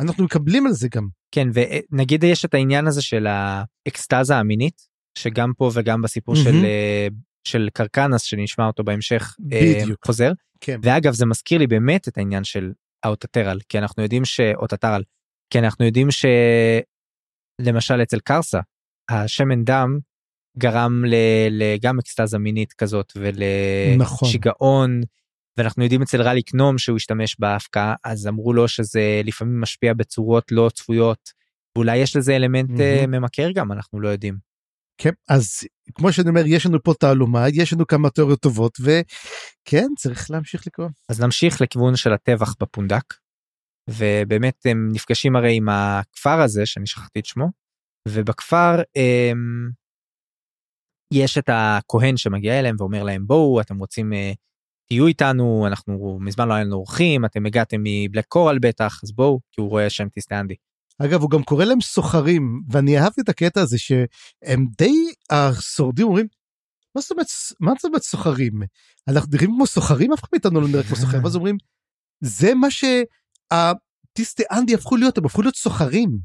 אנחנו 0.00 0.24
מקבלים 0.24 0.66
על 0.66 0.72
זה 0.72 0.88
גם. 0.88 1.08
כן 1.34 1.48
ונגיד 1.54 2.24
יש 2.24 2.44
את 2.44 2.54
העניין 2.54 2.86
הזה 2.86 3.02
של 3.02 3.26
האקסטזה 3.26 4.36
המינית 4.36 4.82
שגם 5.18 5.52
פה 5.56 5.70
וגם 5.74 6.02
בסיפור 6.02 6.36
של 6.36 6.52
מהמם. 6.52 6.64
אה, 6.64 7.08
של 7.44 7.68
קרקנס 7.74 8.22
שנשמע 8.22 8.66
אותו 8.66 8.84
בהמשך 8.84 9.36
אה, 9.52 9.80
בדיוק. 9.82 10.06
חוזר 10.06 10.32
כן. 10.60 10.78
ואגב 10.82 11.14
זה 11.14 11.26
מזכיר 11.26 11.58
לי 11.58 11.66
באמת 11.66 12.08
את 12.08 12.18
העניין 12.18 12.44
של 12.44 12.72
האוטטרל 13.06 13.58
כי 13.68 13.78
אנחנו 13.78 14.02
יודעים 14.02 14.24
שאוטטרל 14.24 15.02
כי 15.50 15.58
אנחנו 15.58 15.84
יודעים 15.84 16.08
שלמשל 17.60 18.02
אצל 18.02 18.20
קרסה 18.20 18.60
השמן 19.10 19.64
דם 19.64 19.98
גרם 20.58 21.04
ל- 21.04 21.14
לגם 21.50 21.98
אקסטזה 21.98 22.38
מינית 22.38 22.72
כזאת 22.72 23.12
נכון. 23.98 24.28
ולשיגעון 24.28 25.00
ואנחנו 25.56 25.82
יודעים 25.82 26.02
אצל 26.02 26.22
רלי 26.22 26.42
קנום 26.42 26.78
שהוא 26.78 26.96
השתמש 26.96 27.36
בהפקעה 27.38 27.94
אז 28.04 28.26
אמרו 28.26 28.52
לו 28.52 28.68
שזה 28.68 29.20
לפעמים 29.24 29.60
משפיע 29.60 29.94
בצורות 29.94 30.52
לא 30.52 30.70
צפויות 30.74 31.30
ואולי 31.76 31.96
יש 31.96 32.16
לזה 32.16 32.36
אלמנט 32.36 32.70
מהמם. 32.70 33.10
ממכר 33.10 33.50
גם 33.50 33.72
אנחנו 33.72 34.00
לא 34.00 34.08
יודעים. 34.08 34.38
כן, 34.98 35.10
אז 35.28 35.46
כמו 35.94 36.12
שאני 36.12 36.28
אומר 36.28 36.42
יש 36.46 36.66
לנו 36.66 36.82
פה 36.82 36.94
תעלומה 36.94 37.44
יש 37.52 37.72
לנו 37.72 37.86
כמה 37.86 38.10
תיאוריות 38.10 38.40
טובות 38.40 38.78
וכן 38.80 39.86
צריך 39.98 40.30
להמשיך 40.30 40.66
לקרוא. 40.66 40.88
אז 41.08 41.20
נמשיך 41.20 41.60
לכיוון 41.60 41.96
של 41.96 42.12
הטבח 42.12 42.54
בפונדק. 42.60 43.14
ובאמת 43.90 44.66
הם 44.66 44.88
נפגשים 44.92 45.36
הרי 45.36 45.56
עם 45.56 45.68
הכפר 45.68 46.40
הזה 46.40 46.66
שאני 46.66 46.86
שכחתי 46.86 47.20
את 47.20 47.26
שמו 47.26 47.50
ובכפר 48.08 48.82
הם, 48.96 49.70
יש 51.12 51.38
את 51.38 51.48
הכהן 51.52 52.16
שמגיע 52.16 52.58
אליהם 52.58 52.76
ואומר 52.78 53.02
להם 53.02 53.26
בואו 53.26 53.60
אתם 53.60 53.78
רוצים 53.78 54.12
אה, 54.12 54.32
תהיו 54.88 55.06
איתנו 55.06 55.66
אנחנו 55.66 56.18
מזמן 56.20 56.48
לא 56.48 56.54
היה 56.54 56.64
לנו 56.64 56.76
אורחים 56.76 57.24
אתם 57.24 57.46
הגעתם 57.46 57.80
מבלק 57.84 58.24
קורל 58.28 58.58
בטח 58.58 59.00
אז 59.04 59.12
בואו 59.12 59.40
כי 59.52 59.60
הוא 59.60 59.70
רואה 59.70 59.90
שם 59.90 60.08
טיסטנדי. 60.08 60.54
אגב 60.98 61.20
הוא 61.20 61.30
גם 61.30 61.42
קורא 61.42 61.64
להם 61.64 61.80
סוחרים 61.80 62.62
ואני 62.70 62.98
אהבתי 62.98 63.20
את 63.20 63.28
הקטע 63.28 63.60
הזה 63.60 63.78
שהם 63.78 64.66
די 64.78 65.12
השורדים 65.30 66.06
אומרים 66.06 66.26
מה 66.96 67.02
זאת 67.02 67.10
אומרת 67.10 67.26
מה 67.60 67.72
זאת 67.76 67.84
אומרת 67.84 68.02
סוחרים? 68.02 68.52
אנחנו 69.08 69.30
נראים 69.32 69.50
כמו 69.50 69.66
סוחרים? 69.66 70.12
אף 70.12 70.20
אחד 70.20 70.28
מאיתנו 70.32 70.60
לא 70.60 70.68
נראה 70.68 70.82
כמו 70.82 70.96
סוחרים. 70.96 71.24
ואז 71.24 71.36
אומרים 71.36 71.56
זה 72.20 72.54
מה 72.54 72.68
שהטיסטי 72.70 74.42
אנדי 74.52 74.74
הפכו 74.74 74.96
להיות 74.96 75.18
הם 75.18 75.24
הפכו 75.24 75.42
להיות 75.42 75.56
סוחרים. 75.56 76.18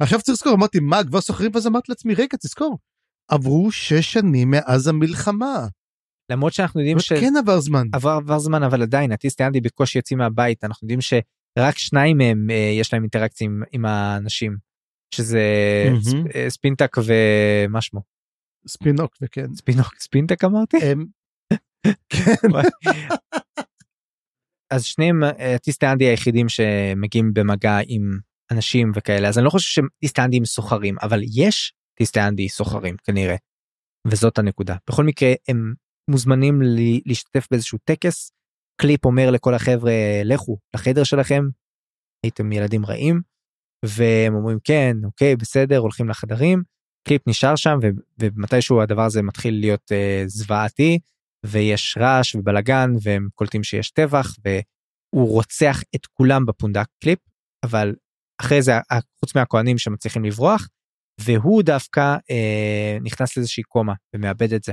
עכשיו 0.00 0.20
צריך 0.20 0.38
לזכור 0.38 0.54
אמרתי 0.54 0.80
מה 0.80 1.04
כבר 1.04 1.20
סוחרים? 1.20 1.50
ואז 1.54 1.66
אמרתי 1.66 1.86
לעצמי 1.88 2.14
רגע 2.14 2.36
תזכור 2.40 2.78
עברו 3.28 3.72
שש 3.72 4.12
שנים 4.12 4.50
מאז 4.50 4.88
המלחמה. 4.88 5.66
למרות 6.30 6.52
שאנחנו 6.52 6.80
יודעים 6.80 6.98
ש... 7.00 7.12
כן 7.12 7.32
עבר 7.38 7.60
זמן. 7.60 7.86
עבר 7.92 8.10
עבר 8.10 8.38
זמן 8.38 8.62
אבל 8.62 8.82
עדיין 8.82 9.12
הטיסטנדי 9.12 9.60
בקושי 9.60 9.98
יוצאים 9.98 10.18
מהבית. 10.18 10.64
אנחנו 10.64 10.84
יודעים 10.84 11.00
שרק 11.58 11.78
שניים 11.78 12.18
מהם 12.18 12.50
אה, 12.50 12.70
יש 12.80 12.92
להם 12.92 13.02
אינטראקציה 13.02 13.44
עם, 13.44 13.62
עם 13.72 13.84
האנשים 13.84 14.56
שזה 15.14 15.40
אה, 16.34 16.50
ספינטק 16.50 16.96
ומה 17.06 17.80
שמו? 17.80 18.00
ספינוק 18.68 19.16
וכן. 19.22 19.54
ספינוק 19.54 19.94
ספינטק 19.98 20.44
אמרתי? 20.44 20.76
כן. 20.80 20.98
אז 24.74 24.84
שניהם 24.84 25.24
אה, 25.24 25.54
הטיסטנדי 25.54 26.04
היחידים 26.04 26.48
שמגיעים 26.48 27.34
במגע 27.34 27.78
עם 27.86 28.18
אנשים 28.52 28.92
וכאלה 28.94 29.28
אז 29.28 29.38
אני 29.38 29.44
לא 29.44 29.50
חושב 29.50 29.82
שטיסטנדי 29.98 30.36
הם 30.36 30.44
סוחרים 30.44 30.96
אבל 31.02 31.20
יש 31.34 31.72
טיסטנדי 31.98 32.48
סוחרים 32.48 32.96
כנראה. 33.04 33.36
וזאת 34.06 34.38
הנקודה. 34.38 34.76
בכל 34.90 35.04
מקרה 35.04 35.28
הם 35.48 35.74
מוזמנים 36.10 36.62
לי- 36.62 37.00
להשתתף 37.06 37.46
באיזשהו 37.50 37.78
טקס 37.84 38.32
קליפ 38.82 39.04
אומר 39.04 39.30
לכל 39.30 39.54
החבר'ה 39.54 39.92
לכו 40.24 40.58
לחדר 40.74 41.04
שלכם 41.04 41.44
הייתם 42.22 42.52
ילדים 42.52 42.86
רעים 42.86 43.20
והם 43.84 44.34
אומרים 44.34 44.58
כן 44.64 44.96
אוקיי 45.04 45.36
בסדר 45.36 45.78
הולכים 45.78 46.08
לחדרים 46.08 46.62
קליפ 47.08 47.28
נשאר 47.28 47.56
שם 47.56 47.78
ומתישהו 48.20 48.80
הדבר 48.80 49.02
הזה 49.02 49.22
מתחיל 49.22 49.60
להיות 49.60 49.92
אה, 49.92 50.22
זוועתי 50.26 50.98
ויש 51.46 51.98
רעש 52.00 52.34
ובלאגן 52.34 52.90
והם 53.02 53.28
קולטים 53.34 53.62
שיש 53.62 53.90
טבח 53.90 54.36
והוא 54.44 55.28
רוצח 55.30 55.82
את 55.94 56.06
כולם 56.06 56.46
בפונדק 56.46 56.86
קליפ 57.02 57.18
אבל 57.64 57.94
אחרי 58.40 58.62
זה 58.62 58.72
חוץ 59.20 59.34
מהכהנים 59.34 59.78
שמצליחים 59.78 60.24
לברוח 60.24 60.68
והוא 61.20 61.62
דווקא 61.62 62.16
אה, 62.30 62.98
נכנס 63.02 63.36
לאיזושהי 63.36 63.62
קומה 63.62 63.94
ומאבד 64.14 64.52
את 64.52 64.62
זה. 64.62 64.72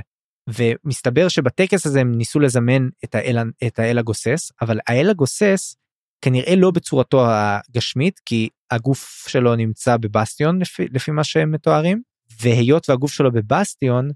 ומסתבר 0.56 1.28
שבטקס 1.28 1.86
הזה 1.86 2.00
הם 2.00 2.12
ניסו 2.14 2.40
לזמן 2.40 2.88
את 3.04 3.14
האל, 3.14 3.38
את 3.66 3.78
האל 3.78 3.98
הגוסס 3.98 4.52
אבל 4.62 4.78
האל 4.86 5.10
הגוסס 5.10 5.76
כנראה 6.24 6.56
לא 6.56 6.70
בצורתו 6.70 7.26
הגשמית 7.30 8.20
כי 8.26 8.48
הגוף 8.70 9.24
שלו 9.28 9.56
נמצא 9.56 9.96
בבסטיון 9.96 10.60
לפי, 10.60 10.86
לפי 10.90 11.10
מה 11.10 11.24
שהם 11.24 11.52
מתוארים 11.52 12.02
והיות 12.40 12.90
והגוף 12.90 13.12
שלו 13.12 13.32
בבסטיון 13.32 14.08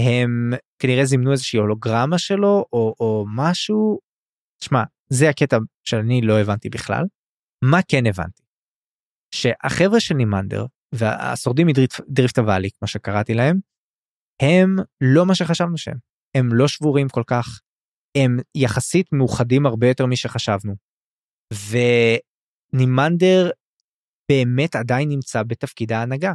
הם 0.00 0.52
כנראה 0.78 1.04
זימנו 1.04 1.32
איזושהי 1.32 1.58
הולוגרמה 1.58 2.18
שלו 2.18 2.64
או, 2.72 2.94
או 3.00 3.24
משהו. 3.28 3.98
שמע 4.60 4.82
זה 5.08 5.28
הקטע 5.28 5.58
שאני 5.84 6.20
לא 6.22 6.40
הבנתי 6.40 6.68
בכלל. 6.68 7.04
מה 7.64 7.80
כן 7.88 8.06
הבנתי? 8.06 8.42
שהחבר'ה 9.34 10.00
של 10.00 10.14
נימנדר 10.14 10.66
והשורדים 10.94 11.66
מדריפט 11.66 12.38
הוואלי 12.38 12.68
כמו 12.78 12.88
שקראתי 12.88 13.34
להם 13.34 13.58
הם 14.42 14.76
לא 15.00 15.26
מה 15.26 15.34
שחשבנו 15.34 15.78
שהם 15.78 15.98
הם 16.36 16.48
לא 16.52 16.68
שבורים 16.68 17.08
כל 17.08 17.22
כך 17.26 17.60
הם 18.16 18.38
יחסית 18.54 19.12
מאוחדים 19.12 19.66
הרבה 19.66 19.88
יותר 19.88 20.06
משחשבנו. 20.06 20.74
ונימנדר 22.72 23.50
באמת 24.28 24.76
עדיין 24.76 25.08
נמצא 25.08 25.42
בתפקיד 25.42 25.92
ההנהגה. 25.92 26.32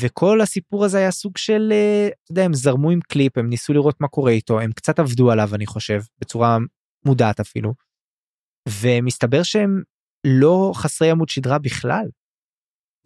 וכל 0.00 0.40
הסיפור 0.40 0.84
הזה 0.84 0.98
היה 0.98 1.10
סוג 1.10 1.36
של, 1.36 1.68
אה, 1.72 2.08
אתה 2.08 2.32
יודע, 2.32 2.44
הם 2.44 2.54
זרמו 2.54 2.90
עם 2.90 3.00
קליפ, 3.00 3.38
הם 3.38 3.48
ניסו 3.48 3.72
לראות 3.72 4.00
מה 4.00 4.08
קורה 4.08 4.30
איתו, 4.32 4.60
הם 4.60 4.72
קצת 4.72 4.98
עבדו 4.98 5.30
עליו, 5.30 5.54
אני 5.54 5.66
חושב, 5.66 6.00
בצורה 6.18 6.58
מודעת 7.06 7.40
אפילו. 7.40 7.74
ומסתבר 8.68 9.42
שהם 9.42 9.82
לא 10.26 10.72
חסרי 10.74 11.10
עמוד 11.10 11.28
שדרה 11.28 11.58
בכלל. 11.58 12.06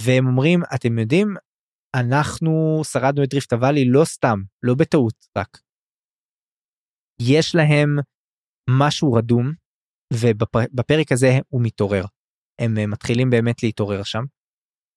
והם 0.03 0.27
אומרים, 0.27 0.63
אתם 0.75 0.99
יודעים, 0.99 1.35
אנחנו 2.01 2.83
שרדנו 2.85 3.25
את 3.25 3.29
דריפט 3.29 3.53
הוואלי 3.53 3.85
לא 3.89 4.05
סתם, 4.05 4.39
לא 4.63 4.75
בטעות 4.75 5.27
רק. 5.39 5.59
יש 7.23 7.55
להם 7.55 7.97
משהו 8.71 9.13
רדום, 9.13 9.53
ובפרק 10.13 11.13
הזה 11.13 11.39
הוא 11.49 11.63
מתעורר. 11.65 12.05
הם 12.61 12.79
אה, 12.79 12.87
מתחילים 12.87 13.31
באמת 13.31 13.63
להתעורר 13.63 14.03
שם. 14.03 14.25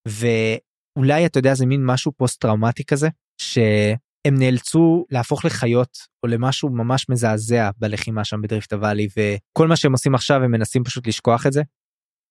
ואולי 0.08 1.26
אתה 1.26 1.40
יודע 1.40 1.54
זה 1.54 1.66
מין 1.66 1.86
משהו 1.86 2.12
פוסט 2.12 2.42
טראומטי 2.42 2.86
כזה 2.86 3.08
שהם 3.42 4.36
נאלצו 4.40 5.06
להפוך 5.10 5.46
לחיות 5.46 5.98
או 6.24 6.28
למשהו 6.28 6.70
ממש 6.70 7.10
מזעזע 7.10 7.70
בלחימה 7.78 8.26
שם 8.26 8.42
בדריפט 8.42 8.74
הוואלי 8.74 9.08
וכל 9.18 9.68
מה 9.68 9.76
שהם 9.76 9.92
עושים 9.92 10.16
עכשיו 10.16 10.44
הם 10.44 10.52
מנסים 10.52 10.84
פשוט 10.84 11.08
לשכוח 11.08 11.48
את 11.48 11.54
זה. 11.54 11.62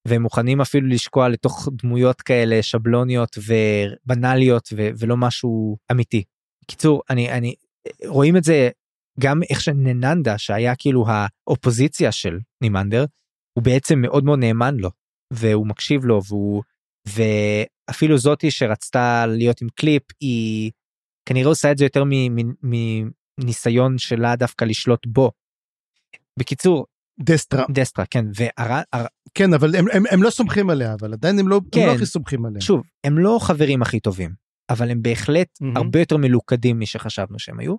והם 0.08 0.22
מוכנים 0.22 0.60
אפילו 0.60 0.88
לשקוע 0.88 1.28
לתוך 1.28 1.68
דמויות 1.82 2.22
כאלה 2.22 2.62
שבלוניות 2.62 3.38
ובנאליות 3.38 4.68
ו- 4.76 4.88
ולא 4.98 5.16
משהו 5.16 5.76
אמיתי. 5.92 6.24
קיצור 6.66 7.02
אני 7.10 7.32
אני 7.32 7.54
רואים 8.06 8.36
את 8.36 8.44
זה 8.44 8.70
גם 9.20 9.40
איך 9.50 9.60
שנננדה 9.60 10.38
שהיה 10.38 10.76
כאילו 10.76 11.04
האופוזיציה 11.08 12.12
של 12.12 12.38
נימנדר 12.62 13.04
הוא 13.58 13.64
בעצם 13.64 13.98
מאוד 13.98 14.24
מאוד 14.24 14.38
נאמן 14.38 14.76
לו 14.76 14.90
והוא 15.32 15.66
מקשיב 15.66 16.04
לו 16.04 16.20
והוא 16.28 16.62
ואפילו 17.08 18.18
זאתי 18.18 18.50
שרצתה 18.50 19.26
להיות 19.26 19.62
עם 19.62 19.68
קליפ 19.74 20.02
היא 20.20 20.70
כנראה 21.28 21.48
עושה 21.48 21.72
את 21.72 21.78
זה 21.78 21.84
יותר 21.84 22.04
מ- 22.04 22.36
מ- 22.36 22.54
מ- 22.62 23.10
ניסיון 23.44 23.98
שלה 23.98 24.36
דווקא 24.36 24.64
לשלוט 24.64 25.06
בו. 25.06 25.30
בקיצור, 26.38 26.86
דסטרה. 27.20 27.64
דסטרה, 27.70 28.04
כן, 28.10 28.24
והר... 28.34 28.80
הר- 28.92 29.06
כן, 29.34 29.54
אבל 29.54 29.76
הם, 29.76 29.84
הם, 29.92 30.02
הם 30.10 30.22
לא 30.22 30.30
סומכים 30.30 30.70
עליה, 30.70 30.94
אבל 31.00 31.12
עדיין 31.12 31.38
הם 31.38 31.48
לא, 31.48 31.56
הם 31.56 31.70
כן. 31.72 31.86
לא 31.86 31.94
הכי 31.94 32.06
סומכים 32.06 32.46
עליה. 32.46 32.60
שוב, 32.60 32.82
הם 33.04 33.18
לא 33.18 33.38
חברים 33.42 33.82
הכי 33.82 34.00
טובים, 34.00 34.30
אבל 34.70 34.90
הם 34.90 35.02
בהחלט 35.02 35.48
מהמם. 35.60 35.76
הרבה 35.76 35.98
יותר 35.98 36.16
מלוכדים 36.16 36.80
משחשבנו 36.80 37.38
שהם 37.38 37.60
היו. 37.60 37.76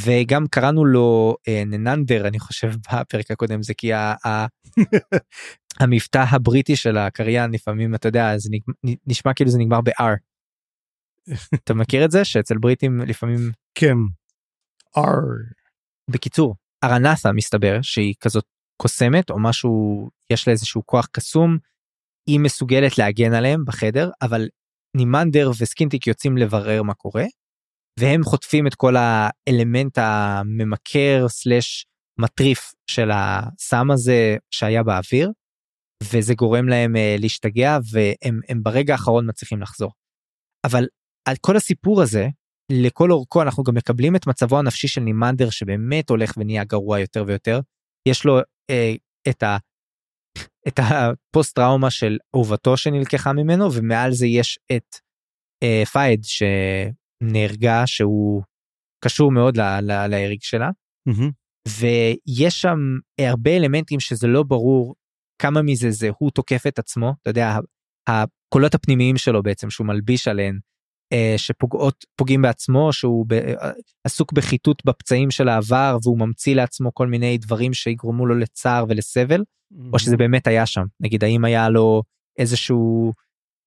וגם 0.00 0.46
קראנו 0.50 0.84
לו 0.84 1.36
אה, 1.48 1.62
נננדר, 1.66 2.28
אני 2.28 2.38
חושב, 2.38 2.72
בפרק 2.92 3.30
הקודם, 3.30 3.62
זה 3.62 3.74
כי 3.74 3.92
ה- 3.92 4.14
ה- 4.26 4.46
המבטא 5.80 6.24
הבריטי 6.30 6.76
של 6.76 6.96
הקריין 6.98 7.50
לפעמים, 7.50 7.94
אתה 7.94 8.08
יודע, 8.08 8.38
זה 8.38 8.48
נגמ- 8.52 8.94
נשמע 9.06 9.34
כאילו 9.34 9.50
זה 9.50 9.58
נגמר 9.58 9.80
ב-R. 9.80 10.16
אתה 11.64 11.74
מכיר 11.74 12.04
את 12.04 12.10
זה? 12.10 12.24
שאצל 12.24 12.58
בריטים 12.58 13.00
לפעמים... 13.00 13.38
כן. 13.74 13.94
R. 14.98 15.02
בקיצור, 16.10 16.56
ארנת'ה 16.84 17.32
מסתבר 17.32 17.78
שהיא 17.82 18.14
כזאת 18.20 18.44
קוסמת 18.82 19.30
או 19.30 19.42
משהו, 19.42 20.08
יש 20.32 20.48
לה 20.48 20.52
איזשהו 20.52 20.86
כוח 20.86 21.06
קסום, 21.12 21.58
היא 22.28 22.40
מסוגלת 22.40 22.98
להגן 22.98 23.34
עליהם 23.34 23.64
בחדר, 23.64 24.10
אבל 24.22 24.48
נימנדר 24.96 25.50
וסקינטיק 25.58 26.06
יוצאים 26.06 26.36
לברר 26.36 26.82
מה 26.82 26.94
קורה, 26.94 27.24
והם 28.00 28.24
חוטפים 28.24 28.66
את 28.66 28.74
כל 28.74 28.94
האלמנט 28.96 29.98
הממכר 29.98 31.28
סלש 31.28 31.86
מטריף 32.18 32.72
של 32.90 33.10
הסם 33.14 33.90
הזה 33.90 34.36
שהיה 34.50 34.82
באוויר, 34.82 35.30
וזה 36.02 36.34
גורם 36.34 36.68
להם 36.68 36.96
אה, 36.96 37.16
להשתגע 37.18 37.78
והם 37.92 38.40
הם 38.48 38.62
ברגע 38.62 38.92
האחרון 38.92 39.28
מצליחים 39.28 39.62
לחזור. 39.62 39.92
אבל 40.66 40.86
על 41.28 41.36
כל 41.40 41.56
הסיפור 41.56 42.02
הזה, 42.02 42.28
לכל 42.70 43.12
אורכו 43.12 43.42
אנחנו 43.42 43.62
גם 43.62 43.74
מקבלים 43.74 44.16
את 44.16 44.26
מצבו 44.26 44.58
הנפשי 44.58 44.88
של 44.88 45.00
נימנדר 45.00 45.50
שבאמת 45.50 46.10
הולך 46.10 46.32
ונהיה 46.36 46.64
גרוע 46.64 47.00
יותר 47.00 47.24
ויותר. 47.26 47.60
יש 48.08 48.24
לו 48.24 48.38
אה, 48.70 48.94
את, 49.28 49.42
ה, 49.42 49.56
את 50.68 50.78
הפוסט 50.78 51.56
טראומה 51.56 51.90
של 51.90 52.18
אהובתו 52.36 52.76
שנלקחה 52.76 53.32
ממנו 53.32 53.72
ומעל 53.72 54.12
זה 54.12 54.26
יש 54.26 54.58
את 54.76 54.96
אה, 55.62 55.82
פייד 55.92 56.24
שנהרגה 56.24 57.86
שהוא 57.86 58.42
קשור 59.04 59.32
מאוד 59.32 59.56
להרג 59.86 60.38
שלה 60.40 60.70
מהמם. 61.08 61.30
ויש 61.68 62.60
שם 62.60 62.78
הרבה 63.20 63.56
אלמנטים 63.56 64.00
שזה 64.00 64.26
לא 64.26 64.42
ברור 64.42 64.94
כמה 65.42 65.62
מזה 65.62 65.90
זה 65.90 66.08
הוא 66.18 66.30
תוקף 66.30 66.66
את 66.66 66.78
עצמו 66.78 67.14
אתה 67.22 67.30
יודע 67.30 67.56
הקולות 68.08 68.74
הפנימיים 68.74 69.16
שלו 69.16 69.42
בעצם 69.42 69.70
שהוא 69.70 69.86
מלביש 69.86 70.28
עליהן 70.28 70.58
אה, 71.12 71.34
שפוגעות 71.36 72.04
פוגעים 72.16 72.42
בעצמו 72.42 72.92
שהוא 72.92 73.26
ב, 73.28 73.32
אה, 73.32 73.70
עסוק 74.04 74.32
בחיטוט 74.32 74.82
בפצעים 74.84 75.30
של 75.30 75.48
העבר 75.48 75.96
והוא 76.02 76.18
ממציא 76.18 76.54
לעצמו 76.54 76.94
כל 76.94 77.06
מיני 77.06 77.38
דברים 77.38 77.74
שיגרמו 77.74 78.26
לו 78.26 78.34
לצער 78.34 78.84
ולסבל 78.88 79.42
או 79.92 79.98
שזה 79.98 80.16
באמת 80.16 80.46
היה 80.46 80.66
שם 80.66 80.84
נגיד 81.00 81.24
האם 81.24 81.44
היה 81.44 81.68
לו 81.68 82.02
איזשהו 82.38 83.12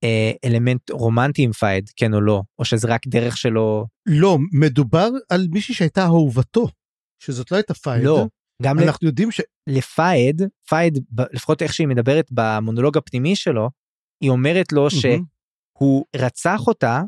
אה, 0.03 0.31
אלמנט 0.45 0.91
רומנטי 0.91 1.41
עם 1.41 1.51
פייד 1.51 1.89
כן 1.95 2.13
או 2.13 2.21
לא 2.21 2.41
או 2.59 2.65
שזה 2.65 2.87
רק 2.87 3.07
דרך 3.07 3.37
שלו 3.37 3.85
לא, 4.05 4.37
מדובר 4.51 5.09
על 5.29 5.47
מישהי 5.51 5.73
שהייתה 5.75 6.03
אהובתו, 6.03 6.67
שזאת 7.23 7.51
לא 7.51 7.57
הייתה 7.57 7.73
פייד. 7.73 8.03
לא 8.03 8.27
גם 8.61 8.79
ל- 8.79 8.83
אנחנו 8.83 9.07
יודעים 9.07 9.31
ש... 9.31 9.41
לפייד 9.67 10.41
פייד 10.69 10.99
לפחות 11.31 11.61
איך 11.61 11.73
שהיא 11.73 11.87
מדברת 11.87 12.27
במונולוג 12.31 12.97
הפנימי 12.97 13.35
שלו 13.35 13.69
היא 14.23 14.29
אומרת 14.29 14.71
לו 14.71 14.81
מהמם. 14.81 15.23
שהוא 15.77 16.05
רצח 16.15 16.67
אותה 16.67 17.01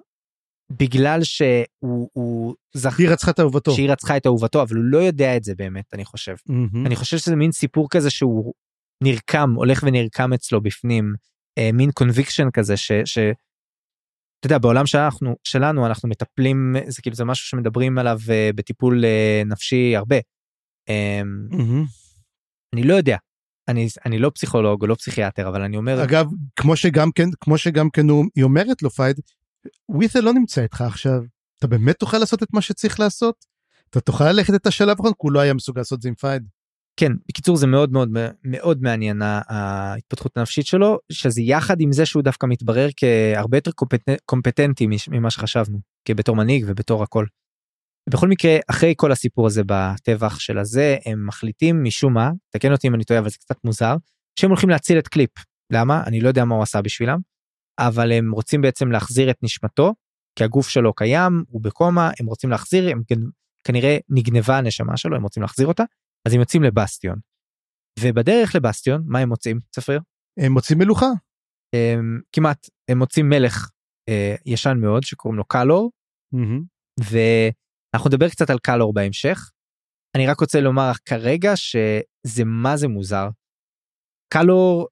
בגלל 0.71 1.23
שהוא 1.23 2.09
הוא 2.13 2.55
זכ... 2.73 2.99
היא 2.99 3.09
רצחה 3.09 3.31
את 3.31 3.39
אהובתו. 3.39 3.71
שהיא 3.71 3.89
רצחה 3.91 4.17
את 4.17 4.25
אהובתו 4.25 4.61
אבל 4.61 4.75
הוא 4.75 4.83
לא 4.83 4.97
יודע 4.97 5.37
את 5.37 5.43
זה 5.43 5.55
באמת 5.55 5.93
אני 5.93 6.05
חושב 6.05 6.35
מהמם. 6.49 6.85
אני 6.85 6.95
חושב 6.95 7.17
שזה 7.17 7.35
מין 7.35 7.51
סיפור 7.51 7.87
כזה 7.89 8.09
שהוא 8.09 8.53
נרקם 9.03 9.53
הולך 9.55 9.83
ונרקם 9.87 10.33
אצלו 10.33 10.61
בפנים 10.61 11.13
אה, 11.57 11.69
מין 11.73 11.91
קונביקשן 11.91 12.51
כזה 12.53 12.77
ש. 12.77 12.91
ש... 13.05 13.17
אתה 14.39 14.47
יודע 14.47 14.57
בעולם 14.57 14.85
שאנחנו 14.85 15.35
שלנו 15.43 15.85
אנחנו 15.85 16.09
מטפלים 16.09 16.75
זה 16.87 17.01
כאילו 17.01 17.15
זה 17.15 17.25
משהו 17.25 17.47
שמדברים 17.47 17.97
עליו 17.97 18.19
אה, 18.29 18.49
בטיפול 18.55 19.05
אה, 19.05 19.41
נפשי 19.45 19.95
הרבה. 19.95 20.15
אה, 20.89 21.21
מהמם. 21.23 21.85
אני 22.73 22.83
לא 22.83 22.93
יודע 22.93 23.17
אני 23.67 23.87
אני 24.05 24.19
לא 24.19 24.31
פסיכולוג 24.35 24.81
או 24.81 24.87
לא 24.87 24.95
פסיכיאטר 24.95 25.47
אבל 25.49 25.61
אני 25.61 25.77
אומר 25.77 26.03
אגב, 26.03 26.25
כמו 26.55 26.75
שגם 26.75 27.11
כן, 27.11 27.27
כמו 27.39 27.57
שגם 27.57 27.89
כן 27.89 28.09
הוא- 28.09 28.25
היא 28.35 28.43
אומרת 28.43 28.81
לו 28.81 28.89
פייד, 28.89 29.19
ווית'ל 29.89 30.19
לא 30.19 30.33
נמצא 30.33 30.61
איתך 30.61 30.81
עכשיו, 30.81 31.21
אתה 31.59 31.67
באמת 31.67 31.99
תוכל 31.99 32.17
לעשות 32.17 32.43
את 32.43 32.53
מה 32.53 32.61
שצריך 32.61 32.99
לעשות? 32.99 33.45
אתה 33.89 33.99
תוכל 33.99 34.31
ללכת 34.31 34.55
את 34.55 34.67
השלב 34.67 34.89
האחרון, 34.89 35.11
כי 35.11 35.17
הוא 35.17 35.31
לא 35.31 35.39
היה 35.39 35.53
מסוגל 35.53 35.81
לעשות 35.81 36.01
זה 36.01 36.09
עם 36.09 36.15
פייד. 36.15 36.47
כן 36.99 37.11
בקיצור 37.29 37.57
זה 37.57 37.67
מאוד 37.67 37.91
מאוד 37.91 38.09
מאוד 38.43 38.81
מעניין 38.81 39.21
ההתפתחות 39.21 40.37
הנפשית 40.37 40.65
שלו 40.65 40.97
שזה 41.11 41.41
יחד 41.41 41.81
עם 41.81 41.91
זה 41.91 42.05
שהוא 42.05 42.23
דווקא 42.23 42.45
מתברר 42.45 42.87
כהרבה 42.97 43.57
יותר 43.57 43.71
קומפט- 43.71 44.19
קומפטנטי 44.25 44.87
ממה 45.09 45.29
שחשבנו 45.29 45.79
כבתור 46.05 46.35
מנהיג 46.35 46.65
ובתור 46.67 47.03
הכל. 47.03 47.25
בכל 48.09 48.27
מקרה 48.27 48.57
אחרי 48.67 48.93
כל 48.97 49.11
הסיפור 49.11 49.47
הזה 49.47 49.61
בטבח 49.65 50.39
של 50.39 50.57
הזה 50.57 50.97
הם 51.05 51.27
מחליטים 51.27 51.83
משום 51.83 52.13
מה 52.13 52.31
תקן 52.49 52.71
אותי 52.71 52.87
אם 52.87 52.95
אני 52.95 53.03
טועה 53.03 53.19
אבל 53.19 53.29
זה 53.29 53.37
קצת 53.37 53.55
מוזר 53.63 53.95
שהם 54.39 54.49
הולכים 54.49 54.69
להציל 54.69 54.99
את 54.99 55.07
קליפ 55.07 55.29
למה 55.73 56.03
אני 56.03 56.21
לא 56.21 56.27
יודע 56.27 56.45
מה 56.45 56.55
הוא 56.55 56.63
עשה 56.63 56.81
בשבילם 56.81 57.19
אבל 57.79 58.11
הם 58.11 58.31
רוצים 58.31 58.61
בעצם 58.61 58.91
להחזיר 58.91 59.29
את 59.29 59.37
נשמתו 59.43 59.93
כי 60.35 60.43
הגוף 60.43 60.69
שלו 60.69 60.93
קיים 60.93 61.43
הוא 61.47 61.61
בקומה 61.61 62.11
הם 62.19 62.25
רוצים 62.25 62.49
להחזיר 62.49 62.89
הם 62.89 63.01
כנראה 63.63 63.97
נגנבה 64.09 64.57
הנשמה 64.57 64.97
שלו 64.97 65.15
הם 65.15 65.23
רוצים 65.23 65.41
להחזיר 65.43 65.67
אותה 65.67 65.83
אז 66.27 66.33
הם 66.33 66.39
יוצאים 66.39 66.63
לבסטיון. 66.63 67.19
ובדרך 67.99 68.55
לבסטיון 68.55 69.03
מה 69.05 69.19
הם 69.19 69.29
מוצאים 69.29 69.59
צפריר? 69.71 69.99
הם 70.39 70.51
מוצאים 70.51 70.79
מלוכה. 70.79 71.09
הם, 71.75 72.21
כמעט 72.31 72.69
הם 72.87 72.97
מוצאים 72.97 73.29
מלך 73.29 73.69
אה, 74.09 74.35
ישן 74.45 74.77
מאוד 74.81 75.03
שקוראים 75.03 75.37
לו 75.37 75.45
קלור 75.45 75.91
מהמם. 76.33 76.63
ואנחנו 76.99 78.09
נדבר 78.09 78.29
קצת 78.29 78.49
על 78.49 78.59
קלור 78.59 78.93
בהמשך. 78.93 79.51
אני 80.15 80.27
רק 80.27 80.39
רוצה 80.39 80.61
לומר 80.61 80.91
כרגע 81.05 81.51
שזה 81.55 82.43
מה 82.45 82.77
זה 82.77 82.87
מוזר. 82.87 83.29
קלור 84.33 84.87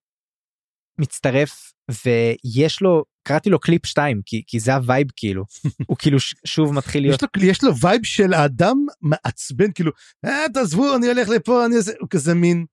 מצטרף 0.99 1.73
ויש 2.05 2.81
לו 2.81 3.03
קראתי 3.23 3.49
לו 3.49 3.59
קליפ 3.59 3.85
2 3.85 4.21
כי, 4.25 4.43
כי 4.47 4.59
זה 4.59 4.75
ה 4.75 4.81
vibe 4.81 5.07
כאילו 5.15 5.43
הוא 5.87 5.97
כאילו 5.97 6.19
ש- 6.19 6.35
שוב 6.45 6.73
מתחיל 6.73 7.03
להיות 7.03 7.23
יש 7.23 7.43
לו, 7.43 7.49
יש 7.49 7.63
לו 7.63 7.77
vibe 7.77 8.03
של 8.03 8.33
האדם 8.33 8.77
מעצבן, 9.01 9.71
כאילו, 9.71 9.91
אה, 10.25 10.45
תעזבו, 10.53 10.95
אני 10.95 11.07
הולך 11.07 11.29
לפה, 11.29 11.65
אני 11.65 11.75
איזה, 11.75 11.93
הוא 11.99 12.09
כזה 12.09 12.33
מין, 12.33 12.65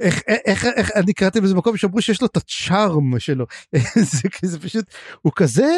איך, 0.00 0.22
איך, 0.28 0.64
איך, 0.64 0.90
אני 0.96 1.12
קראתי 1.12 1.40
באיזה 1.40 1.54
מקום 1.54 1.76
שאמרו 1.76 2.02
שיש 2.02 2.20
לו 2.20 2.26
את 2.26 2.36
ה 2.36 2.50
charm 2.50 3.18
שלו, 3.18 3.46
זה, 4.12 4.28
זה 4.42 4.60
פשוט, 4.60 4.84
הוא 5.22 5.32
כזה 5.36 5.68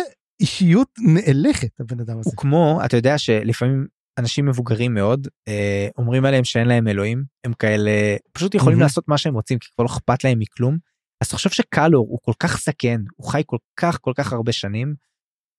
אישיות 0.41 0.89
נאלחת, 0.99 1.81
הבן 1.81 2.01
אדם 2.01 2.19
הזה. 2.19 2.31
הוא 2.31 2.37
כמו 2.37 2.81
אתה 2.85 2.97
יודע 2.97 3.19
שלפעמים 3.19 3.87
אנשים 4.19 4.47
מבוגרים 4.47 4.95
מאוד 4.95 5.29
אה, 5.49 5.89
אומרים 5.99 6.25
עליהם 6.25 6.45
שאין 6.45 6.69
להם 6.69 6.89
אלוהים 6.89 7.25
הם 7.45 7.53
כאלה 7.53 7.91
פשוט 8.33 8.55
יכולים 8.55 8.79
מהמם. 8.79 8.83
לעשות 8.83 9.09
מה 9.09 9.19
שהם 9.19 9.35
רוצים 9.35 9.59
כי 9.59 9.69
כבר 9.75 9.85
לא 9.85 9.91
אכפת 9.91 10.25
להם 10.25 10.39
מכלום. 10.39 10.79
אז 11.23 11.29
תחשוב 11.29 11.53
שקלור 11.53 12.07
הוא 12.09 12.19
כל 12.23 12.33
כך 12.39 12.61
זקן 12.61 13.05
הוא 13.17 13.31
חי 13.31 13.43
כל 13.47 13.59
כך 13.77 13.99
כל 14.01 14.13
כך 14.17 14.33
הרבה 14.33 14.53
שנים. 14.53 14.95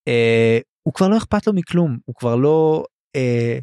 אה, 0.08 0.60
הוא 0.84 0.94
כבר 0.94 1.08
לא 1.08 1.18
אכפת 1.18 1.48
לו 1.48 1.54
מכלום 1.54 1.98
הוא 2.06 2.16
כבר 2.16 2.36
לא 2.36 2.84
אה, 3.16 3.60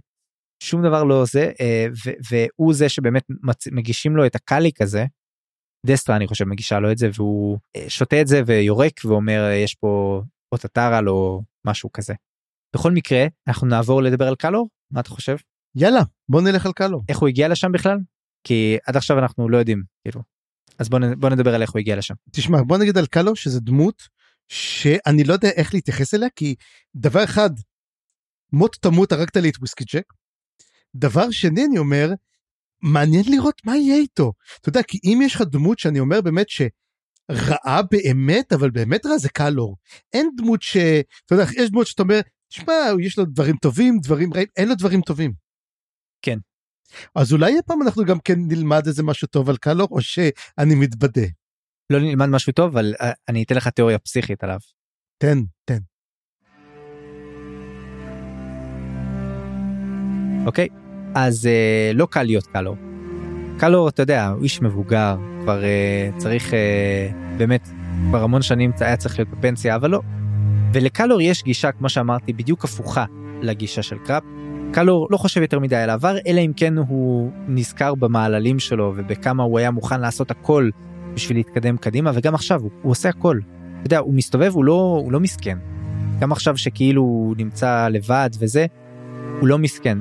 שום 0.63 0.83
דבר 0.83 1.05
לא 1.05 1.25
זה 1.25 1.53
אה, 1.61 1.87
ו- 2.07 2.19
והוא 2.31 2.75
זה 2.75 2.89
שבאמת 2.89 3.25
מצ... 3.43 3.69
מגישים 3.69 4.17
לו 4.17 4.27
את 4.27 4.35
הקאליק 4.35 4.83
הזה. 4.83 5.05
דסטרה 5.87 6.17
אני 6.17 6.27
חושב 6.27 6.45
מגישה 6.45 6.79
לו 6.79 6.93
את 6.93 6.99
זה 6.99 7.09
והוא 7.15 7.59
אה, 7.77 7.91
שותה 7.91 8.21
את 8.21 8.27
זה 8.27 8.43
ויורק 8.47 9.05
ואומר 9.05 9.45
אה, 9.45 9.55
יש 9.55 9.75
פה 9.75 10.23
אוטטרה 10.53 11.01
או 11.07 11.43
משהו 11.67 11.93
כזה. 11.93 12.15
בכל 12.77 12.93
מקרה 12.93 13.27
אנחנו 13.49 13.67
נעבור 13.67 14.03
לדבר 14.03 14.29
על 14.29 14.37
קלור 14.37 14.69
מה 14.91 15.01
אתה 15.01 15.11
חושב 15.11 15.37
יאללה, 15.77 16.03
בוא 16.29 16.41
נלך 16.41 16.67
על 16.67 16.73
קלו. 16.73 17.03
איך 17.09 17.19
הוא 17.19 17.29
הגיע 17.29 17.49
לשם 17.49 17.73
בכלל 17.73 17.99
כי 18.47 18.77
עד 18.87 18.97
עכשיו 18.97 19.19
אנחנו 19.19 19.49
לא 19.49 19.57
יודעים 19.57 19.83
כאילו 20.03 20.23
אז 20.79 20.89
בוא, 20.89 20.99
נ- 20.99 21.21
בוא 21.21 21.31
נדבר 21.31 21.55
על 21.55 21.63
איך 21.63 21.71
הוא 21.71 21.81
הגיע 21.81 21.97
לשם. 21.97 22.15
תשמע, 22.33 22.59
בוא 22.67 22.79
נגיד 22.79 22.99
על 22.99 23.07
קלו 23.07 23.37
שזה 23.37 23.61
דמות 23.61 24.03
שאני 24.49 25.25
לא 25.25 25.33
יודע 25.33 25.49
איך 25.49 25.75
להתייחס 25.75 26.15
אליה, 26.15 26.29
כי 26.37 26.55
דבר 26.95 27.25
אחד, 27.25 27.51
מות 28.53 28.77
תמות 28.81 29.13
הרגת 29.13 29.37
לי 29.37 29.49
את 29.49 29.57
וויסקי 29.59 29.85
ג'ק. 29.85 30.05
דבר 30.95 31.31
שני, 31.31 31.65
אני 31.65 31.79
אומר, 31.79 32.11
מעניין 32.83 33.25
לראות 33.31 33.61
מה 33.65 33.77
יהיה 33.77 33.97
איתו. 33.97 34.33
אתה 34.61 34.69
יודע, 34.69 34.83
כי 34.83 34.99
אם 35.05 35.19
יש 35.23 35.35
לך 35.35 35.43
דמות 35.43 35.79
שאני 35.79 36.01
אומר 36.01 36.21
באמת 36.21 36.47
שרעה 36.49 37.81
באמת, 37.91 38.53
אבל 38.53 38.71
באמת 38.71 39.07
רע 39.07 39.19
זה 39.19 39.29
קלור. 39.29 39.77
אין 40.13 40.31
דמות 40.37 40.63
ש... 40.63 40.77
אתה 41.27 41.35
יודע, 41.35 41.45
יש 41.57 41.71
דמות 41.71 41.87
שאתה 41.87 42.03
אומר, 42.03 42.21
תשמע, 42.49 42.75
יש 43.01 43.19
לו 43.19 43.25
דברים 43.25 43.57
טובים, 43.57 43.99
דברים 44.03 44.35
רעים, 44.35 44.47
אין 44.57 44.69
לו 44.69 44.75
דברים 44.75 45.01
טובים. 45.01 45.33
כן. 46.23 46.39
אז 47.15 47.33
אולי 47.33 47.59
הפעם 47.59 47.83
אנחנו 47.83 48.05
גם 48.05 48.19
כן 48.19 48.39
נלמד 48.39 48.87
איזה 48.87 49.03
משהו 49.03 49.29
טוב 49.29 49.51
על 49.51 49.57
קלור, 49.57 49.89
או 49.91 50.01
שאני 50.01 50.75
מתבדה. 50.75 51.27
לא 51.91 52.01
נלמד 52.01 52.27
משהו 52.27 52.53
טוב 52.53 52.73
אבל 52.73 52.95
אה, 53.01 53.13
אני 53.29 53.43
אתן 53.43 53.55
לך 53.55 53.69
תיאוריה 53.69 53.99
פסיכית 53.99 54.45
עליו. 54.45 54.59
תן, 55.19 55.39
תן. 55.65 55.79
אוקיי? 60.47 60.69
אז 61.15 61.47
אה, 61.47 61.91
לא 61.95 62.07
קל 62.07 62.23
להיות 62.23 62.47
קלור. 62.47 62.77
קלור, 63.59 63.89
אתה 63.89 64.03
יודע, 64.03 64.27
הוא 64.27 64.43
איש 64.43 64.63
מבוגר, 64.63 65.17
כבר 65.43 65.65
אה, 65.65 66.11
צריך 66.17 66.55
אה, 66.55 67.09
באמת, 67.37 67.69
כבר 68.09 68.23
המון 68.23 68.43
שנים 68.43 68.73
היה 68.81 68.97
צריך 68.97 69.19
להיות 69.19 69.29
בפנסיה, 69.29 69.77
אבל 69.77 69.91
לא. 69.91 70.01
ולקלור 70.73 71.21
יש 71.21 71.43
גישה, 71.43 71.73
כמו 71.73 71.89
שאמרתי, 71.89 72.33
בדיוק 72.33 72.65
הפוכה 72.65 73.05
לגישה 73.43 73.83
של 73.83 73.99
קראפ. 73.99 74.23
קלור 74.75 75.09
לא 75.11 75.17
חושב 75.17 75.43
יותר 75.43 75.59
מדי 75.59 75.77
על 75.77 75.91
העבר, 75.91 76.17
אלא 76.27 76.41
אם 76.41 76.53
כן 76.57 76.79
הוא 76.79 77.31
נזכר 77.49 77.95
במעללים 77.95 78.59
שלו 78.59 78.93
ובכמה 78.97 79.43
הוא 79.43 79.59
היה 79.59 79.71
מוכן 79.71 80.01
לעשות 80.01 80.31
הכל 80.31 80.71
בשביל 81.15 81.39
להתקדם 81.39 81.77
קדימה, 81.77 82.11
וגם 82.15 82.35
עכשיו 82.35 82.61
הוא, 82.61 82.71
הוא 82.83 82.91
עושה 82.91 83.09
הכל. 83.09 83.39
אתה 83.79 83.87
יודע, 83.87 83.99
הוא 83.99 84.15
מסתובב, 84.15 84.53
הוא 84.55 84.65
לא, 84.65 85.01
הוא 85.05 85.13
לא 85.13 85.21
מסכן. 85.21 85.59
גם 86.21 86.33
עכשיו 86.33 86.57
שכאילו 86.57 87.03
הוא 87.03 87.35
נמצא 87.39 87.89
לבד 87.89 88.31
וזה, 88.39 88.67
הוא 89.41 89.49
לא 89.49 89.59
מסכן. 89.59 89.99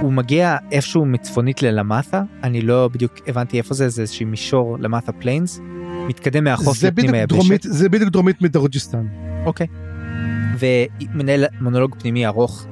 והוא 0.00 0.12
מגיע 0.12 0.56
איפשהו 0.72 1.04
מצפונית 1.04 1.62
ללמאטה, 1.62 2.22
אני 2.42 2.60
לא 2.60 2.88
בדיוק 2.92 3.12
הבנתי 3.26 3.58
איפה 3.58 3.74
זה, 3.74 3.88
זה 3.88 4.02
איזשהו 4.02 4.26
מישור 4.26 4.76
למאטה 4.80 5.12
Plains, 5.12 5.60
מתקדם 6.08 6.44
מהחוף 6.44 6.82
לפנים 6.82 7.14
היבשת. 7.14 7.62
זה 7.62 7.88
בדיוק 7.88 8.10
דרומית 8.10 8.42
מדרוג'יסטן. 8.42 9.06
אוקיי. 9.44 9.66
ומנהל 10.58 11.44
מונולוג 11.60 11.96
פנימי 11.98 12.26
ארוך 12.26 12.66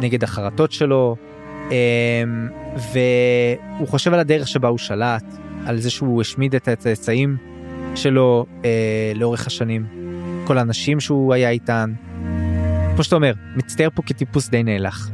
נגד 0.00 0.24
החרטות 0.24 0.72
שלו, 0.72 1.16
אמ, 1.70 2.48
והוא 2.92 3.88
חושב 3.88 4.12
על 4.14 4.20
הדרך 4.20 4.48
שבה 4.48 4.68
הוא 4.68 4.78
שלט, 4.78 5.24
על 5.66 5.78
זה 5.80 5.90
שהוא 5.90 6.20
השמיד 6.20 6.54
את 6.54 6.68
הצאצאים 6.68 7.36
שלו 7.94 8.46
אה, 8.64 9.12
לאורך 9.14 9.46
השנים, 9.46 9.86
כל 10.44 10.58
האנשים 10.58 11.00
שהוא 11.00 11.34
היה 11.34 11.50
איתן. 11.50 11.92
כמו 12.94 13.04
שאתה 13.04 13.16
אומר, 13.16 13.32
מצטייר 13.56 13.90
פה 13.94 14.02
כטיפוס 14.02 14.48
די 14.48 14.62
נאלח. 14.62 15.10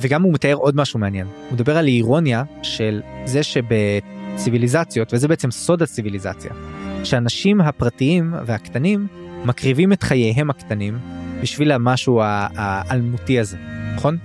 וגם 0.00 0.22
הוא 0.22 0.32
מתאר 0.32 0.54
עוד 0.54 0.76
משהו 0.76 0.98
מעניין. 0.98 1.26
הוא 1.26 1.52
מדבר 1.52 1.76
על 1.78 1.86
אירוניה 1.86 2.42
של 2.62 3.02
זה 3.24 3.40
שבציוויליזציות, 3.42 5.14
וזה 5.14 5.28
בעצם 5.28 5.50
סוד 5.50 5.82
הציוויליזציה, 5.82 6.52
שהאנשים 7.04 7.60
הפרטיים 7.60 8.34
והקטנים 8.46 9.06
מקריבים 9.44 9.92
את 9.92 10.02
חייהם 10.02 10.50
הקטנים 10.50 10.98
בשביל 11.42 11.72
המשהו 11.72 12.20
האלמותי 12.56 13.40
הזה, 13.40 13.56
נכון? 13.94 14.16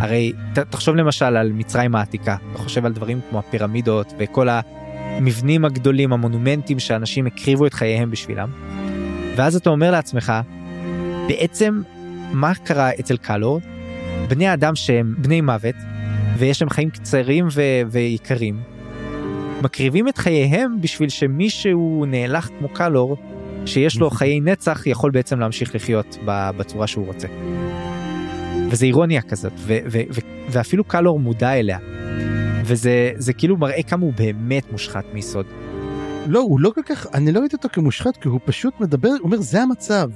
הרי 0.00 0.32
ת, 0.54 0.58
תחשוב 0.58 0.96
למשל 0.96 1.36
על 1.36 1.52
מצרים 1.52 1.94
העתיקה, 1.94 2.36
אתה 2.50 2.58
חושב 2.58 2.86
על 2.86 2.92
דברים 2.92 3.20
כמו 3.30 3.38
הפירמידות 3.38 4.14
וכל 4.18 4.48
המבנים 4.48 5.64
הגדולים, 5.64 6.12
המונומנטים 6.12 6.78
שאנשים 6.78 7.26
הקריבו 7.26 7.66
את 7.66 7.74
חייהם 7.74 8.10
בשבילם. 8.10 8.50
ואז 9.36 9.56
אתה 9.56 9.70
אומר 9.70 9.90
לעצמך, 9.90 10.32
בעצם 11.28 11.82
מה 12.32 12.54
קרה 12.54 12.90
אצל 13.00 13.16
קלור? 13.16 13.60
בני 14.28 14.52
אדם 14.52 14.76
שהם 14.76 15.14
בני 15.18 15.40
מוות, 15.40 15.74
ויש 16.38 16.62
להם 16.62 16.70
חיים 16.70 16.90
קצרים 16.90 17.46
ו- 17.52 17.82
ויקרים, 17.90 18.60
מקריבים 19.62 20.08
את 20.08 20.18
חייהם 20.18 20.80
בשביל 20.80 21.08
שמישהו 21.08 22.04
נאלח 22.08 22.50
כמו 22.58 22.68
קלור, 22.68 23.16
שיש 23.66 23.98
לו 23.98 24.10
חיי 24.10 24.40
נצח, 24.40 24.86
יכול 24.86 25.10
בעצם 25.10 25.40
להמשיך 25.40 25.74
לחיות 25.74 26.18
בצורה 26.26 26.86
שהוא 26.86 27.06
רוצה. 27.06 27.28
וזה 28.70 28.86
אירוניה 28.86 29.22
כזאת, 29.22 29.52
ו- 29.56 29.78
ו- 29.86 30.00
ו- 30.10 30.20
ואפילו 30.50 30.84
קלור 30.84 31.20
מודע 31.20 31.52
אליה. 31.52 31.78
וזה 32.64 33.12
זה 33.16 33.32
כאילו 33.32 33.56
מראה 33.56 33.82
כמה 33.82 34.02
הוא 34.02 34.12
באמת 34.12 34.72
מושחת 34.72 35.04
מיסוד. 35.14 35.46
לא, 36.26 36.40
הוא 36.40 36.60
לא 36.60 36.70
כל 36.74 36.80
כך, 36.86 37.06
אני 37.14 37.32
לא 37.32 37.40
ראיתי 37.40 37.56
אותו 37.56 37.68
כמושחת, 37.72 38.16
כי 38.16 38.28
הוא 38.28 38.40
פשוט 38.44 38.74
מדבר, 38.80 39.08
הוא 39.08 39.18
אומר, 39.22 39.40
זה 39.40 39.62
המצב. 39.62 40.10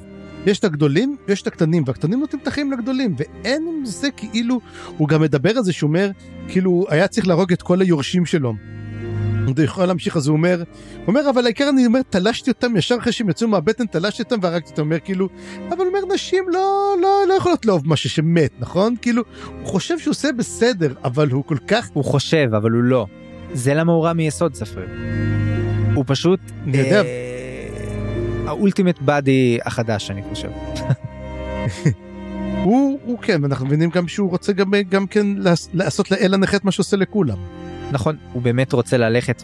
יש 0.47 0.59
את 0.59 0.65
הגדולים 0.65 1.17
ויש 1.29 1.43
את 1.43 1.47
הקטנים, 1.47 1.83
והקטנים 1.87 2.21
נותנים 2.21 2.43
את 2.43 2.49
החיים 2.49 2.73
לגדולים, 2.73 3.15
ואין 3.19 3.69
עם 3.69 3.87
זה 3.87 4.11
כאילו, 4.11 4.61
הוא 4.97 5.09
גם 5.09 5.23
מדבר 5.23 5.57
על 5.57 5.65
זה 5.65 5.73
שהוא 5.73 5.89
אומר, 5.89 6.11
כאילו, 6.49 6.87
היה 6.89 7.09
צריך 7.09 7.27
להרוג 7.27 7.53
את 7.53 7.63
כל 7.63 7.81
היורשים 7.81 8.27
שלו. 8.27 8.55
הוא 9.57 9.65
יכול 9.65 9.85
להמשיך, 9.87 10.17
אז 10.17 10.27
הוא 10.27 10.37
אומר, 10.37 10.63
הוא 10.97 11.05
אומר, 11.07 11.31
אבל 11.31 11.45
העיקר 11.45 11.69
אני 11.69 11.87
אומר, 11.87 12.01
תלשתי 12.11 12.51
אותם 12.51 12.77
ישר 12.77 12.97
אחרי 13.01 13.13
שהם 13.13 13.31
יצאו 13.31 13.49
מהבטן, 13.49 13.87
תלשתי 13.87 14.23
אותם 14.23 14.37
והרגתי 14.43 14.71
אותם, 14.71 14.83
אומר, 14.83 14.99
כאילו, 14.99 15.29
אבל 15.69 15.87
אומר, 15.87 16.15
נשים 16.15 16.45
לא, 16.49 16.61
לא, 17.03 17.09
לא 17.29 17.35
יכולות 17.35 17.67
לאהוב 17.67 17.89
משהו 17.89 18.11
שמת, 18.11 18.51
נכון? 18.59 18.95
כאילו, 19.03 19.23
הוא 19.61 19.67
חושב 19.67 19.99
שהוא 19.99 20.11
עושה 20.13 20.29
בסדר, 20.33 20.95
אבל 21.05 21.31
הוא 21.31 21.45
כל 21.45 21.57
כך, 21.69 21.89
הוא 21.93 22.05
חושב, 22.05 22.49
אבל 22.57 22.71
הוא 22.71 22.83
לא. 22.83 23.07
זה 23.53 23.75
למה 23.75 23.93
הוא 23.93 24.05
רע 24.05 24.13
מיסוד 24.13 24.55
ספרים. 24.55 24.89
הוא 25.95 26.05
פשוט... 26.07 26.41
אני 26.65 26.77
יודע. 26.77 27.03
אה, 27.03 27.69
האולטימט 28.47 28.99
באדי 29.01 29.59
החדש, 29.65 30.11
אני 30.11 30.23
חושב. 30.31 30.49
הוא, 32.65 32.99
הוא 33.05 33.19
כן, 33.19 33.45
אנחנו 33.45 33.67
מבינים 33.67 33.91
גם 33.91 34.09
שהוא 34.09 34.31
רוצה 34.31 34.53
גם, 34.53 34.71
גם 34.91 35.07
כן 35.07 35.27
לעש- 35.37 35.69
לעשות 35.75 36.11
לאל 36.11 36.35
הנכה 36.35 36.57
את 36.57 36.65
מה 36.65 36.71
שעושה 36.71 36.97
לכולם. 36.97 37.37
נכון, 37.93 38.17
הוא 38.33 38.43
באמת 38.43 38.73
רוצה 38.73 38.97
ללכת 38.97 39.43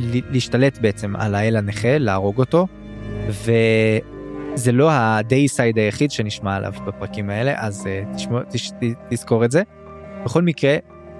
ולהשתלט 0.00 0.78
בעצם 0.78 1.16
על 1.16 1.34
האל 1.34 1.56
הנכה, 1.56 1.98
להרוג 1.98 2.38
אותו, 2.38 2.66
וזה 3.28 4.72
לא 4.72 4.88
הדייסייד 4.92 5.78
היחיד 5.78 6.10
שנשמע 6.10 6.56
עליו 6.56 6.72
בפרקים 6.86 7.30
האלה, 7.30 7.54
אז 7.56 7.86
אה, 7.86 8.02
תשמע, 8.16 8.40
תש, 8.50 8.70
תזכור 9.10 9.44
את 9.44 9.50
זה. 9.50 9.62
בכל 10.24 10.42
מקרה, 10.42 10.76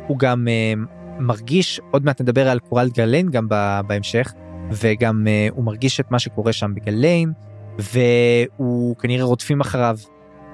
הוא 0.06 0.18
גם 0.18 0.48
אה, 0.48 0.72
מרגיש, 1.18 1.80
עוד 1.90 2.04
מעט 2.04 2.20
נדבר 2.20 2.48
על 2.48 2.58
קורל 2.58 2.88
גליין 2.96 3.30
גם 3.30 3.46
ב- 3.50 3.80
בהמשך, 3.86 4.32
וגם 4.72 5.26
אה, 5.28 5.48
הוא 5.50 5.64
מרגיש 5.64 6.00
את 6.00 6.10
מה 6.10 6.18
שקורה 6.18 6.52
שם 6.52 6.74
בגליין, 6.74 7.32
והוא 7.78 8.96
כנראה 8.96 9.24
רודפים 9.24 9.60
אחריו, 9.60 9.98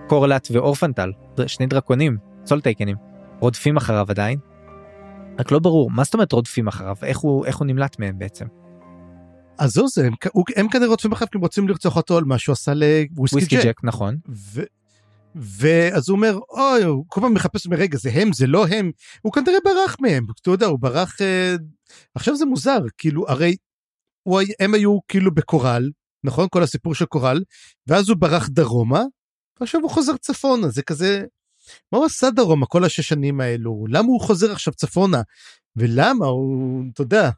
קורלט 0.09 0.49
ואורפנטל, 0.53 1.13
שני 1.47 1.67
דרקונים, 1.67 2.17
סולטייקנים, 2.47 2.97
רודפים 3.41 3.77
אחריו 3.77 4.07
עדיין. 4.09 4.39
רק 5.39 5.53
לא 5.53 5.59
ברור, 5.59 5.91
מה 5.91 6.05
זאת 6.05 6.15
אומרת 6.15 6.33
רודפים 6.33 6.69
אחריו? 6.69 6.97
איך 7.03 7.19
הוא, 7.19 7.47
איך 7.47 7.57
הוא 7.57 7.67
נמלט 7.67 7.99
מהם 7.99 8.19
בעצם? 8.19 8.47
אז 9.59 9.73
זהו 9.73 9.89
זה, 9.89 10.07
הם, 10.07 10.13
הוא, 10.33 10.45
הם 10.57 10.69
כנראה 10.69 10.89
רוצים 10.89 11.13
אחריו 11.13 11.31
כי 11.31 11.39
הם 11.39 11.43
רוצים 11.43 11.69
לרצוח 11.69 11.97
אותו 11.97 12.19
על 12.19 12.25
מה 12.25 12.39
שהוא 12.39 12.53
עשה 12.53 12.75
לוויסקי 12.75 13.15
וויסקי 13.19 13.57
ג'ק. 13.57 13.65
ג'ק, 13.65 13.85
נכון. 13.85 14.17
ו... 14.29 14.63
ואז 15.35 16.09
הוא 16.09 16.17
אומר, 16.17 16.39
אוי, 16.51 16.83
הוא 16.83 17.05
כל 17.09 17.21
פעם 17.21 17.35
מחפש, 17.35 17.67
אומר, 17.67 17.77
רגע, 17.77 17.99
זה 17.99 18.11
הם, 18.13 18.33
זה 18.33 18.47
לא 18.47 18.67
הם. 18.67 18.91
הוא 19.23 19.33
כנראה 19.33 19.59
ברח 19.65 19.97
מהם, 20.01 20.27
אתה 20.43 20.51
יודע, 20.51 20.67
הוא 20.67 20.79
ברח... 20.79 21.21
אה... 21.21 21.55
עכשיו 22.15 22.37
זה 22.37 22.45
מוזר, 22.45 22.79
כאילו, 22.99 23.29
הרי 23.29 23.57
הוא, 24.23 24.41
הם 24.61 24.75
היו 24.75 24.99
כאילו 25.09 25.35
בקורל, 25.35 25.91
נכון? 26.25 26.47
כל 26.51 26.63
הסיפור 26.63 26.95
של 26.95 27.05
קורל, 27.05 27.43
ואז 27.87 28.09
הוא 28.09 28.17
ברח 28.17 28.49
דרומה, 28.49 29.03
ועכשיו 29.61 29.81
הוא 29.81 29.91
חוזר 29.91 30.17
צפונה, 30.17 30.69
זה 30.69 30.83
כזה... 30.83 31.25
מה 31.93 31.99
הוא 31.99 32.07
עשה 32.07 32.31
דרומה 32.31 32.67
כל 32.67 32.85
השש 32.85 33.09
שנים 33.09 33.41
האלו? 33.41 33.85
למה 33.89 34.09
הוא 34.09 34.21
חוזר 34.21 34.53
עכשיו 34.53 34.75
צפונה? 34.75 35.23
ולמה 35.77 36.27
הוא, 36.27 36.85
אתה 36.93 37.03
יודע, 37.03 37.31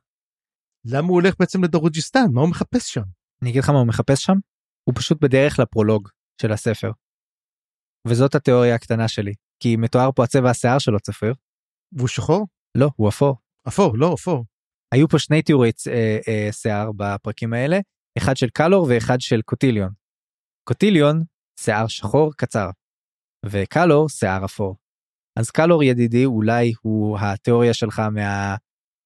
למה 0.85 1.09
הוא 1.09 1.15
הולך 1.15 1.35
בעצם 1.39 1.65
לדרוג'יסטן? 1.65 2.27
מה 2.33 2.41
הוא 2.41 2.51
מחפש 2.51 2.95
שם? 2.95 3.03
אני 3.43 3.51
אגיד 3.51 3.63
לך 3.63 3.71
מה 3.71 3.79
הוא 3.79 3.87
מחפש 3.87 4.25
שם? 4.25 4.37
הוא 4.85 4.95
פשוט 4.97 5.21
בדרך 5.21 5.59
לפרולוג 5.59 6.09
של 6.43 6.53
הספר. 6.53 6.91
וזאת 8.09 8.35
התיאוריה 8.35 8.75
הקטנה 8.75 9.09
שלי. 9.09 9.33
כי 9.61 9.77
מתואר 9.77 10.13
פה 10.13 10.25
הצבע 10.25 10.51
השיער 10.51 10.79
שלו 10.79 11.01
צפיר. 11.01 11.35
והוא 11.93 12.09
שחור? 12.09 12.47
לא, 12.75 12.91
הוא 12.97 13.09
אפור. 13.09 13.37
אפור, 13.69 13.99
לא, 13.99 14.15
אפור. 14.15 14.45
היו 14.95 15.09
פה 15.09 15.19
שני 15.19 15.43
תיאורי 15.43 15.71
אה, 15.89 16.19
אה, 16.29 16.53
שיער 16.53 16.91
בפרקים 16.97 17.53
האלה, 17.53 17.79
אחד 18.19 18.37
של 18.37 18.49
קלור 18.49 18.87
ואחד 18.91 19.21
של 19.21 19.43
קוטיליון. 19.43 19.91
קוטיליון, 20.65 21.25
שיער 21.61 21.87
שחור 21.87 22.33
קצר, 22.37 22.71
וקלור, 23.51 24.09
שיער 24.09 24.45
אפור. 24.45 24.77
אז 25.37 25.51
קלור 25.51 25.83
ידידי, 25.83 26.25
אולי 26.25 26.73
הוא 26.83 27.19
התיאוריה 27.21 27.75
שלך 27.75 27.99
מה... 27.99 28.57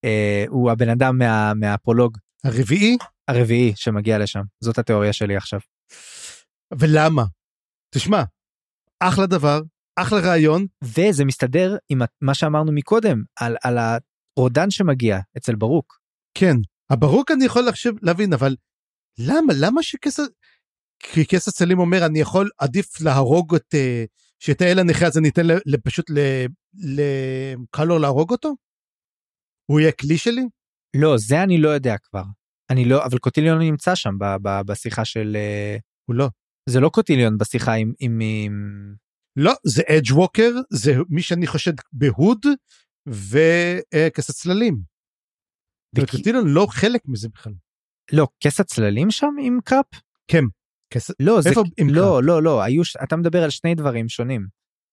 אה, 0.05 0.45
הוא 0.49 0.71
הבן 0.71 0.89
אדם 0.89 1.19
מה, 1.19 1.55
מהפרולוג 1.55 2.19
הרביעי? 2.45 2.97
הרביעי 3.29 3.73
שמגיע 3.77 4.19
לשם. 4.19 4.43
זאת 4.61 4.79
התיאוריה 4.79 5.12
שלי 5.12 5.37
עכשיו. 5.37 5.61
ולמה? 6.79 7.25
תשמע, 7.95 8.23
אחלה 9.01 9.27
דבר, 9.27 9.61
אחלה 9.97 10.19
רעיון, 10.19 10.67
וזה 10.85 11.25
מסתדר 11.25 11.77
עם 11.89 12.01
מה 12.21 12.35
שאמרנו 12.35 12.73
מקודם, 12.73 13.23
על, 13.41 13.57
על 13.65 13.79
הרודן 13.79 14.71
שמגיע 14.71 15.19
אצל 15.37 15.55
ברוק. 15.55 16.01
כן. 16.35 16.57
הברוק 16.91 17.31
אני 17.31 17.45
יכול 17.45 17.62
לחשב, 17.69 17.93
להבין, 18.03 18.33
אבל 18.33 18.57
למה? 19.19 19.53
למה 19.61 19.83
שכס... 19.83 20.21
כי 20.99 21.27
כס 21.27 21.49
הצלים 21.49 21.79
אומר, 21.79 22.07
אני 22.07 22.21
יכול, 22.21 22.51
עדיף 22.59 23.01
להרוג 23.01 23.55
את... 23.55 23.75
אה, 23.75 24.05
שאת 24.43 24.61
האל 24.61 24.79
הנכה 24.79 25.07
הזה 25.07 25.21
ניתן 25.21 25.43
פשוט 25.85 26.11
לקלור 26.75 27.99
להרוג 27.99 28.31
אותו? 28.31 28.55
הוא 29.71 29.81
יהיה 29.81 29.93
כלי 29.93 30.19
שלי? 30.19 30.43
לא, 30.97 31.17
זה 31.19 31.43
אני 31.43 31.59
לא 31.59 31.69
יודע 31.69 31.99
כבר. 31.99 32.23
אני 32.71 32.85
לא, 32.85 33.05
אבל 33.05 33.19
קוטיליון 33.19 33.59
לא 33.59 33.65
נמצא 33.65 33.95
שם 33.95 34.19
ב, 34.19 34.25
ב, 34.43 34.61
בשיחה 34.67 35.05
של... 35.05 35.37
אה, 35.37 35.77
הוא 36.09 36.17
לא. 36.17 36.29
זה 36.69 36.81
לא 36.81 36.89
קוטיליון 36.89 37.39
בשיחה 37.39 37.73
עם... 37.73 37.93
עם, 38.01 38.19
עם... 38.45 38.95
לא, 39.37 39.53
זה 39.67 39.83
אדג' 39.89 40.12
ווקר, 40.12 40.51
זה 40.73 40.93
מי 41.09 41.23
שאני 41.23 41.47
חושד 41.47 41.73
בהוד 41.93 42.47
וכס 43.09 44.31
הצללים. 44.31 44.81
וכי- 45.97 46.05
וקוטילון 46.17 46.49
לא 46.49 46.67
חלק 46.71 47.01
מזה 47.09 47.29
בכלל. 47.29 47.53
לא, 48.12 48.29
כס 48.41 48.61
הצללים 48.61 49.11
שם 49.11 49.35
עם 49.43 49.59
קראפ? 49.65 49.87
כן. 50.29 50.45
לא, 51.21 51.41
זה, 51.41 51.49
איפה 51.49 51.62
לא, 51.89 52.23
לא, 52.23 52.43
לא, 52.43 52.62
היו, 52.62 52.83
אתה 53.03 53.17
מדבר 53.17 53.43
על 53.43 53.51
שני 53.51 53.75
דברים 53.75 54.09
שונים. 54.09 54.47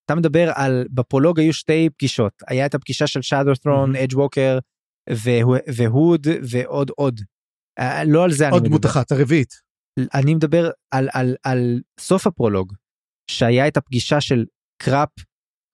אתה 0.06 0.16
מדבר 0.16 0.52
על, 0.56 0.86
בפרולוג 0.90 1.40
היו 1.40 1.54
שתי 1.54 1.90
פגישות. 1.98 2.34
היה 2.48 2.66
את 2.66 2.76
הפגישה 2.76 3.08
של 3.08 3.22
שאדו 3.22 3.56
ת'רון. 3.56 3.96
אדג' 3.96 4.18
ווקר, 4.18 4.60
והוד 5.76 6.28
ועוד 6.50 6.92
עוד. 6.96 7.22
אה, 7.80 8.04
לא 8.04 8.24
על 8.24 8.32
זה 8.32 8.44
אני 8.44 8.54
עוד 8.54 8.62
מדבר. 8.62 8.70
דמות 8.70 8.86
אחת, 8.86 9.12
הרביעית. 9.12 9.54
אני 10.14 10.36
מדבר 10.36 10.70
על, 10.92 11.10
על, 11.14 11.36
על 11.44 11.82
סוף 12.00 12.28
הפרולוג, 12.28 12.74
שהיה 13.32 13.68
את 13.68 13.78
הפגישה 13.78 14.22
של 14.22 14.46
קראפ, 14.82 15.10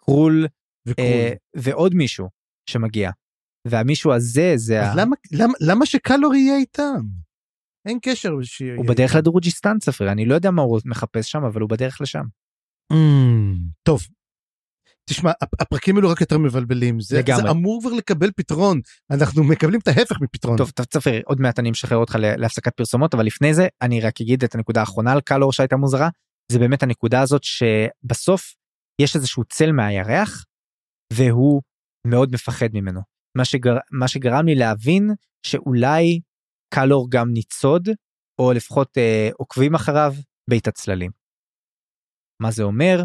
קרול 0.01 0.47
וקרול. 0.85 1.07
אה, 1.07 1.33
ועוד 1.55 1.95
מישהו 1.95 2.29
שמגיע. 2.69 3.11
והמישהו 3.67 4.13
הזה 4.13 4.53
זה 4.55 4.81
ה... 4.81 4.91
אז 4.91 4.97
למה, 4.97 5.15
למה, 5.31 5.53
למה 5.61 5.85
שקלור 5.85 6.35
יהיה 6.35 6.57
איתם? 6.57 7.05
אין 7.85 7.99
קשר. 8.01 8.29
הוא 8.77 8.85
בדרך. 8.85 9.15
לדרוג'יסטן 9.15 9.79
צפרי, 9.79 10.11
אני 10.11 10.25
לא 10.25 10.35
יודע 10.35 10.51
מה 10.51 10.61
הוא 10.61 10.79
מחפש 10.85 11.31
שם, 11.31 11.43
אבל 11.43 11.61
הוא 11.61 11.69
בדרך 11.69 12.01
לשם. 12.01 12.23
Mm, 12.93 12.95
טוב. 13.83 14.01
תשמע, 15.09 15.31
הפ- 15.41 15.61
הפרקים 15.61 15.95
האלו 15.95 16.09
רק 16.09 16.21
יותר 16.21 16.37
מבלבלים. 16.37 16.99
זה. 16.99 17.21
זה 17.25 17.49
אמור 17.51 17.81
כבר 17.81 17.91
לקבל 17.93 18.31
פתרון. 18.35 18.81
אנחנו 19.11 19.43
מקבלים 19.43 19.79
את 19.79 19.87
ההפך 19.87 20.21
מפתרון. 20.21 20.57
טוב, 20.57 20.69
טוב, 20.69 20.85
צפרי, 20.85 21.21
עוד 21.25 21.41
מעט 21.41 21.59
אני 21.59 21.71
משחרר 21.71 21.97
אותך 21.97 22.15
להפסקת 22.19 22.73
פרסומות, 22.75 23.13
אבל 23.13 23.25
לפני 23.25 23.53
זה 23.53 23.67
אני 23.81 24.01
רק 24.01 24.21
אגיד 24.21 24.43
את 24.43 24.55
הנקודה 24.55 24.79
האחרונה 24.79 25.11
על 25.11 25.21
קלור 25.21 25.53
שהייתה 25.53 25.77
מוזרה, 25.77 26.09
זה 26.51 26.59
באמת 26.59 26.83
הנקודה 26.83 27.21
הזאת 27.21 27.41
שבסוף 27.43 28.53
יש 29.01 29.15
איזשהו 29.15 29.43
צל 29.43 29.71
מהירח, 29.71 30.45
והוא 31.13 31.61
מאוד 32.07 32.29
מפחד 32.33 32.67
ממנו. 32.73 33.01
מה, 33.37 33.45
שגר... 33.45 33.77
מה 33.91 34.07
שגרם 34.07 34.45
לי 34.45 34.55
להבין 34.55 35.09
שאולי 35.45 36.19
קלור 36.75 37.07
גם 37.09 37.29
ניצוד, 37.33 37.89
או 38.41 38.53
לפחות 38.53 38.97
אה, 38.97 39.29
עוקבים 39.37 39.75
אחריו 39.75 40.13
בית 40.49 40.67
הצללים. 40.67 41.11
מה 42.41 42.51
זה 42.51 42.63
אומר? 42.63 43.03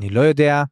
אני 0.00 0.10
לא 0.10 0.20
יודע 0.20 0.62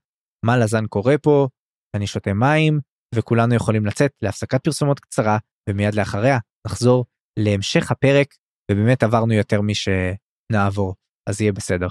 מה 0.47 0.57
לזן 0.57 0.87
קורה 0.87 1.19
פה, 1.19 1.49
אני 1.97 2.07
שותה 2.07 2.33
מים, 2.33 2.81
וכולנו 3.15 3.55
יכולים 3.55 3.87
לצאת 3.87 4.11
להפסקת 4.23 4.65
פרסומות 4.65 5.01
קצרה, 5.01 5.39
ומיד 5.69 5.95
לאחריה 5.95 6.39
נחזור 6.67 7.05
להמשך 7.39 7.91
הפרק, 7.91 8.35
ובאמת 8.71 9.03
עברנו 9.03 9.33
יותר 9.33 9.61
משנעבור, 9.61 10.95
אז 11.29 11.41
יהיה 11.41 11.53
בסדר. 11.53 11.89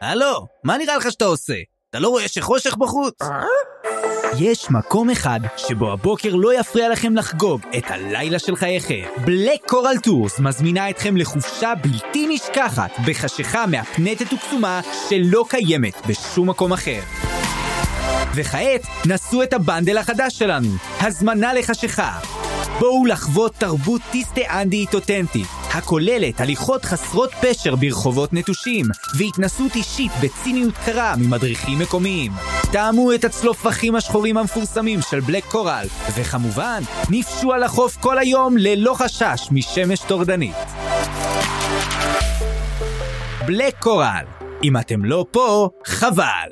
הלו, 0.00 0.46
מה 0.64 0.78
נראה 0.78 0.96
לך 0.96 1.12
שאתה 1.12 1.24
עושה? 1.24 1.56
אתה 1.90 1.98
לא 2.00 2.08
רואה 2.08 2.28
שחושך 2.28 2.76
בחוץ? 2.76 3.18
יש 4.38 4.70
מקום 4.70 5.10
אחד 5.10 5.40
שבו 5.56 5.92
הבוקר 5.92 6.34
לא 6.34 6.60
יפריע 6.60 6.88
לכם 6.88 7.16
לחגוג 7.16 7.60
את 7.78 7.84
הלילה 7.86 8.38
של 8.38 8.56
חייכם. 8.56 9.02
Black 9.24 9.60
Coral 9.66 9.94
Tours 10.02 10.40
מזמינה 10.40 10.90
אתכם 10.90 11.16
לחופשה 11.16 11.72
בלתי 11.82 12.26
נשכחת 12.28 12.90
בחשיכה 13.06 13.66
מהפנטת 13.66 14.32
וקסומה 14.32 14.80
שלא 15.08 15.44
קיימת 15.48 16.06
בשום 16.06 16.50
מקום 16.50 16.72
אחר. 16.72 17.00
וכעת, 18.34 18.86
נסו 19.06 19.42
את 19.42 19.52
ה 19.52 19.59
bundle 19.59 19.98
החדש 19.98 20.38
שלנו, 20.38 20.68
הזמנה 21.00 21.54
לחשיכה. 21.54 22.18
בואו 22.78 23.06
לחוות 23.06 23.54
תרבות 23.54 24.00
טיסטה-אנדית 24.10 24.94
אותנטית, 24.94 25.46
הכוללת 25.74 26.40
הליכות 26.40 26.84
חסרות 26.84 27.30
פשר 27.34 27.76
ברחובות 27.76 28.32
נטושים, 28.32 28.86
והתנסות 29.18 29.74
אישית 29.74 30.12
בציניות 30.22 30.74
קרה 30.84 31.14
ממדריכים 31.16 31.78
מקומיים. 31.78 32.32
טעמו 32.72 33.12
את 33.12 33.24
הצלופחים 33.24 33.94
השחורים 33.94 34.36
המפורסמים 34.36 35.00
של 35.10 35.20
בלק 35.20 35.44
קורל, 35.44 35.86
וכמובן, 36.18 36.82
נפשו 37.10 37.52
על 37.52 37.62
החוף 37.62 37.96
כל 37.96 38.18
היום 38.18 38.56
ללא 38.56 38.94
חשש 38.94 39.48
משמש 39.50 40.00
טורדנית. 40.00 40.56
בלק 43.46 43.78
קורל, 43.78 44.24
אם 44.62 44.76
אתם 44.76 45.04
לא 45.04 45.26
פה, 45.30 45.68
חבל. 45.86 46.48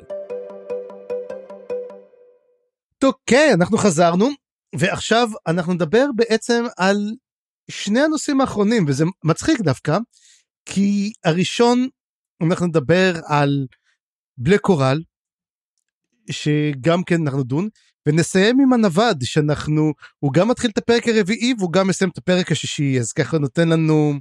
טוב, 2.97 3.13
כן, 3.25 3.53
אנחנו 3.59 3.77
חזרנו, 3.77 4.29
ועכשיו 4.75 5.29
אנחנו 5.47 5.73
נדבר 5.73 6.05
בעצם 6.15 6.65
על 6.77 6.97
שני 7.69 7.99
הנושאים 7.99 8.41
האחרונים, 8.41 8.85
וזה 8.87 9.03
מצחיק 9.23 9.61
דווקא, 9.61 9.97
כי 10.65 11.11
הראשון, 11.23 11.87
אנחנו 12.43 12.67
נדבר 12.67 13.13
על 13.25 13.67
בלק 14.37 14.59
קורל, 14.61 15.01
שגם 16.31 17.03
כן 17.03 17.21
אנחנו 17.21 17.39
נדון, 17.39 17.67
ונסיים 18.05 18.59
עם 18.59 18.73
הנווד, 18.73 19.17
שאנחנו, 19.23 19.93
הוא 20.19 20.33
גם 20.33 20.47
מתחיל 20.47 20.71
את 20.71 20.77
הפרק 20.77 21.07
הרביעי, 21.07 21.53
והוא 21.57 21.73
גם 21.73 21.87
מסיים 21.87 22.09
את 22.09 22.17
הפרק 22.17 22.51
השישי, 22.51 22.99
אז 22.99 23.11
ככה 23.11 23.37
נותן 23.37 23.69
לנו 23.69 24.13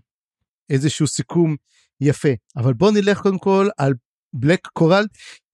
איזשהו 0.71 1.07
סיכום 1.07 1.57
יפה. 2.01 2.29
אבל 2.57 2.73
בואו 2.75 2.91
נלך 2.91 3.21
קודם 3.21 3.39
כל 3.39 3.69
על 3.79 3.95
בלק 4.33 4.67
קורל, 4.67 5.05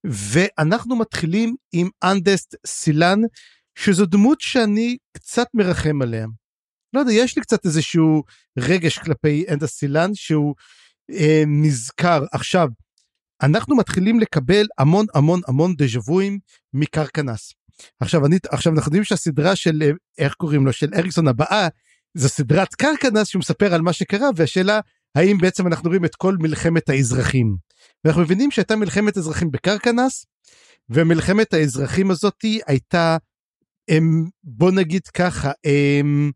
ואנחנו 0.03 0.95
מתחילים 0.95 1.55
עם 1.71 1.89
אנדסט 2.03 2.55
סילן, 2.67 3.19
שזו 3.75 4.05
דמות 4.05 4.41
שאני 4.41 4.97
קצת 5.13 5.47
מרחם 5.53 6.01
עליה. 6.01 6.25
לא 6.93 6.99
יודע, 6.99 7.11
יש 7.11 7.35
לי 7.35 7.41
קצת 7.41 7.65
איזשהו 7.65 8.23
רגש 8.59 8.99
כלפי 8.99 9.45
אנדסט 9.49 9.79
סילן 9.79 10.11
שהוא 10.13 10.55
אה, 11.11 11.43
נזכר. 11.47 12.23
עכשיו, 12.31 12.67
אנחנו 13.43 13.75
מתחילים 13.75 14.19
לקבל 14.19 14.65
המון 14.77 15.05
המון 15.13 15.41
המון 15.47 15.75
דז'ה 15.75 15.99
ווים 15.99 16.39
מקרקנס. 16.73 17.53
עכשיו, 17.99 18.25
אני, 18.25 18.37
עכשיו 18.49 18.73
אנחנו 18.73 18.89
יודעים 18.89 19.03
שהסדרה 19.03 19.55
של, 19.55 19.83
אה, 19.83 19.91
איך 20.17 20.33
קוראים 20.33 20.65
לו, 20.65 20.73
של 20.73 20.93
אריקסון 20.95 21.27
הבאה, 21.27 21.67
זו 22.13 22.29
סדרת 22.29 22.75
קרקנס 22.75 23.27
שהוא 23.27 23.39
מספר 23.39 23.73
על 23.73 23.81
מה 23.81 23.93
שקרה, 23.93 24.29
והשאלה, 24.35 24.79
האם 25.15 25.37
בעצם 25.37 25.67
אנחנו 25.67 25.87
רואים 25.87 26.05
את 26.05 26.15
כל 26.15 26.35
מלחמת 26.39 26.89
האזרחים. 26.89 27.55
ואנחנו 28.03 28.21
מבינים 28.21 28.51
שהייתה 28.51 28.75
מלחמת 28.75 29.17
אזרחים 29.17 29.51
בקרקנס, 29.51 30.25
ומלחמת 30.89 31.53
האזרחים 31.53 32.11
הזאתי 32.11 32.59
הייתה, 32.67 33.17
הם, 33.89 34.29
בוא 34.43 34.71
נגיד 34.71 35.07
ככה, 35.07 35.51
הם, 35.65 36.31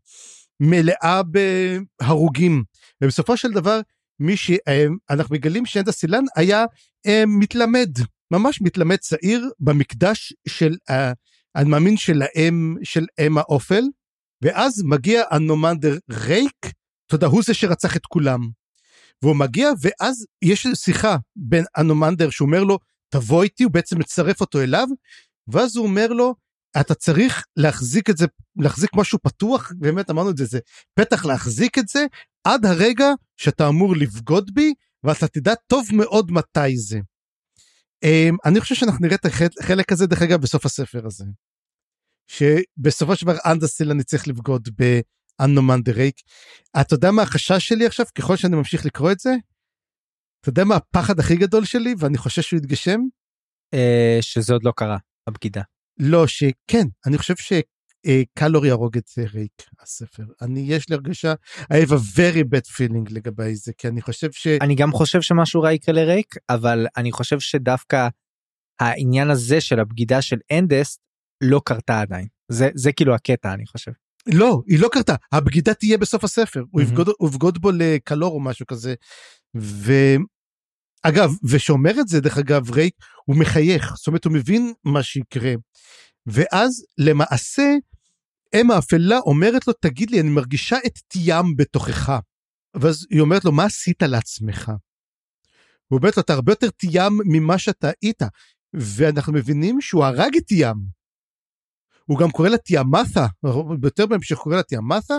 מלאה 0.64 1.20
בהרוגים. 1.22 2.64
ובסופו 3.02 3.36
של 3.36 3.50
דבר, 3.50 3.80
מי 4.20 4.36
שאנחנו 4.36 5.34
מגלים 5.34 5.66
שאנדה 5.66 5.92
סילן 5.92 6.24
היה 6.36 6.64
הם, 7.04 7.38
מתלמד, 7.38 7.90
ממש 8.30 8.62
מתלמד 8.62 8.96
צעיר 8.96 9.50
במקדש 9.60 10.32
של, 10.48 10.76
ה- 10.90 11.12
אני 11.56 11.68
מאמין 11.70 11.96
של 11.96 12.22
האם, 12.22 12.76
של 12.82 13.06
אם 13.26 13.38
האופל, 13.38 13.82
ואז 14.42 14.82
מגיע 14.84 15.22
הנומנדר 15.30 15.98
רייק, 16.10 16.66
אתה 17.06 17.14
יודע, 17.14 17.26
הוא 17.26 17.42
זה 17.42 17.54
שרצח 17.54 17.96
את 17.96 18.06
כולם. 18.06 18.40
והוא 19.22 19.36
מגיע, 19.36 19.70
ואז 19.80 20.26
יש 20.42 20.66
שיחה 20.74 21.16
בין 21.36 21.64
הנומנדר 21.76 22.30
שאומר 22.30 22.64
לו, 22.64 22.78
תבוא 23.08 23.42
איתי, 23.42 23.64
הוא 23.64 23.72
בעצם 23.72 23.98
מצרף 23.98 24.40
אותו 24.40 24.60
אליו, 24.60 24.86
ואז 25.48 25.76
הוא 25.76 25.86
אומר 25.86 26.06
לו, 26.06 26.34
אתה 26.80 26.94
צריך 26.94 27.44
להחזיק 27.56 28.10
את 28.10 28.16
זה, 28.16 28.26
להחזיק 28.56 28.90
משהו 28.94 29.18
פתוח, 29.22 29.72
באמת 29.78 30.10
אמרנו 30.10 30.30
את 30.30 30.36
זה, 30.36 30.44
זה 30.44 30.58
פתח 30.94 31.24
להחזיק 31.24 31.78
את 31.78 31.88
זה, 31.88 32.06
עד 32.44 32.66
הרגע 32.66 33.06
שאתה 33.36 33.68
אמור 33.68 33.96
לבגוד 33.96 34.50
בי, 34.54 34.74
ואתה 35.04 35.28
תדע 35.28 35.54
טוב 35.66 35.86
מאוד 35.92 36.30
מתי 36.30 36.76
זה. 36.76 37.00
Um, 38.04 38.36
אני 38.44 38.60
חושב 38.60 38.74
שאנחנו 38.74 39.06
נראה 39.06 39.16
את 39.16 39.26
החלק 39.60 39.92
הזה, 39.92 40.06
דרך 40.06 40.22
אגב, 40.22 40.40
בסוף 40.40 40.66
הספר 40.66 41.06
הזה. 41.06 41.24
שבסופו 42.26 43.16
של 43.16 43.26
דבר 43.26 43.36
אנדרסל 43.52 43.90
אני 43.90 44.04
צריך 44.04 44.28
לבגוד 44.28 44.68
באנומן 44.78 45.82
דה 45.82 45.92
רייק. 45.92 46.16
אתה 46.80 46.94
יודע 46.94 47.10
מה 47.10 47.22
החשש 47.22 47.68
שלי 47.68 47.86
עכשיו, 47.86 48.06
ככל 48.18 48.36
שאני 48.36 48.56
ממשיך 48.56 48.86
לקרוא 48.86 49.12
את 49.12 49.18
זה? 49.18 49.30
אתה 50.40 50.48
יודע 50.48 50.64
מה 50.64 50.76
הפחד 50.76 51.18
הכי 51.18 51.36
גדול 51.36 51.64
שלי, 51.64 51.94
ואני 51.98 52.18
חושש 52.18 52.48
שהוא 52.48 52.58
יתגשם? 52.58 53.00
אה, 53.74 54.18
שזה 54.20 54.52
עוד 54.52 54.64
לא 54.64 54.72
קרה, 54.76 54.98
הבגידה. 55.26 55.62
לא, 55.98 56.26
שכן, 56.26 56.86
אני 57.06 57.18
חושב 57.18 57.34
שקלור 57.36 58.66
יהרוג 58.66 58.96
את 58.96 59.10
אה, 59.18 59.24
רייק, 59.34 59.62
הספר. 59.80 60.24
אני, 60.42 60.60
יש 60.60 60.88
לי 60.88 60.94
הרגשה, 60.94 61.34
I 61.72 61.86
have 61.86 61.90
a 61.90 62.16
very 62.16 62.44
bad 62.54 62.66
feeling 62.76 63.10
לגבי 63.10 63.54
זה, 63.54 63.72
כי 63.78 63.88
אני 63.88 64.02
חושב 64.02 64.32
ש... 64.32 64.46
אני 64.46 64.74
גם 64.74 64.92
חושב 64.92 65.22
שמשהו 65.22 65.62
רע 65.62 65.72
יקרה 65.72 65.94
לרייק, 65.94 66.34
אבל 66.50 66.86
אני 66.96 67.12
חושב 67.12 67.40
שדווקא 67.40 68.08
העניין 68.80 69.30
הזה 69.30 69.60
של 69.60 69.80
הבגידה 69.80 70.22
של 70.22 70.38
אנדסט 70.52 71.00
לא 71.40 71.60
קרתה 71.64 72.00
עדיין. 72.00 72.26
זה, 72.48 72.68
זה 72.74 72.92
כאילו 72.92 73.14
הקטע, 73.14 73.54
אני 73.54 73.66
חושב. 73.66 73.92
לא, 74.26 74.62
היא 74.66 74.80
לא 74.80 74.88
קרתה, 74.92 75.14
הבגידה 75.32 75.74
תהיה 75.74 75.98
בסוף 75.98 76.24
הספר. 76.24 76.62
יבגוד, 76.80 77.08
הוא 77.18 77.28
יבגוד 77.28 77.58
בו 77.58 77.70
לקלור 77.70 78.32
או 78.34 78.40
משהו 78.40 78.66
כזה. 78.66 78.94
ואגב, 81.04 81.30
ושאומר 81.44 82.00
את 82.00 82.08
זה, 82.08 82.20
דרך 82.20 82.38
אגב, 82.38 82.70
רייק, 82.70 82.94
הוא 83.24 83.36
מחייך, 83.36 83.94
זאת 83.96 84.06
אומרת, 84.06 84.24
הוא 84.24 84.32
מבין 84.32 84.72
מה 84.84 85.02
שיקרה. 85.02 85.54
ואז 86.26 86.84
למעשה, 86.98 87.62
אם 88.54 88.70
האפלה 88.70 89.18
אומרת 89.18 89.66
לו, 89.66 89.72
תגיד 89.72 90.10
לי, 90.10 90.20
אני 90.20 90.30
מרגישה 90.30 90.76
את 90.86 90.98
תיאם 91.08 91.56
בתוכך. 91.56 92.18
ואז 92.74 93.06
היא 93.10 93.20
אומרת 93.20 93.44
לו, 93.44 93.52
מה 93.52 93.64
עשית 93.64 94.02
לעצמך? 94.02 94.72
הוא 95.88 95.98
אומרת 95.98 96.16
לו, 96.16 96.22
אתה 96.22 96.32
הרבה 96.32 96.52
יותר 96.52 96.70
תיאם 96.70 97.18
ממה 97.24 97.58
שאתה 97.58 97.90
היית. 98.02 98.22
ואנחנו 98.74 99.32
מבינים 99.32 99.80
שהוא 99.80 100.04
הרג 100.04 100.36
את 100.36 100.46
תיאם. 100.46 100.76
הוא 102.04 102.18
גם 102.18 102.30
קורא 102.30 102.48
לה 102.48 102.58
תיאמת'ה, 102.58 103.26
יותר 103.82 104.06
בהמשך 104.06 104.36
קורא 104.36 104.56
לה 104.56 104.62
תיאמת'ה, 104.62 105.14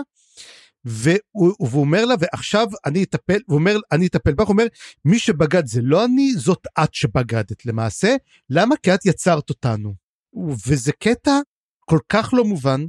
והוא, 0.84 1.54
והוא 1.60 1.80
אומר 1.80 2.04
לה, 2.04 2.14
ועכשיו 2.20 2.66
אני 2.86 3.02
אטפל, 3.02 3.38
הוא 3.46 3.58
אומר, 3.58 3.76
אני 3.92 4.06
אטפל 4.06 4.34
בך, 4.34 4.44
הוא 4.44 4.52
אומר, 4.52 4.66
מי 5.04 5.18
שבגד 5.18 5.66
זה 5.66 5.80
לא 5.82 6.04
אני, 6.04 6.32
זאת 6.36 6.66
את 6.82 6.94
שבגדת 6.94 7.66
למעשה. 7.66 8.16
למה? 8.50 8.74
כי 8.82 8.94
את 8.94 9.06
יצרת 9.06 9.50
אותנו. 9.50 9.94
וזה 10.66 10.92
קטע 10.92 11.38
כל 11.84 11.98
כך 12.08 12.30
לא 12.32 12.44
מובן, 12.44 12.80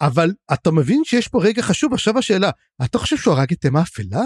אבל 0.00 0.32
אתה 0.52 0.70
מבין 0.70 1.04
שיש 1.04 1.28
פה 1.28 1.38
רגע 1.42 1.62
חשוב, 1.62 1.92
עכשיו 1.92 2.18
השאלה, 2.18 2.50
אתה 2.84 2.98
חושב 2.98 3.16
שהוא 3.16 3.34
הרג 3.34 3.52
את 3.52 3.64
אם 3.64 3.76
האפלה? 3.76 4.22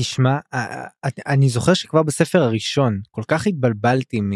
תשמע, 0.00 0.38
אה, 0.54 0.84
אה, 1.04 1.10
אני 1.26 1.48
זוכר 1.48 1.74
שכבר 1.74 2.02
בספר 2.02 2.42
הראשון 2.42 3.00
כל 3.10 3.22
כך 3.28 3.46
התבלבלתי 3.46 4.20
מ... 4.20 4.32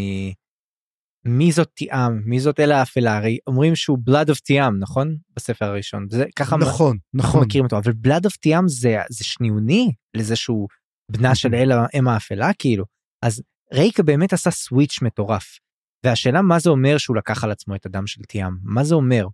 מי 1.25 1.53
זאת 1.53 1.71
תיאם, 1.75 2.23
מי 2.25 2.41
זאת 2.41 2.61
אלה 2.61 2.79
האפלה, 2.79 3.17
הרי 3.17 3.39
אומרים 3.47 3.77
שהוא 3.77 3.99
blood 4.11 4.29
of 4.29 4.41
תיאם, 4.45 4.79
נכון? 4.79 5.17
בספר 5.37 5.65
הראשון. 5.65 6.07
זה 6.11 6.25
ככה 6.37 6.57
נכון, 6.57 6.99
אנחנו 7.15 7.29
נכון. 7.29 7.41
מכירים 7.45 7.65
אותו, 7.65 7.79
אבל 7.79 7.93
blood 8.07 8.27
of 8.27 8.37
תיאם 8.41 8.69
זה, 8.69 8.97
זה 9.11 9.25
שניוני 9.25 9.93
לזה 10.15 10.37
שהוא 10.37 10.69
בנה 11.11 11.35
של 11.35 11.55
אלה 11.55 11.87
אם 11.95 12.09
האפלה 12.09 12.51
כאילו. 12.59 12.85
אז 13.23 13.43
רייקה 13.73 14.03
באמת 14.03 14.33
עשה 14.33 14.51
סוויץ' 14.51 15.03
מטורף. 15.03 15.59
והשאלה 16.05 16.43
מה 16.43 16.59
זה 16.59 16.71
אומר 16.71 16.99
שהוא 16.99 17.17
לקח 17.17 17.45
על 17.45 17.51
עצמו 17.51 17.75
את 17.75 17.87
הדם 17.87 18.07
של 18.07 18.23
תיאם, 18.23 18.53
מה 18.63 18.85
זה 18.85 18.95
אומר? 18.95 19.27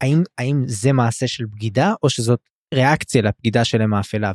האם, 0.00 0.22
האם 0.38 0.62
זה 0.66 0.92
מעשה 0.92 1.26
של 1.26 1.46
בגידה 1.46 1.94
או 2.02 2.10
שזאת 2.10 2.40
ריאקציה 2.74 3.22
לבגידה 3.22 3.64
של 3.64 3.82
אם 3.82 3.94
האפלה? 3.94 4.32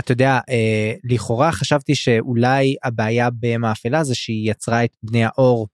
ואתה 0.00 0.12
יודע, 0.12 0.38
אה, 0.48 0.92
לכאורה 1.04 1.52
חשבתי 1.52 1.94
שאולי 1.94 2.76
הבעיה 2.84 3.30
באם 3.30 3.64
האפלה 3.64 4.04
זה 4.04 4.14
שהיא 4.14 4.50
יצרה 4.50 4.84
את 4.84 4.96
בני 5.02 5.24
האור, 5.24 5.68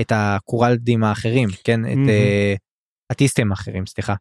את 0.00 0.12
הקורלדים 0.14 1.04
האחרים, 1.04 1.48
כן? 1.64 1.84
את. 1.84 2.08
אה, 2.08 2.54
הטיסטים 3.12 3.50
האחרים, 3.50 3.86
סליחה. 3.86 4.14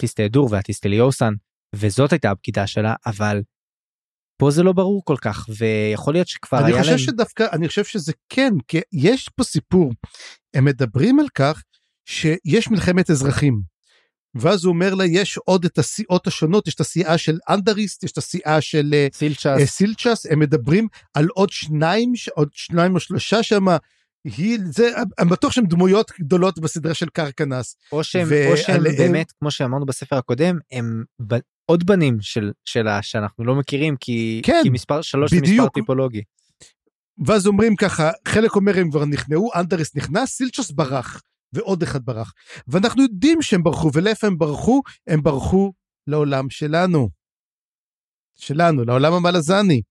טיסטי 0.00 0.28
דור 0.28 0.48
והטיסטי 0.50 0.88
ליוסן, 0.88 1.32
וזאת 1.74 2.12
הייתה 2.12 2.30
הבגידה 2.30 2.66
שלה, 2.66 2.94
אבל 3.06 3.42
פה 4.40 4.50
זה 4.50 4.62
לא 4.62 4.72
ברור 4.72 5.04
כל 5.04 5.16
כך, 5.20 5.46
ויכול 5.58 6.14
להיות 6.14 6.28
שכבר 6.28 6.58
אני 6.58 6.72
היה 6.72 6.78
חושב 6.78 6.90
להם... 6.90 6.98
שדווקא, 6.98 7.46
אני 7.52 7.68
חושב 7.68 7.84
שזה 7.84 8.12
כן, 8.28 8.52
כי 8.68 8.80
יש 8.92 9.28
פה 9.28 9.44
סיפור. 9.44 9.92
הם 10.54 10.64
מדברים 10.64 11.20
על 11.20 11.26
כך 11.34 11.62
שיש 12.08 12.70
מלחמת 12.70 13.10
אזרחים. 13.10 13.71
ואז 14.34 14.64
הוא 14.64 14.72
אומר 14.72 14.94
לה, 14.94 15.04
יש 15.06 15.38
עוד 15.38 15.64
את 15.64 15.78
הסיעות 15.78 16.26
השונות, 16.26 16.68
יש 16.68 16.74
את 16.74 16.80
הסיעה 16.80 17.18
של 17.18 17.38
אנדריסט, 17.48 18.04
יש 18.04 18.12
את 18.12 18.18
הסיעה 18.18 18.60
של 18.60 18.90
אה, 18.94 19.06
סילצ'ס, 19.12 19.46
אה, 19.46 19.66
סילצ'ס, 19.66 20.26
הם 20.30 20.38
מדברים 20.38 20.88
על 21.14 21.26
עוד 21.34 21.50
שניים, 21.50 22.12
עוד 22.34 22.48
שניים 22.52 22.94
או 22.94 23.00
שלושה 23.00 23.42
שם. 23.42 23.64
היא, 24.24 24.58
זה, 24.70 24.90
אני 25.18 25.30
בטוח 25.30 25.52
שהם 25.52 25.66
דמויות 25.66 26.12
גדולות 26.20 26.58
בסדרה 26.58 26.94
של 26.94 27.08
קרקנס. 27.08 27.76
או 27.92 28.04
שהם, 28.04 28.28
ועליהם- 28.30 28.52
או 28.52 28.56
שהם 28.56 28.82
באמת, 28.82 29.32
כמו 29.40 29.50
שאמרנו 29.50 29.86
בספר 29.86 30.16
הקודם, 30.16 30.58
הם 30.72 31.04
ב... 31.26 31.34
עוד 31.66 31.86
בנים 31.86 32.16
של, 32.20 32.52
שלה 32.64 33.02
שאנחנו 33.02 33.44
לא 33.44 33.54
מכירים, 33.54 33.96
כי, 34.00 34.40
כן, 34.44 34.60
כי 34.62 34.70
מספר 34.70 35.02
שלוש 35.02 35.30
זה 35.30 35.40
מספר. 35.40 35.68
טיפולוגי. 35.68 36.22
ואז 37.26 37.46
אומרים 37.46 37.76
ככה, 37.76 38.10
חלק 38.28 38.54
אומר 38.56 38.78
הם 38.78 38.90
כבר 38.90 39.04
נכנעו, 39.04 39.50
אנדריסט 39.54 39.96
נכנס, 39.96 40.30
סילצ'וס 40.30 40.70
ברח, 40.70 41.22
ועוד 41.52 41.82
אחד 41.82 42.04
ברח. 42.04 42.32
ואנחנו 42.68 43.02
יודעים 43.02 43.42
שהם 43.42 43.62
ברחו, 43.62 43.90
ולאיפה 43.94 44.26
הם 44.26 44.38
ברחו? 44.38 44.82
הם 45.06 45.22
ברחו 45.22 45.72
לעולם 46.06 46.50
שלנו. 46.50 47.08
שלנו, 48.34 48.84
לעולם 48.84 49.12
המלזני. 49.12 49.82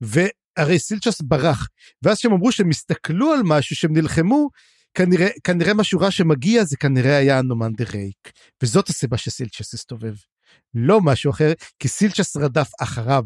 והרי 0.00 0.78
סילצ'וס 0.78 1.20
ברח. 1.20 1.68
ואז 2.02 2.18
כשהם 2.18 2.32
אמרו 2.32 2.52
שהם 2.52 2.70
הסתכלו 2.70 3.32
על 3.32 3.40
משהו, 3.44 3.76
שהם 3.76 3.92
נלחמו, 3.92 4.48
כנראה, 4.94 5.28
כנראה 5.44 5.74
משהו 5.74 6.00
רע 6.00 6.10
שמגיע 6.10 6.64
זה 6.64 6.76
כנראה 6.76 7.16
היה 7.16 7.38
אנומנדר 7.38 7.84
רייק. 7.92 8.32
וזאת 8.62 8.88
הסיבה 8.88 9.16
שסילצ'ס 9.16 9.74
הסתובב. 9.74 10.14
לא 10.74 11.00
משהו 11.00 11.30
אחר, 11.30 11.52
כי 11.78 11.88
סילצ'ס 11.88 12.36
רדף 12.36 12.70
אחריו. 12.80 13.24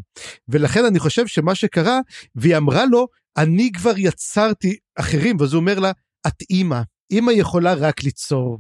ולכן 0.49 0.85
אני 0.85 0.99
חושב 0.99 1.27
שמה 1.27 1.55
שקרה, 1.55 2.01
והיא 2.35 2.57
אמרה 2.57 2.85
לו, 2.87 3.07
אני 3.37 3.73
כבר 3.73 3.93
יצרתי 3.97 4.77
אחרים, 4.99 5.37
ואז 5.41 5.53
הוא 5.53 5.61
אומר 5.61 5.79
לה, 5.79 5.93
את 6.27 6.43
אימא, 6.51 6.81
אימא 7.11 7.31
יכולה 7.31 7.75
רק 7.75 8.03
ליצור. 8.03 8.59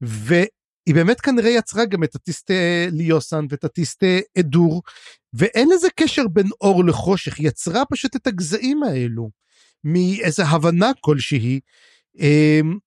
והיא 0.00 0.94
באמת 0.94 1.20
כנראה 1.20 1.50
יצרה 1.50 1.84
גם 1.84 2.04
את 2.04 2.14
הטיסטה 2.14 2.54
ליוסן 2.92 3.46
ואת 3.50 3.64
הטיסטה 3.64 4.06
אדור, 4.38 4.82
ואין 5.32 5.68
לזה 5.74 5.88
קשר 5.96 6.28
בין 6.28 6.46
אור 6.60 6.84
לחושך, 6.84 7.38
היא 7.38 7.48
יצרה 7.48 7.84
פשוט 7.84 8.16
את 8.16 8.26
הגזעים 8.26 8.82
האלו, 8.82 9.30
מאיזה 9.84 10.44
הבנה 10.44 10.90
כלשהי. 11.00 11.60
אמ, 12.18 12.78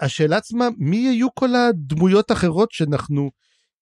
השאלה 0.00 0.36
עצמה, 0.36 0.68
מי 0.78 1.08
היו 1.08 1.28
כל 1.34 1.54
הדמויות 1.54 2.30
האחרות 2.30 2.72
שאנחנו 2.72 3.30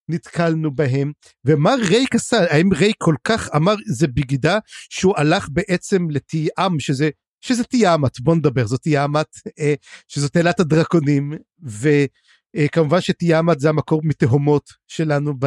נתקלנו 0.08 0.74
בהם, 0.74 1.12
ומה 1.44 1.74
רייק 1.88 2.14
עשה, 2.14 2.36
האם 2.50 2.72
רייק 2.72 2.96
כל 2.98 3.14
כך 3.24 3.48
אמר 3.56 3.74
זה 3.86 4.06
בגידה 4.06 4.58
שהוא 4.90 5.14
הלך 5.16 5.48
בעצם 5.52 6.10
לתיאם, 6.10 6.80
שזה, 6.80 7.10
שזה 7.44 7.64
תיאמת, 7.64 8.20
בוא 8.20 8.34
נדבר, 8.36 8.66
זאת 8.66 8.82
תיאמת, 8.82 9.26
אה, 9.58 9.74
שזאת 10.08 10.36
אלת 10.36 10.60
הדרקונים, 10.60 11.32
וכמובן 11.62 13.00
שתיאמת 13.00 13.60
זה 13.60 13.68
המקור 13.68 14.00
מתהומות 14.04 14.70
שלנו 14.86 15.34
ב, 15.38 15.44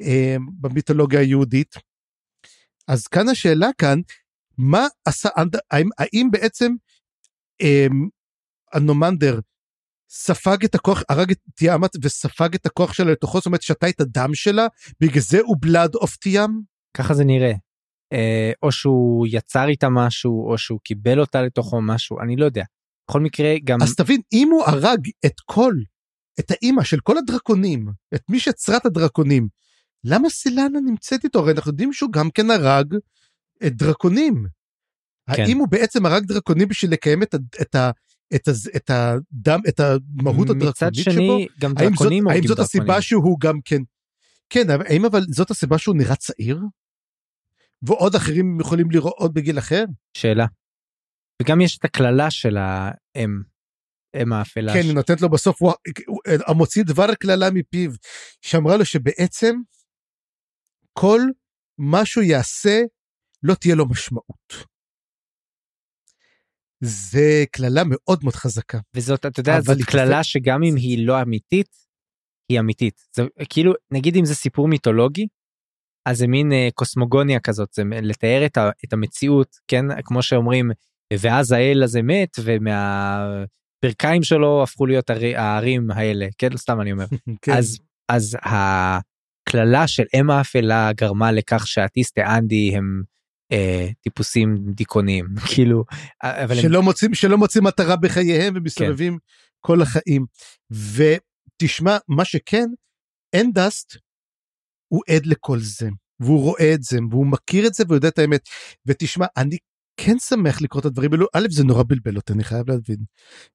אה, 0.00 0.36
במיתולוגיה 0.60 1.20
היהודית. 1.20 1.74
אז 2.88 3.06
כאן 3.06 3.28
השאלה 3.28 3.68
כאן, 3.78 4.00
מה 4.58 4.86
עשה, 5.04 5.28
האם, 5.70 5.88
האם 5.98 6.28
בעצם 6.30 6.72
אה, 7.62 7.86
הנומנדר 8.72 9.40
ספג 10.08 10.64
את 10.64 10.74
הכוח, 10.74 11.02
הרג 11.08 11.30
את 11.30 11.38
תיאמת 11.54 11.90
וספג 12.02 12.54
את 12.54 12.66
הכוח 12.66 12.92
שלה 12.92 13.12
לתוכו, 13.12 13.38
זאת 13.38 13.46
אומרת 13.46 13.62
שתה 13.62 13.88
את 13.88 14.00
הדם 14.00 14.34
שלה, 14.34 14.66
בגלל 15.00 15.22
זה 15.22 15.40
הוא 15.40 15.56
בלאד 15.60 15.94
אוף 15.94 16.16
תיאם? 16.16 16.50
ככה 16.96 17.14
זה 17.14 17.24
נראה. 17.24 17.69
אה, 18.12 18.52
או 18.62 18.72
שהוא 18.72 19.26
יצר 19.30 19.68
איתה 19.68 19.88
משהו, 19.88 20.50
או 20.50 20.58
שהוא 20.58 20.80
קיבל 20.84 21.20
אותה 21.20 21.42
לתוכו 21.42 21.82
משהו, 21.82 22.20
אני 22.20 22.36
לא 22.36 22.44
יודע. 22.44 22.64
בכל 23.10 23.20
מקרה, 23.20 23.54
גם... 23.64 23.82
אז 23.82 23.94
תבין, 23.94 24.20
אם 24.32 24.48
הוא 24.52 24.64
הרג 24.66 25.08
את 25.26 25.40
כל, 25.44 25.74
את 26.40 26.50
האימא 26.50 26.84
של 26.84 27.00
כל 27.00 27.18
הדרקונים, 27.18 27.88
את 28.14 28.22
מי 28.28 28.40
שיצרה 28.40 28.76
את 28.76 28.86
הדרקונים, 28.86 29.48
למה 30.04 30.30
סילנה 30.30 30.80
נמצאת 30.80 31.24
איתו? 31.24 31.38
הרי 31.38 31.52
אנחנו 31.52 31.70
יודעים 31.70 31.92
שהוא 31.92 32.12
גם 32.12 32.30
כן 32.30 32.50
הרג 32.50 32.94
את 33.66 33.76
דרקונים. 33.76 34.46
כן. 35.36 35.42
האם 35.42 35.58
הוא 35.58 35.68
בעצם 35.68 36.06
הרג 36.06 36.24
דרקונים 36.24 36.68
בשביל 36.68 36.92
לקיים 36.92 37.22
את, 37.22 37.34
ה, 37.34 37.38
את, 37.62 37.74
ה, 37.74 37.90
את, 38.34 38.48
ה, 38.48 38.52
את 38.76 38.90
הדם, 38.90 39.60
את 39.68 39.80
המהות 39.80 40.48
מצד 40.48 40.56
הדרקונית 40.56 40.94
שבו? 40.94 41.12
שני, 41.12 41.46
גם 41.60 41.72
האם 41.76 41.88
זאת, 41.88 41.98
דרקונים 41.98 42.28
האם 42.28 42.46
זאת 42.46 42.56
דרקונים. 42.56 42.82
הסיבה 42.82 43.02
שהוא 43.02 43.40
גם 43.40 43.58
כן... 43.64 43.82
כן, 44.50 44.66
האם 44.70 45.04
אבל 45.04 45.22
זאת 45.28 45.50
הסיבה 45.50 45.78
שהוא 45.78 45.96
נראה 45.96 46.16
צעיר? 46.16 46.60
ועוד 47.82 48.14
אחרים 48.14 48.60
יכולים 48.60 48.90
לראות 48.90 49.34
בגיל 49.34 49.58
אחר? 49.58 49.84
שאלה. 50.16 50.46
וגם 51.42 51.60
יש 51.60 51.78
את 51.78 51.84
הקללה 51.84 52.30
של 52.30 52.56
האם, 52.56 53.42
אם 54.22 54.32
האפלה. 54.32 54.72
כן, 54.72 54.80
היא 54.82 54.94
נותנת 54.94 55.20
לו 55.20 55.28
בסוף, 55.28 55.62
הוא, 55.62 55.72
הוא, 56.06 56.20
המוציא 56.46 56.84
דבר 56.84 57.14
קללה 57.14 57.50
מפיו, 57.50 57.90
שאמרה 58.40 58.76
לו 58.76 58.84
שבעצם 58.84 59.56
כל 60.92 61.20
מה 61.78 62.04
שהוא 62.04 62.24
יעשה, 62.24 62.80
לא 63.42 63.54
תהיה 63.54 63.74
לו 63.74 63.88
משמעות. 63.88 64.70
זה 66.80 67.44
קללה 67.52 67.82
מאוד 67.86 68.20
מאוד 68.22 68.34
חזקה. 68.34 68.78
וזאת, 68.94 69.26
אתה 69.26 69.40
יודע, 69.40 69.60
זאת 69.60 69.78
קללה 69.90 70.24
שגם 70.24 70.62
אם 70.62 70.76
היא 70.76 71.06
לא 71.06 71.22
אמיתית, 71.22 71.76
היא 72.48 72.60
אמיתית. 72.60 73.00
זה 73.12 73.22
כאילו, 73.48 73.72
נגיד 73.90 74.16
אם 74.16 74.24
זה 74.24 74.34
סיפור 74.34 74.68
מיתולוגי, 74.68 75.26
אז 76.06 76.18
זה 76.18 76.26
מין 76.26 76.52
אה, 76.52 76.68
קוסמוגוניה 76.74 77.40
כזאת, 77.40 77.68
זה 77.72 77.82
לתאר 78.02 78.46
את, 78.46 78.56
ה, 78.56 78.70
את 78.84 78.92
המציאות, 78.92 79.56
כן? 79.68 80.02
כמו 80.04 80.22
שאומרים, 80.22 80.70
ואז 81.12 81.52
האל 81.52 81.82
הזה 81.82 82.02
מת, 82.02 82.36
ומהברכיים 82.44 84.22
שלו 84.22 84.62
הפכו 84.62 84.86
להיות 84.86 85.10
הר- 85.10 85.36
הערים 85.40 85.90
האלה, 85.90 86.26
כן? 86.38 86.56
סתם 86.56 86.80
אני 86.80 86.92
אומר. 86.92 87.04
כן. 87.42 87.52
אז, 87.52 87.78
אז 88.08 88.36
הקללה 88.42 89.86
של 89.86 90.04
אם 90.14 90.30
האפלה 90.30 90.92
גרמה 90.92 91.32
לכך 91.32 91.66
שהטיסטי 91.66 92.24
אנדי 92.24 92.76
הם 92.76 93.02
אה, 93.52 93.88
טיפוסים 94.00 94.56
דיכאוניים, 94.74 95.26
כאילו, 95.54 95.84
אבל 96.22 96.56
הם 96.56 96.62
שלא 96.62 96.82
מוצאים, 96.82 97.14
שלא 97.14 97.38
מוצאים 97.38 97.64
מטרה 97.64 97.96
בחייהם 97.96 98.54
ומסתובבים 98.56 99.18
כל 99.60 99.82
החיים. 99.82 100.26
ותשמע, 100.70 101.96
מה 102.08 102.24
שכן, 102.24 102.66
אנדסט 103.40 103.96
הוא 104.92 105.02
עד 105.10 105.26
לכל 105.26 105.58
זה, 105.60 105.88
והוא 106.20 106.40
רואה 106.40 106.74
את 106.74 106.82
זה, 106.82 106.98
והוא 107.10 107.26
מכיר 107.26 107.66
את 107.66 107.74
זה 107.74 107.84
והוא 107.86 107.96
יודע 107.96 108.08
את 108.08 108.18
האמת. 108.18 108.40
ותשמע, 108.86 109.26
אני 109.36 109.56
כן 109.96 110.18
שמח 110.18 110.60
לקרוא 110.62 110.80
את 110.80 110.86
הדברים 110.86 111.12
האלו, 111.12 111.26
א', 111.34 111.46
זה 111.50 111.64
נורא 111.64 111.82
בלבל 111.86 112.16
אותי, 112.16 112.32
אני 112.32 112.44
חייב 112.44 112.70
להבין. 112.70 112.96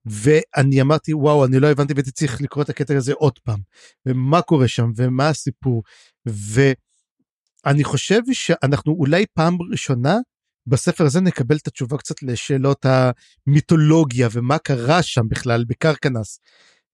ואני 0.06 0.80
אמרתי, 0.80 1.14
וואו, 1.14 1.44
אני 1.44 1.60
לא 1.60 1.70
הבנתי 1.70 1.92
והייתי 1.92 2.10
צריך 2.10 2.40
לקרוא 2.40 2.64
את 2.64 2.68
הקטע 2.68 2.96
הזה 2.96 3.12
עוד 3.12 3.38
פעם. 3.38 3.58
ומה 4.06 4.42
קורה 4.42 4.68
שם, 4.68 4.90
ומה 4.96 5.28
הסיפור. 5.28 5.82
ואני 6.26 7.84
חושב 7.84 8.20
שאנחנו 8.32 8.92
אולי 8.92 9.24
פעם 9.34 9.56
ראשונה 9.70 10.16
בספר 10.66 11.04
הזה 11.04 11.20
נקבל 11.20 11.56
את 11.56 11.66
התשובה 11.66 11.96
קצת 11.96 12.22
לשאלות 12.22 12.86
המיתולוגיה 12.86 14.28
ומה 14.32 14.58
קרה 14.58 15.02
שם 15.02 15.28
בכלל 15.28 15.64
בקרקנס. 15.64 16.40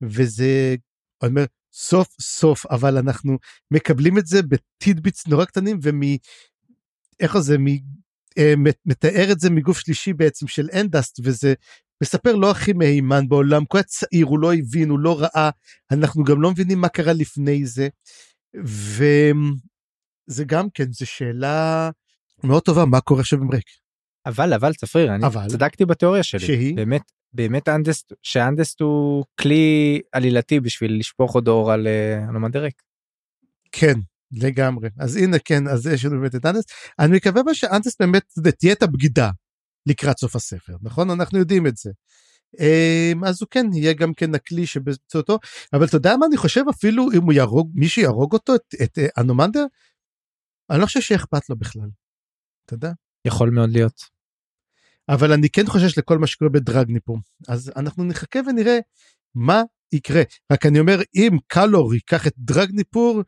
וזה, 0.03 0.75
אני 1.23 1.31
אומר, 1.31 1.45
סוף 1.73 2.09
סוף, 2.21 2.67
אבל 2.67 2.99
אנחנו 2.99 3.39
מקבלים 3.71 4.19
את 4.19 4.27
זה 4.27 4.43
בטידביטס 4.43 5.27
נורא 5.27 5.45
קטנים 5.45 5.79
ומ... 5.83 6.01
איך 7.21 7.39
זה, 7.39 7.59
מ... 7.59 7.67
אה, 8.39 8.55
מתאר 8.87 9.33
את 9.33 9.41
זה 9.41 9.51
מגוף 9.51 9.79
שלישי 9.79 10.13
בעצם 10.13 10.47
של 10.47 10.69
אנדסט, 10.81 11.21
וזה 11.25 11.55
מספר 12.03 12.35
לא 12.35 12.51
הכי 12.51 12.73
מהימן 12.73 13.29
בעולם, 13.29 13.63
הוא 13.63 13.79
היה 13.79 13.83
צעיר, 13.83 14.27
הוא 14.27 14.39
לא 14.39 14.55
הבין, 14.55 14.91
הוא 14.91 14.99
לא 14.99 15.21
ראה, 15.21 15.51
אנחנו 15.91 16.25
גם 16.25 16.43
לא 16.43 16.51
מבינים 16.51 16.81
מה 16.81 16.89
קרה 16.89 17.13
לפני 17.13 17.67
זה. 17.67 17.89
וזה 18.65 20.45
גם 20.47 20.71
כן, 20.75 20.93
זו 20.93 21.07
שאלה 21.07 21.91
מאוד 22.45 22.63
טובה, 22.63 22.85
מה 22.85 23.01
קורה 23.01 23.21
עכשיו 23.21 23.39
עם 23.39 23.51
רייק. 23.51 23.67
אבל 24.27 24.55
אבל 24.55 24.75
צפריר 24.75 25.15
אני 25.15 25.27
אבל, 25.27 25.49
צדקתי 25.49 25.85
בתיאוריה 25.85 26.23
שלי 26.23 26.41
שהיא 26.41 26.77
באמת 26.77 27.03
באמת 27.35 27.69
אנדסט 27.69 28.13
שאנדסט 28.23 28.81
הוא 28.81 29.25
כלי 29.41 30.01
עלילתי 30.13 30.61
בשביל 30.61 30.99
לשפוך 30.99 31.35
עוד 31.35 31.49
אור 31.49 31.73
על 31.73 31.87
אנומנדר 32.29 32.57
אה, 32.57 32.63
רייק. 32.63 32.83
כן 33.73 33.95
לגמרי 34.33 34.89
אז 34.99 35.17
הנה 35.17 35.39
כן 35.39 35.69
אז 35.69 35.87
יש 35.87 36.05
לנו 36.05 36.21
באמת 36.21 36.35
את 36.35 36.47
אנדסט 36.47 36.71
אני 36.99 37.17
מקווה 37.17 37.55
שאנדסט 37.55 38.01
באמת 38.01 38.23
תהיה 38.59 38.73
את 38.73 38.83
הבגידה 38.83 39.31
לקראת 39.87 40.19
סוף 40.19 40.37
הספר 40.37 40.77
נכון 40.83 41.11
אנחנו 41.11 41.39
יודעים 41.39 41.67
את 41.67 41.77
זה. 41.77 41.91
אמ, 42.61 43.25
אז 43.25 43.43
הוא 43.43 43.49
כן 43.51 43.67
יהיה 43.75 43.93
גם 43.93 44.15
כן 44.15 44.35
הכלי 44.35 44.67
שבאמצעותו 44.67 45.39
אבל 45.73 45.85
אתה 45.85 45.97
יודע 45.97 46.17
מה 46.17 46.27
אני 46.27 46.37
חושב 46.37 46.63
אפילו 46.71 47.13
אם 47.13 47.23
הוא 47.23 47.33
יהרוג 47.33 47.71
מי 47.75 47.89
שיהרוג 47.89 48.33
אותו 48.33 48.55
את, 48.55 48.75
את 48.83 48.99
אה, 48.99 49.07
אנומנדר 49.19 49.65
אני 50.71 50.81
לא 50.81 50.87
חושב 50.87 51.01
שאכפת 51.01 51.51
לו 51.51 51.57
בכלל. 51.57 51.89
אתה 52.67 52.75
יודע. 52.75 52.93
יכול 53.27 53.51
מאוד 53.51 53.71
להיות. 53.71 54.12
אבל 55.09 55.33
אני 55.33 55.49
כן 55.51 55.67
חושש 55.67 55.99
לכל 55.99 56.19
מה 56.19 56.27
שקורה 56.27 56.51
בדרגניפור 56.51 57.19
אז 57.49 57.73
אנחנו 57.77 58.05
נחכה 58.05 58.41
ונראה 58.47 58.79
מה 59.35 59.63
יקרה 59.93 60.23
רק 60.53 60.67
אני 60.67 60.81
אומר 60.81 60.99
אם 61.15 61.37
קלור 61.47 61.95
ייקח 61.95 62.27
את 62.27 62.33
דרגניפור 62.39 63.23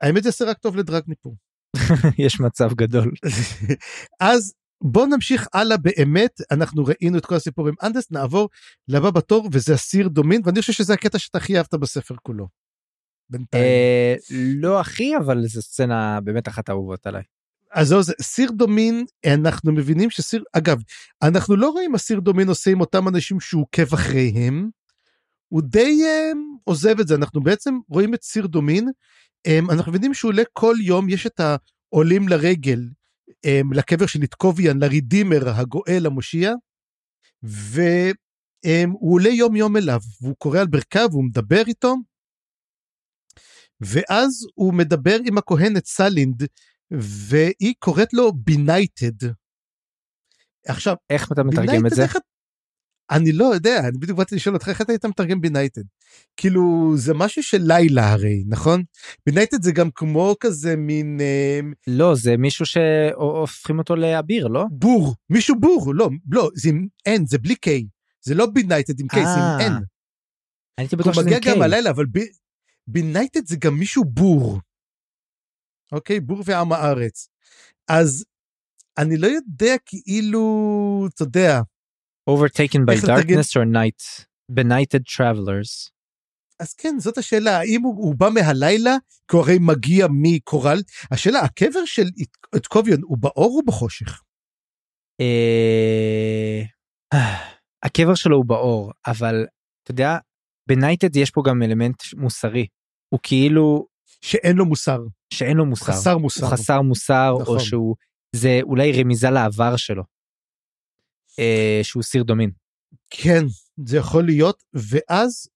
האמת 0.00 0.22
זה 0.22 0.30
רק 0.46 0.58
טוב 0.58 0.76
לדרגניפור. 0.76 1.36
יש 2.24 2.40
מצב 2.40 2.74
גדול. 2.74 3.12
אז 4.20 4.54
בוא 4.84 5.06
נמשיך 5.06 5.48
הלאה 5.54 5.76
באמת 5.76 6.40
אנחנו 6.50 6.84
ראינו 6.84 7.18
את 7.18 7.26
כל 7.26 7.34
הסיפור 7.34 7.68
עם 7.68 7.74
אנדס 7.82 8.10
נעבור 8.10 8.48
לבא 8.88 9.10
בתור 9.10 9.48
וזה 9.52 9.74
הסיר 9.74 10.08
דומין 10.08 10.42
ואני 10.44 10.60
חושב 10.60 10.72
שזה 10.72 10.94
הקטע 10.94 11.18
שאתה 11.18 11.38
הכי 11.38 11.56
אהבת 11.56 11.74
בספר 11.74 12.14
כולו. 12.22 12.48
אה, 13.54 14.14
לא 14.30 14.80
הכי 14.80 15.16
אבל 15.16 15.46
זו 15.46 15.62
סצנה 15.62 16.20
באמת 16.20 16.48
אחת 16.48 16.68
האהובות 16.68 17.06
עליי. 17.06 17.22
אז 17.72 17.88
זה 18.00 18.12
סיר 18.22 18.50
דומין 18.50 19.04
אנחנו 19.26 19.72
מבינים 19.72 20.10
שסיר 20.10 20.44
אגב 20.52 20.82
אנחנו 21.22 21.56
לא 21.56 21.68
רואים 21.68 21.92
מה 21.92 21.98
סיר 21.98 22.20
דומין 22.20 22.48
עושה 22.48 22.70
עם 22.70 22.80
אותם 22.80 23.08
אנשים 23.08 23.40
שהוא 23.40 23.62
עוקב 23.62 23.94
אחריהם. 23.94 24.70
הוא 25.48 25.62
די 25.62 26.02
אמ, 26.02 26.38
עוזב 26.64 27.00
את 27.00 27.08
זה 27.08 27.14
אנחנו 27.14 27.40
בעצם 27.42 27.74
רואים 27.88 28.14
את 28.14 28.22
סיר 28.22 28.46
דומין 28.46 28.88
אמ, 29.48 29.72
אנחנו 29.72 29.92
מבינים 29.92 30.14
שהוא 30.14 30.28
עולה 30.28 30.42
כל 30.52 30.74
יום 30.82 31.08
יש 31.08 31.26
את 31.26 31.40
העולים 31.40 32.28
לרגל 32.28 32.80
אמ, 33.32 33.76
לקבר 33.76 34.06
של 34.06 34.22
איטקוביאן 34.22 34.82
ל 34.82 34.89
Redeemer 34.89 35.48
הגואל 35.48 36.06
המושיע. 36.06 36.54
והוא 37.42 39.14
עולה 39.14 39.28
יום 39.28 39.56
יום 39.56 39.76
אליו 39.76 40.00
והוא 40.20 40.36
כורע 40.38 40.58
על 40.58 40.66
ברכיו 40.66 41.08
והוא 41.10 41.24
מדבר 41.24 41.62
איתו. 41.66 41.94
ואז 43.80 44.46
הוא 44.54 44.74
מדבר 44.74 45.16
עם 45.24 45.38
הכהנת 45.38 45.86
סלינד 45.86 46.42
והיא 46.90 47.74
קוראת 47.78 48.12
לו 48.12 48.32
בינייטד. 48.32 49.26
עכשיו, 50.66 50.94
איך 51.10 51.32
אתה 51.32 51.42
מתרגם 51.42 51.86
את 51.86 51.90
זה? 51.94 52.02
איך... 52.02 52.16
אני 53.10 53.32
לא 53.32 53.44
יודע, 53.44 53.78
אני 53.88 53.98
בדיוק 53.98 54.18
באתי 54.18 54.34
לשאול 54.34 54.54
אותך 54.54 54.68
איך 54.68 54.80
אתה 54.80 54.92
היית 54.92 55.04
מתרגם 55.04 55.40
בינייטד. 55.40 55.82
כאילו 56.36 56.92
זה 56.96 57.14
משהו 57.14 57.42
של 57.42 57.60
לילה 57.62 58.12
הרי, 58.12 58.44
נכון? 58.48 58.82
בינייטד 59.26 59.62
זה 59.62 59.72
גם 59.72 59.90
כמו 59.94 60.34
כזה 60.40 60.76
מין... 60.76 61.20
אה... 61.20 61.60
לא, 61.86 62.14
זה 62.14 62.36
מישהו 62.36 62.66
שהופכים 62.66 63.78
אותו 63.78 63.96
לאביר, 63.96 64.46
לא? 64.46 64.64
בור, 64.70 65.14
מישהו 65.30 65.60
בור, 65.60 65.94
לא, 65.94 66.08
לא, 66.30 66.50
זה 66.54 66.68
עם 66.68 66.86
N, 67.08 67.22
זה 67.26 67.38
בלי 67.38 67.54
K. 67.66 67.68
זה 68.22 68.34
לא 68.34 68.46
בינייטד 68.46 69.00
עם 69.00 69.06
K, 69.12 69.14
זה 69.14 69.20
עם 69.20 69.60
N. 69.60 69.72
אני 69.72 69.84
הייתי 70.78 70.96
בטוח 70.96 71.12
שזה 71.12 71.20
עם 71.20 71.26
K. 71.26 71.30
הוא 71.30 71.38
מגיע 71.38 71.54
גם 71.54 71.62
הלילה, 71.62 71.90
אבל 71.90 72.04
בינייטד 72.86 73.46
זה 73.46 73.56
גם 73.56 73.74
מישהו 73.74 74.04
בור. 74.04 74.60
אוקיי? 75.92 76.20
בור 76.20 76.42
ועם 76.44 76.72
הארץ. 76.72 77.28
אז 77.88 78.24
אני 78.98 79.16
לא 79.16 79.26
יודע 79.26 79.74
כאילו, 79.86 81.08
אתה 81.14 81.22
יודע. 81.22 81.60
overtaken 82.30 82.84
by 82.86 82.96
darkness 83.06 83.56
or 83.56 83.64
night, 83.64 84.26
benighted 84.52 85.04
travelers. 85.16 85.90
אז 86.60 86.74
כן, 86.74 86.98
זאת 86.98 87.18
השאלה, 87.18 87.58
האם 87.58 87.82
הוא, 87.82 87.94
הוא 87.96 88.14
בא 88.14 88.28
מהלילה, 88.34 88.96
כי 89.28 89.36
הוא 89.36 89.42
הרי 89.42 89.58
מגיע 89.60 90.06
מקורל? 90.10 90.78
השאלה, 91.10 91.40
הקבר 91.40 91.84
של 91.84 92.06
אתקוביון 92.56 93.00
הוא 93.02 93.18
באור 93.18 93.58
או 93.58 93.66
בחושך? 93.66 94.22
אה, 95.20 96.62
הקבר 97.84 98.14
שלו 98.14 98.36
הוא 98.36 98.44
באור, 98.44 98.92
אבל 99.06 99.46
אתה 99.82 99.90
יודע, 99.90 100.18
Benighted 100.68 101.16
יש 101.16 101.30
פה 101.30 101.42
גם 101.46 101.62
אלמנט 101.62 102.02
מוסרי. 102.16 102.66
הוא 103.08 103.20
כאילו... 103.22 103.86
שאין 104.20 104.56
לו 104.56 104.66
מוסר. 104.66 104.98
שאין 105.34 105.56
לו 105.56 105.66
מוסר. 105.66 105.84
חסר 105.84 106.18
מוסר. 106.18 106.44
הוא 106.44 106.52
חסר 106.52 106.82
מוסר, 106.82 107.36
נכון. 107.40 107.56
או 107.56 107.60
שהוא, 107.60 107.96
זה 108.36 108.60
אולי 108.62 109.02
רמיזה 109.02 109.30
לעבר 109.30 109.76
שלו. 109.76 110.02
אה, 111.38 111.80
שהוא 111.82 112.02
סיר 112.02 112.22
דומין. 112.22 112.50
כן, 113.10 113.44
זה 113.86 113.96
יכול 113.96 114.24
להיות, 114.24 114.62
ואז 114.74 115.48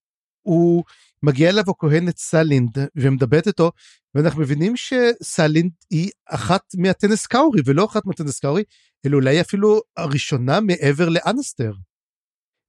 הוא 0.43 0.85
מגיע 1.23 1.51
אליו 1.51 1.65
הכהנת 1.69 2.19
סלינד 2.19 2.79
ומדברת 2.97 3.47
איתו, 3.47 3.71
ואנחנו 4.15 4.41
מבינים 4.41 4.75
שסלינד 4.77 5.73
היא 5.91 6.11
אחת 6.27 6.63
מהטנסקאורי, 6.79 7.61
ולא 7.65 7.85
אחת 7.85 8.07
מהטנסקאורי, 8.07 8.63
אלא 9.07 9.17
אולי 9.17 9.41
אפילו 9.41 9.81
הראשונה 9.97 10.61
מעבר 10.61 11.09
לאנסטר. 11.09 11.73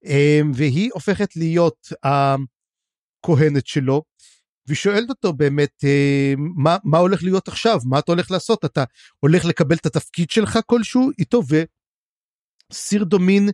אה, 0.06 0.40
והיא 0.54 0.90
הופכת 0.94 1.36
להיות 1.36 1.88
הכהנת 2.04 3.68
שלו, 3.68 4.04
והיא 4.68 4.76
שואלת 4.76 5.10
אותו 5.10 5.34
באמת 5.34 5.84
אה, 5.84 6.34
מה, 6.38 6.78
מה 6.84 6.98
הולך 6.98 7.24
להיות 7.24 7.48
עכשיו 7.48 7.80
מה 7.86 8.00
אתה 8.00 8.12
הולך 8.12 8.32
לעשות 8.32 8.66
אתה 8.66 8.84
הולך 9.20 9.46
לקבל 9.46 9.76
את 9.76 9.86
התפקיד 9.86 10.30
שלך 10.30 10.60
כלשהו 10.66 11.10
איתו 11.20 11.42
וסיר 12.72 13.04
דומין 13.04 13.50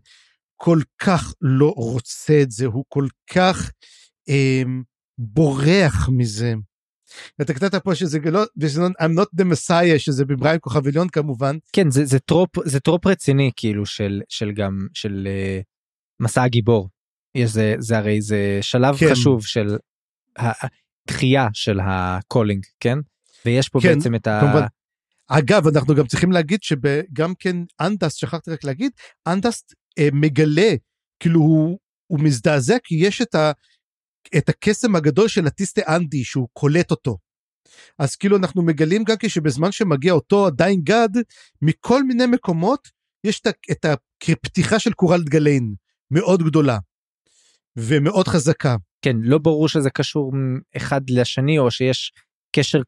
כל 0.55 0.79
כך 0.97 1.33
לא 1.41 1.73
רוצה 1.77 2.41
את 2.41 2.51
זה 2.51 2.65
הוא 2.65 2.85
כל 2.87 3.07
כך 3.33 3.71
אה, 4.29 4.63
בורח 5.17 6.09
מזה. 6.09 6.53
אתה 7.41 7.53
כתבת 7.53 7.75
פה 7.75 7.95
שזה 7.95 8.19
לא 8.31 8.43
I'm 9.01 9.19
not 9.19 9.41
the 9.41 9.43
messiah 9.43 9.99
שזה 9.99 10.25
בבריאן 10.25 10.59
כוכב 10.59 10.87
עליון 10.87 11.09
כמובן. 11.09 11.57
כן 11.73 11.91
זה, 11.91 12.05
זה 12.05 12.19
trope 12.19 12.49
זה 12.65 12.79
trope 12.79 13.07
רציני 13.07 13.51
כאילו 13.55 13.85
של 13.85 14.21
של 14.29 14.51
גם 14.51 14.87
של 14.93 15.27
אה, 15.27 15.63
מסע 16.23 16.43
הגיבור. 16.43 16.89
יש 17.35 17.49
זה, 17.49 17.75
זה 17.79 17.97
הרי 17.97 18.21
זה 18.21 18.59
שלב 18.61 18.97
כן. 18.97 19.11
חשוב 19.11 19.45
של 19.45 19.77
דחייה 21.07 21.47
של 21.53 21.79
ה 21.83 21.94
calling 21.94 22.65
כן 22.79 22.97
ויש 23.45 23.69
פה 23.69 23.79
כן, 23.81 23.95
בעצם 23.95 24.15
את 24.15 24.27
ה... 24.27 24.39
כמובן. 24.41 24.65
אגב 25.27 25.67
אנחנו 25.67 25.95
גם 25.95 26.07
צריכים 26.07 26.31
להגיד 26.31 26.63
שגם 26.63 27.33
כן 27.39 27.55
אנדסט 27.81 28.17
שכחתי 28.17 28.51
רק 28.51 28.63
להגיד 28.63 28.91
אנדסט 29.27 29.73
אה, 29.99 30.07
מגלה 30.13 30.71
כאילו 31.19 31.39
הוא, 31.39 31.79
הוא 32.07 32.19
מזדעזע 32.19 32.75
כי 32.83 32.95
יש 32.95 33.21
את, 33.21 33.35
ה, 33.35 33.51
את 34.37 34.49
הקסם 34.49 34.95
הגדול 34.95 35.27
של 35.27 35.47
הטיסטה 35.47 35.81
אנדי 35.95 36.23
שהוא 36.23 36.47
קולט 36.53 36.91
אותו. 36.91 37.17
אז 37.99 38.15
כאילו 38.15 38.37
אנחנו 38.37 38.61
מגלים 38.61 39.03
גם 39.03 39.15
כשבזמן 39.19 39.71
שמגיע 39.71 40.13
אותו 40.13 40.47
עדיין 40.47 40.81
גד 40.83 41.09
מכל 41.61 42.03
מיני 42.03 42.25
מקומות 42.25 42.87
יש 43.23 43.41
את 43.71 43.85
הפתיחה 43.85 44.79
של 44.79 44.93
קורלד 44.93 45.29
גליין 45.29 45.73
מאוד 46.11 46.43
גדולה 46.43 46.77
ומאוד 47.75 48.27
חזקה. 48.27 48.75
כן 49.01 49.15
לא 49.21 49.37
ברור 49.37 49.67
שזה 49.67 49.89
קשור 49.89 50.33
אחד 50.77 51.01
לשני 51.09 51.59
או 51.59 51.71
שיש 51.71 52.11
קשר 52.55 52.81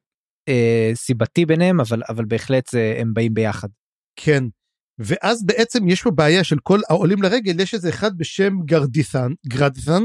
אה, 0.49 0.91
סיבתי 0.95 1.45
ביניהם 1.45 1.79
אבל 1.79 2.01
אבל 2.09 2.25
בהחלט 2.25 2.69
זה, 2.71 2.95
הם 2.99 3.13
באים 3.13 3.33
ביחד. 3.33 3.67
כן 4.15 4.43
ואז 4.99 5.45
בעצם 5.45 5.87
יש 5.87 6.01
פה 6.01 6.11
בעיה 6.11 6.43
של 6.43 6.57
כל 6.63 6.79
העולים 6.89 7.21
לרגל 7.21 7.59
יש 7.59 7.73
איזה 7.73 7.89
אחד 7.89 8.17
בשם 8.17 8.53
גרדית'ן 8.65 9.31
גרדית'ן 9.47 10.03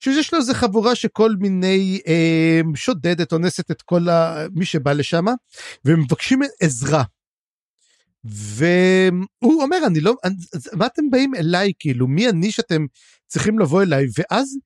שיש 0.00 0.32
לו 0.32 0.38
איזה 0.38 0.54
חבורה 0.54 0.94
שכל 0.94 1.30
מיני 1.38 2.00
אה, 2.06 2.60
שודדת 2.74 3.32
אונסת 3.32 3.70
את 3.70 3.82
כל 3.82 4.08
ה, 4.08 4.46
מי 4.54 4.64
שבא 4.64 4.92
לשם 4.92 5.24
ומבקשים 5.84 6.40
עזרה. 6.60 7.04
והוא 8.24 9.62
אומר 9.62 9.78
אני 9.86 10.00
לא 10.00 10.14
מה 10.72 10.86
אתם 10.86 11.02
באים 11.10 11.34
אליי 11.34 11.72
כאילו 11.78 12.08
מי 12.08 12.28
אני 12.28 12.52
שאתם 12.52 12.86
צריכים 13.26 13.58
לבוא 13.58 13.82
אליי 13.82 14.06
ואז 14.18 14.56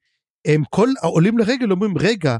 הם 0.49 0.63
כל 0.71 0.89
העולים 1.03 1.39
לרגל 1.39 1.71
אומרים 1.71 1.99
רגע 1.99 2.37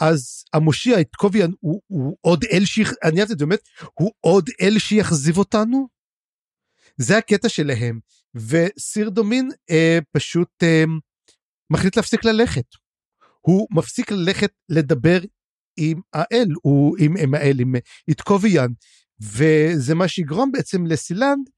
אז 0.00 0.44
המושיע 0.52 1.00
את 1.00 1.16
קוביאן 1.16 1.50
הוא, 1.60 1.82
הוא 1.86 2.16
עוד 2.20 2.44
אל 2.52 2.64
שיח... 2.64 2.92
אני 3.04 3.20
באמת 3.38 3.60
הוא 3.94 4.12
עוד 4.20 4.50
אל 4.60 4.78
שיחזיב 4.78 5.38
אותנו. 5.38 5.88
זה 6.96 7.18
הקטע 7.18 7.48
שלהם 7.48 8.00
וסיר 8.34 9.10
דומין 9.10 9.50
אה, 9.70 9.98
פשוט 10.12 10.48
אה, 10.62 10.84
מחליט 11.70 11.96
להפסיק 11.96 12.24
ללכת. 12.24 12.64
הוא 13.40 13.68
מפסיק 13.70 14.10
ללכת 14.10 14.52
לדבר 14.68 15.18
עם 15.76 16.00
האל, 16.12 16.48
הוא 16.62 16.96
עם, 17.00 17.16
עם 17.16 17.34
האל, 17.34 17.60
עם 17.60 17.74
איתקוביאן, 18.08 18.68
וזה 19.20 19.94
מה 19.94 20.08
שיגרום 20.08 20.52
בעצם 20.52 20.86
לסילנד 20.86 21.48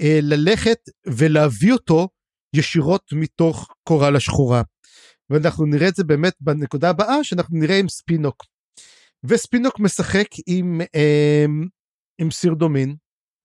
אה, 0.00 0.18
ללכת 0.22 0.78
ולהביא 1.06 1.72
אותו 1.72 2.08
ישירות 2.56 3.12
מתוך 3.12 3.68
קורל 3.82 4.16
השחורה. 4.16 4.62
ואנחנו 5.30 5.66
נראה 5.66 5.88
את 5.88 5.94
זה 5.94 6.04
באמת 6.04 6.34
בנקודה 6.40 6.90
הבאה, 6.90 7.24
שאנחנו 7.24 7.58
נראה 7.58 7.78
עם 7.78 7.88
ספינוק. 7.88 8.44
וספינוק 9.24 9.80
משחק 9.80 10.26
עם, 10.46 10.80
אה, 10.94 11.44
עם 12.20 12.30
סיר 12.30 12.54
דומין, 12.54 12.96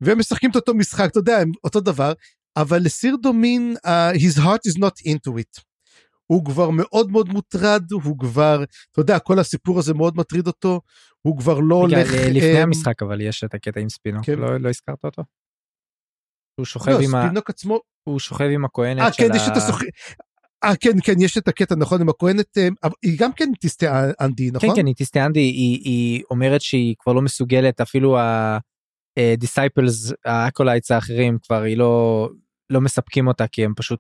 והם 0.01 0.19
משחקים 0.19 0.51
את 0.51 0.55
אותו 0.55 0.73
משחק, 0.73 1.09
אתה 1.11 1.19
יודע, 1.19 1.37
אותו 1.63 1.79
דבר, 1.79 2.13
אבל 2.57 2.79
לסיר 2.83 3.15
דומין, 3.21 3.75
uh, 3.85 4.17
his 4.17 4.39
heart 4.39 4.71
is 4.71 4.79
not 4.79 5.11
into 5.11 5.31
it. 5.31 5.61
הוא 6.27 6.45
כבר 6.45 6.69
מאוד 6.69 7.11
מאוד 7.11 7.29
מוטרד, 7.29 7.91
הוא 7.91 8.19
כבר, 8.19 8.63
אתה 8.91 9.01
יודע, 9.01 9.19
כל 9.19 9.39
הסיפור 9.39 9.79
הזה 9.79 9.93
מאוד 9.93 10.17
מטריד 10.17 10.47
אותו, 10.47 10.81
הוא 11.21 11.37
כבר 11.37 11.59
לא 11.59 11.75
הולך... 11.75 12.07
לפני 12.13 12.57
אה, 12.57 12.63
המשחק 12.63 13.03
אבל 13.03 13.21
יש 13.21 13.43
את 13.43 13.53
הקטע 13.53 13.79
עם 13.79 13.89
ספינוק, 13.89 14.25
כן. 14.25 14.39
לא 14.39 14.57
לא 14.57 14.69
הזכרת 14.69 15.03
אותו? 15.03 15.23
הוא 16.59 16.65
שוכב 16.65 16.91
לא, 16.91 16.99
עם 16.99 17.15
ה... 17.15 17.23
ספינוק 17.25 17.49
עצמו, 17.49 17.79
הוא 18.03 18.19
שוכב 18.19 18.45
עם 18.45 18.65
הכהנת 18.65 18.99
אה 18.99 19.13
של 19.13 19.23
כן, 19.23 19.35
יש 19.35 19.41
את 19.47 19.53
ה... 19.53 19.57
הסוכ... 19.57 19.81
אה 20.65 20.75
כן, 20.75 20.91
כן, 21.03 21.13
יש 21.19 21.37
את 21.37 21.47
הקטע, 21.47 21.75
נכון, 21.75 22.01
עם 22.01 22.09
הכהנת, 22.09 22.57
אה, 22.57 22.67
היא 23.03 23.19
גם 23.19 23.33
כן 23.33 23.49
תסטה 23.59 24.11
אנדי, 24.21 24.49
כן 24.49 24.55
נכון? 24.55 24.75
כן 24.75 24.85
היא 24.85 24.95
טיסטיאנדי 24.95 25.39
היא 25.39 25.79
היא 25.83 26.23
אומרת 26.31 26.61
שהיא 26.61 26.95
כבר 26.99 27.13
לא 27.13 27.21
מסוגלת 27.21 27.81
אפילו 27.81 28.17
ה 29.17 29.27
disciples 29.27 30.13
ה 30.25 30.33
acolytes 30.33 30.91
האחרים 30.91 31.37
כבר 31.41 31.61
היא 31.61 31.77
לא 31.77 32.29
לא 32.69 32.81
מספקים 32.81 33.27
אותה 33.27 33.47
כי 33.47 33.65
הם 33.65 33.73
פשוט 33.75 33.99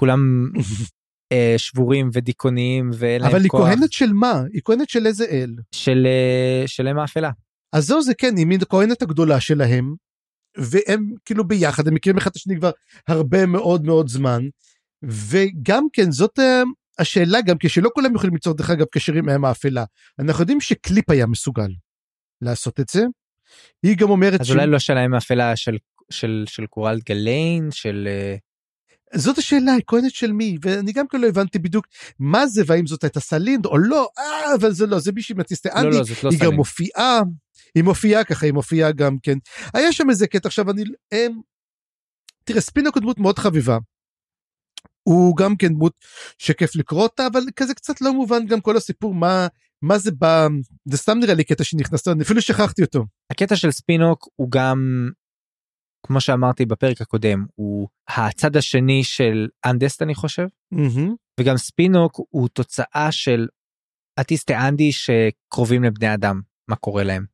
כולם 0.00 0.50
אה, 1.32 1.54
שבורים 1.56 2.10
ודיכאוניים 2.12 2.90
ואין 2.94 3.22
להם 3.22 3.30
אבל 3.30 3.42
היא 3.42 3.50
כוח 3.50 3.68
כהנת 3.68 3.92
של 3.92 4.12
מה? 4.12 4.42
היא 4.52 4.62
כהנת 4.64 4.88
של 4.88 5.06
איזה 5.06 5.24
אל? 5.24 5.54
של 5.74 6.06
אה, 6.06 6.62
של 6.66 6.88
אם 6.88 6.98
האפלה. 6.98 7.30
אז 7.72 7.86
זהו 7.86 8.02
זה 8.02 8.14
כן, 8.14 8.36
היא 8.36 8.46
מין 8.46 8.60
הכהנת 8.62 9.02
הגדולה 9.02 9.40
שלהם, 9.40 9.94
והם 10.58 11.10
כאילו 11.24 11.48
ביחד, 11.48 11.88
הם 11.88 11.94
מכירים 11.94 12.16
אחד 12.16 12.30
את 12.30 12.36
השני 12.36 12.56
כבר 12.56 12.70
הרבה 13.08 13.46
מאוד 13.46 13.84
מאוד 13.84 14.08
זמן, 14.08 14.42
וגם 15.02 15.86
כן 15.92 16.10
זאת 16.10 16.38
אה, 16.38 16.62
השאלה 16.98 17.40
גם 17.40 17.56
כשלא 17.60 17.90
כולם 17.94 18.14
יכולים 18.14 18.34
ליצור 18.34 18.54
דרך 18.54 18.70
אגב 18.70 18.86
קשר 18.92 19.12
עם 19.12 19.44
האפלה. 19.44 19.84
אנחנו 20.18 20.42
יודעים 20.42 20.60
שקליפ 20.60 21.10
היה 21.10 21.26
מסוגל 21.26 21.68
לעשות 22.40 22.80
את 22.80 22.88
זה. 22.88 23.02
היא 23.82 23.96
גם 23.96 24.10
אומרת 24.10 24.40
אז 24.40 24.50
אולי 24.50 24.66
לא 24.66 24.78
של 24.78 24.96
האם 24.96 25.14
האפלה 25.14 25.56
של 25.56 25.76
של 26.10 26.44
של 26.46 26.66
קורלד 26.66 27.02
גליין 27.08 27.70
של 27.70 28.08
אה, 28.10 28.36
זאת 29.14 29.38
השאלה, 29.38 29.72
היא 29.72 29.82
כהנת 29.86 30.10
של 30.10 30.32
מי? 30.32 30.56
ואני 30.62 30.92
גם 30.92 31.08
כן 31.08 31.20
לא 31.20 31.26
הבנתי 31.26 31.58
בדיוק 31.58 31.86
מה 32.18 32.46
זה 32.46 32.62
והאם 32.66 32.86
זאת 32.86 33.04
הייתה 33.04 33.20
סלינד 33.20 33.66
או 33.66 33.78
לא, 33.78 34.08
אה, 34.18 34.54
אבל 34.54 34.72
זה 34.72 34.86
לא, 34.86 34.98
זה 34.98 35.12
מישהי 35.12 35.34
מטיסטה 35.38 35.68
לא 35.68 35.80
אנדי, 35.80 35.96
לא 35.96 36.02
לא 36.24 36.30
היא 36.30 36.38
גם 36.38 36.46
סלין. 36.46 36.54
מופיעה, 36.54 37.20
היא 37.74 37.84
מופיעה 37.84 38.24
ככה, 38.24 38.46
היא 38.46 38.52
מופיעה 38.52 38.92
גם 38.92 39.16
כן. 39.22 39.38
היה 39.74 39.92
שם 39.92 40.10
איזה 40.10 40.26
קטע, 40.26 40.48
עכשיו 40.48 40.70
אני, 40.70 40.82
הם, 41.12 41.40
תראה, 42.44 42.60
ספינוק 42.60 42.94
הוא 42.94 43.02
דמות 43.02 43.18
מאוד 43.18 43.38
חביבה. 43.38 43.78
הוא 45.02 45.36
גם 45.36 45.56
כן 45.56 45.68
דמות 45.68 45.92
שכיף 46.38 46.76
לקרוא 46.76 47.02
אותה, 47.02 47.26
אבל 47.26 47.40
כזה 47.56 47.74
קצת 47.74 48.00
לא 48.00 48.12
מובן 48.12 48.46
גם 48.46 48.60
כל 48.60 48.76
הסיפור, 48.76 49.14
מה, 49.14 49.46
מה 49.82 49.98
זה 49.98 50.10
בא, 50.12 50.48
זה 50.84 50.96
סתם 50.96 51.18
נראה 51.18 51.34
לי 51.34 51.44
קטע 51.44 51.64
שנכנס, 51.64 52.08
אני 52.08 52.22
אפילו 52.22 52.42
שכחתי 52.42 52.82
אותו. 52.82 53.04
הקטע 53.32 53.56
של 53.56 53.70
ספינוק 53.70 54.28
הוא 54.36 54.50
גם 54.50 55.08
כמו 56.06 56.20
שאמרתי 56.20 56.66
בפרק 56.66 57.00
הקודם 57.00 57.44
הוא 57.54 57.88
הצד 58.08 58.56
השני 58.56 59.04
של 59.04 59.48
אנדסט 59.66 60.02
אני 60.02 60.14
חושב 60.14 60.46
מהמם. 60.70 61.14
וגם 61.40 61.56
ספינוק 61.56 62.20
הוא 62.30 62.48
תוצאה 62.48 63.08
של 63.10 63.46
אטיסטי 64.20 64.54
אנדי 64.54 64.92
שקרובים 64.92 65.84
לבני 65.84 66.14
אדם 66.14 66.40
מה 66.68 66.76
קורה 66.76 67.02
להם. 67.02 67.24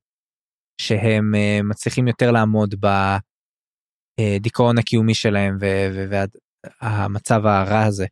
שהם 0.81 1.35
uh, 1.35 1.63
מצליחים 1.63 2.09
יותר 2.09 2.31
לעמוד 2.31 2.75
בדיכאון 4.21 4.79
הקיומי 4.79 5.15
שלהם 5.15 5.59
והמצב 6.83 7.47
הרע 7.47 7.83
הזה. 7.83 8.07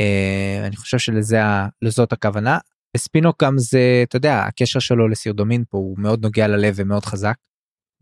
Uh, 0.00 0.66
אני 0.66 0.76
חושב 0.76 0.98
שלזה 0.98 1.38
לזאת 1.82 2.12
הכוונה. 2.12 2.58
ספינוק 2.96 3.42
גם 3.44 3.58
זה 3.58 4.04
אתה 4.08 4.16
יודע 4.16 4.40
הקשר 4.40 4.78
שלו 4.78 5.08
לסירדומין 5.08 5.64
פה 5.68 5.78
הוא 5.78 5.98
מאוד 5.98 6.22
נוגע 6.22 6.48
ללב 6.48 6.74
ומאוד 6.76 7.04
חזק. 7.04 7.36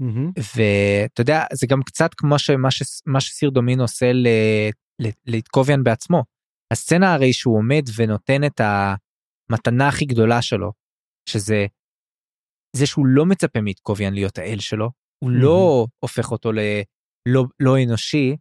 מהמם. 0.01 0.33
ואתה 0.57 1.21
יודע 1.21 1.45
זה 1.53 1.67
גם 1.67 1.83
קצת 1.83 2.15
כמו 2.15 2.39
שמה 2.39 2.71
ש... 2.71 2.83
מה 3.07 3.21
שסיר 3.21 3.51
דומין 3.51 3.81
עושה 3.81 4.13
ל... 4.13 4.27
ל... 5.03 5.09
לאיתקוביאן 5.27 5.85
בעצמו. 5.85 6.25
הסצנה 6.73 7.15
הרי 7.15 7.33
שהוא 7.33 7.59
עומד 7.59 7.83
ונותן 7.97 8.45
את 8.45 8.61
המתנה 8.61 9.89
הכי 9.89 10.05
גדולה 10.05 10.43
שלו 10.43 10.73
שזה 11.29 11.67
זה 12.77 12.87
שהוא 12.87 13.07
לא 13.07 13.27
מצפה 13.27 13.61
מאיתקוביאן 13.61 14.15
להיות 14.15 14.39
האל 14.39 14.59
שלו 14.59 14.91
הוא 15.25 15.31
לא 15.31 15.87
הופך 15.99 16.33
אותו 16.33 16.53
ללא 16.53 17.45
לא 17.61 17.83
אנושי 17.83 18.37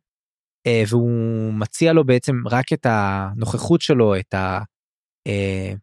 והוא 0.88 1.54
מציע 1.54 1.94
לו 1.94 2.06
בעצם 2.06 2.36
רק 2.50 2.74
את 2.74 2.86
הנוכחות 2.90 3.82
שלו 3.82 4.20
את 4.20 4.34
ה... 4.34 4.60
אה, 5.28 5.74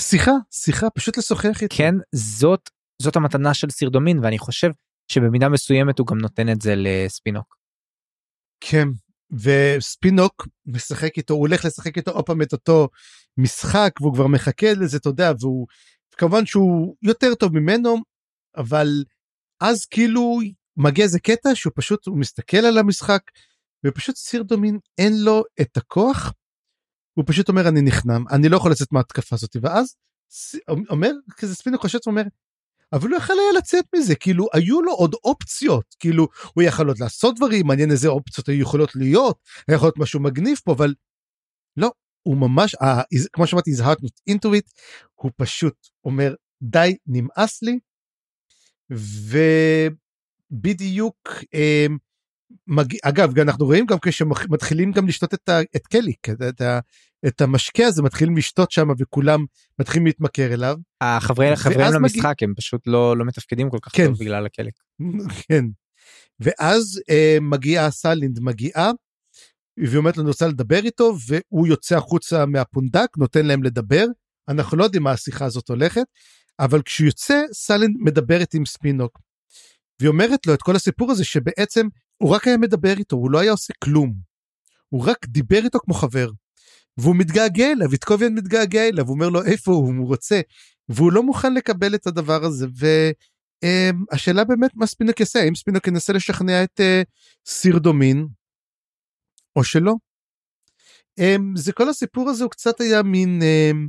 שיחה, 0.00 0.32
שיחה, 0.50 0.90
פשוט 0.90 1.18
לשוחח 1.18 1.62
איתו. 1.62 1.76
כן 1.76 1.94
זאת 2.12 2.70
זאת 3.02 3.16
המתנה 3.16 3.54
של 3.54 3.70
סירדומין 3.70 4.18
ואני 4.18 4.38
חושב 4.38 4.70
שבמידה 5.08 5.48
מסוימת 5.48 5.98
הוא 5.98 6.06
גם 6.06 6.18
נותן 6.18 6.48
את 6.48 6.60
זה 6.60 6.74
לספינוק. 6.76 7.56
כן, 8.60 8.88
וספינוק 9.32 10.48
משחק 10.66 11.16
איתו, 11.16 11.34
הוא 11.34 11.40
הולך 11.40 11.64
לשחק 11.64 11.96
איתו 11.96 12.10
עוד 12.10 12.26
פעם 12.26 12.42
את 12.42 12.52
אותו 12.52 12.88
משחק, 13.36 13.90
והוא 14.00 14.14
כבר 14.14 14.26
מחכה 14.26 14.72
לזה, 14.72 14.96
אתה 14.96 15.08
יודע, 15.08 15.32
והוא, 15.40 15.66
כמובן 16.16 16.46
שהוא 16.46 16.96
יותר 17.02 17.34
טוב 17.34 17.54
ממנו, 17.54 17.96
אבל 18.56 18.88
אז 19.60 19.86
כאילו 19.86 20.38
מגיע 20.76 21.04
איזה 21.04 21.20
קטע 21.20 21.54
שהוא 21.54 21.72
פשוט, 21.76 22.06
הוא 22.06 22.18
מסתכל 22.18 22.56
על 22.56 22.78
המשחק, 22.78 23.22
ופשוט 23.86 24.16
סיר 24.16 24.42
דומין 24.42 24.78
אין 24.98 25.12
לו 25.24 25.42
את 25.60 25.76
הכוח, 25.76 26.32
הוא 27.14 27.24
פשוט 27.26 27.48
אומר 27.48 27.68
אני 27.68 27.80
נכנע, 27.82 28.16
אני 28.30 28.48
לא 28.48 28.56
יכול 28.56 28.70
לצאת 28.70 28.92
מההתקפה 28.92 29.36
הזאת, 29.36 29.56
ואז 29.62 29.96
אומר, 30.90 31.10
כזה 31.36 31.54
ספינוק 31.54 31.82
חושב, 31.82 31.98
הוא 32.06 32.12
אומר, 32.12 32.22
אבל 32.92 33.08
הוא 33.08 33.16
יכל 33.16 33.32
היה 33.32 33.52
לצאת 33.58 33.84
מזה, 33.96 34.14
כאילו 34.14 34.46
היו 34.52 34.82
לו 34.82 34.92
עוד 34.92 35.14
אופציות, 35.24 35.94
כאילו 35.98 36.28
הוא 36.54 36.62
יכל 36.62 36.88
עוד 36.88 36.98
לעשות 36.98 37.36
דברים, 37.36 37.66
מעניין 37.66 37.90
איזה 37.90 38.08
אופציות 38.08 38.48
היו 38.48 38.62
יכולות 38.62 38.96
להיות, 38.96 39.38
היה 39.68 39.74
יכול 39.74 39.86
להיות 39.86 39.98
משהו 39.98 40.20
מגניב 40.20 40.56
פה, 40.64 40.72
אבל 40.72 40.94
לא, 41.76 41.90
הוא 42.22 42.36
ממש, 42.36 42.74
ה- 42.74 43.00
is- 43.00 43.28
כמו 43.32 43.46
שאמרתי, 43.46 43.70
his 43.70 43.80
heart 43.80 44.00
not 44.04 44.34
into 44.34 44.48
it, 44.48 44.72
הוא 45.14 45.30
פשוט 45.36 45.88
אומר, 46.04 46.34
די, 46.62 46.96
נמאס 47.06 47.62
לי, 47.62 47.78
ובדיוק, 50.60 51.28
אה, 51.54 51.86
מג... 52.66 52.94
אגב, 53.04 53.38
אנחנו 53.38 53.64
רואים 53.64 53.86
גם 53.86 53.98
כשמתחילים 54.02 54.92
גם 54.92 55.08
לשתות 55.08 55.34
את, 55.34 55.48
ה... 55.48 55.60
את 55.76 55.86
קליק, 55.86 56.28
את, 56.48 56.60
ה... 56.60 56.78
את 57.26 57.40
המשקה 57.40 57.86
הזה, 57.86 58.02
מתחילים 58.02 58.36
לשתות 58.36 58.70
שם 58.70 58.88
וכולם 58.98 59.44
מתחילים 59.78 60.06
להתמכר 60.06 60.54
אליו. 60.54 60.76
החברים 61.00 61.52
מגיע- 61.66 61.90
למשחק 61.90 62.42
הם 62.42 62.54
פשוט 62.56 62.86
לא 62.86 63.16
לא 63.16 63.24
מתפקדים 63.24 63.70
כל 63.70 63.78
כך 63.82 63.92
כן. 63.96 64.06
טוב 64.06 64.18
בגלל 64.18 64.46
הקלק. 64.46 64.72
כן. 65.48 65.64
ואז 66.40 67.00
אה, 67.10 67.38
מגיעה 67.40 67.90
סלינד 67.90 68.40
מגיעה, 68.40 68.90
והיא 69.76 69.96
אומרת 69.98 70.16
לו 70.16 70.22
אני 70.22 70.28
רוצה 70.28 70.46
לדבר 70.46 70.84
איתו, 70.84 71.14
והוא 71.26 71.66
יוצא 71.66 71.96
החוצה 71.96 72.46
מהפונדק, 72.46 73.08
נותן 73.16 73.46
להם 73.46 73.62
לדבר. 73.62 74.06
אנחנו 74.48 74.76
לא 74.76 74.84
יודעים 74.84 75.02
מה 75.02 75.10
השיחה 75.10 75.44
הזאת 75.44 75.68
הולכת, 75.68 76.04
אבל 76.60 76.82
כשהוא 76.82 77.06
יוצא, 77.06 77.42
סלינד 77.52 77.96
מדברת 77.98 78.54
עם 78.54 78.66
ספינוק. 78.66 79.18
והיא 80.00 80.08
אומרת 80.08 80.46
לו 80.46 80.54
את 80.54 80.62
כל 80.62 80.76
הסיפור 80.76 81.10
הזה 81.10 81.24
שבעצם 81.24 81.86
הוא 82.16 82.34
רק 82.34 82.46
היה 82.46 82.56
מדבר 82.56 82.98
איתו, 82.98 83.16
הוא 83.16 83.30
לא 83.30 83.38
היה 83.38 83.50
עושה 83.50 83.72
כלום. 83.84 84.14
הוא 84.88 85.06
רק 85.06 85.26
דיבר 85.26 85.64
איתו 85.64 85.78
כמו 85.78 85.94
חבר. 85.94 86.30
והוא 86.96 87.16
מתגעגע 87.16 87.72
אליו, 87.72 87.90
איטקוביאן 87.90 88.34
מתגעגע 88.34 88.88
אליו, 88.88 89.06
הוא 89.06 89.14
אומר 89.14 89.28
לו 89.28 89.44
איפה 89.44 89.72
הוא, 89.72 89.94
הוא 89.98 90.08
רוצה. 90.08 90.40
והוא 90.88 91.12
לא 91.12 91.22
מוכן 91.22 91.54
לקבל 91.54 91.94
את 91.94 92.06
הדבר 92.06 92.44
הזה, 92.44 92.66
והשאלה 93.62 94.44
באמת 94.44 94.70
מה 94.74 94.86
ספינוק 94.86 95.20
יעשה, 95.20 95.38
האם 95.38 95.54
ספינוק 95.54 95.86
ינסה 95.86 96.12
לשכנע 96.12 96.64
את 96.64 96.80
אה, 96.80 97.04
סיר 97.46 97.78
דומין, 97.78 98.26
או 99.56 99.64
שלא. 99.64 99.94
Um, 101.20 101.42
זה 101.54 101.72
כל 101.72 101.88
הסיפור 101.88 102.30
הזה 102.30 102.44
הוא 102.44 102.50
קצת 102.50 102.80
היה 102.80 103.02
מין, 103.02 103.40
um, 103.42 103.88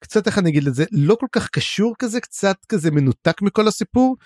קצת 0.00 0.26
איך 0.26 0.38
אני 0.38 0.50
אגיד 0.50 0.66
את 0.66 0.74
זה, 0.74 0.84
לא 0.92 1.16
כל 1.20 1.26
כך 1.32 1.48
קשור 1.48 1.94
כזה, 1.98 2.20
קצת 2.20 2.56
כזה 2.68 2.90
מנותק 2.90 3.42
מכל 3.42 3.68
הסיפור. 3.68 4.16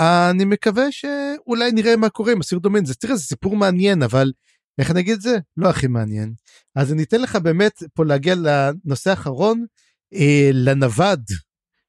אני 0.00 0.44
מקווה 0.44 0.84
שאולי 0.92 1.72
נראה 1.72 1.96
מה 1.96 2.08
קורה 2.08 2.32
עם 2.32 2.40
הסיר 2.40 2.58
דומין, 2.58 2.84
זה 2.84 2.94
תראה 2.94 3.16
זה 3.16 3.22
סיפור 3.22 3.56
מעניין, 3.56 4.02
אבל 4.02 4.32
איך 4.78 4.90
אני 4.90 5.00
אגיד 5.00 5.14
את 5.14 5.20
זה? 5.20 5.38
לא 5.56 5.70
הכי 5.70 5.86
מעניין. 5.86 6.34
אז 6.74 6.92
אני 6.92 7.02
אתן 7.02 7.20
לך 7.20 7.36
באמת 7.36 7.82
פה 7.94 8.04
להגיע 8.04 8.34
לנושא 8.34 9.10
האחרון, 9.10 9.64
אה, 10.14 10.50
לנווד, 10.52 11.22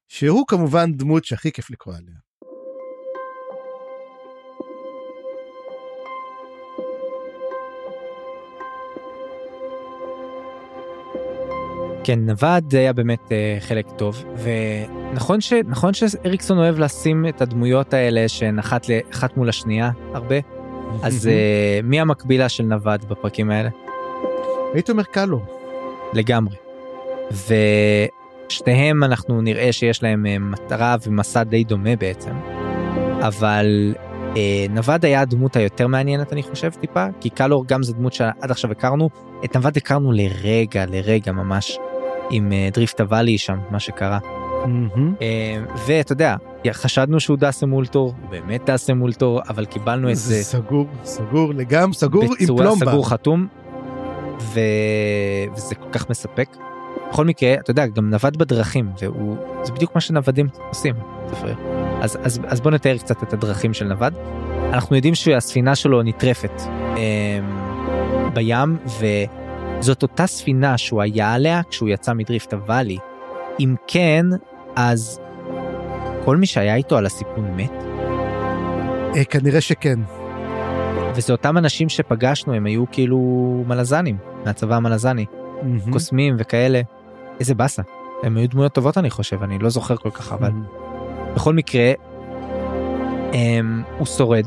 שהוא 0.08 0.44
כמובן 0.48 0.92
דמות 0.92 1.24
שהכי 1.24 1.52
כיף 1.52 1.70
לקרוא 1.70 1.94
עליה. 1.94 2.14
כן, 12.04 12.18
נווד 12.20 12.74
היה 12.74 12.92
באמת 12.92 13.32
אה, 13.32 13.56
חלק 13.60 13.86
טוב, 13.96 14.24
ונכון 15.12 15.40
ש, 15.40 15.52
נכון 15.52 15.94
שאריקסון 15.94 16.58
אוהב 16.58 16.78
לשים 16.78 17.26
את 17.28 17.42
הדמויות 17.42 17.94
האלה 17.94 18.28
שהן 18.28 18.58
אחת, 18.58 18.88
ל- 18.88 18.98
אחת 19.12 19.36
מול 19.36 19.48
השנייה 19.48 19.90
הרבה, 20.14 20.36
אז 21.02 21.28
אה, 21.28 21.80
מי 21.82 22.00
המקבילה 22.00 22.48
של 22.48 22.64
נווד 22.64 23.04
בפרקים 23.08 23.50
האלה? 23.50 23.68
הייתי 24.74 24.92
אומר 24.92 25.02
קלו. 25.02 25.40
לגמרי. 26.14 26.56
ושתיהם 28.48 29.04
אנחנו 29.04 29.40
נראה 29.40 29.72
שיש 29.72 30.02
להם 30.02 30.26
אה, 30.26 30.38
מטרה 30.38 30.96
ומסע 31.06 31.42
די 31.42 31.64
דומה 31.64 31.96
בעצם, 31.96 32.32
אבל 33.20 33.94
אה, 34.36 34.66
נווד 34.70 35.04
היה 35.04 35.20
הדמות 35.20 35.56
היותר 35.56 35.86
מעניינת 35.86 36.32
אני 36.32 36.42
חושב 36.42 36.70
טיפה, 36.70 37.06
כי 37.20 37.30
קלור 37.30 37.64
גם 37.66 37.82
זו 37.82 37.92
דמות 37.92 38.12
שעד 38.12 38.50
עכשיו 38.50 38.70
הכרנו, 38.70 39.10
את 39.44 39.56
נווד 39.56 39.76
הכרנו 39.76 40.12
לרגע, 40.12 40.84
לרגע 40.86 41.32
ממש, 41.32 41.78
עם 42.32 42.52
אה, 42.52 42.68
דריפט 42.72 43.00
הוואלי 43.00 43.38
שם, 43.38 43.58
מה 43.70 43.80
שקרה. 43.80 44.18
אה, 45.22 45.58
ואתה 45.86 46.12
יודע, 46.12 46.36
חשדנו 46.72 47.20
שהוא 47.20 47.38
דאסה 47.38 47.66
מולטור, 47.66 48.14
הוא 48.22 48.30
באמת 48.30 48.64
דאסה 48.66 48.94
מולטור, 48.94 49.40
אבל 49.48 49.64
קיבלנו 49.64 50.10
את 50.10 50.16
זה 50.16 50.42
סגור, 50.42 50.86
סגור 51.04 51.54
לגמרי, 51.54 51.94
סגור 51.94 52.24
עם 52.24 52.30
בצורה 52.30 52.64
פלומבה. 52.64 52.86
סגור 52.86 53.08
חתום, 53.08 53.46
ו... 54.40 54.60
וזה 55.56 55.74
כל 55.74 55.88
כך 55.92 56.10
מספק. 56.10 56.56
בכל 57.10 57.24
מקרה, 57.24 57.54
אתה 57.54 57.70
יודע, 57.70 57.86
גם 57.86 58.10
נווד 58.10 58.36
בדרכים, 58.36 58.90
והוא, 59.02 59.36
זה 59.62 59.72
בדיוק 59.72 59.94
מה 59.94 60.00
שנוודים 60.00 60.48
עושים. 60.68 60.94
ספרי. 61.28 61.52
אז, 62.00 62.18
אז, 62.22 62.40
אז 62.46 62.60
בוא 62.60 62.70
נתאר 62.70 62.98
קצת 62.98 63.22
את 63.22 63.32
הדרכים 63.32 63.74
של 63.74 63.84
נווד. 63.84 64.14
אנחנו 64.72 64.96
יודעים 64.96 65.14
שהספינה 65.14 65.74
שלו 65.74 66.02
נטרפת 66.02 66.62
אה, 66.96 67.40
בים, 68.34 68.76
וזאת 69.82 70.02
אותה 70.02 70.26
ספינה 70.26 70.78
שהוא 70.78 71.02
היה 71.02 71.34
עליה 71.34 71.60
כשהוא 71.70 71.88
יצא 71.88 72.12
מדריפט 72.12 72.52
הוואלי. 72.52 72.98
אם 73.60 73.74
כן, 73.86 74.26
אז 74.76 75.20
כל 76.24 76.36
מי 76.36 76.46
שהיה 76.46 76.74
איתו 76.74 76.96
על 76.96 77.06
הסיפון 77.06 77.56
מת. 77.56 77.72
אה, 79.16 79.24
כנראה 79.24 79.60
שכן. 79.60 79.98
וזה 81.14 81.32
אותם 81.32 81.58
אנשים 81.58 81.88
שפגשנו, 81.88 82.54
הם 82.54 82.66
היו 82.66 82.84
כאילו 82.92 83.18
מלזנים, 83.66 84.16
מהצבא 84.44 84.76
המלזני, 84.76 85.26
מהמם. 85.62 85.92
קוסמים 85.92 86.36
וכאלה. 86.38 86.80
איזה 87.40 87.54
באסה. 87.54 87.82
הם 88.22 88.36
היו 88.36 88.48
דמויות 88.48 88.72
טובות 88.72 88.98
אני 88.98 89.10
חושב, 89.10 89.42
אני 89.42 89.58
לא 89.58 89.70
זוכר 89.70 89.96
כל 89.96 90.10
כך 90.10 90.32
אבל. 90.32 90.50
מהמם. 90.50 90.64
בכל 91.34 91.54
מקרה, 91.54 91.92
הם, 93.32 93.82
הוא 93.98 94.06
שורד, 94.06 94.46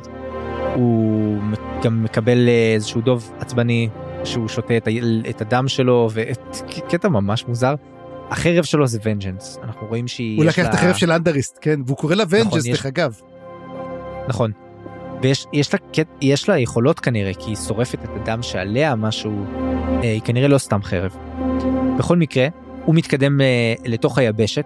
הוא 0.76 1.40
גם 1.84 2.04
מקבל 2.04 2.48
אה, 2.48 2.74
איזשהו 2.74 3.02
דוב 3.02 3.32
עצבני 3.40 3.90
שהוא 4.26 4.48
שותה 4.48 4.78
את, 4.78 4.88
ה- 4.88 4.92
את 5.30 5.42
הדם 5.42 5.68
שלו 5.68 6.10
וקטע 6.14 7.08
ממש 7.10 7.46
מוזר. 7.48 7.76
החרב 8.30 8.64
שלו 8.64 8.88
זה 8.88 9.00
ונג'נס 9.04 9.60
אנחנו 9.64 9.88
רואים 9.88 10.08
שהיא 10.08 10.38
הוא 10.38 10.46
לקח 10.46 10.60
לה- 10.60 10.70
את 10.70 10.74
החרב 10.74 10.96
של 10.96 11.12
אנדריסט, 11.12 11.58
כן, 11.62 11.80
והוא 11.86 11.98
קורא 11.98 12.16
לה 12.16 12.24
ונג'ס, 12.30 12.66
יש- 12.66 12.68
דרך 12.72 12.86
אגב. 12.86 13.20
נכון. 14.28 14.52
ויש 15.22 15.48
יש 15.54 15.74
לה, 15.74 15.80
יש 16.22 16.50
לה 16.50 16.58
יכולות 16.60 17.00
כנראה 17.00 17.34
כי 17.34 17.50
היא 17.50 17.56
שורפת 17.56 18.00
את 18.04 18.10
הדם 18.22 18.42
שעליה 18.42 18.96
משהו 18.96 19.46
אה, 20.04 20.12
היא 20.12 20.22
כנראה 20.22 20.48
לא 20.48 20.58
סתם 20.58 20.84
חרב. 20.84 21.16
בכל 22.00 22.18
מקרה 22.18 22.48
הוא 22.86 22.96
מתקדם 22.96 23.42
אה, 23.42 23.46
לתוך 23.86 24.18
היבשת. 24.18 24.66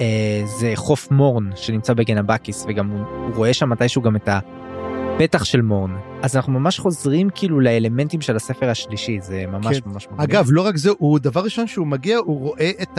אה, 0.00 0.42
זה 0.44 0.72
חוף 0.74 1.10
מורן 1.10 1.50
שנמצא 1.54 1.94
בגנבקיס 1.94 2.64
וגם 2.68 2.90
הוא, 2.90 3.00
הוא 3.26 3.34
רואה 3.36 3.54
שם 3.54 3.70
מתישהו 3.70 4.02
גם 4.02 4.16
את 4.16 4.28
הפתח 4.28 5.44
של 5.44 5.62
מורן 5.62 5.96
אז 6.24 6.36
אנחנו 6.36 6.52
ממש 6.52 6.78
חוזרים 6.78 7.30
כאילו 7.34 7.60
לאלמנטים 7.60 8.20
של 8.20 8.36
הספר 8.36 8.70
השלישי 8.70 9.18
זה 9.20 9.44
ממש 9.46 9.80
כן. 9.80 9.90
ממש 9.90 10.06
מגניב. 10.06 10.20
אגב, 10.20 10.46
לא 10.50 10.66
רק 10.66 10.76
זה, 10.76 10.90
הוא 10.98 11.18
דבר 11.18 11.40
ראשון 11.40 11.66
שהוא 11.66 11.86
מגיע, 11.86 12.18
הוא 12.18 12.40
רואה 12.40 12.70
את 12.82 12.98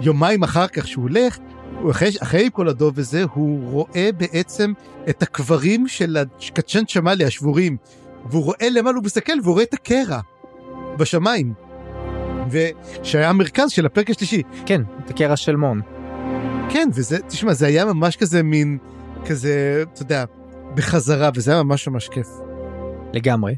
היומיים 0.00 0.42
אחר 0.42 0.66
כך 0.66 0.88
שהוא 0.88 1.02
הולך, 1.02 1.38
אחרי, 1.90 2.10
אחרי 2.22 2.48
כל 2.52 2.68
הדוב 2.68 2.98
הזה, 2.98 3.24
הוא 3.34 3.70
רואה 3.70 4.10
בעצם 4.16 4.72
את 5.08 5.22
הקברים 5.22 5.88
של 5.88 6.16
הקצ'ן 6.16 6.86
שמאלי 6.86 7.24
השבורים, 7.24 7.76
והוא 8.30 8.44
רואה 8.44 8.68
למעלה, 8.70 8.96
הוא 8.96 9.04
מסתכל 9.04 9.32
והוא 9.42 9.52
רואה 9.52 9.64
את 9.64 9.74
הקרע 9.74 10.20
בשמיים. 10.98 11.54
ושהיה 12.50 13.30
המרכז 13.30 13.70
של 13.70 13.86
הפרק 13.86 14.10
השלישי. 14.10 14.42
כן 14.66 14.82
את 15.04 15.10
הקרע 15.10 15.36
של 15.36 15.56
מורן. 15.56 15.80
כן, 16.68 16.88
וזה, 16.94 17.18
תשמע, 17.28 17.52
זה 17.52 17.66
היה 17.66 17.84
ממש 17.84 18.16
כזה 18.16 18.42
מין, 18.42 18.78
כזה, 19.24 19.84
אתה 19.92 20.02
יודע, 20.02 20.24
בחזרה, 20.74 21.30
וזה 21.34 21.52
היה 21.52 21.62
ממש 21.62 21.88
ממש 21.88 22.08
כיף. 22.08 22.28
לגמרי. 23.12 23.54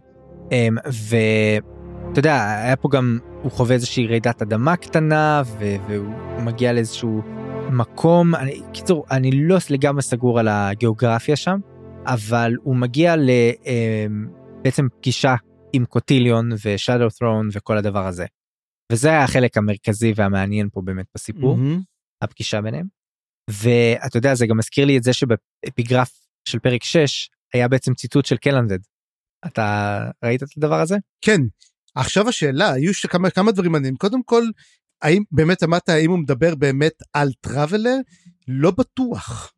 אמ, 0.52 0.76
ואתה 1.09 2.18
יודע, 2.18 2.59
היה 2.64 2.76
פה 2.76 2.89
גם, 2.93 3.18
הוא 3.43 3.52
חווה 3.52 3.74
איזושהי 3.74 4.06
רעידת 4.06 4.43
אדמה 4.43 4.76
קטנה, 4.76 5.43
ו- 5.47 5.76
והוא 5.89 6.43
מגיע 6.43 6.72
לאיזשהו 6.72 7.22
מקום, 7.70 8.35
אני, 8.35 8.60
קיצור, 8.72 9.05
אני 9.10 9.31
לא 9.32 9.56
לגמרי 9.70 10.02
סגור 10.02 10.39
על 10.39 10.48
הגיאוגרפיה 10.48 11.36
שם, 11.36 11.59
אבל 12.06 12.56
הוא 12.62 12.76
מגיע 12.76 13.16
ל... 13.16 13.31
אמ, 13.66 14.28
בעצם 14.62 14.86
פגישה 14.98 15.35
עם 15.72 15.85
קוטיליון 15.85 16.51
ושאדו 16.64 17.09
ת'רון 17.09 17.48
וכל 17.52 17.78
הדבר 17.78 18.06
הזה. 18.06 18.26
וזה 18.93 19.09
היה 19.09 19.24
החלק 19.24 19.56
המרכזי 19.56 20.12
והמעניין 20.16 20.68
פה 20.72 20.81
באמת 20.85 21.06
בסיפור. 21.14 21.56
מהמם. 21.56 21.81
הפגישה 22.22 22.60
ביניהם. 22.60 22.86
ואתה 23.51 24.16
יודע 24.16 24.35
זה 24.35 24.47
גם 24.47 24.56
מזכיר 24.56 24.85
לי 24.85 24.98
את 24.98 25.02
זה 25.02 25.12
שבאפיגרף 25.12 26.12
של 26.48 26.59
פרק 26.59 26.85
6 26.85 27.28
היה 27.55 27.68
בעצם 27.68 27.94
ציטוט 27.94 28.24
של 28.24 28.36
קלנדד. 28.36 28.78
אתה 29.46 29.98
ראית 30.24 30.42
את 30.42 30.48
הדבר 30.56 30.80
הזה? 30.80 30.96
כן, 31.20 31.40
עכשיו 31.94 32.28
השאלה, 32.28 32.72
היו 32.72 32.94
ש- 32.94 33.06
כמה, 33.06 33.30
כמה 33.30 33.52
דברים 33.52 33.72
מעניינים. 33.72 33.96
קודם 33.96 34.22
כל, 34.22 34.42
האם 35.02 35.22
באמת 35.30 35.62
אמרת, 35.62 35.88
האם 35.88 36.10
הוא 36.10 36.18
מדבר 36.18 36.54
באמת 36.54 36.92
על 37.12 37.28
טראבלר? 37.40 37.96
לא 38.48 38.70
בטוח. 38.70 39.52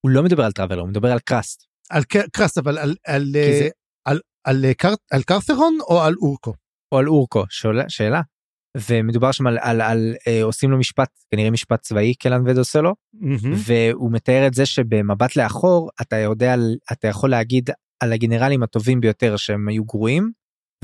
הוא 0.00 0.10
לא 0.10 0.22
מדבר 0.22 0.44
על 0.44 0.52
טראבלר 0.52 0.80
הוא 0.80 0.88
מדבר 0.88 1.12
על 1.12 1.18
קראסט. 1.18 1.64
על 1.90 2.04
ק- 2.04 2.28
קרס, 2.32 2.58
אבל 2.58 2.78
על, 2.78 2.94
על, 3.06 3.26
כי 3.32 3.38
אה, 3.38 3.58
זה- 3.58 3.68
על, 4.04 4.20
על, 4.44 4.64
אה, 4.64 4.74
קר, 4.74 4.94
על 5.10 5.22
קרת'רון 5.22 5.78
או 5.88 6.02
על 6.02 6.14
אורקו? 6.22 6.52
או 6.92 6.98
על 6.98 7.08
אורקו 7.08 7.44
שאלה, 7.50 7.84
שאלה. 7.88 8.20
ומדובר 8.88 9.32
שם 9.32 9.46
על, 9.46 9.58
על, 9.60 9.80
על 9.80 10.14
אה, 10.28 10.42
עושים 10.42 10.70
לו 10.70 10.78
משפט 10.78 11.08
כנראה 11.30 11.50
משפט 11.50 11.80
צבאי 11.82 12.14
קלנדד 12.14 12.58
עושה 12.58 12.80
לו 12.80 12.94
מהמם. 13.14 13.54
והוא 13.66 14.12
מתאר 14.12 14.46
את 14.46 14.54
זה 14.54 14.66
שבמבט 14.66 15.36
לאחור 15.36 15.90
אתה 16.00 16.16
יודע 16.16 16.52
על- 16.52 16.76
אתה 16.92 17.08
יכול 17.08 17.30
להגיד 17.30 17.70
על 18.00 18.12
הגנרלים 18.12 18.62
הטובים 18.62 19.00
ביותר 19.00 19.36
שהם 19.36 19.68
היו 19.68 19.84
גרועים 19.84 20.32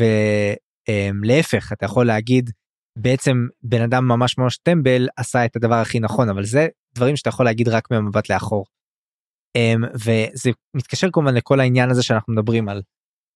ולהפך 0.00 1.72
אתה 1.72 1.84
יכול 1.84 2.06
להגיד 2.06 2.50
בעצם 2.98 3.46
בן 3.62 3.82
אדם 3.82 4.08
ממש 4.08 4.38
ממש 4.38 4.58
טמבל 4.58 5.08
עשה 5.16 5.44
את 5.44 5.56
הדבר 5.56 5.74
הכי 5.74 6.00
נכון 6.00 6.28
אבל 6.28 6.44
זה 6.44 6.68
דברים 6.94 7.16
שאתה 7.16 7.28
יכול 7.28 7.44
להגיד 7.44 7.68
רק 7.68 7.90
מהמבט 7.90 8.30
לאחור. 8.30 8.64
אמ, 9.56 9.80
וזה 9.94 10.50
מתקשר 10.76 11.08
כמובן 11.12 11.34
לכל 11.34 11.60
העניין 11.60 11.90
הזה 11.90 12.02
שאנחנו 12.02 12.32
מדברים 12.32 12.68
על 12.68 12.82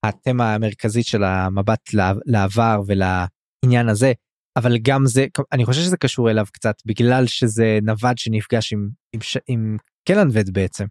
התמה 0.07 0.55
המרכזית 0.55 1.07
של 1.07 1.25
המבט 1.25 1.95
לעב- 1.95 2.21
לעבר 2.27 2.81
ולעניין 2.87 3.89
הזה 3.89 4.13
אבל 4.57 4.79
גם 4.83 5.07
זה 5.07 5.27
אני 5.53 5.65
חושב 5.65 5.81
שזה 5.81 5.97
קשור 5.97 6.31
אליו 6.31 6.47
קצת 6.53 6.75
בגלל 6.87 7.27
שזה 7.27 7.79
נווד 7.83 8.19
שנפגש 8.19 8.73
עם 8.73 8.89
עם, 9.13 9.21
עם 9.49 9.77
קלנבד 10.09 10.51
בעצם. 10.51 10.85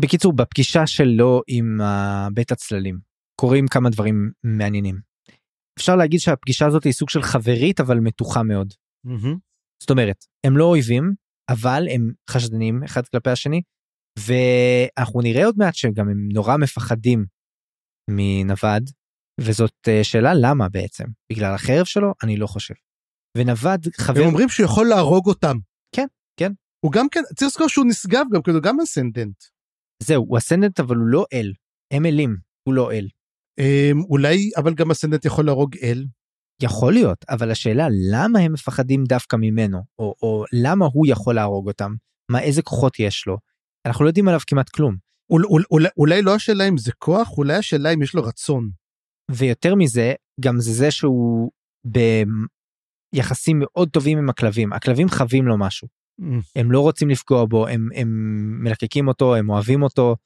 בקיצור 0.00 0.32
בפגישה 0.32 0.86
שלו 0.86 1.42
עם 1.48 1.80
uh, 1.80 2.30
בית 2.34 2.52
הצללים 2.52 2.98
קורים 3.40 3.68
כמה 3.68 3.90
דברים 3.90 4.30
מעניינים. 4.44 5.00
אפשר 5.78 5.96
להגיד 5.96 6.20
שהפגישה 6.20 6.66
הזאת 6.66 6.84
היא 6.84 6.92
סוג 6.92 7.10
של 7.10 7.22
חברית 7.22 7.80
אבל 7.80 7.98
מתוחה 8.00 8.42
מאוד. 8.42 8.74
מהמם. 9.04 9.38
זאת 9.82 9.90
אומרת 9.90 10.24
הם 10.46 10.56
לא 10.56 10.64
אויבים 10.64 11.14
אבל 11.50 11.86
הם 11.94 12.12
חשדנים 12.30 12.82
אחד 12.82 13.08
כלפי 13.08 13.30
השני 13.30 13.62
ואנחנו 14.18 15.20
נראה 15.20 15.46
עוד 15.46 15.54
מעט 15.58 15.74
שגם 15.74 16.08
הם 16.08 16.28
נורא 16.32 16.56
מפחדים 16.56 17.26
מנווד 18.10 18.90
וזאת 19.40 19.74
אה, 19.88 20.04
שאלה 20.04 20.32
למה 20.34 20.68
בעצם 20.68 21.04
בגלל 21.32 21.54
החרב 21.54 21.84
שלו 21.84 22.14
אני 22.22 22.36
לא 22.36 22.46
חושב. 22.46 22.74
ונווד 23.38 23.86
חבר 23.96 24.20
הם 24.20 24.26
אומרים 24.26 24.48
שהוא 24.48 24.64
יכול 24.64 24.86
להרוג 24.86 25.26
אותם. 25.26 25.56
כן, 25.96 26.06
כן. 26.40 26.52
הוא 26.84 26.92
גם 26.92 27.08
כן, 27.08 27.20
צריך 27.36 27.50
לזכור 27.50 27.68
שהוא 27.68 27.86
נשגב 27.88 28.24
גם, 28.32 28.42
כאילו 28.42 28.60
גם 28.60 28.80
אסנדנט. 28.80 29.42
זהו 30.02 30.24
הוא 30.28 30.38
אסנדנט 30.38 30.80
אבל 30.80 30.96
הוא 30.96 31.06
לא 31.06 31.24
אל 31.32 31.52
הם 31.92 32.06
אלים 32.06 32.36
הוא 32.68 32.74
לא 32.74 32.92
אל. 32.92 33.08
אמ, 33.58 34.00
אולי, 34.10 34.50
אבל 34.56 34.74
גם 34.74 34.90
אסנדנט 34.90 35.24
יכול 35.24 35.46
להרוג 35.46 35.76
אל. 35.82 36.04
יכול 36.62 36.92
להיות 36.92 37.24
אבל 37.28 37.50
השאלה 37.50 37.86
למה 38.12 38.38
הם 38.38 38.52
מפחדים 38.52 39.04
דווקא 39.04 39.36
ממנו 39.40 39.78
או, 39.98 40.14
או 40.22 40.44
למה 40.52 40.86
הוא 40.92 41.06
יכול 41.08 41.34
להרוג 41.34 41.68
אותם 41.68 41.94
מה 42.30 42.42
איזה 42.42 42.62
כוחות 42.62 42.98
יש 42.98 43.26
לו 43.26 43.38
אנחנו 43.86 44.04
לא 44.04 44.10
יודעים 44.10 44.28
עליו 44.28 44.40
כמעט 44.46 44.68
כלום 44.68 44.96
אול, 45.32 45.44
אול, 45.46 45.64
אולי, 45.70 45.88
אולי 45.96 46.22
לא 46.22 46.34
השאלה 46.34 46.68
אם 46.68 46.78
זה 46.78 46.92
כוח, 46.98 47.38
אולי 47.38 47.54
השאלה 47.54 47.94
אם 47.94 48.02
יש 48.02 48.14
לו 48.14 48.22
רצון. 48.22 48.70
ויותר 49.30 49.74
מזה 49.74 50.14
גם 50.40 50.60
זה 50.60 50.72
זה 50.72 50.90
שהוא 50.90 51.50
ביחסים 53.14 53.56
מאוד 53.60 53.88
טובים 53.88 54.18
עם 54.18 54.30
הכלבים 54.30 54.72
הכלבים 54.72 55.08
חווים 55.08 55.46
לו 55.46 55.58
משהו 55.58 55.88
הם 56.56 56.72
לא 56.72 56.80
רוצים 56.80 57.10
לפגוע 57.10 57.44
בו 57.44 57.66
הם, 57.66 57.88
הם 57.94 58.08
מלקקים 58.62 59.08
אותו 59.08 59.34
הם 59.34 59.50
אוהבים 59.50 59.82
אותו 59.82 60.16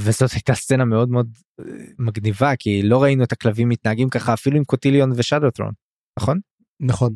וזאת 0.00 0.30
הייתה 0.32 0.54
סצנה 0.54 0.84
מאוד 0.84 1.08
מאוד 1.08 1.30
אה, 1.60 1.64
מגניבה 1.98 2.56
כי 2.58 2.82
לא 2.82 3.02
ראינו 3.02 3.24
את 3.24 3.32
הכלבים 3.32 3.68
מתנהגים 3.68 4.08
ככה 4.08 4.34
אפילו 4.34 4.56
עם 4.56 4.64
קוטיליון 4.64 5.12
ושדוטרון 5.16 5.72
נכון 6.18 6.38
נכון. 6.80 7.14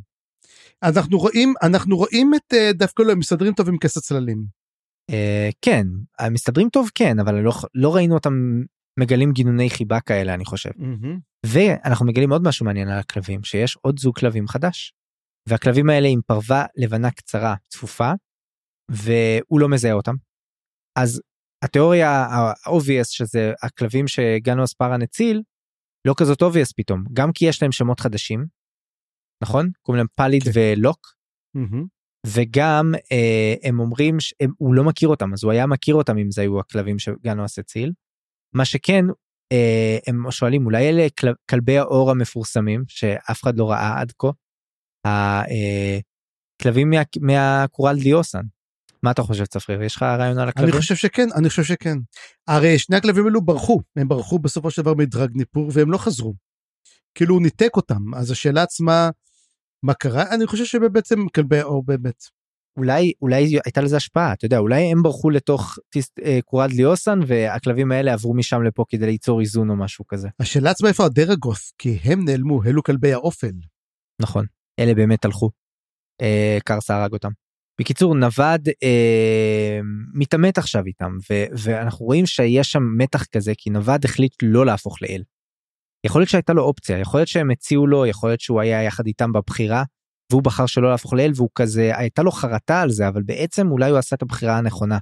אנחנו 0.82 1.19
רואים, 1.19 1.55
אנחנו 1.62 1.97
רואים 1.97 2.35
את 2.35 2.55
אה, 2.55 2.73
דווקא 2.73 3.03
לא, 3.03 3.12
הם 3.12 3.19
מסתדרים 3.19 3.55
טוב 3.55 3.69
עם 3.69 3.78
כס 3.78 3.97
הצללים. 3.97 4.44
אה, 5.11 5.51
כן, 5.62 5.86
הם 6.19 6.32
מסתדרים 6.32 6.69
טוב 6.69 6.90
כן, 6.94 7.19
אבל 7.19 7.35
לא, 7.35 7.53
לא 7.74 7.94
ראינו 7.94 8.15
אותם 8.15 8.62
מגלים 9.01 9.32
גינוני 9.32 9.70
חיבה 9.70 10.01
כאלה 10.01 10.35
אני 10.35 10.44
חושב. 10.44 10.70
ואנחנו 11.47 12.07
מגלים 12.07 12.32
עוד 12.32 12.43
משהו 12.43 12.66
מעניין 12.66 12.89
על 12.89 12.98
הכלבים, 12.98 13.44
שיש 13.44 13.77
עוד 13.82 13.98
זוג 13.98 14.19
כלבים 14.19 14.48
חדש. 14.48 14.93
והכלבים 15.48 15.90
האלה 15.90 16.09
עם 16.09 16.20
פרווה 16.27 16.66
לבנה 16.77 17.10
קצרה 17.10 17.55
צפופה, 17.68 18.12
והוא 18.90 19.60
לא 19.60 19.68
מזהה 19.68 19.93
אותם. 19.93 20.14
אז 20.98 21.20
התיאוריה 21.64 22.10
ה-obvious 22.10 23.05
שזה 23.05 23.52
הכלבים 23.62 24.09
שגנו 24.09 24.64
אספרה 24.64 24.97
נציל, 24.97 25.43
לא 26.06 26.14
כזאת 26.16 26.43
obvious 26.43 26.73
פתאום, 26.77 27.05
גם 27.12 27.32
כי 27.32 27.44
יש 27.48 27.62
להם 27.62 27.73
שמות 27.73 28.01
חדשים, 28.01 28.47
נכון? 29.43 29.70
קוראים 29.82 29.98
להם 29.98 30.06
פליד 30.14 30.43
כן. 30.43 30.51
ולוק, 30.55 31.06
מהמם. 31.55 31.86
וגם 32.27 32.93
אה, 33.12 33.55
הם 33.68 33.81
אומרים 33.81 34.20
שהוא 34.20 34.74
לא 34.74 34.85
מכיר 34.85 35.09
אותם, 35.09 35.32
אז 35.32 35.44
הוא 35.44 35.52
היה 35.52 35.66
מכיר 35.66 35.94
אותם 35.94 36.18
אם 36.18 36.31
זה 36.31 36.43
היו 36.43 36.60
הכלבים 36.60 36.98
שגנואס 36.98 37.59
הציל. 37.59 37.93
מה 38.55 38.64
שכן, 38.64 39.05
אה, 39.52 39.98
הם 40.06 40.31
שואלים 40.31 40.66
אולי 40.66 40.89
אלה 40.89 41.06
כל, 41.20 41.27
כלבי 41.51 41.78
האור 41.78 42.10
המפורסמים 42.10 42.85
שאף 42.89 43.43
אחד 43.43 43.59
לא 43.59 43.70
ראה 43.70 44.01
עד 44.01 44.12
כה. 44.18 44.28
הכלבים 45.06 46.90
מה, 46.90 47.02
מהקורל 47.20 47.98
דיוסן. 47.98 48.42
מה 49.02 49.10
אתה 49.10 49.22
חושב 49.22 49.44
צפריר? 49.44 49.82
יש 49.82 49.96
לך 49.96 50.02
רעיון 50.02 50.38
על 50.38 50.48
הכלבים? 50.48 50.72
אני 50.72 50.80
חושב 50.80 50.94
שכן, 50.94 51.28
אני 51.34 51.48
חושב 51.48 51.64
שכן. 51.64 51.98
הרי 52.48 52.78
שני 52.78 52.96
הכלבים 52.96 53.24
האלו 53.24 53.42
ברחו, 53.42 53.80
הם 53.96 54.08
ברחו 54.08 54.38
בסופו 54.38 54.70
של 54.70 54.82
דבר 54.82 54.94
מדרג 54.94 55.30
ניפור 55.34 55.70
והם 55.72 55.90
לא 55.90 55.98
חזרו. 55.98 56.34
כאילו 57.14 57.34
הוא 57.34 57.42
ניתק 57.42 57.76
אותם, 57.76 58.14
אז 58.14 58.30
השאלה 58.30 58.62
עצמה, 58.62 59.10
מה 59.82 59.94
קרה? 59.94 60.34
אני 60.34 60.46
חושב 60.46 60.64
שבעצם 60.64 61.28
כלבי 61.34 61.58
האור 61.58 61.82
באמת. 61.84 62.24
אולי 62.76 63.12
אולי 63.22 63.58
הייתה 63.64 63.80
לזה 63.80 63.96
השפעה 63.96 64.32
אתה 64.32 64.44
יודע 64.44 64.58
אולי 64.58 64.82
הם 64.82 65.02
ברחו 65.02 65.30
לתוך 65.30 65.78
טיס, 65.90 66.10
אה, 66.24 66.38
קורת 66.44 66.70
ליאוסן 66.70 67.20
והכלבים 67.26 67.92
האלה 67.92 68.12
עברו 68.12 68.34
משם 68.34 68.62
לפה 68.62 68.84
כדי 68.88 69.06
ליצור 69.06 69.40
איזון 69.40 69.70
או 69.70 69.76
משהו 69.76 70.06
כזה 70.06 70.28
השאלה 70.40 70.70
עצמה 70.70 70.88
איפה 70.88 71.04
הדרגוס, 71.04 71.72
כי 71.78 71.98
הם 72.04 72.24
נעלמו, 72.24 72.64
אלו 72.64 72.82
כלבי 72.82 73.12
האופל. 73.12 73.52
נכון 74.22 74.46
אלה 74.78 74.94
באמת 74.94 75.24
הלכו. 75.24 75.51
אה, 76.23 76.59
קרסה 76.65 76.97
הרג 76.97 77.12
אותם. 77.12 77.31
בקיצור 77.81 78.15
נווד 78.15 78.69
אה, 78.82 79.81
מתעמת 80.15 80.59
עכשיו 80.59 80.86
איתם 80.86 81.12
ו, 81.31 81.44
ואנחנו 81.59 82.07
רואים 82.07 82.27
שיש 82.27 82.73
שם 82.73 82.82
מתח 82.98 83.24
כזה 83.24 83.53
כי 83.59 83.70
נווד 83.70 84.05
החליט 84.05 84.35
לא 84.43 84.66
להפוך 84.66 85.03
לאל. 85.03 85.23
יכול 86.07 86.20
להיות 86.20 86.31
שהייתה 86.31 86.53
לו 86.53 86.62
אופציה 86.62 86.98
יכול 86.98 87.20
להיות 87.20 87.28
שהם 87.28 87.51
הציעו 87.51 87.86
לו 87.86 88.07
יכול 88.07 88.28
להיות 88.31 88.40
שהוא 88.40 88.61
היה 88.61 88.82
יחד 88.82 89.07
איתם 89.07 89.32
בבחירה 89.32 89.85
והוא 90.32 90.43
בחר 90.43 90.66
שלא 90.66 90.90
להפוך 90.90 91.15
לאל 91.15 91.31
והוא 91.36 91.48
כזה 91.55 91.97
הייתה 91.97 92.23
לו 92.23 92.31
חרטה 92.31 92.82
על 92.82 92.90
זה 92.90 93.09
אבל 93.09 93.23
בעצם 93.23 93.70
אולי 93.70 93.90
הוא 93.90 93.98
עשה 93.98 94.16
את 94.16 94.23
הבחירה 94.23 94.59
הנכונה. 94.59 94.98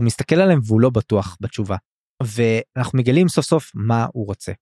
הוא 0.00 0.06
מסתכל 0.06 0.34
עליהם 0.34 0.60
והוא 0.66 0.80
לא 0.80 0.90
בטוח 0.90 1.36
בתשובה. 1.40 1.76
ואנחנו 2.22 2.98
מגלים 2.98 3.28
סוף 3.28 3.44
סוף 3.44 3.70
מה 3.74 4.06
הוא 4.12 4.26
רוצה. 4.26 4.52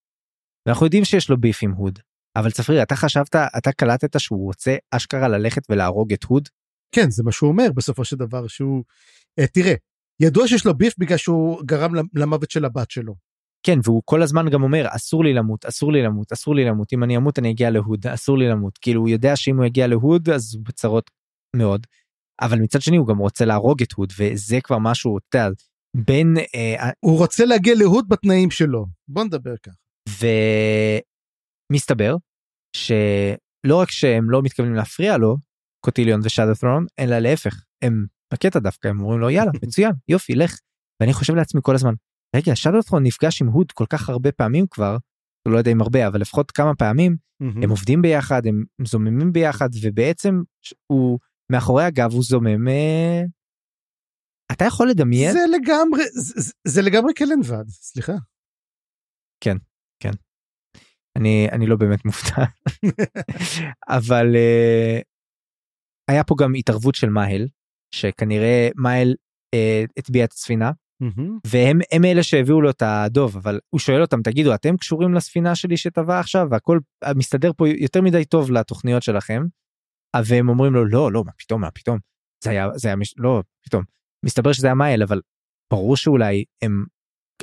ואנחנו 0.67 0.87
יודעים 0.87 1.05
שיש 1.05 1.31
לו 1.31 1.41
ביף 1.41 1.59
עם 1.63 1.73
הוד. 1.73 1.99
אבל 2.41 2.51
צפריר 2.51 2.83
אתה 2.83 2.97
חשבת 2.97 3.37
אתה 3.59 3.73
קלטת 3.73 4.21
שהוא 4.21 4.45
רוצה 4.45 4.77
אשכרה 4.91 5.29
ללכת 5.29 5.63
ולהרוג 5.71 6.13
את 6.13 6.25
הוד? 6.25 6.49
כן, 6.95 7.11
זה 7.11 7.23
מה 7.23 7.33
שהוא 7.33 7.51
אומר 7.51 7.73
בסופו 7.75 8.05
של 8.05 8.17
דבר, 8.17 8.47
שהוא... 8.47 8.85
אה, 9.39 9.47
תראה, 9.47 9.75
ידוע 10.23 10.49
שיש 10.49 10.67
לו 10.67 10.75
ביף 10.75 10.95
בגלל 10.99 11.19
שהוא 11.19 11.63
גרם 11.65 11.93
למוות 12.15 12.51
של 12.51 12.65
הבת 12.65 12.91
שלו. 12.91 13.15
כן 13.67 13.79
והוא 13.85 14.03
כל 14.05 14.23
הזמן 14.23 14.49
גם 14.51 14.63
אומר 14.63 14.87
אסור 14.89 15.25
לי 15.25 15.35
למות 15.35 15.65
אסור 15.65 15.93
לי 15.93 16.03
למות 16.03 16.33
אסור 16.33 16.55
לי 16.55 16.65
למות 16.65 16.93
אם 16.93 17.05
אני 17.05 17.17
אמות 17.17 17.39
אני 17.39 17.51
אגיע 17.51 17.71
להוד 17.71 18.07
אסור 18.07 18.39
לי 18.39 18.49
למות 18.49 18.79
כאילו 18.79 19.01
הוא 19.01 19.09
יודע 19.09 19.37
שאם 19.37 19.57
הוא 19.57 19.65
יגיע 19.65 19.87
להוד 19.87 20.29
אז 20.29 20.55
הוא 20.55 20.65
בצרות 20.69 21.11
מאוד. 21.57 21.87
אבל 22.41 22.59
מצד 22.59 22.81
שני 22.81 22.97
הוא 22.97 23.07
גם 23.07 23.19
רוצה 23.19 23.45
להרוג 23.45 23.83
את 23.83 23.93
הוד 23.93 24.13
וזה 24.19 24.59
כבר 24.61 24.79
משהו 24.79 25.19
אתה 25.19 25.39
יודע, 25.39 25.51
בין 25.97 26.37
אה, 26.55 26.91
הוא 27.01 27.19
רוצה 27.19 27.45
להגיע 27.45 27.75
להוד 27.75 28.09
בתנאים 28.09 28.51
שלו. 28.51 28.87
בוא 29.09 29.25
נדבר 29.25 29.55
כך. 29.63 29.73
ומסתבר 31.71 32.17
שלא 32.77 33.77
רק 33.81 33.91
שהם 33.91 34.31
לא 34.31 34.43
מתכוונים 34.43 34.75
להפריע 34.75 35.17
לו 35.17 35.37
קוטיליון 35.85 36.21
ושאדות'רון 36.25 36.87
אלא 36.99 37.19
להפך 37.19 37.65
הם 37.83 38.07
בקטע 38.33 38.59
דווקא 38.59 38.89
הם 38.89 39.01
אומרים 39.01 39.21
לו 39.21 39.31
יאללה 39.31 39.51
מצוין 39.65 39.93
יופי 40.09 40.35
לך 40.35 40.59
ואני 41.01 41.13
חושב 41.13 41.35
לעצמי 41.35 41.61
כל 41.65 41.75
הזמן 41.75 41.95
רגע 42.37 42.57
שדות'רון 42.57 43.03
נפגש 43.03 43.43
עם 43.43 43.49
הוד 43.49 43.73
כל 43.73 43.85
כך 43.91 44.09
הרבה 44.09 44.33
פעמים 44.33 44.67
כבר 44.71 44.97
לא 45.49 45.59
יודע 45.59 45.71
אם 45.73 45.81
הרבה 45.81 46.07
אבל 46.09 46.21
לפחות 46.21 46.51
כמה 46.51 46.75
פעמים. 46.75 47.17
הם 47.63 47.71
עובדים 47.71 48.03
ביחד 48.03 48.47
הם 48.47 48.65
זוממים 48.87 49.33
ביחד 49.33 49.69
ובעצם 49.83 50.43
הוא 50.87 51.19
מאחורי 51.53 51.85
הגב 51.85 52.13
הוא 52.13 52.23
זומם. 52.23 52.69
אה, 52.69 53.23
אתה 54.53 54.65
יכול 54.65 54.89
לדמיין 54.91 55.33
זה 55.33 55.39
לגמרי, 55.57 56.03
זה, 56.13 56.53
זה- 56.69 56.83
לגמרי 56.83 57.13
כלנבד, 57.19 57.69
סליחה. 57.69 58.13
אני 61.21 61.49
אני 61.53 61.67
לא 61.67 61.77
באמת 61.77 62.05
מופתע 62.05 62.45
אבל 63.99 64.37
אה, 64.37 65.01
היה 66.09 66.25
פה 66.25 66.35
גם 66.39 66.55
התערבות 66.55 66.95
של 66.95 67.09
מאהל 67.09 67.49
שכנראה 67.95 68.69
מאהל 68.77 69.15
אה, 69.55 69.85
הטביע 69.97 70.25
את 70.25 70.33
הספינה. 70.33 70.71
והם 71.47 71.79
הם 71.93 72.05
אלה 72.05 72.23
שהביאו 72.23 72.61
לו 72.61 72.71
את 72.71 72.83
הדוב 72.83 73.37
אבל 73.37 73.61
הוא 73.71 73.79
שואל 73.79 74.03
אותם 74.03 74.23
תגידו 74.23 74.55
אתם 74.55 74.77
קשורים 74.77 75.15
לספינה 75.15 75.55
שלי 75.55 75.77
שטבע 75.77 76.21
עכשיו 76.21 76.47
והכל 76.51 76.79
מסתדר 77.17 77.53
פה 77.57 77.69
יותר 77.69 78.03
מדי 78.03 78.25
טוב 78.25 78.51
לתוכניות 78.51 79.03
שלכם. 79.03 79.43
והם 80.27 80.49
אומרים 80.49 80.75
לו 80.75 80.85
לא 80.85 81.13
לא 81.13 81.25
מה 81.25 81.33
פתאום 81.39 81.61
מה 81.61 81.71
פתאום 81.71 81.99
זה 82.45 82.51
היה 82.51 82.69
זה 82.75 82.89
היה 82.89 82.97
מש... 82.97 83.15
לא 83.17 83.43
פתאום 83.65 83.85
מסתבר 84.25 84.53
שזה 84.53 84.67
היה 84.67 84.75
מאייל 84.75 85.03
אבל 85.03 85.21
ברור 85.73 85.97
שאולי 85.97 86.45
הם 86.63 86.85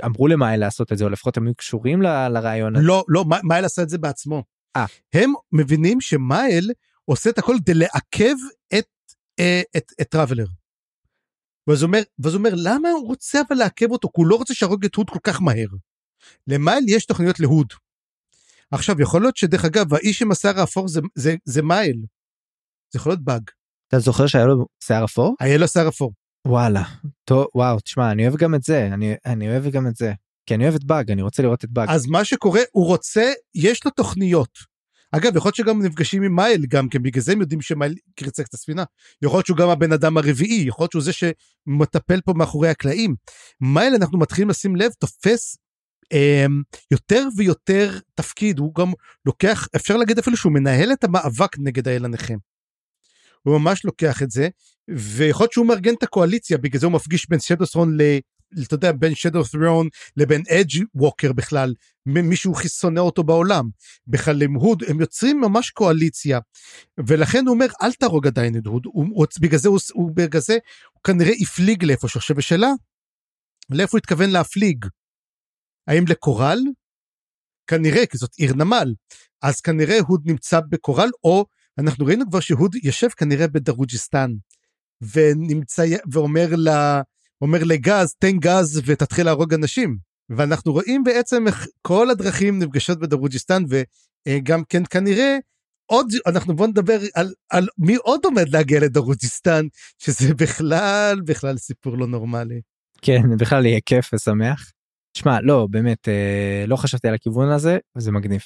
אמרו 0.05 0.27
למאייל 0.27 0.59
לעשות 0.59 0.91
את 0.91 0.97
זה 0.97 1.03
או 1.03 1.09
לפחות 1.09 1.37
הם 1.37 1.47
היו 1.47 1.55
קשורים 1.55 2.01
ל- 2.01 2.27
לרעיון 2.27 2.75
הזה. 2.75 2.85
לא, 2.85 3.05
לא, 3.07 3.25
מ- 3.25 3.47
מייל 3.47 3.65
עשה 3.65 3.81
את 3.81 3.89
זה 3.89 3.97
בעצמו. 3.97 4.43
אה. 4.75 4.85
הם 5.13 5.33
מבינים 5.51 6.01
שמייל 6.01 6.71
עושה 7.05 7.29
את 7.29 7.37
הכל 7.37 7.55
כדי 7.61 7.73
לעכב 7.73 8.35
את, 8.77 8.85
אה, 9.39 9.61
את, 9.77 9.91
את 10.01 10.07
טראבלר. 10.09 10.45
ואז 11.67 11.81
הוא 11.81 11.87
אומר, 11.87 12.01
ואז 12.19 12.33
הוא 12.33 12.39
אומר, 12.39 12.49
למה 12.55 12.89
הוא 12.89 13.07
רוצה 13.07 13.41
אבל 13.47 13.57
לעכב 13.57 13.91
אותו? 13.91 14.07
כי 14.07 14.13
הוא 14.21 14.27
לא 14.27 14.35
רוצה 14.35 14.53
שיהרוג 14.53 14.85
את 14.85 14.95
הוד 14.95 15.09
כל 15.09 15.19
כך 15.23 15.41
מהר. 15.41 15.67
למייל 16.47 16.85
יש 16.87 17.05
תוכניות 17.05 17.39
להוד. 17.39 17.67
עכשיו, 18.71 19.01
יכול 19.01 19.21
להיות 19.21 19.37
שדרך 19.37 19.65
אגב, 19.65 19.93
האיש 19.93 20.21
עם 20.21 20.31
השיער 20.31 20.59
האפור 20.59 20.87
זה, 20.87 21.01
זה, 21.15 21.35
זה 21.45 21.61
מייל. 21.61 21.97
זה 22.93 22.97
יכול 22.99 23.11
להיות 23.11 23.23
באג. 23.23 23.41
אתה 23.87 23.99
זוכר 23.99 24.27
שהיה 24.27 24.45
לו 24.45 24.65
שיער 24.83 25.05
אפור? 25.05 25.35
היה 25.39 25.57
לו 25.57 25.67
שיער 25.67 25.87
אפור. 25.87 26.13
וואלה 26.47 26.83
טוב 27.25 27.47
וואו 27.55 27.79
תשמע 27.79 28.11
אני 28.11 28.27
אוהב 28.27 28.37
גם 28.37 28.55
את 28.55 28.63
זה 28.63 28.89
אני 28.93 29.15
אני 29.25 29.49
אוהב 29.49 29.67
גם 29.67 29.87
את 29.87 29.95
זה 29.95 30.13
כי 30.47 30.55
אני 30.55 30.63
אוהב 30.63 30.75
את 30.75 30.83
באג 30.83 31.11
אני 31.11 31.21
רוצה 31.21 31.43
לראות 31.43 31.63
את 31.63 31.69
באג. 31.69 31.89
אז 31.89 32.05
מה 32.05 32.25
שקורה, 32.25 32.61
הוא 32.71 32.85
רוצה, 32.85 33.31
יש 33.55 33.85
לו 33.85 33.91
תוכניות. 33.91 34.57
אגב, 35.11 35.35
יכול 35.35 35.49
להיות 35.49 35.55
שגם 35.55 35.81
נפגשים 35.81 36.23
עם 36.23 36.35
מייל 36.35 36.65
גם 36.65 36.89
כן, 36.89 37.03
בגלל 37.03 37.21
זה 37.21 37.31
הם 37.31 37.41
יודעים 37.41 37.61
שמייל 37.61 37.95
קרצק 38.15 38.47
את 38.47 38.53
הספינה. 38.53 38.83
יכול 39.21 39.37
להיות 39.37 39.45
שהוא 39.45 39.57
גם 39.57 39.69
הבן 39.69 39.93
אדם 39.93 40.17
הרביעי, 40.17 40.63
יכול 40.67 40.83
להיות 40.83 40.91
שהוא 40.91 41.01
זה 41.01 41.11
שמטפל 41.13 42.21
פה 42.21 42.33
מאחורי 42.33 42.69
הקלעים. 42.69 43.15
מייל, 43.61 43.95
אנחנו 43.95 44.19
מתחילים 44.19 44.49
לשים 44.49 44.75
לב, 44.75 44.91
תופס 44.99 45.57
אה, 46.13 46.45
יותר 46.91 47.27
ויותר 47.37 47.99
תפקיד, 48.15 48.59
הוא 48.59 48.75
גם 48.75 48.91
לוקח, 49.25 49.67
אפשר 49.75 49.97
להגיד 49.97 50.19
אפילו 50.19 50.37
שהוא 50.37 50.51
מנהל 50.51 50.91
את 50.91 51.03
המאבק 51.03 51.59
נגד 51.59 51.87
האל 51.87 52.05
הנכה. 52.05 52.33
הוא 53.43 53.59
ממש 53.59 53.85
לוקח 53.85 54.23
את 54.23 54.31
זה, 54.31 54.47
ויכול 54.89 55.43
להיות 55.43 55.53
שהוא 55.53 55.65
מארגן 55.65 55.93
את 55.93 56.03
הקואליציה, 56.03 56.57
בגלל 56.57 56.79
זה 56.79 56.85
הוא 56.85 56.93
מפגיש 56.93 57.29
בין 57.29 57.39
שדוסרון 57.39 58.01
ל... 58.01 58.01
אתה 58.63 58.75
יודע, 58.75 58.91
בין 58.91 59.15
שדו 59.15 59.43
ת'רון 59.43 59.87
לבין 60.17 60.43
אדג' 60.49 60.83
ווקר 60.95 61.33
בכלל, 61.33 61.73
מישהו 62.05 62.53
שונא 62.67 62.99
אותו 62.99 63.23
בעולם. 63.23 63.69
בכלל 64.07 64.41
עם 64.41 64.53
הוד, 64.53 64.83
הם 64.87 65.01
יוצרים 65.01 65.41
ממש 65.41 65.69
קואליציה. 65.69 66.39
ולכן 67.07 67.45
הוא 67.45 67.53
אומר, 67.53 67.65
אל 67.81 67.93
תהרוג 67.93 68.27
עדיין 68.27 68.57
את 68.57 68.65
הוד, 68.65 68.85
הוא, 68.85 69.05
הוא, 69.11 69.25
בגלל 69.39 69.59
זה 69.59 69.69
הוא, 69.69 69.79
הוא, 69.93 70.11
בגלל 70.15 70.41
זה 70.41 70.57
הוא 70.93 71.03
כנראה 71.03 71.33
הפליג 71.41 71.83
לאיפשהו. 71.83 72.17
עכשיו 72.17 72.39
השאלה, 72.39 72.69
לאיפה 73.69 73.91
הוא 73.91 73.99
התכוון 73.99 74.29
להפליג? 74.29 74.85
האם 75.87 76.03
לקורל? 76.09 76.59
כנראה, 77.67 78.05
כי 78.05 78.17
זאת 78.17 78.35
עיר 78.37 78.53
נמל. 78.53 78.93
אז 79.41 79.61
כנראה 79.61 79.99
הוד 80.07 80.21
נמצא 80.25 80.59
בקורל, 80.69 81.09
או 81.23 81.45
אנחנו 81.79 82.05
ראינו 82.05 82.25
כבר 82.29 82.39
שהוד 82.39 82.75
יושב 82.83 83.09
כנראה 83.09 83.47
בדרוג'יסטן, 83.47 84.31
ונמצא, 85.13 85.85
ואומר 86.11 86.47
לה, 86.51 87.01
אומר 87.41 87.63
לגז, 87.63 88.15
תן 88.19 88.37
גז 88.39 88.81
ותתחיל 88.85 89.25
להרוג 89.25 89.53
אנשים. 89.53 89.97
ואנחנו 90.29 90.73
רואים 90.73 91.03
בעצם 91.03 91.47
איך 91.47 91.67
כל 91.81 92.09
הדרכים 92.09 92.59
נפגשות 92.59 92.99
בדרוג'יסטן, 92.99 93.63
וגם 94.27 94.63
כן 94.69 94.83
כנראה 94.89 95.37
עוד, 95.85 96.07
אנחנו 96.27 96.55
בוא 96.55 96.67
נדבר 96.67 96.99
על, 97.15 97.33
על 97.49 97.67
מי 97.77 97.95
עוד 97.95 98.25
עומד 98.25 98.49
להגיע 98.49 98.79
לדרוג'יסטן, 98.79 99.65
שזה 99.97 100.33
בכלל, 100.33 101.21
בכלל 101.25 101.57
סיפור 101.57 101.97
לא 101.97 102.07
נורמלי. 102.07 102.61
כן 103.01 103.21
בכלל 103.39 103.65
יהיה 103.65 103.79
כיף 103.85 104.13
ושמח. 104.13 104.71
שמע 105.17 105.41
לא 105.41 105.67
באמת 105.71 106.07
אה, 106.07 106.63
לא 106.67 106.75
חשבתי 106.75 107.07
על 107.07 107.13
הכיוון 107.13 107.49
הזה 107.49 107.77
וזה 107.97 108.11
מגניב. 108.11 108.41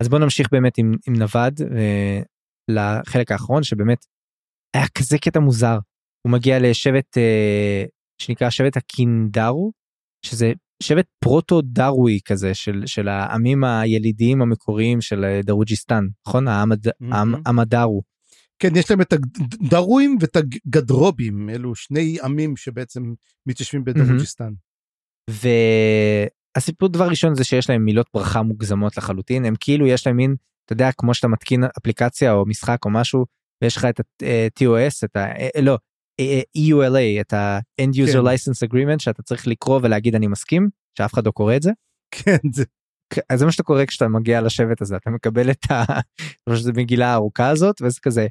אז 0.00 0.08
בוא 0.08 0.18
נמשיך 0.18 0.48
באמת 0.52 0.78
עם, 0.78 0.94
עם 1.06 1.14
נווד 1.16 1.60
לחלק 2.68 3.32
האחרון 3.32 3.62
שבאמת 3.62 4.04
היה 4.76 4.88
כזה 4.98 5.18
קטע 5.18 5.40
מוזר. 5.40 5.78
הוא 6.26 6.32
מגיע 6.32 6.58
לשבט 6.58 7.18
אה, 7.18 7.84
שנקרא 8.18 8.50
שבט 8.50 8.76
הקינדרו 8.76 9.72
שזה 10.26 10.52
שבט 10.82 11.06
פרוטו 11.24 11.60
דרוי 11.62 12.18
כזה 12.24 12.54
של 12.54 12.82
של 12.86 13.08
העמים 13.08 13.64
הילידיים 13.64 14.42
המקוריים 14.42 15.00
של 15.00 15.24
אה, 15.24 15.40
דרוג'יסטן 15.44 16.04
נכון 16.26 16.48
העם 16.48 16.68
מהמם. 17.00 17.12
העם- 17.12 17.34
העם 17.46 17.58
הדרו. 17.58 18.02
כן, 18.58 18.76
יש 18.76 18.90
להם 18.90 19.00
את 19.00 19.12
הדרואים 19.12 20.16
ואת 20.20 20.36
הגדרובים, 20.36 21.50
אלו 21.50 21.74
שני 21.74 22.16
עמים 22.24 22.56
שבעצם 22.56 23.14
מתיישבים 23.46 23.84
בדרוג'יסטן. 23.84 24.52
והסיפור 25.30 26.88
דבר 26.88 27.08
ראשון 27.08 27.34
זה 27.34 27.44
שיש 27.44 27.70
להם 27.70 27.84
מילות 27.84 28.06
ברכה 28.14 28.42
מוגזמות 28.42 28.96
לחלוטין 28.96 29.44
הם 29.44 29.54
כאילו 29.60 29.86
יש 29.86 30.06
להם 30.06 30.16
מין 30.16 30.34
אתה 30.64 30.72
יודע 30.72 30.90
כמו 30.92 31.14
שאתה 31.14 31.28
מתקין 31.28 31.64
אפליקציה 31.78 32.32
או 32.32 32.46
משחק 32.46 32.84
או 32.84 32.90
משהו 32.90 33.24
ויש 33.62 33.76
לך 33.76 33.84
את 33.84 34.00
ה-TOS 34.00 35.04
את 35.04 35.16
ה... 35.16 35.26
אה, 35.26 35.60
לא 35.62 35.78
אה, 36.20 36.40
EULA 36.58 37.20
את 37.20 37.32
ה-End 37.32 37.94
User 37.94 38.12
כן. 38.12 38.18
License 38.18 38.68
Agreement 38.68 38.98
שאתה 38.98 39.22
צריך 39.22 39.46
לקרוא 39.46 39.80
ולהגיד 39.82 40.14
אני 40.14 40.26
מסכים 40.26 40.68
שאף 40.98 41.14
אחד 41.14 41.26
לא 41.26 41.30
קורא 41.30 41.56
את 41.56 41.62
זה. 41.62 41.70
כן, 42.10 42.36
זה, 42.52 42.64
אז 43.30 43.38
זה 43.38 43.44
מה 43.44 43.52
שאתה 43.52 43.62
קורא 43.62 43.84
כשאתה 43.84 44.08
מגיע 44.08 44.40
לשבט 44.40 44.82
הזה 44.82 44.96
אתה 44.96 45.10
מקבל 45.10 45.50
את 45.50 45.70
ה... 45.70 45.84
שזה 46.56 46.72
מגילה 46.72 47.06
הארוכה 47.06 47.48
הזאת 47.48 47.82
וזה 47.82 48.00
כזה 48.02 48.26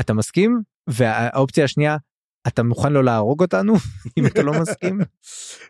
אתה 0.00 0.14
מסכים 0.14 0.62
והאופציה 0.90 1.64
השנייה 1.64 1.96
אתה 2.48 2.62
מוכן 2.62 2.92
לא 2.92 3.04
להרוג 3.04 3.42
אותנו 3.42 3.74
אם 4.18 4.26
אתה 4.26 4.42
לא 4.42 4.52
מסכים. 4.60 5.00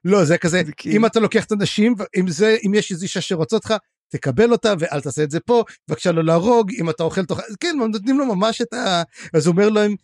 לא, 0.05 0.25
זה 0.25 0.39
כזה, 0.39 0.63
זה 0.67 0.73
כאילו- 0.73 0.97
אם 0.97 1.07
אתה 1.07 1.21
לוקח 1.21 1.45
את 1.45 1.53
הנשים, 1.53 1.95
אם 2.21 2.29
זה, 2.29 2.57
אם 2.67 2.75
יש 2.75 2.91
איזו 2.91 3.03
אישה 3.03 3.21
שרוצה 3.21 3.57
אותך, 3.57 3.75
תקבל 4.13 4.53
אותה 4.53 4.75
ואל 4.79 5.01
תעשה 5.01 5.23
את 5.23 5.31
זה 5.31 5.41
פה, 5.41 5.65
בבקשה 5.89 6.13
לא 6.13 6.25
להרוג, 6.25 6.71
אם 6.81 6.91
אתה 6.91 7.03
אוכל 7.03 7.25
תוך... 7.25 7.41
כן, 7.61 7.77
נותנים 7.93 8.19
לו 8.19 8.27
ממש 8.27 8.63
את 8.63 8.73
ה... 8.73 9.03
אז 9.35 9.47
הוא 9.47 9.53
אומר 9.53 9.69
להם, 9.69 9.95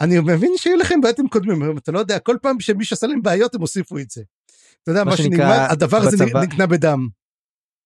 אני 0.00 0.18
מבין 0.18 0.52
שיהיו 0.56 0.76
לכם 0.76 1.00
בעיות 1.00 1.18
עם 1.18 1.28
קודמים, 1.28 1.78
אתה 1.78 1.92
לא 1.92 1.98
יודע, 1.98 2.18
כל 2.18 2.36
פעם 2.42 2.60
שמישהו 2.60 2.94
עשה 2.94 3.06
להם 3.06 3.22
בעיות 3.22 3.54
הם 3.54 3.60
הוסיפו 3.60 3.98
את 3.98 4.10
זה. 4.10 4.22
אתה 4.82 4.90
יודע, 4.90 5.04
מה 5.04 5.10
מה 5.10 5.16
שנקרא, 5.16 5.36
שנגמר, 5.36 5.66
הדבר 5.70 5.96
הזה 5.96 6.24
נקנה 6.42 6.66
בדם. 6.66 7.08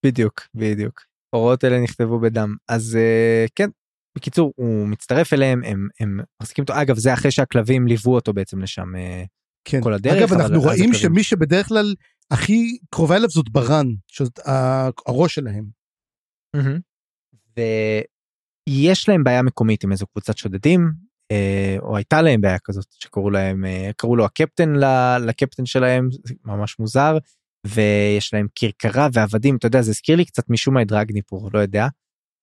בדיוק 0.07 0.41
בדיוק 0.55 1.01
הוראות 1.31 1.65
אלה 1.65 1.81
נכתבו 1.81 2.21
בדם 2.21 2.57
אז 2.69 2.99
uh, 3.01 3.51
כן 3.55 3.69
בקיצור 4.17 4.53
הוא 4.57 4.89
מצטרף 4.89 5.33
אליהם 5.33 5.65
הם 5.65 5.89
הם 6.01 6.21
מחזיקים 6.43 6.63
אותו 6.63 6.81
אגב 6.83 6.99
זה 6.99 7.15
אחרי 7.15 7.31
שהכלבים 7.31 7.87
ליוו 7.87 8.15
אותו 8.15 8.33
בעצם 8.33 8.63
לשם 8.63 8.95
uh, 8.95 9.27
כן. 9.65 9.81
כל 9.83 9.93
הדרך, 9.93 10.23
אגב, 10.23 10.33
אנחנו 10.33 10.61
רואים 10.61 10.91
הכלבים. 10.91 10.95
שמי 10.95 11.23
שבדרך 11.23 11.69
כלל 11.69 11.95
הכי 12.31 12.79
קרובה 12.91 13.17
אליו 13.17 13.29
זאת 13.29 13.49
ברן, 13.49 13.87
שזאת 14.09 14.39
הראש 15.07 15.35
שלהם. 15.35 15.65
ויש 17.57 19.09
להם 19.09 19.25
בעיה 19.25 19.43
מקומית 19.43 19.85
עם 19.85 19.93
איזו 19.93 20.07
קבוצת 20.07 20.39
שודדים 20.39 20.93
אה, 21.33 21.77
או 21.81 21.97
הייתה 21.97 22.23
להם 22.23 22.41
בעיה 22.41 22.59
כזאת 22.59 22.87
שקראו 22.91 23.31
להם 23.31 23.65
אה, 23.65 23.91
קראו 23.97 24.17
לו 24.17 24.25
הקפטן 24.25 24.73
לקפטן 25.27 25.67
שלהם 25.67 26.09
זה 26.11 26.35
ממש 26.45 26.79
מוזר 26.79 27.19
ויש 27.67 28.35
להם 28.35 28.47
כרכרה 28.55 29.09
ועבדים 29.13 29.57
אתה 29.57 29.67
יודע 29.67 29.83
זה 29.83 29.91
הזכיר 29.91 30.17
לי 30.17 30.25
קצת 30.25 30.51
משום 30.51 30.75
מה 30.75 30.83
את 30.83 30.87
דרגניפור 30.87 31.51
לא 31.55 31.59
יודע 31.59 31.87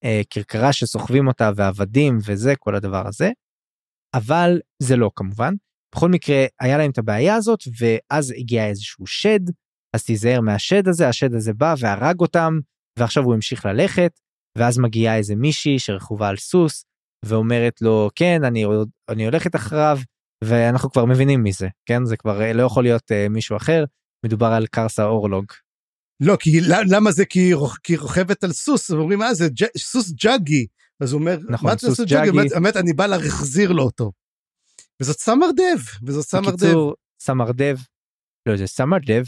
אה, 0.04 0.22
כרכרה 0.30 0.74
שסוחבים 0.74 1.28
אותה 1.28 1.52
ועבדים 1.56 2.18
וזה 2.26 2.54
כל 2.60 2.76
הדבר 2.76 3.08
הזה. 3.08 3.32
אבל 4.14 4.60
זה 4.80 4.96
לא 4.96 5.12
כמובן 5.16 5.54
בכל 5.96 6.10
מקרה 6.10 6.46
היה 6.60 6.78
להם 6.78 6.92
את 6.92 6.98
הבעיה 6.98 7.36
הזאת 7.36 7.60
ואז 7.80 8.32
הגיע 8.38 8.68
איזשהו 8.68 9.08
שד 9.08 9.40
אז 9.96 10.04
תיזהר 10.04 10.42
מהשד 10.42 10.88
הזה 10.88 11.08
השד 11.10 11.34
הזה 11.34 11.54
בא 11.54 11.76
והרג 11.80 12.20
אותם 12.20 12.60
ועכשיו 13.00 13.24
הוא 13.24 13.34
המשיך 13.34 13.66
ללכת 13.66 14.20
ואז 14.58 14.78
מגיעה 14.80 15.18
איזה 15.18 15.36
מישהי 15.36 15.80
שרכובה 15.80 16.28
על 16.30 16.38
סוס 16.38 16.86
ואומרת 17.26 17.82
לו 17.82 18.10
כן 18.16 18.44
אני 18.44 18.66
אני 19.10 19.26
הולכת 19.26 19.56
אחריו 19.56 20.00
ואנחנו 20.44 20.92
כבר 20.92 21.06
מבינים 21.06 21.44
מי 21.44 21.52
זה 21.52 21.68
כן 21.86 22.06
זה 22.06 22.18
כבר 22.18 22.42
אה, 22.42 22.54
לא 22.54 22.64
יכול 22.64 22.84
להיות 22.84 23.12
אה, 23.12 23.30
מישהו 23.30 23.58
אחר 23.58 23.84
מדובר 24.26 24.46
על 24.46 24.68
קרסה 24.68 25.06
אורלוג. 25.06 25.46
לא, 26.24 26.36
כי 26.40 26.62
למה 26.90 27.12
זה? 27.12 27.26
כי 27.26 27.40
היא 27.40 27.56
רוכ- 27.56 27.80
כי 27.84 27.94
היא 27.94 28.00
רוכבת 28.00 28.44
על 28.44 28.52
סוס, 28.52 28.90
ואומרים, 28.90 29.22
אה, 29.22 29.34
זה 29.34 29.50
ג'- 29.50 29.78
סוס 29.78 30.12
ג'אגי. 30.12 30.68
אז 31.00 31.12
הוא 31.14 31.20
אומר, 31.20 31.38
נכון, 31.50 31.70
מה 31.72 31.78
סוס 31.78 32.00
ג'אגי? 32.00 32.32
באמת, 32.32 32.78
אני 32.78 32.94
בא 32.94 33.06
להחזיר 33.08 33.72
לו 33.72 33.84
אותו. 33.84 34.12
וזאת 35.02 35.20
סמר 35.20 35.48
דב, 35.52 35.82
וזאת 36.08 36.26
סמר 36.26 36.42
דב. 36.42 36.56
בקיצור 36.56 36.94
סמרדב 37.22 37.78
לא 38.48 38.58
זה 38.58 38.68
סמרדב 38.68 39.24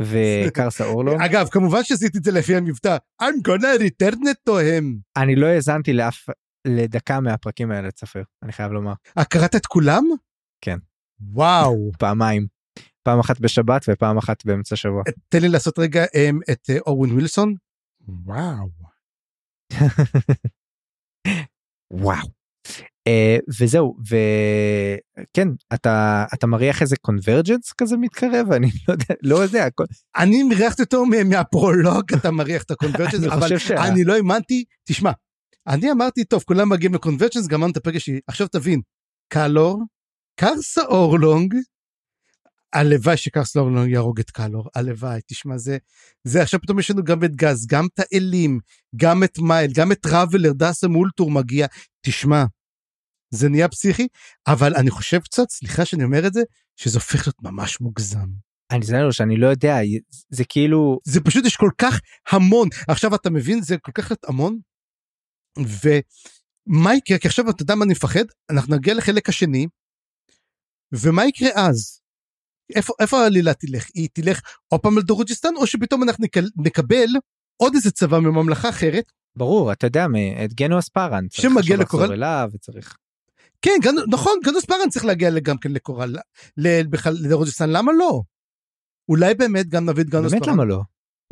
וקרסה 0.00 0.84
אורלוג 0.92 1.20
אגב, 1.20 1.48
כמובן 1.48 1.84
שעשיתי 1.84 2.18
את 2.18 2.24
זה 2.24 2.32
לפי 2.32 2.56
המבטא. 2.56 2.96
I'm 3.22 3.48
gonna 3.48 3.80
return 3.80 4.18
it 4.18 4.50
to 4.50 4.52
him. 4.52 4.84
אני 5.16 5.36
לא 5.36 5.46
האזנתי 5.46 5.92
לאף 5.92 6.28
לדקה 6.66 7.20
מהפרקים 7.20 7.70
האלה 7.70 7.90
צפיר 7.90 8.24
אני 8.42 8.52
חייב 8.52 8.72
לומר 8.72 8.92
אה, 9.18 9.24
קראת 9.24 9.56
את 9.56 9.66
כולם? 9.66 10.04
כן. 10.60 10.78
וואו. 11.20 11.90
פעמיים 11.98 12.46
פעם 13.06 13.20
אחת 13.20 13.40
בשבת 13.40 13.84
ופעם 13.88 14.18
אחת 14.18 14.44
באמצע 14.44 14.74
השבוע. 14.74 15.02
תן 15.28 15.40
לי 15.40 15.48
לעשות 15.48 15.78
רגע 15.78 16.04
אמ, 16.14 16.40
את 16.52 16.70
אה, 16.70 16.78
אורווין 16.86 17.12
ווילסון. 17.12 17.54
וואו. 18.08 18.68
וואו. 21.90 22.35
Uh, 23.08 23.42
וזהו 23.60 23.96
וכן 24.08 25.48
אתה 25.74 26.24
אתה 26.34 26.46
מריח 26.46 26.82
איזה 26.82 26.96
קונברג'נס 26.96 27.72
כזה 27.78 27.96
מתקרב? 27.96 28.52
אני 28.52 28.70
לא 28.88 28.92
יודע 28.94 29.14
לא 29.22 29.36
יודע 29.36 29.64
הכל- 29.64 29.84
אני 30.16 30.42
מריחתי 30.42 30.82
אותו 30.82 31.04
מ- 31.06 31.28
מהפרולוג, 31.28 32.12
אתה 32.14 32.30
מריח 32.30 32.62
את 32.62 32.70
הקונברג'נס, 32.70 33.24
אבל 33.24 33.48
אני 33.90 34.04
לא 34.04 34.14
האמנתי, 34.16 34.64
תשמע, 34.88 35.10
אני 35.66 35.92
אמרתי, 35.92 36.24
טוב, 36.24 36.42
כולם 36.46 36.68
מגיעים 36.68 36.94
לקונברג'נס, 36.94 37.46
גמרנו 37.46 37.72
את 37.72 37.76
הפרק 37.76 37.94
השני, 37.96 38.20
עכשיו 38.26 38.48
תבין, 38.48 38.80
קלור, 39.28 39.82
קרסה 40.40 40.82
אורלונג, 40.82 41.54
הלוואי 42.72 43.16
שקרסה 43.16 43.60
אורלונג 43.60 43.90
יהרוג 43.90 44.20
את 44.20 44.30
קלור, 44.30 44.68
הלוואי, 44.74 45.20
תשמע, 45.26 45.56
זה, 45.58 45.78
זה 46.24 46.42
עכשיו 46.42 46.60
פתאום 46.60 46.78
יש 46.78 46.90
לנו 46.90 47.04
גם 47.04 47.24
את 47.24 47.36
גז, 47.36 47.66
גם 47.66 47.86
את 47.94 48.00
האלים, 48.00 48.60
גם 48.96 49.24
את 49.24 49.38
מייל, 49.38 49.70
גם 49.74 49.92
את 49.92 50.06
ראבלר, 50.06 50.52
דאסה 50.52 50.88
מולטור 50.88 51.30
מגיע, 51.30 51.66
תשמע, 52.06 52.44
זה 53.36 53.48
נהיה 53.48 53.68
פסיכי, 53.68 54.08
אבל 54.46 54.74
אני 54.74 54.90
חושב 54.90 55.20
קצת, 55.20 55.50
סליחה 55.50 55.84
שאני 55.84 56.04
אומר 56.04 56.26
את 56.26 56.32
זה, 56.32 56.40
שזה 56.76 56.98
הופך 56.98 57.26
להיות 57.26 57.42
ממש 57.42 57.80
מוגזם. 57.80 58.26
אני 58.70 58.86
זה 58.86 58.96
לא 58.96 59.12
שאני 59.12 59.36
לא 59.36 59.46
יודע 59.46 59.76
זה 60.30 60.44
כאילו 60.44 60.98
זה 61.04 61.20
פשוט 61.20 61.44
יש 61.44 61.56
כל 61.56 61.70
כך 61.78 62.00
המון 62.32 62.68
עכשיו 62.88 63.14
אתה 63.14 63.30
מבין 63.30 63.62
זה 63.62 63.76
כל 63.78 63.92
כך 63.92 64.12
המון. 64.28 64.58
ומה 65.58 66.94
יקרה 66.94 67.18
כי 67.18 67.28
עכשיו 67.28 67.50
אתה 67.50 67.62
יודע 67.62 67.74
מה 67.74 67.84
אני 67.84 67.92
מפחד 67.92 68.24
אנחנו 68.50 68.76
נגיע 68.76 68.94
לחלק 68.94 69.28
השני. 69.28 69.66
ומה 70.92 71.26
יקרה 71.26 71.48
אז. 71.54 72.00
איפה 72.74 72.92
איפה 73.00 73.18
העלילה 73.18 73.54
תלך 73.54 73.86
היא 73.94 74.08
תלך 74.12 74.40
עוד 74.68 74.80
פעם 74.80 74.98
לדרוג'יסטן 74.98 75.56
או 75.56 75.66
שפתאום 75.66 76.02
אנחנו 76.02 76.24
נקל, 76.24 76.44
נקבל 76.56 77.08
עוד 77.56 77.74
איזה 77.74 77.90
צבא 77.90 78.18
מממלכה 78.18 78.68
אחרת 78.68 79.12
ברור 79.38 79.72
אתה 79.72 79.86
יודע 79.86 80.06
את 80.44 80.54
גנו 80.54 80.78
אספרן 80.78 81.28
צריך 81.28 81.42
שמגיע 81.42 81.76
לקורל- 81.76 82.12
אליו 82.12 82.50
וצריך 82.52 82.96
כן 83.66 83.78
גנ, 83.82 83.94
נכון 84.10 84.32
גנוס 84.44 84.64
פארן 84.64 84.88
צריך 84.90 85.04
להגיע 85.04 85.30
גם 85.42 85.58
כן 85.58 85.72
לקורל 85.72 86.16
ל- 86.56 86.86
בכלל 86.86 87.12
לדרוג'יסטן 87.20 87.70
למה 87.70 87.92
לא. 87.98 88.22
אולי 89.08 89.34
באמת 89.34 89.68
גם 89.68 89.90
נביא 89.90 90.02
את 90.02 90.08
גנוס 90.10 90.32
באמת 90.32 90.44
פארן. 90.44 90.54
למה 90.54 90.64
לא? 90.64 90.80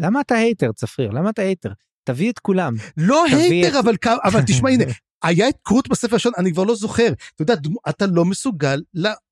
למה 0.01 0.21
אתה 0.21 0.35
hater 0.35 0.73
צפריר? 0.73 1.11
למה 1.11 1.31
אתה 1.31 1.43
hater? 1.43 1.73
תביא 2.05 2.31
את 2.33 2.39
כולם. 2.39 2.75
לא 2.97 3.25
hater 3.25 3.69
את- 3.79 3.85
אבל 3.85 3.95
אבל 4.25 4.41
תשמע 4.47 4.71
הנה 4.71 4.85
היה 5.25 5.49
את 5.49 5.55
קרוט 5.63 5.89
בספר 5.89 6.13
הראשון 6.15 6.33
אני 6.39 6.53
כבר 6.53 6.65
לא 6.65 6.75
זוכר. 6.75 7.07
אתה 7.35 7.43
יודע 7.43 7.55
אתה 7.89 8.07
לא 8.07 8.25
מסוגל 8.25 8.81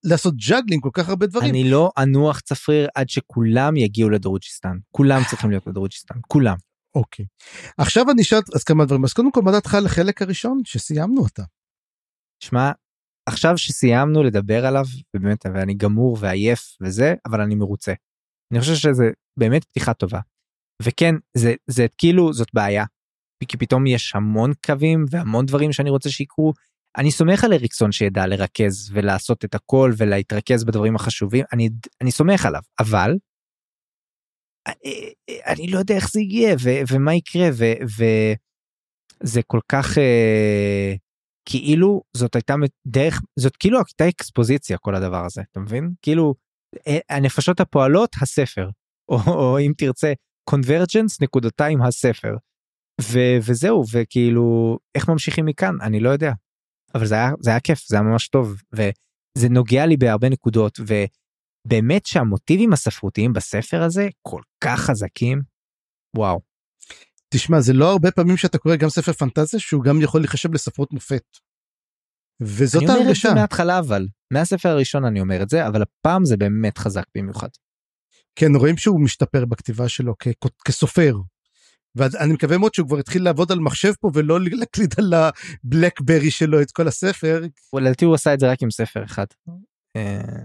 לעשות 0.04 0.34
juggling 0.48 0.82
כל 0.82 0.90
כך 0.92 1.08
הרבה 1.08 1.26
דברים. 1.26 1.50
אני 1.50 1.70
לא 1.70 1.90
אנוח 1.98 2.40
צפריר 2.40 2.88
עד 2.94 3.08
שכולם 3.08 3.76
יגיעו 3.76 4.10
לדרוג'יסטן. 4.10 4.76
כולם 4.90 5.22
צריכים 5.30 5.50
להיות 5.50 5.68
בדרוג'יסטן 5.68 6.14
כולם. 6.28 6.56
אוקיי. 6.94 7.26
עכשיו 7.78 8.10
אני 8.10 8.22
אשאל 8.22 8.38
אז 8.54 8.64
כמה 8.64 8.84
דברים. 8.84 9.04
אז 9.04 9.12
קודם 9.12 9.32
כל 9.32 9.42
מה 9.42 9.50
דעתך 9.52 9.74
על 9.74 9.86
החלק 9.86 10.22
הראשון 10.22 10.60
שסיימנו 10.64 11.20
אותה? 11.22 11.42
שמע 12.40 12.70
עכשיו 13.26 13.58
שסיימנו 13.58 14.22
לדבר 14.22 14.66
עליו 14.66 14.84
ובאמת 15.16 15.46
ואני 15.54 15.74
גמור 15.74 16.16
ועייף 16.20 16.76
וזה 16.80 17.14
אבל 17.26 17.40
אני 17.40 17.54
מרוצה. 17.54 17.92
אני 18.52 18.60
חושב 18.60 18.74
שזה 18.74 19.04
באמת 19.38 19.64
פתיחה 19.64 19.94
טובה. 19.94 20.20
וכן 20.82 21.14
זה 21.36 21.54
זה 21.66 21.86
כאילו 21.98 22.32
זאת 22.32 22.48
בעיה. 22.54 22.84
כי 23.48 23.56
פתאום 23.56 23.86
יש 23.86 24.14
המון 24.14 24.52
קווים 24.66 25.04
והמון 25.10 25.46
דברים 25.46 25.72
שאני 25.72 25.90
רוצה 25.90 26.10
שיקרו. 26.10 26.52
אני 26.98 27.10
סומך 27.10 27.44
על 27.44 27.52
אריקסון 27.52 27.92
שידע 27.92 28.26
לרכז 28.26 28.90
ולעשות 28.92 29.44
את 29.44 29.54
הכל 29.54 29.92
ולהתרכז 29.96 30.64
בדברים 30.64 30.96
החשובים 30.96 31.44
אני 31.52 31.68
אני 32.00 32.10
סומך 32.10 32.46
עליו 32.46 32.62
אבל. 32.80 33.14
אני 35.46 35.66
לא 35.66 35.78
יודע 35.78 35.94
איך 35.94 36.10
זה 36.10 36.20
ו- 36.60 36.94
ומה 36.94 37.14
יקרה 37.14 37.48
וזה 39.22 39.42
כל 39.46 39.60
כך 39.68 39.98
אה, 39.98 40.94
כאילו 41.44 42.02
זאת 42.16 42.34
הייתה 42.34 42.54
דרך 42.86 43.20
זאת 43.38 43.56
כאילו 43.56 43.78
הייתה 43.78 44.08
אקספוזיציה 44.08 44.78
כל 44.78 44.94
הדבר 44.94 45.24
הזה 45.24 45.42
אתה 45.52 45.60
מבין? 45.60 45.90
כאילו 46.02 46.34
אה, 46.86 46.98
הנפשות 47.08 47.60
הפועלות 47.60 48.10
הספר. 48.22 48.70
או, 49.08 49.18
או 49.26 49.58
אם 49.58 49.72
תרצה 49.78 50.12
קונברג'נס 50.44 51.20
נקודתיים 51.22 51.82
הספר. 51.82 52.36
ו, 53.00 53.18
וזהו 53.42 53.82
וכאילו 53.92 54.78
איך 54.94 55.08
ממשיכים 55.08 55.46
מכאן? 55.46 55.80
אני 55.80 56.00
לא 56.00 56.10
יודע. 56.10 56.32
אבל 56.94 57.06
זה 57.06 57.14
היה, 57.14 57.30
זה 57.40 57.50
היה 57.50 57.60
כיף, 57.60 57.86
זה 57.88 57.96
היה 57.96 58.02
ממש 58.02 58.28
טוב, 58.28 58.62
וזה 58.72 59.48
נוגע 59.48 59.86
לי 59.86 59.96
בהרבה 59.96 60.28
נקודות, 60.28 60.80
ובאמת 60.80 62.06
שהמוטיבים 62.06 62.72
הספרותיים 62.72 63.32
בספר 63.32 63.82
הזה 63.82 64.08
כל 64.22 64.40
כך 64.64 64.80
חזקים, 64.80 65.42
וואו. 66.16 66.40
תשמע, 67.32 67.60
זה 67.60 67.72
לא 67.72 67.90
הרבה 67.90 68.10
פעמים 68.10 68.36
שאתה 68.36 68.58
קורא 68.58 68.76
גם 68.76 68.88
ספר 68.88 69.12
פנטזיה 69.12 69.60
שהוא 69.60 69.84
גם 69.84 70.00
יכול 70.00 70.20
להיחשב 70.20 70.54
לספרות 70.54 70.92
מופת. 70.92 71.24
וזאת 72.42 72.82
אני 72.82 72.88
אומר 72.88 73.00
את 73.00 73.04
ההרגשה. 73.04 73.28
זה 73.28 73.34
מההתחלה 73.34 73.78
אבל, 73.78 74.06
מהספר 74.32 74.68
הראשון 74.68 75.04
אני 75.04 75.20
אומר 75.20 75.42
את 75.42 75.48
זה, 75.48 75.66
אבל 75.66 75.82
הפעם 75.82 76.24
זה 76.24 76.36
באמת 76.36 76.78
חזק 76.78 77.04
במיוחד. 77.16 77.48
כן, 78.36 78.54
רואים 78.54 78.76
שהוא 78.76 79.00
משתפר 79.00 79.44
בכתיבה 79.44 79.88
שלו 79.88 80.14
כ- 80.18 80.46
כסופר. 80.64 81.16
ואני 81.94 82.32
מקווה 82.32 82.58
מאוד 82.58 82.74
שהוא 82.74 82.86
כבר 82.88 82.98
התחיל 82.98 83.24
לעבוד 83.24 83.52
על 83.52 83.58
מחשב 83.58 83.92
פה 84.00 84.10
ולא 84.14 84.40
להקליד 84.40 84.94
על 84.98 85.14
הבלקברי 85.14 86.30
שלו 86.30 86.62
את 86.62 86.70
כל 86.70 86.88
הספר. 86.88 87.42
לדעתי 87.74 88.04
הוא 88.04 88.14
עשה 88.14 88.34
את 88.34 88.40
זה 88.40 88.50
רק 88.50 88.62
עם 88.62 88.70
ספר 88.70 89.04
אחד. 89.04 89.26
אה, 89.96 90.44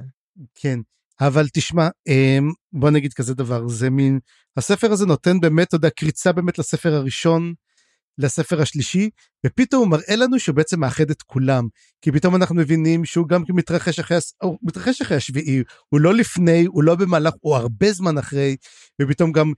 כן, 0.55 0.79
אבל 1.21 1.47
תשמע, 1.53 1.87
אמ, 2.07 2.51
בוא 2.73 2.89
נגיד 2.89 3.13
כזה 3.13 3.33
דבר, 3.33 3.67
זה 3.67 3.89
מין, 3.89 4.19
הספר 4.57 4.91
הזה 4.91 5.05
נותן 5.05 5.39
באמת, 5.39 5.67
אתה 5.67 5.75
יודע, 5.75 5.89
קריצה 5.89 6.31
באמת 6.31 6.59
לספר 6.59 6.93
הראשון, 6.93 7.53
לספר 8.17 8.61
השלישי, 8.61 9.09
ופתאום 9.45 9.81
הוא 9.81 9.91
מראה 9.91 10.15
לנו 10.15 10.39
שהוא 10.39 10.55
בעצם 10.55 10.79
מאחד 10.79 11.09
את 11.09 11.21
כולם. 11.21 11.67
כי 12.01 12.11
פתאום 12.11 12.35
אנחנו 12.35 12.55
מבינים 12.55 13.05
שהוא 13.05 13.27
גם 13.27 13.43
מתרחש 13.49 13.99
אחרי, 13.99 14.17
הוא 14.43 14.57
מתרחש 14.63 15.01
אחרי 15.01 15.17
השביעי, 15.17 15.63
הוא 15.89 15.99
לא 15.99 16.13
לפני, 16.13 16.65
הוא 16.65 16.83
לא 16.83 16.95
במהלך, 16.95 17.33
הוא 17.39 17.55
הרבה 17.55 17.91
זמן 17.91 18.17
אחרי, 18.17 18.55
ופתאום 19.01 19.31
גם 19.31 19.51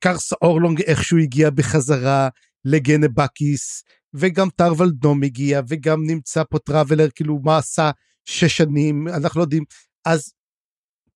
קרס 0.00 0.32
אורלונג 0.32 0.82
איכשהו 0.82 1.18
הגיע 1.18 1.50
בחזרה 1.50 2.28
לגנבאקיס, 2.64 3.82
וגם 4.14 4.48
טרוולדנום 4.56 5.22
הגיע, 5.22 5.60
וגם 5.68 6.06
נמצא 6.06 6.42
פה 6.50 6.58
טראבלר, 6.58 7.08
כאילו 7.14 7.40
מה 7.44 7.58
עשה 7.58 7.90
שש 8.24 8.56
שנים, 8.56 9.08
אנחנו 9.08 9.38
לא 9.38 9.44
יודעים. 9.44 9.64
אז 10.04 10.32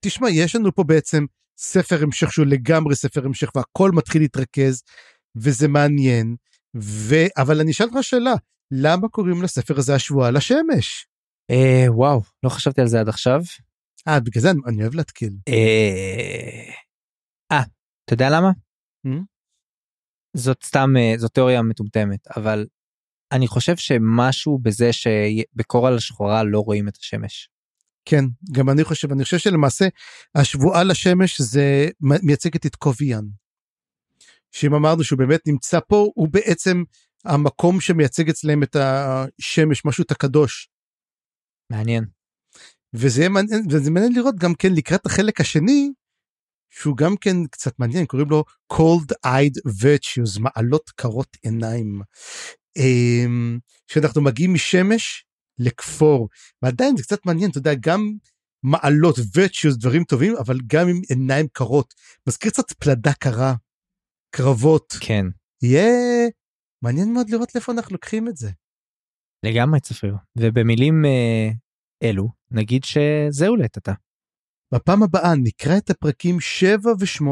תשמע, 0.05 0.31
יש 0.31 0.57
לנו 0.57 0.75
פה 0.75 0.85
בעצם 0.85 1.25
ספר 1.59 2.03
המשך 2.03 2.33
שהוא 2.33 2.47
לגמרי 2.47 2.97
ספר 2.97 3.27
המשך, 3.27 3.51
והכל 3.55 3.91
מתחיל 3.91 4.23
להתרכז, 4.23 4.83
וזה 5.37 5.69
מעניין. 5.69 6.37
ו... 6.77 7.15
אבל 7.37 7.61
אני 7.61 7.71
אשאל 7.71 7.87
אותך 7.87 7.99
שאלה, 8.03 8.35
למה 8.71 9.09
קוראים 9.09 9.43
לספר 9.43 9.79
הזה 9.79 9.95
השבועה 9.95 10.31
לשמש? 10.31 11.07
אה, 11.51 11.87
וואו, 11.89 12.23
לא 12.43 12.49
חשבתי 12.49 12.81
על 12.81 12.87
זה 12.87 13.01
עד 13.01 13.09
עכשיו. 13.09 13.41
אה, 14.09 14.21
בגלל 14.21 14.43
זה 14.43 14.51
אני, 14.51 14.61
אני 14.67 14.83
אוהב 14.83 14.95
להתקיל. 14.95 15.33
אה, 15.49 16.73
אה, 17.53 17.63
אתה 18.05 18.15
יודע 18.15 18.31
למה? 18.31 18.51
Hmm? 19.07 19.25
זאת 20.37 20.65
סתם, 20.65 20.89
אה, 20.99 21.15
זאת 21.19 21.35
תיאוריה 21.35 21.63
מטומטמת, 21.63 22.29
אבל 22.37 22.67
אני 23.33 23.47
חושב 23.47 23.77
שמשהו 23.77 24.59
בזה 24.59 24.93
שבקורל 24.93 25.97
השחורה 25.97 26.43
לא 26.45 26.61
רואים 26.61 26.89
את 26.89 26.97
השמש. 26.97 27.49
כן, 28.09 28.25
גם 28.53 28.71
אני 28.71 28.85
חושב, 28.85 29.13
אני 29.13 29.25
חושב 29.25 29.39
שלמעשה 29.39 29.85
השבועה 30.35 30.85
לשמש 30.85 31.41
זה 31.41 31.89
מייצגת 32.01 32.67
את 32.67 32.77
קוביאן. 32.77 33.25
שאם 34.53 34.75
אמרנו 34.75 35.05
שהוא 35.05 35.19
באמת 35.19 35.41
נמצא 35.47 35.79
פה, 35.89 36.11
הוא 36.15 36.29
בעצם 36.29 36.83
המקום 37.25 37.81
שמייצג 37.81 38.29
אצלם 38.29 38.63
את 38.63 38.77
השמש, 38.77 39.85
משהו 39.85 40.05
את 40.05 40.11
הקדוש. 40.11 40.69
מעניין. 41.71 42.05
וזה 42.95 43.21
יהיה 43.21 43.29
מעניין, 43.29 43.63
וזה 43.71 43.91
מעניין 43.91 44.13
לראות 44.13 44.37
גם 44.39 44.55
כן 44.55 44.73
לקראת 44.73 45.07
החלק 45.07 45.41
השני, 45.41 45.93
שהוא 46.71 46.97
גם 46.97 47.17
כן 47.21 47.47
קצת 47.47 47.79
מעניין, 47.79 48.07
קוראים 48.07 48.31
לו 48.31 48.45
cold 48.73 49.13
eyed 49.27 49.71
virtues, 49.83 50.41
מעלות 50.41 50.91
קרות 50.91 51.37
עיניים. 51.43 52.01
אמ, 52.77 53.59
שאנחנו 53.87 54.23
מגיעים 54.23 54.55
משמש 54.55 55.26
לכפור, 55.59 56.29
ועדיין 56.63 56.97
זה 56.97 57.03
קצת 57.03 57.27
מעניין, 57.27 57.51
אתה 57.51 57.59
יודע, 57.59 57.75
גם 57.81 58.13
מעלות, 58.63 59.19
virtues, 59.19 59.77
דברים 59.79 60.05
טובים, 60.05 60.37
אבל 60.37 60.59
גם 60.67 60.89
עם 60.89 61.01
עיניים 61.09 61.47
קרות. 61.53 61.95
מזכיר 62.29 62.51
קצת 62.51 62.73
פלדה 62.73 63.13
קרה, 63.13 63.55
קרבות. 64.31 64.95
כן, 65.01 65.27
יהיה 65.63 66.29
מעניין 66.83 67.13
מאוד 67.13 67.31
לראות 67.31 67.55
לאיפה 67.55 67.73
אנחנו 67.73 67.93
לוקחים 67.93 68.29
את 68.29 68.37
זה. 68.37 68.51
לגמרי 69.43 69.81
צפריר. 69.81 70.15
ובמילים 70.39 71.05
אה, 71.05 71.49
אלו, 72.03 72.29
נגיד 72.51 72.83
שזהו 72.85 73.57
לעת 73.57 73.77
עתה. 73.77 73.93
בפעם 74.75 75.03
הבאה 75.03 75.35
נקרא 75.43 75.77
את 75.77 75.91
הפרקים 75.91 76.41
7 76.41 76.91
ו-8 76.91 77.25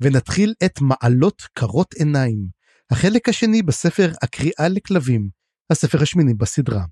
ונתחיל 0.00 0.54
את 0.64 0.80
מעלות 0.80 1.42
קרות 1.52 1.92
עיניים, 1.92 2.46
החלק 2.90 3.28
השני 3.28 3.62
בספר 3.62 4.12
הקריאה 4.22 4.68
לכלבים, 4.70 5.28
הספר 5.70 6.02
השמיני 6.02 6.34
בסדרה. 6.34 6.84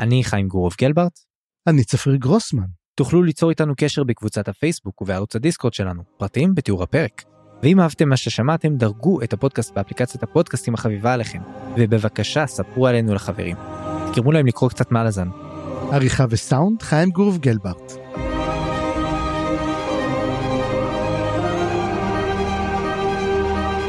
אני 0.00 0.24
חיים 0.24 0.48
גורוב 0.48 0.74
גלברט. 0.80 1.18
אני 1.66 1.84
צפריר 1.84 2.16
גרוסמן. 2.16 2.66
תוכלו 2.94 3.22
ליצור 3.22 3.50
איתנו 3.50 3.74
קשר 3.76 4.04
בקבוצת 4.04 4.48
הפייסבוק 4.48 5.02
ובערוץ 5.02 5.36
הדיסקורד 5.36 5.74
שלנו, 5.74 6.02
פרטים 6.16 6.54
בתיאור 6.54 6.82
הפרק. 6.82 7.24
ואם 7.62 7.80
אהבתם 7.80 8.08
מה 8.08 8.16
ששמעתם, 8.16 8.76
דרגו 8.76 9.22
את 9.22 9.32
הפודקאסט 9.32 9.74
באפליקציית 9.74 10.22
הפודקאסטים 10.22 10.74
החביבה 10.74 11.12
עליכם, 11.12 11.42
ובבקשה 11.76 12.46
ספרו 12.46 12.86
עלינו 12.86 13.14
לחברים. 13.14 13.56
תגרמו 14.12 14.32
להם 14.32 14.46
לקרוא 14.46 14.70
קצת 14.70 14.90
מעלזן. 14.92 15.28
עריכה 15.92 16.24
וסאונד 16.30 16.82
חיים 16.82 17.10
גורוב 17.10 17.38
גלברט. 17.38 17.92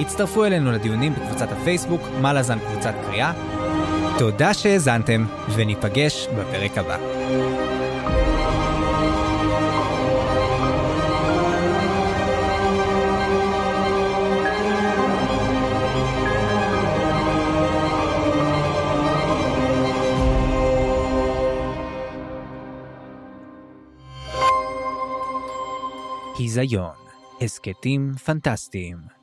הצטרפו 0.01 0.45
אלינו 0.45 0.71
לדיונים 0.71 1.13
בקבוצת 1.13 1.51
הפייסבוק, 1.51 2.01
מעלזן 2.21 2.59
קבוצת 2.59 2.93
קריאה. 3.05 3.56
תודה 4.19 4.53
שהאזנתם, 4.53 5.25
וניפגש 5.55 6.27
בפרק 6.27 6.77
הבא. 6.77 6.97
היזיון, 26.39 26.89
הסכתים 27.41 28.13
פנטסטיים. 28.25 29.16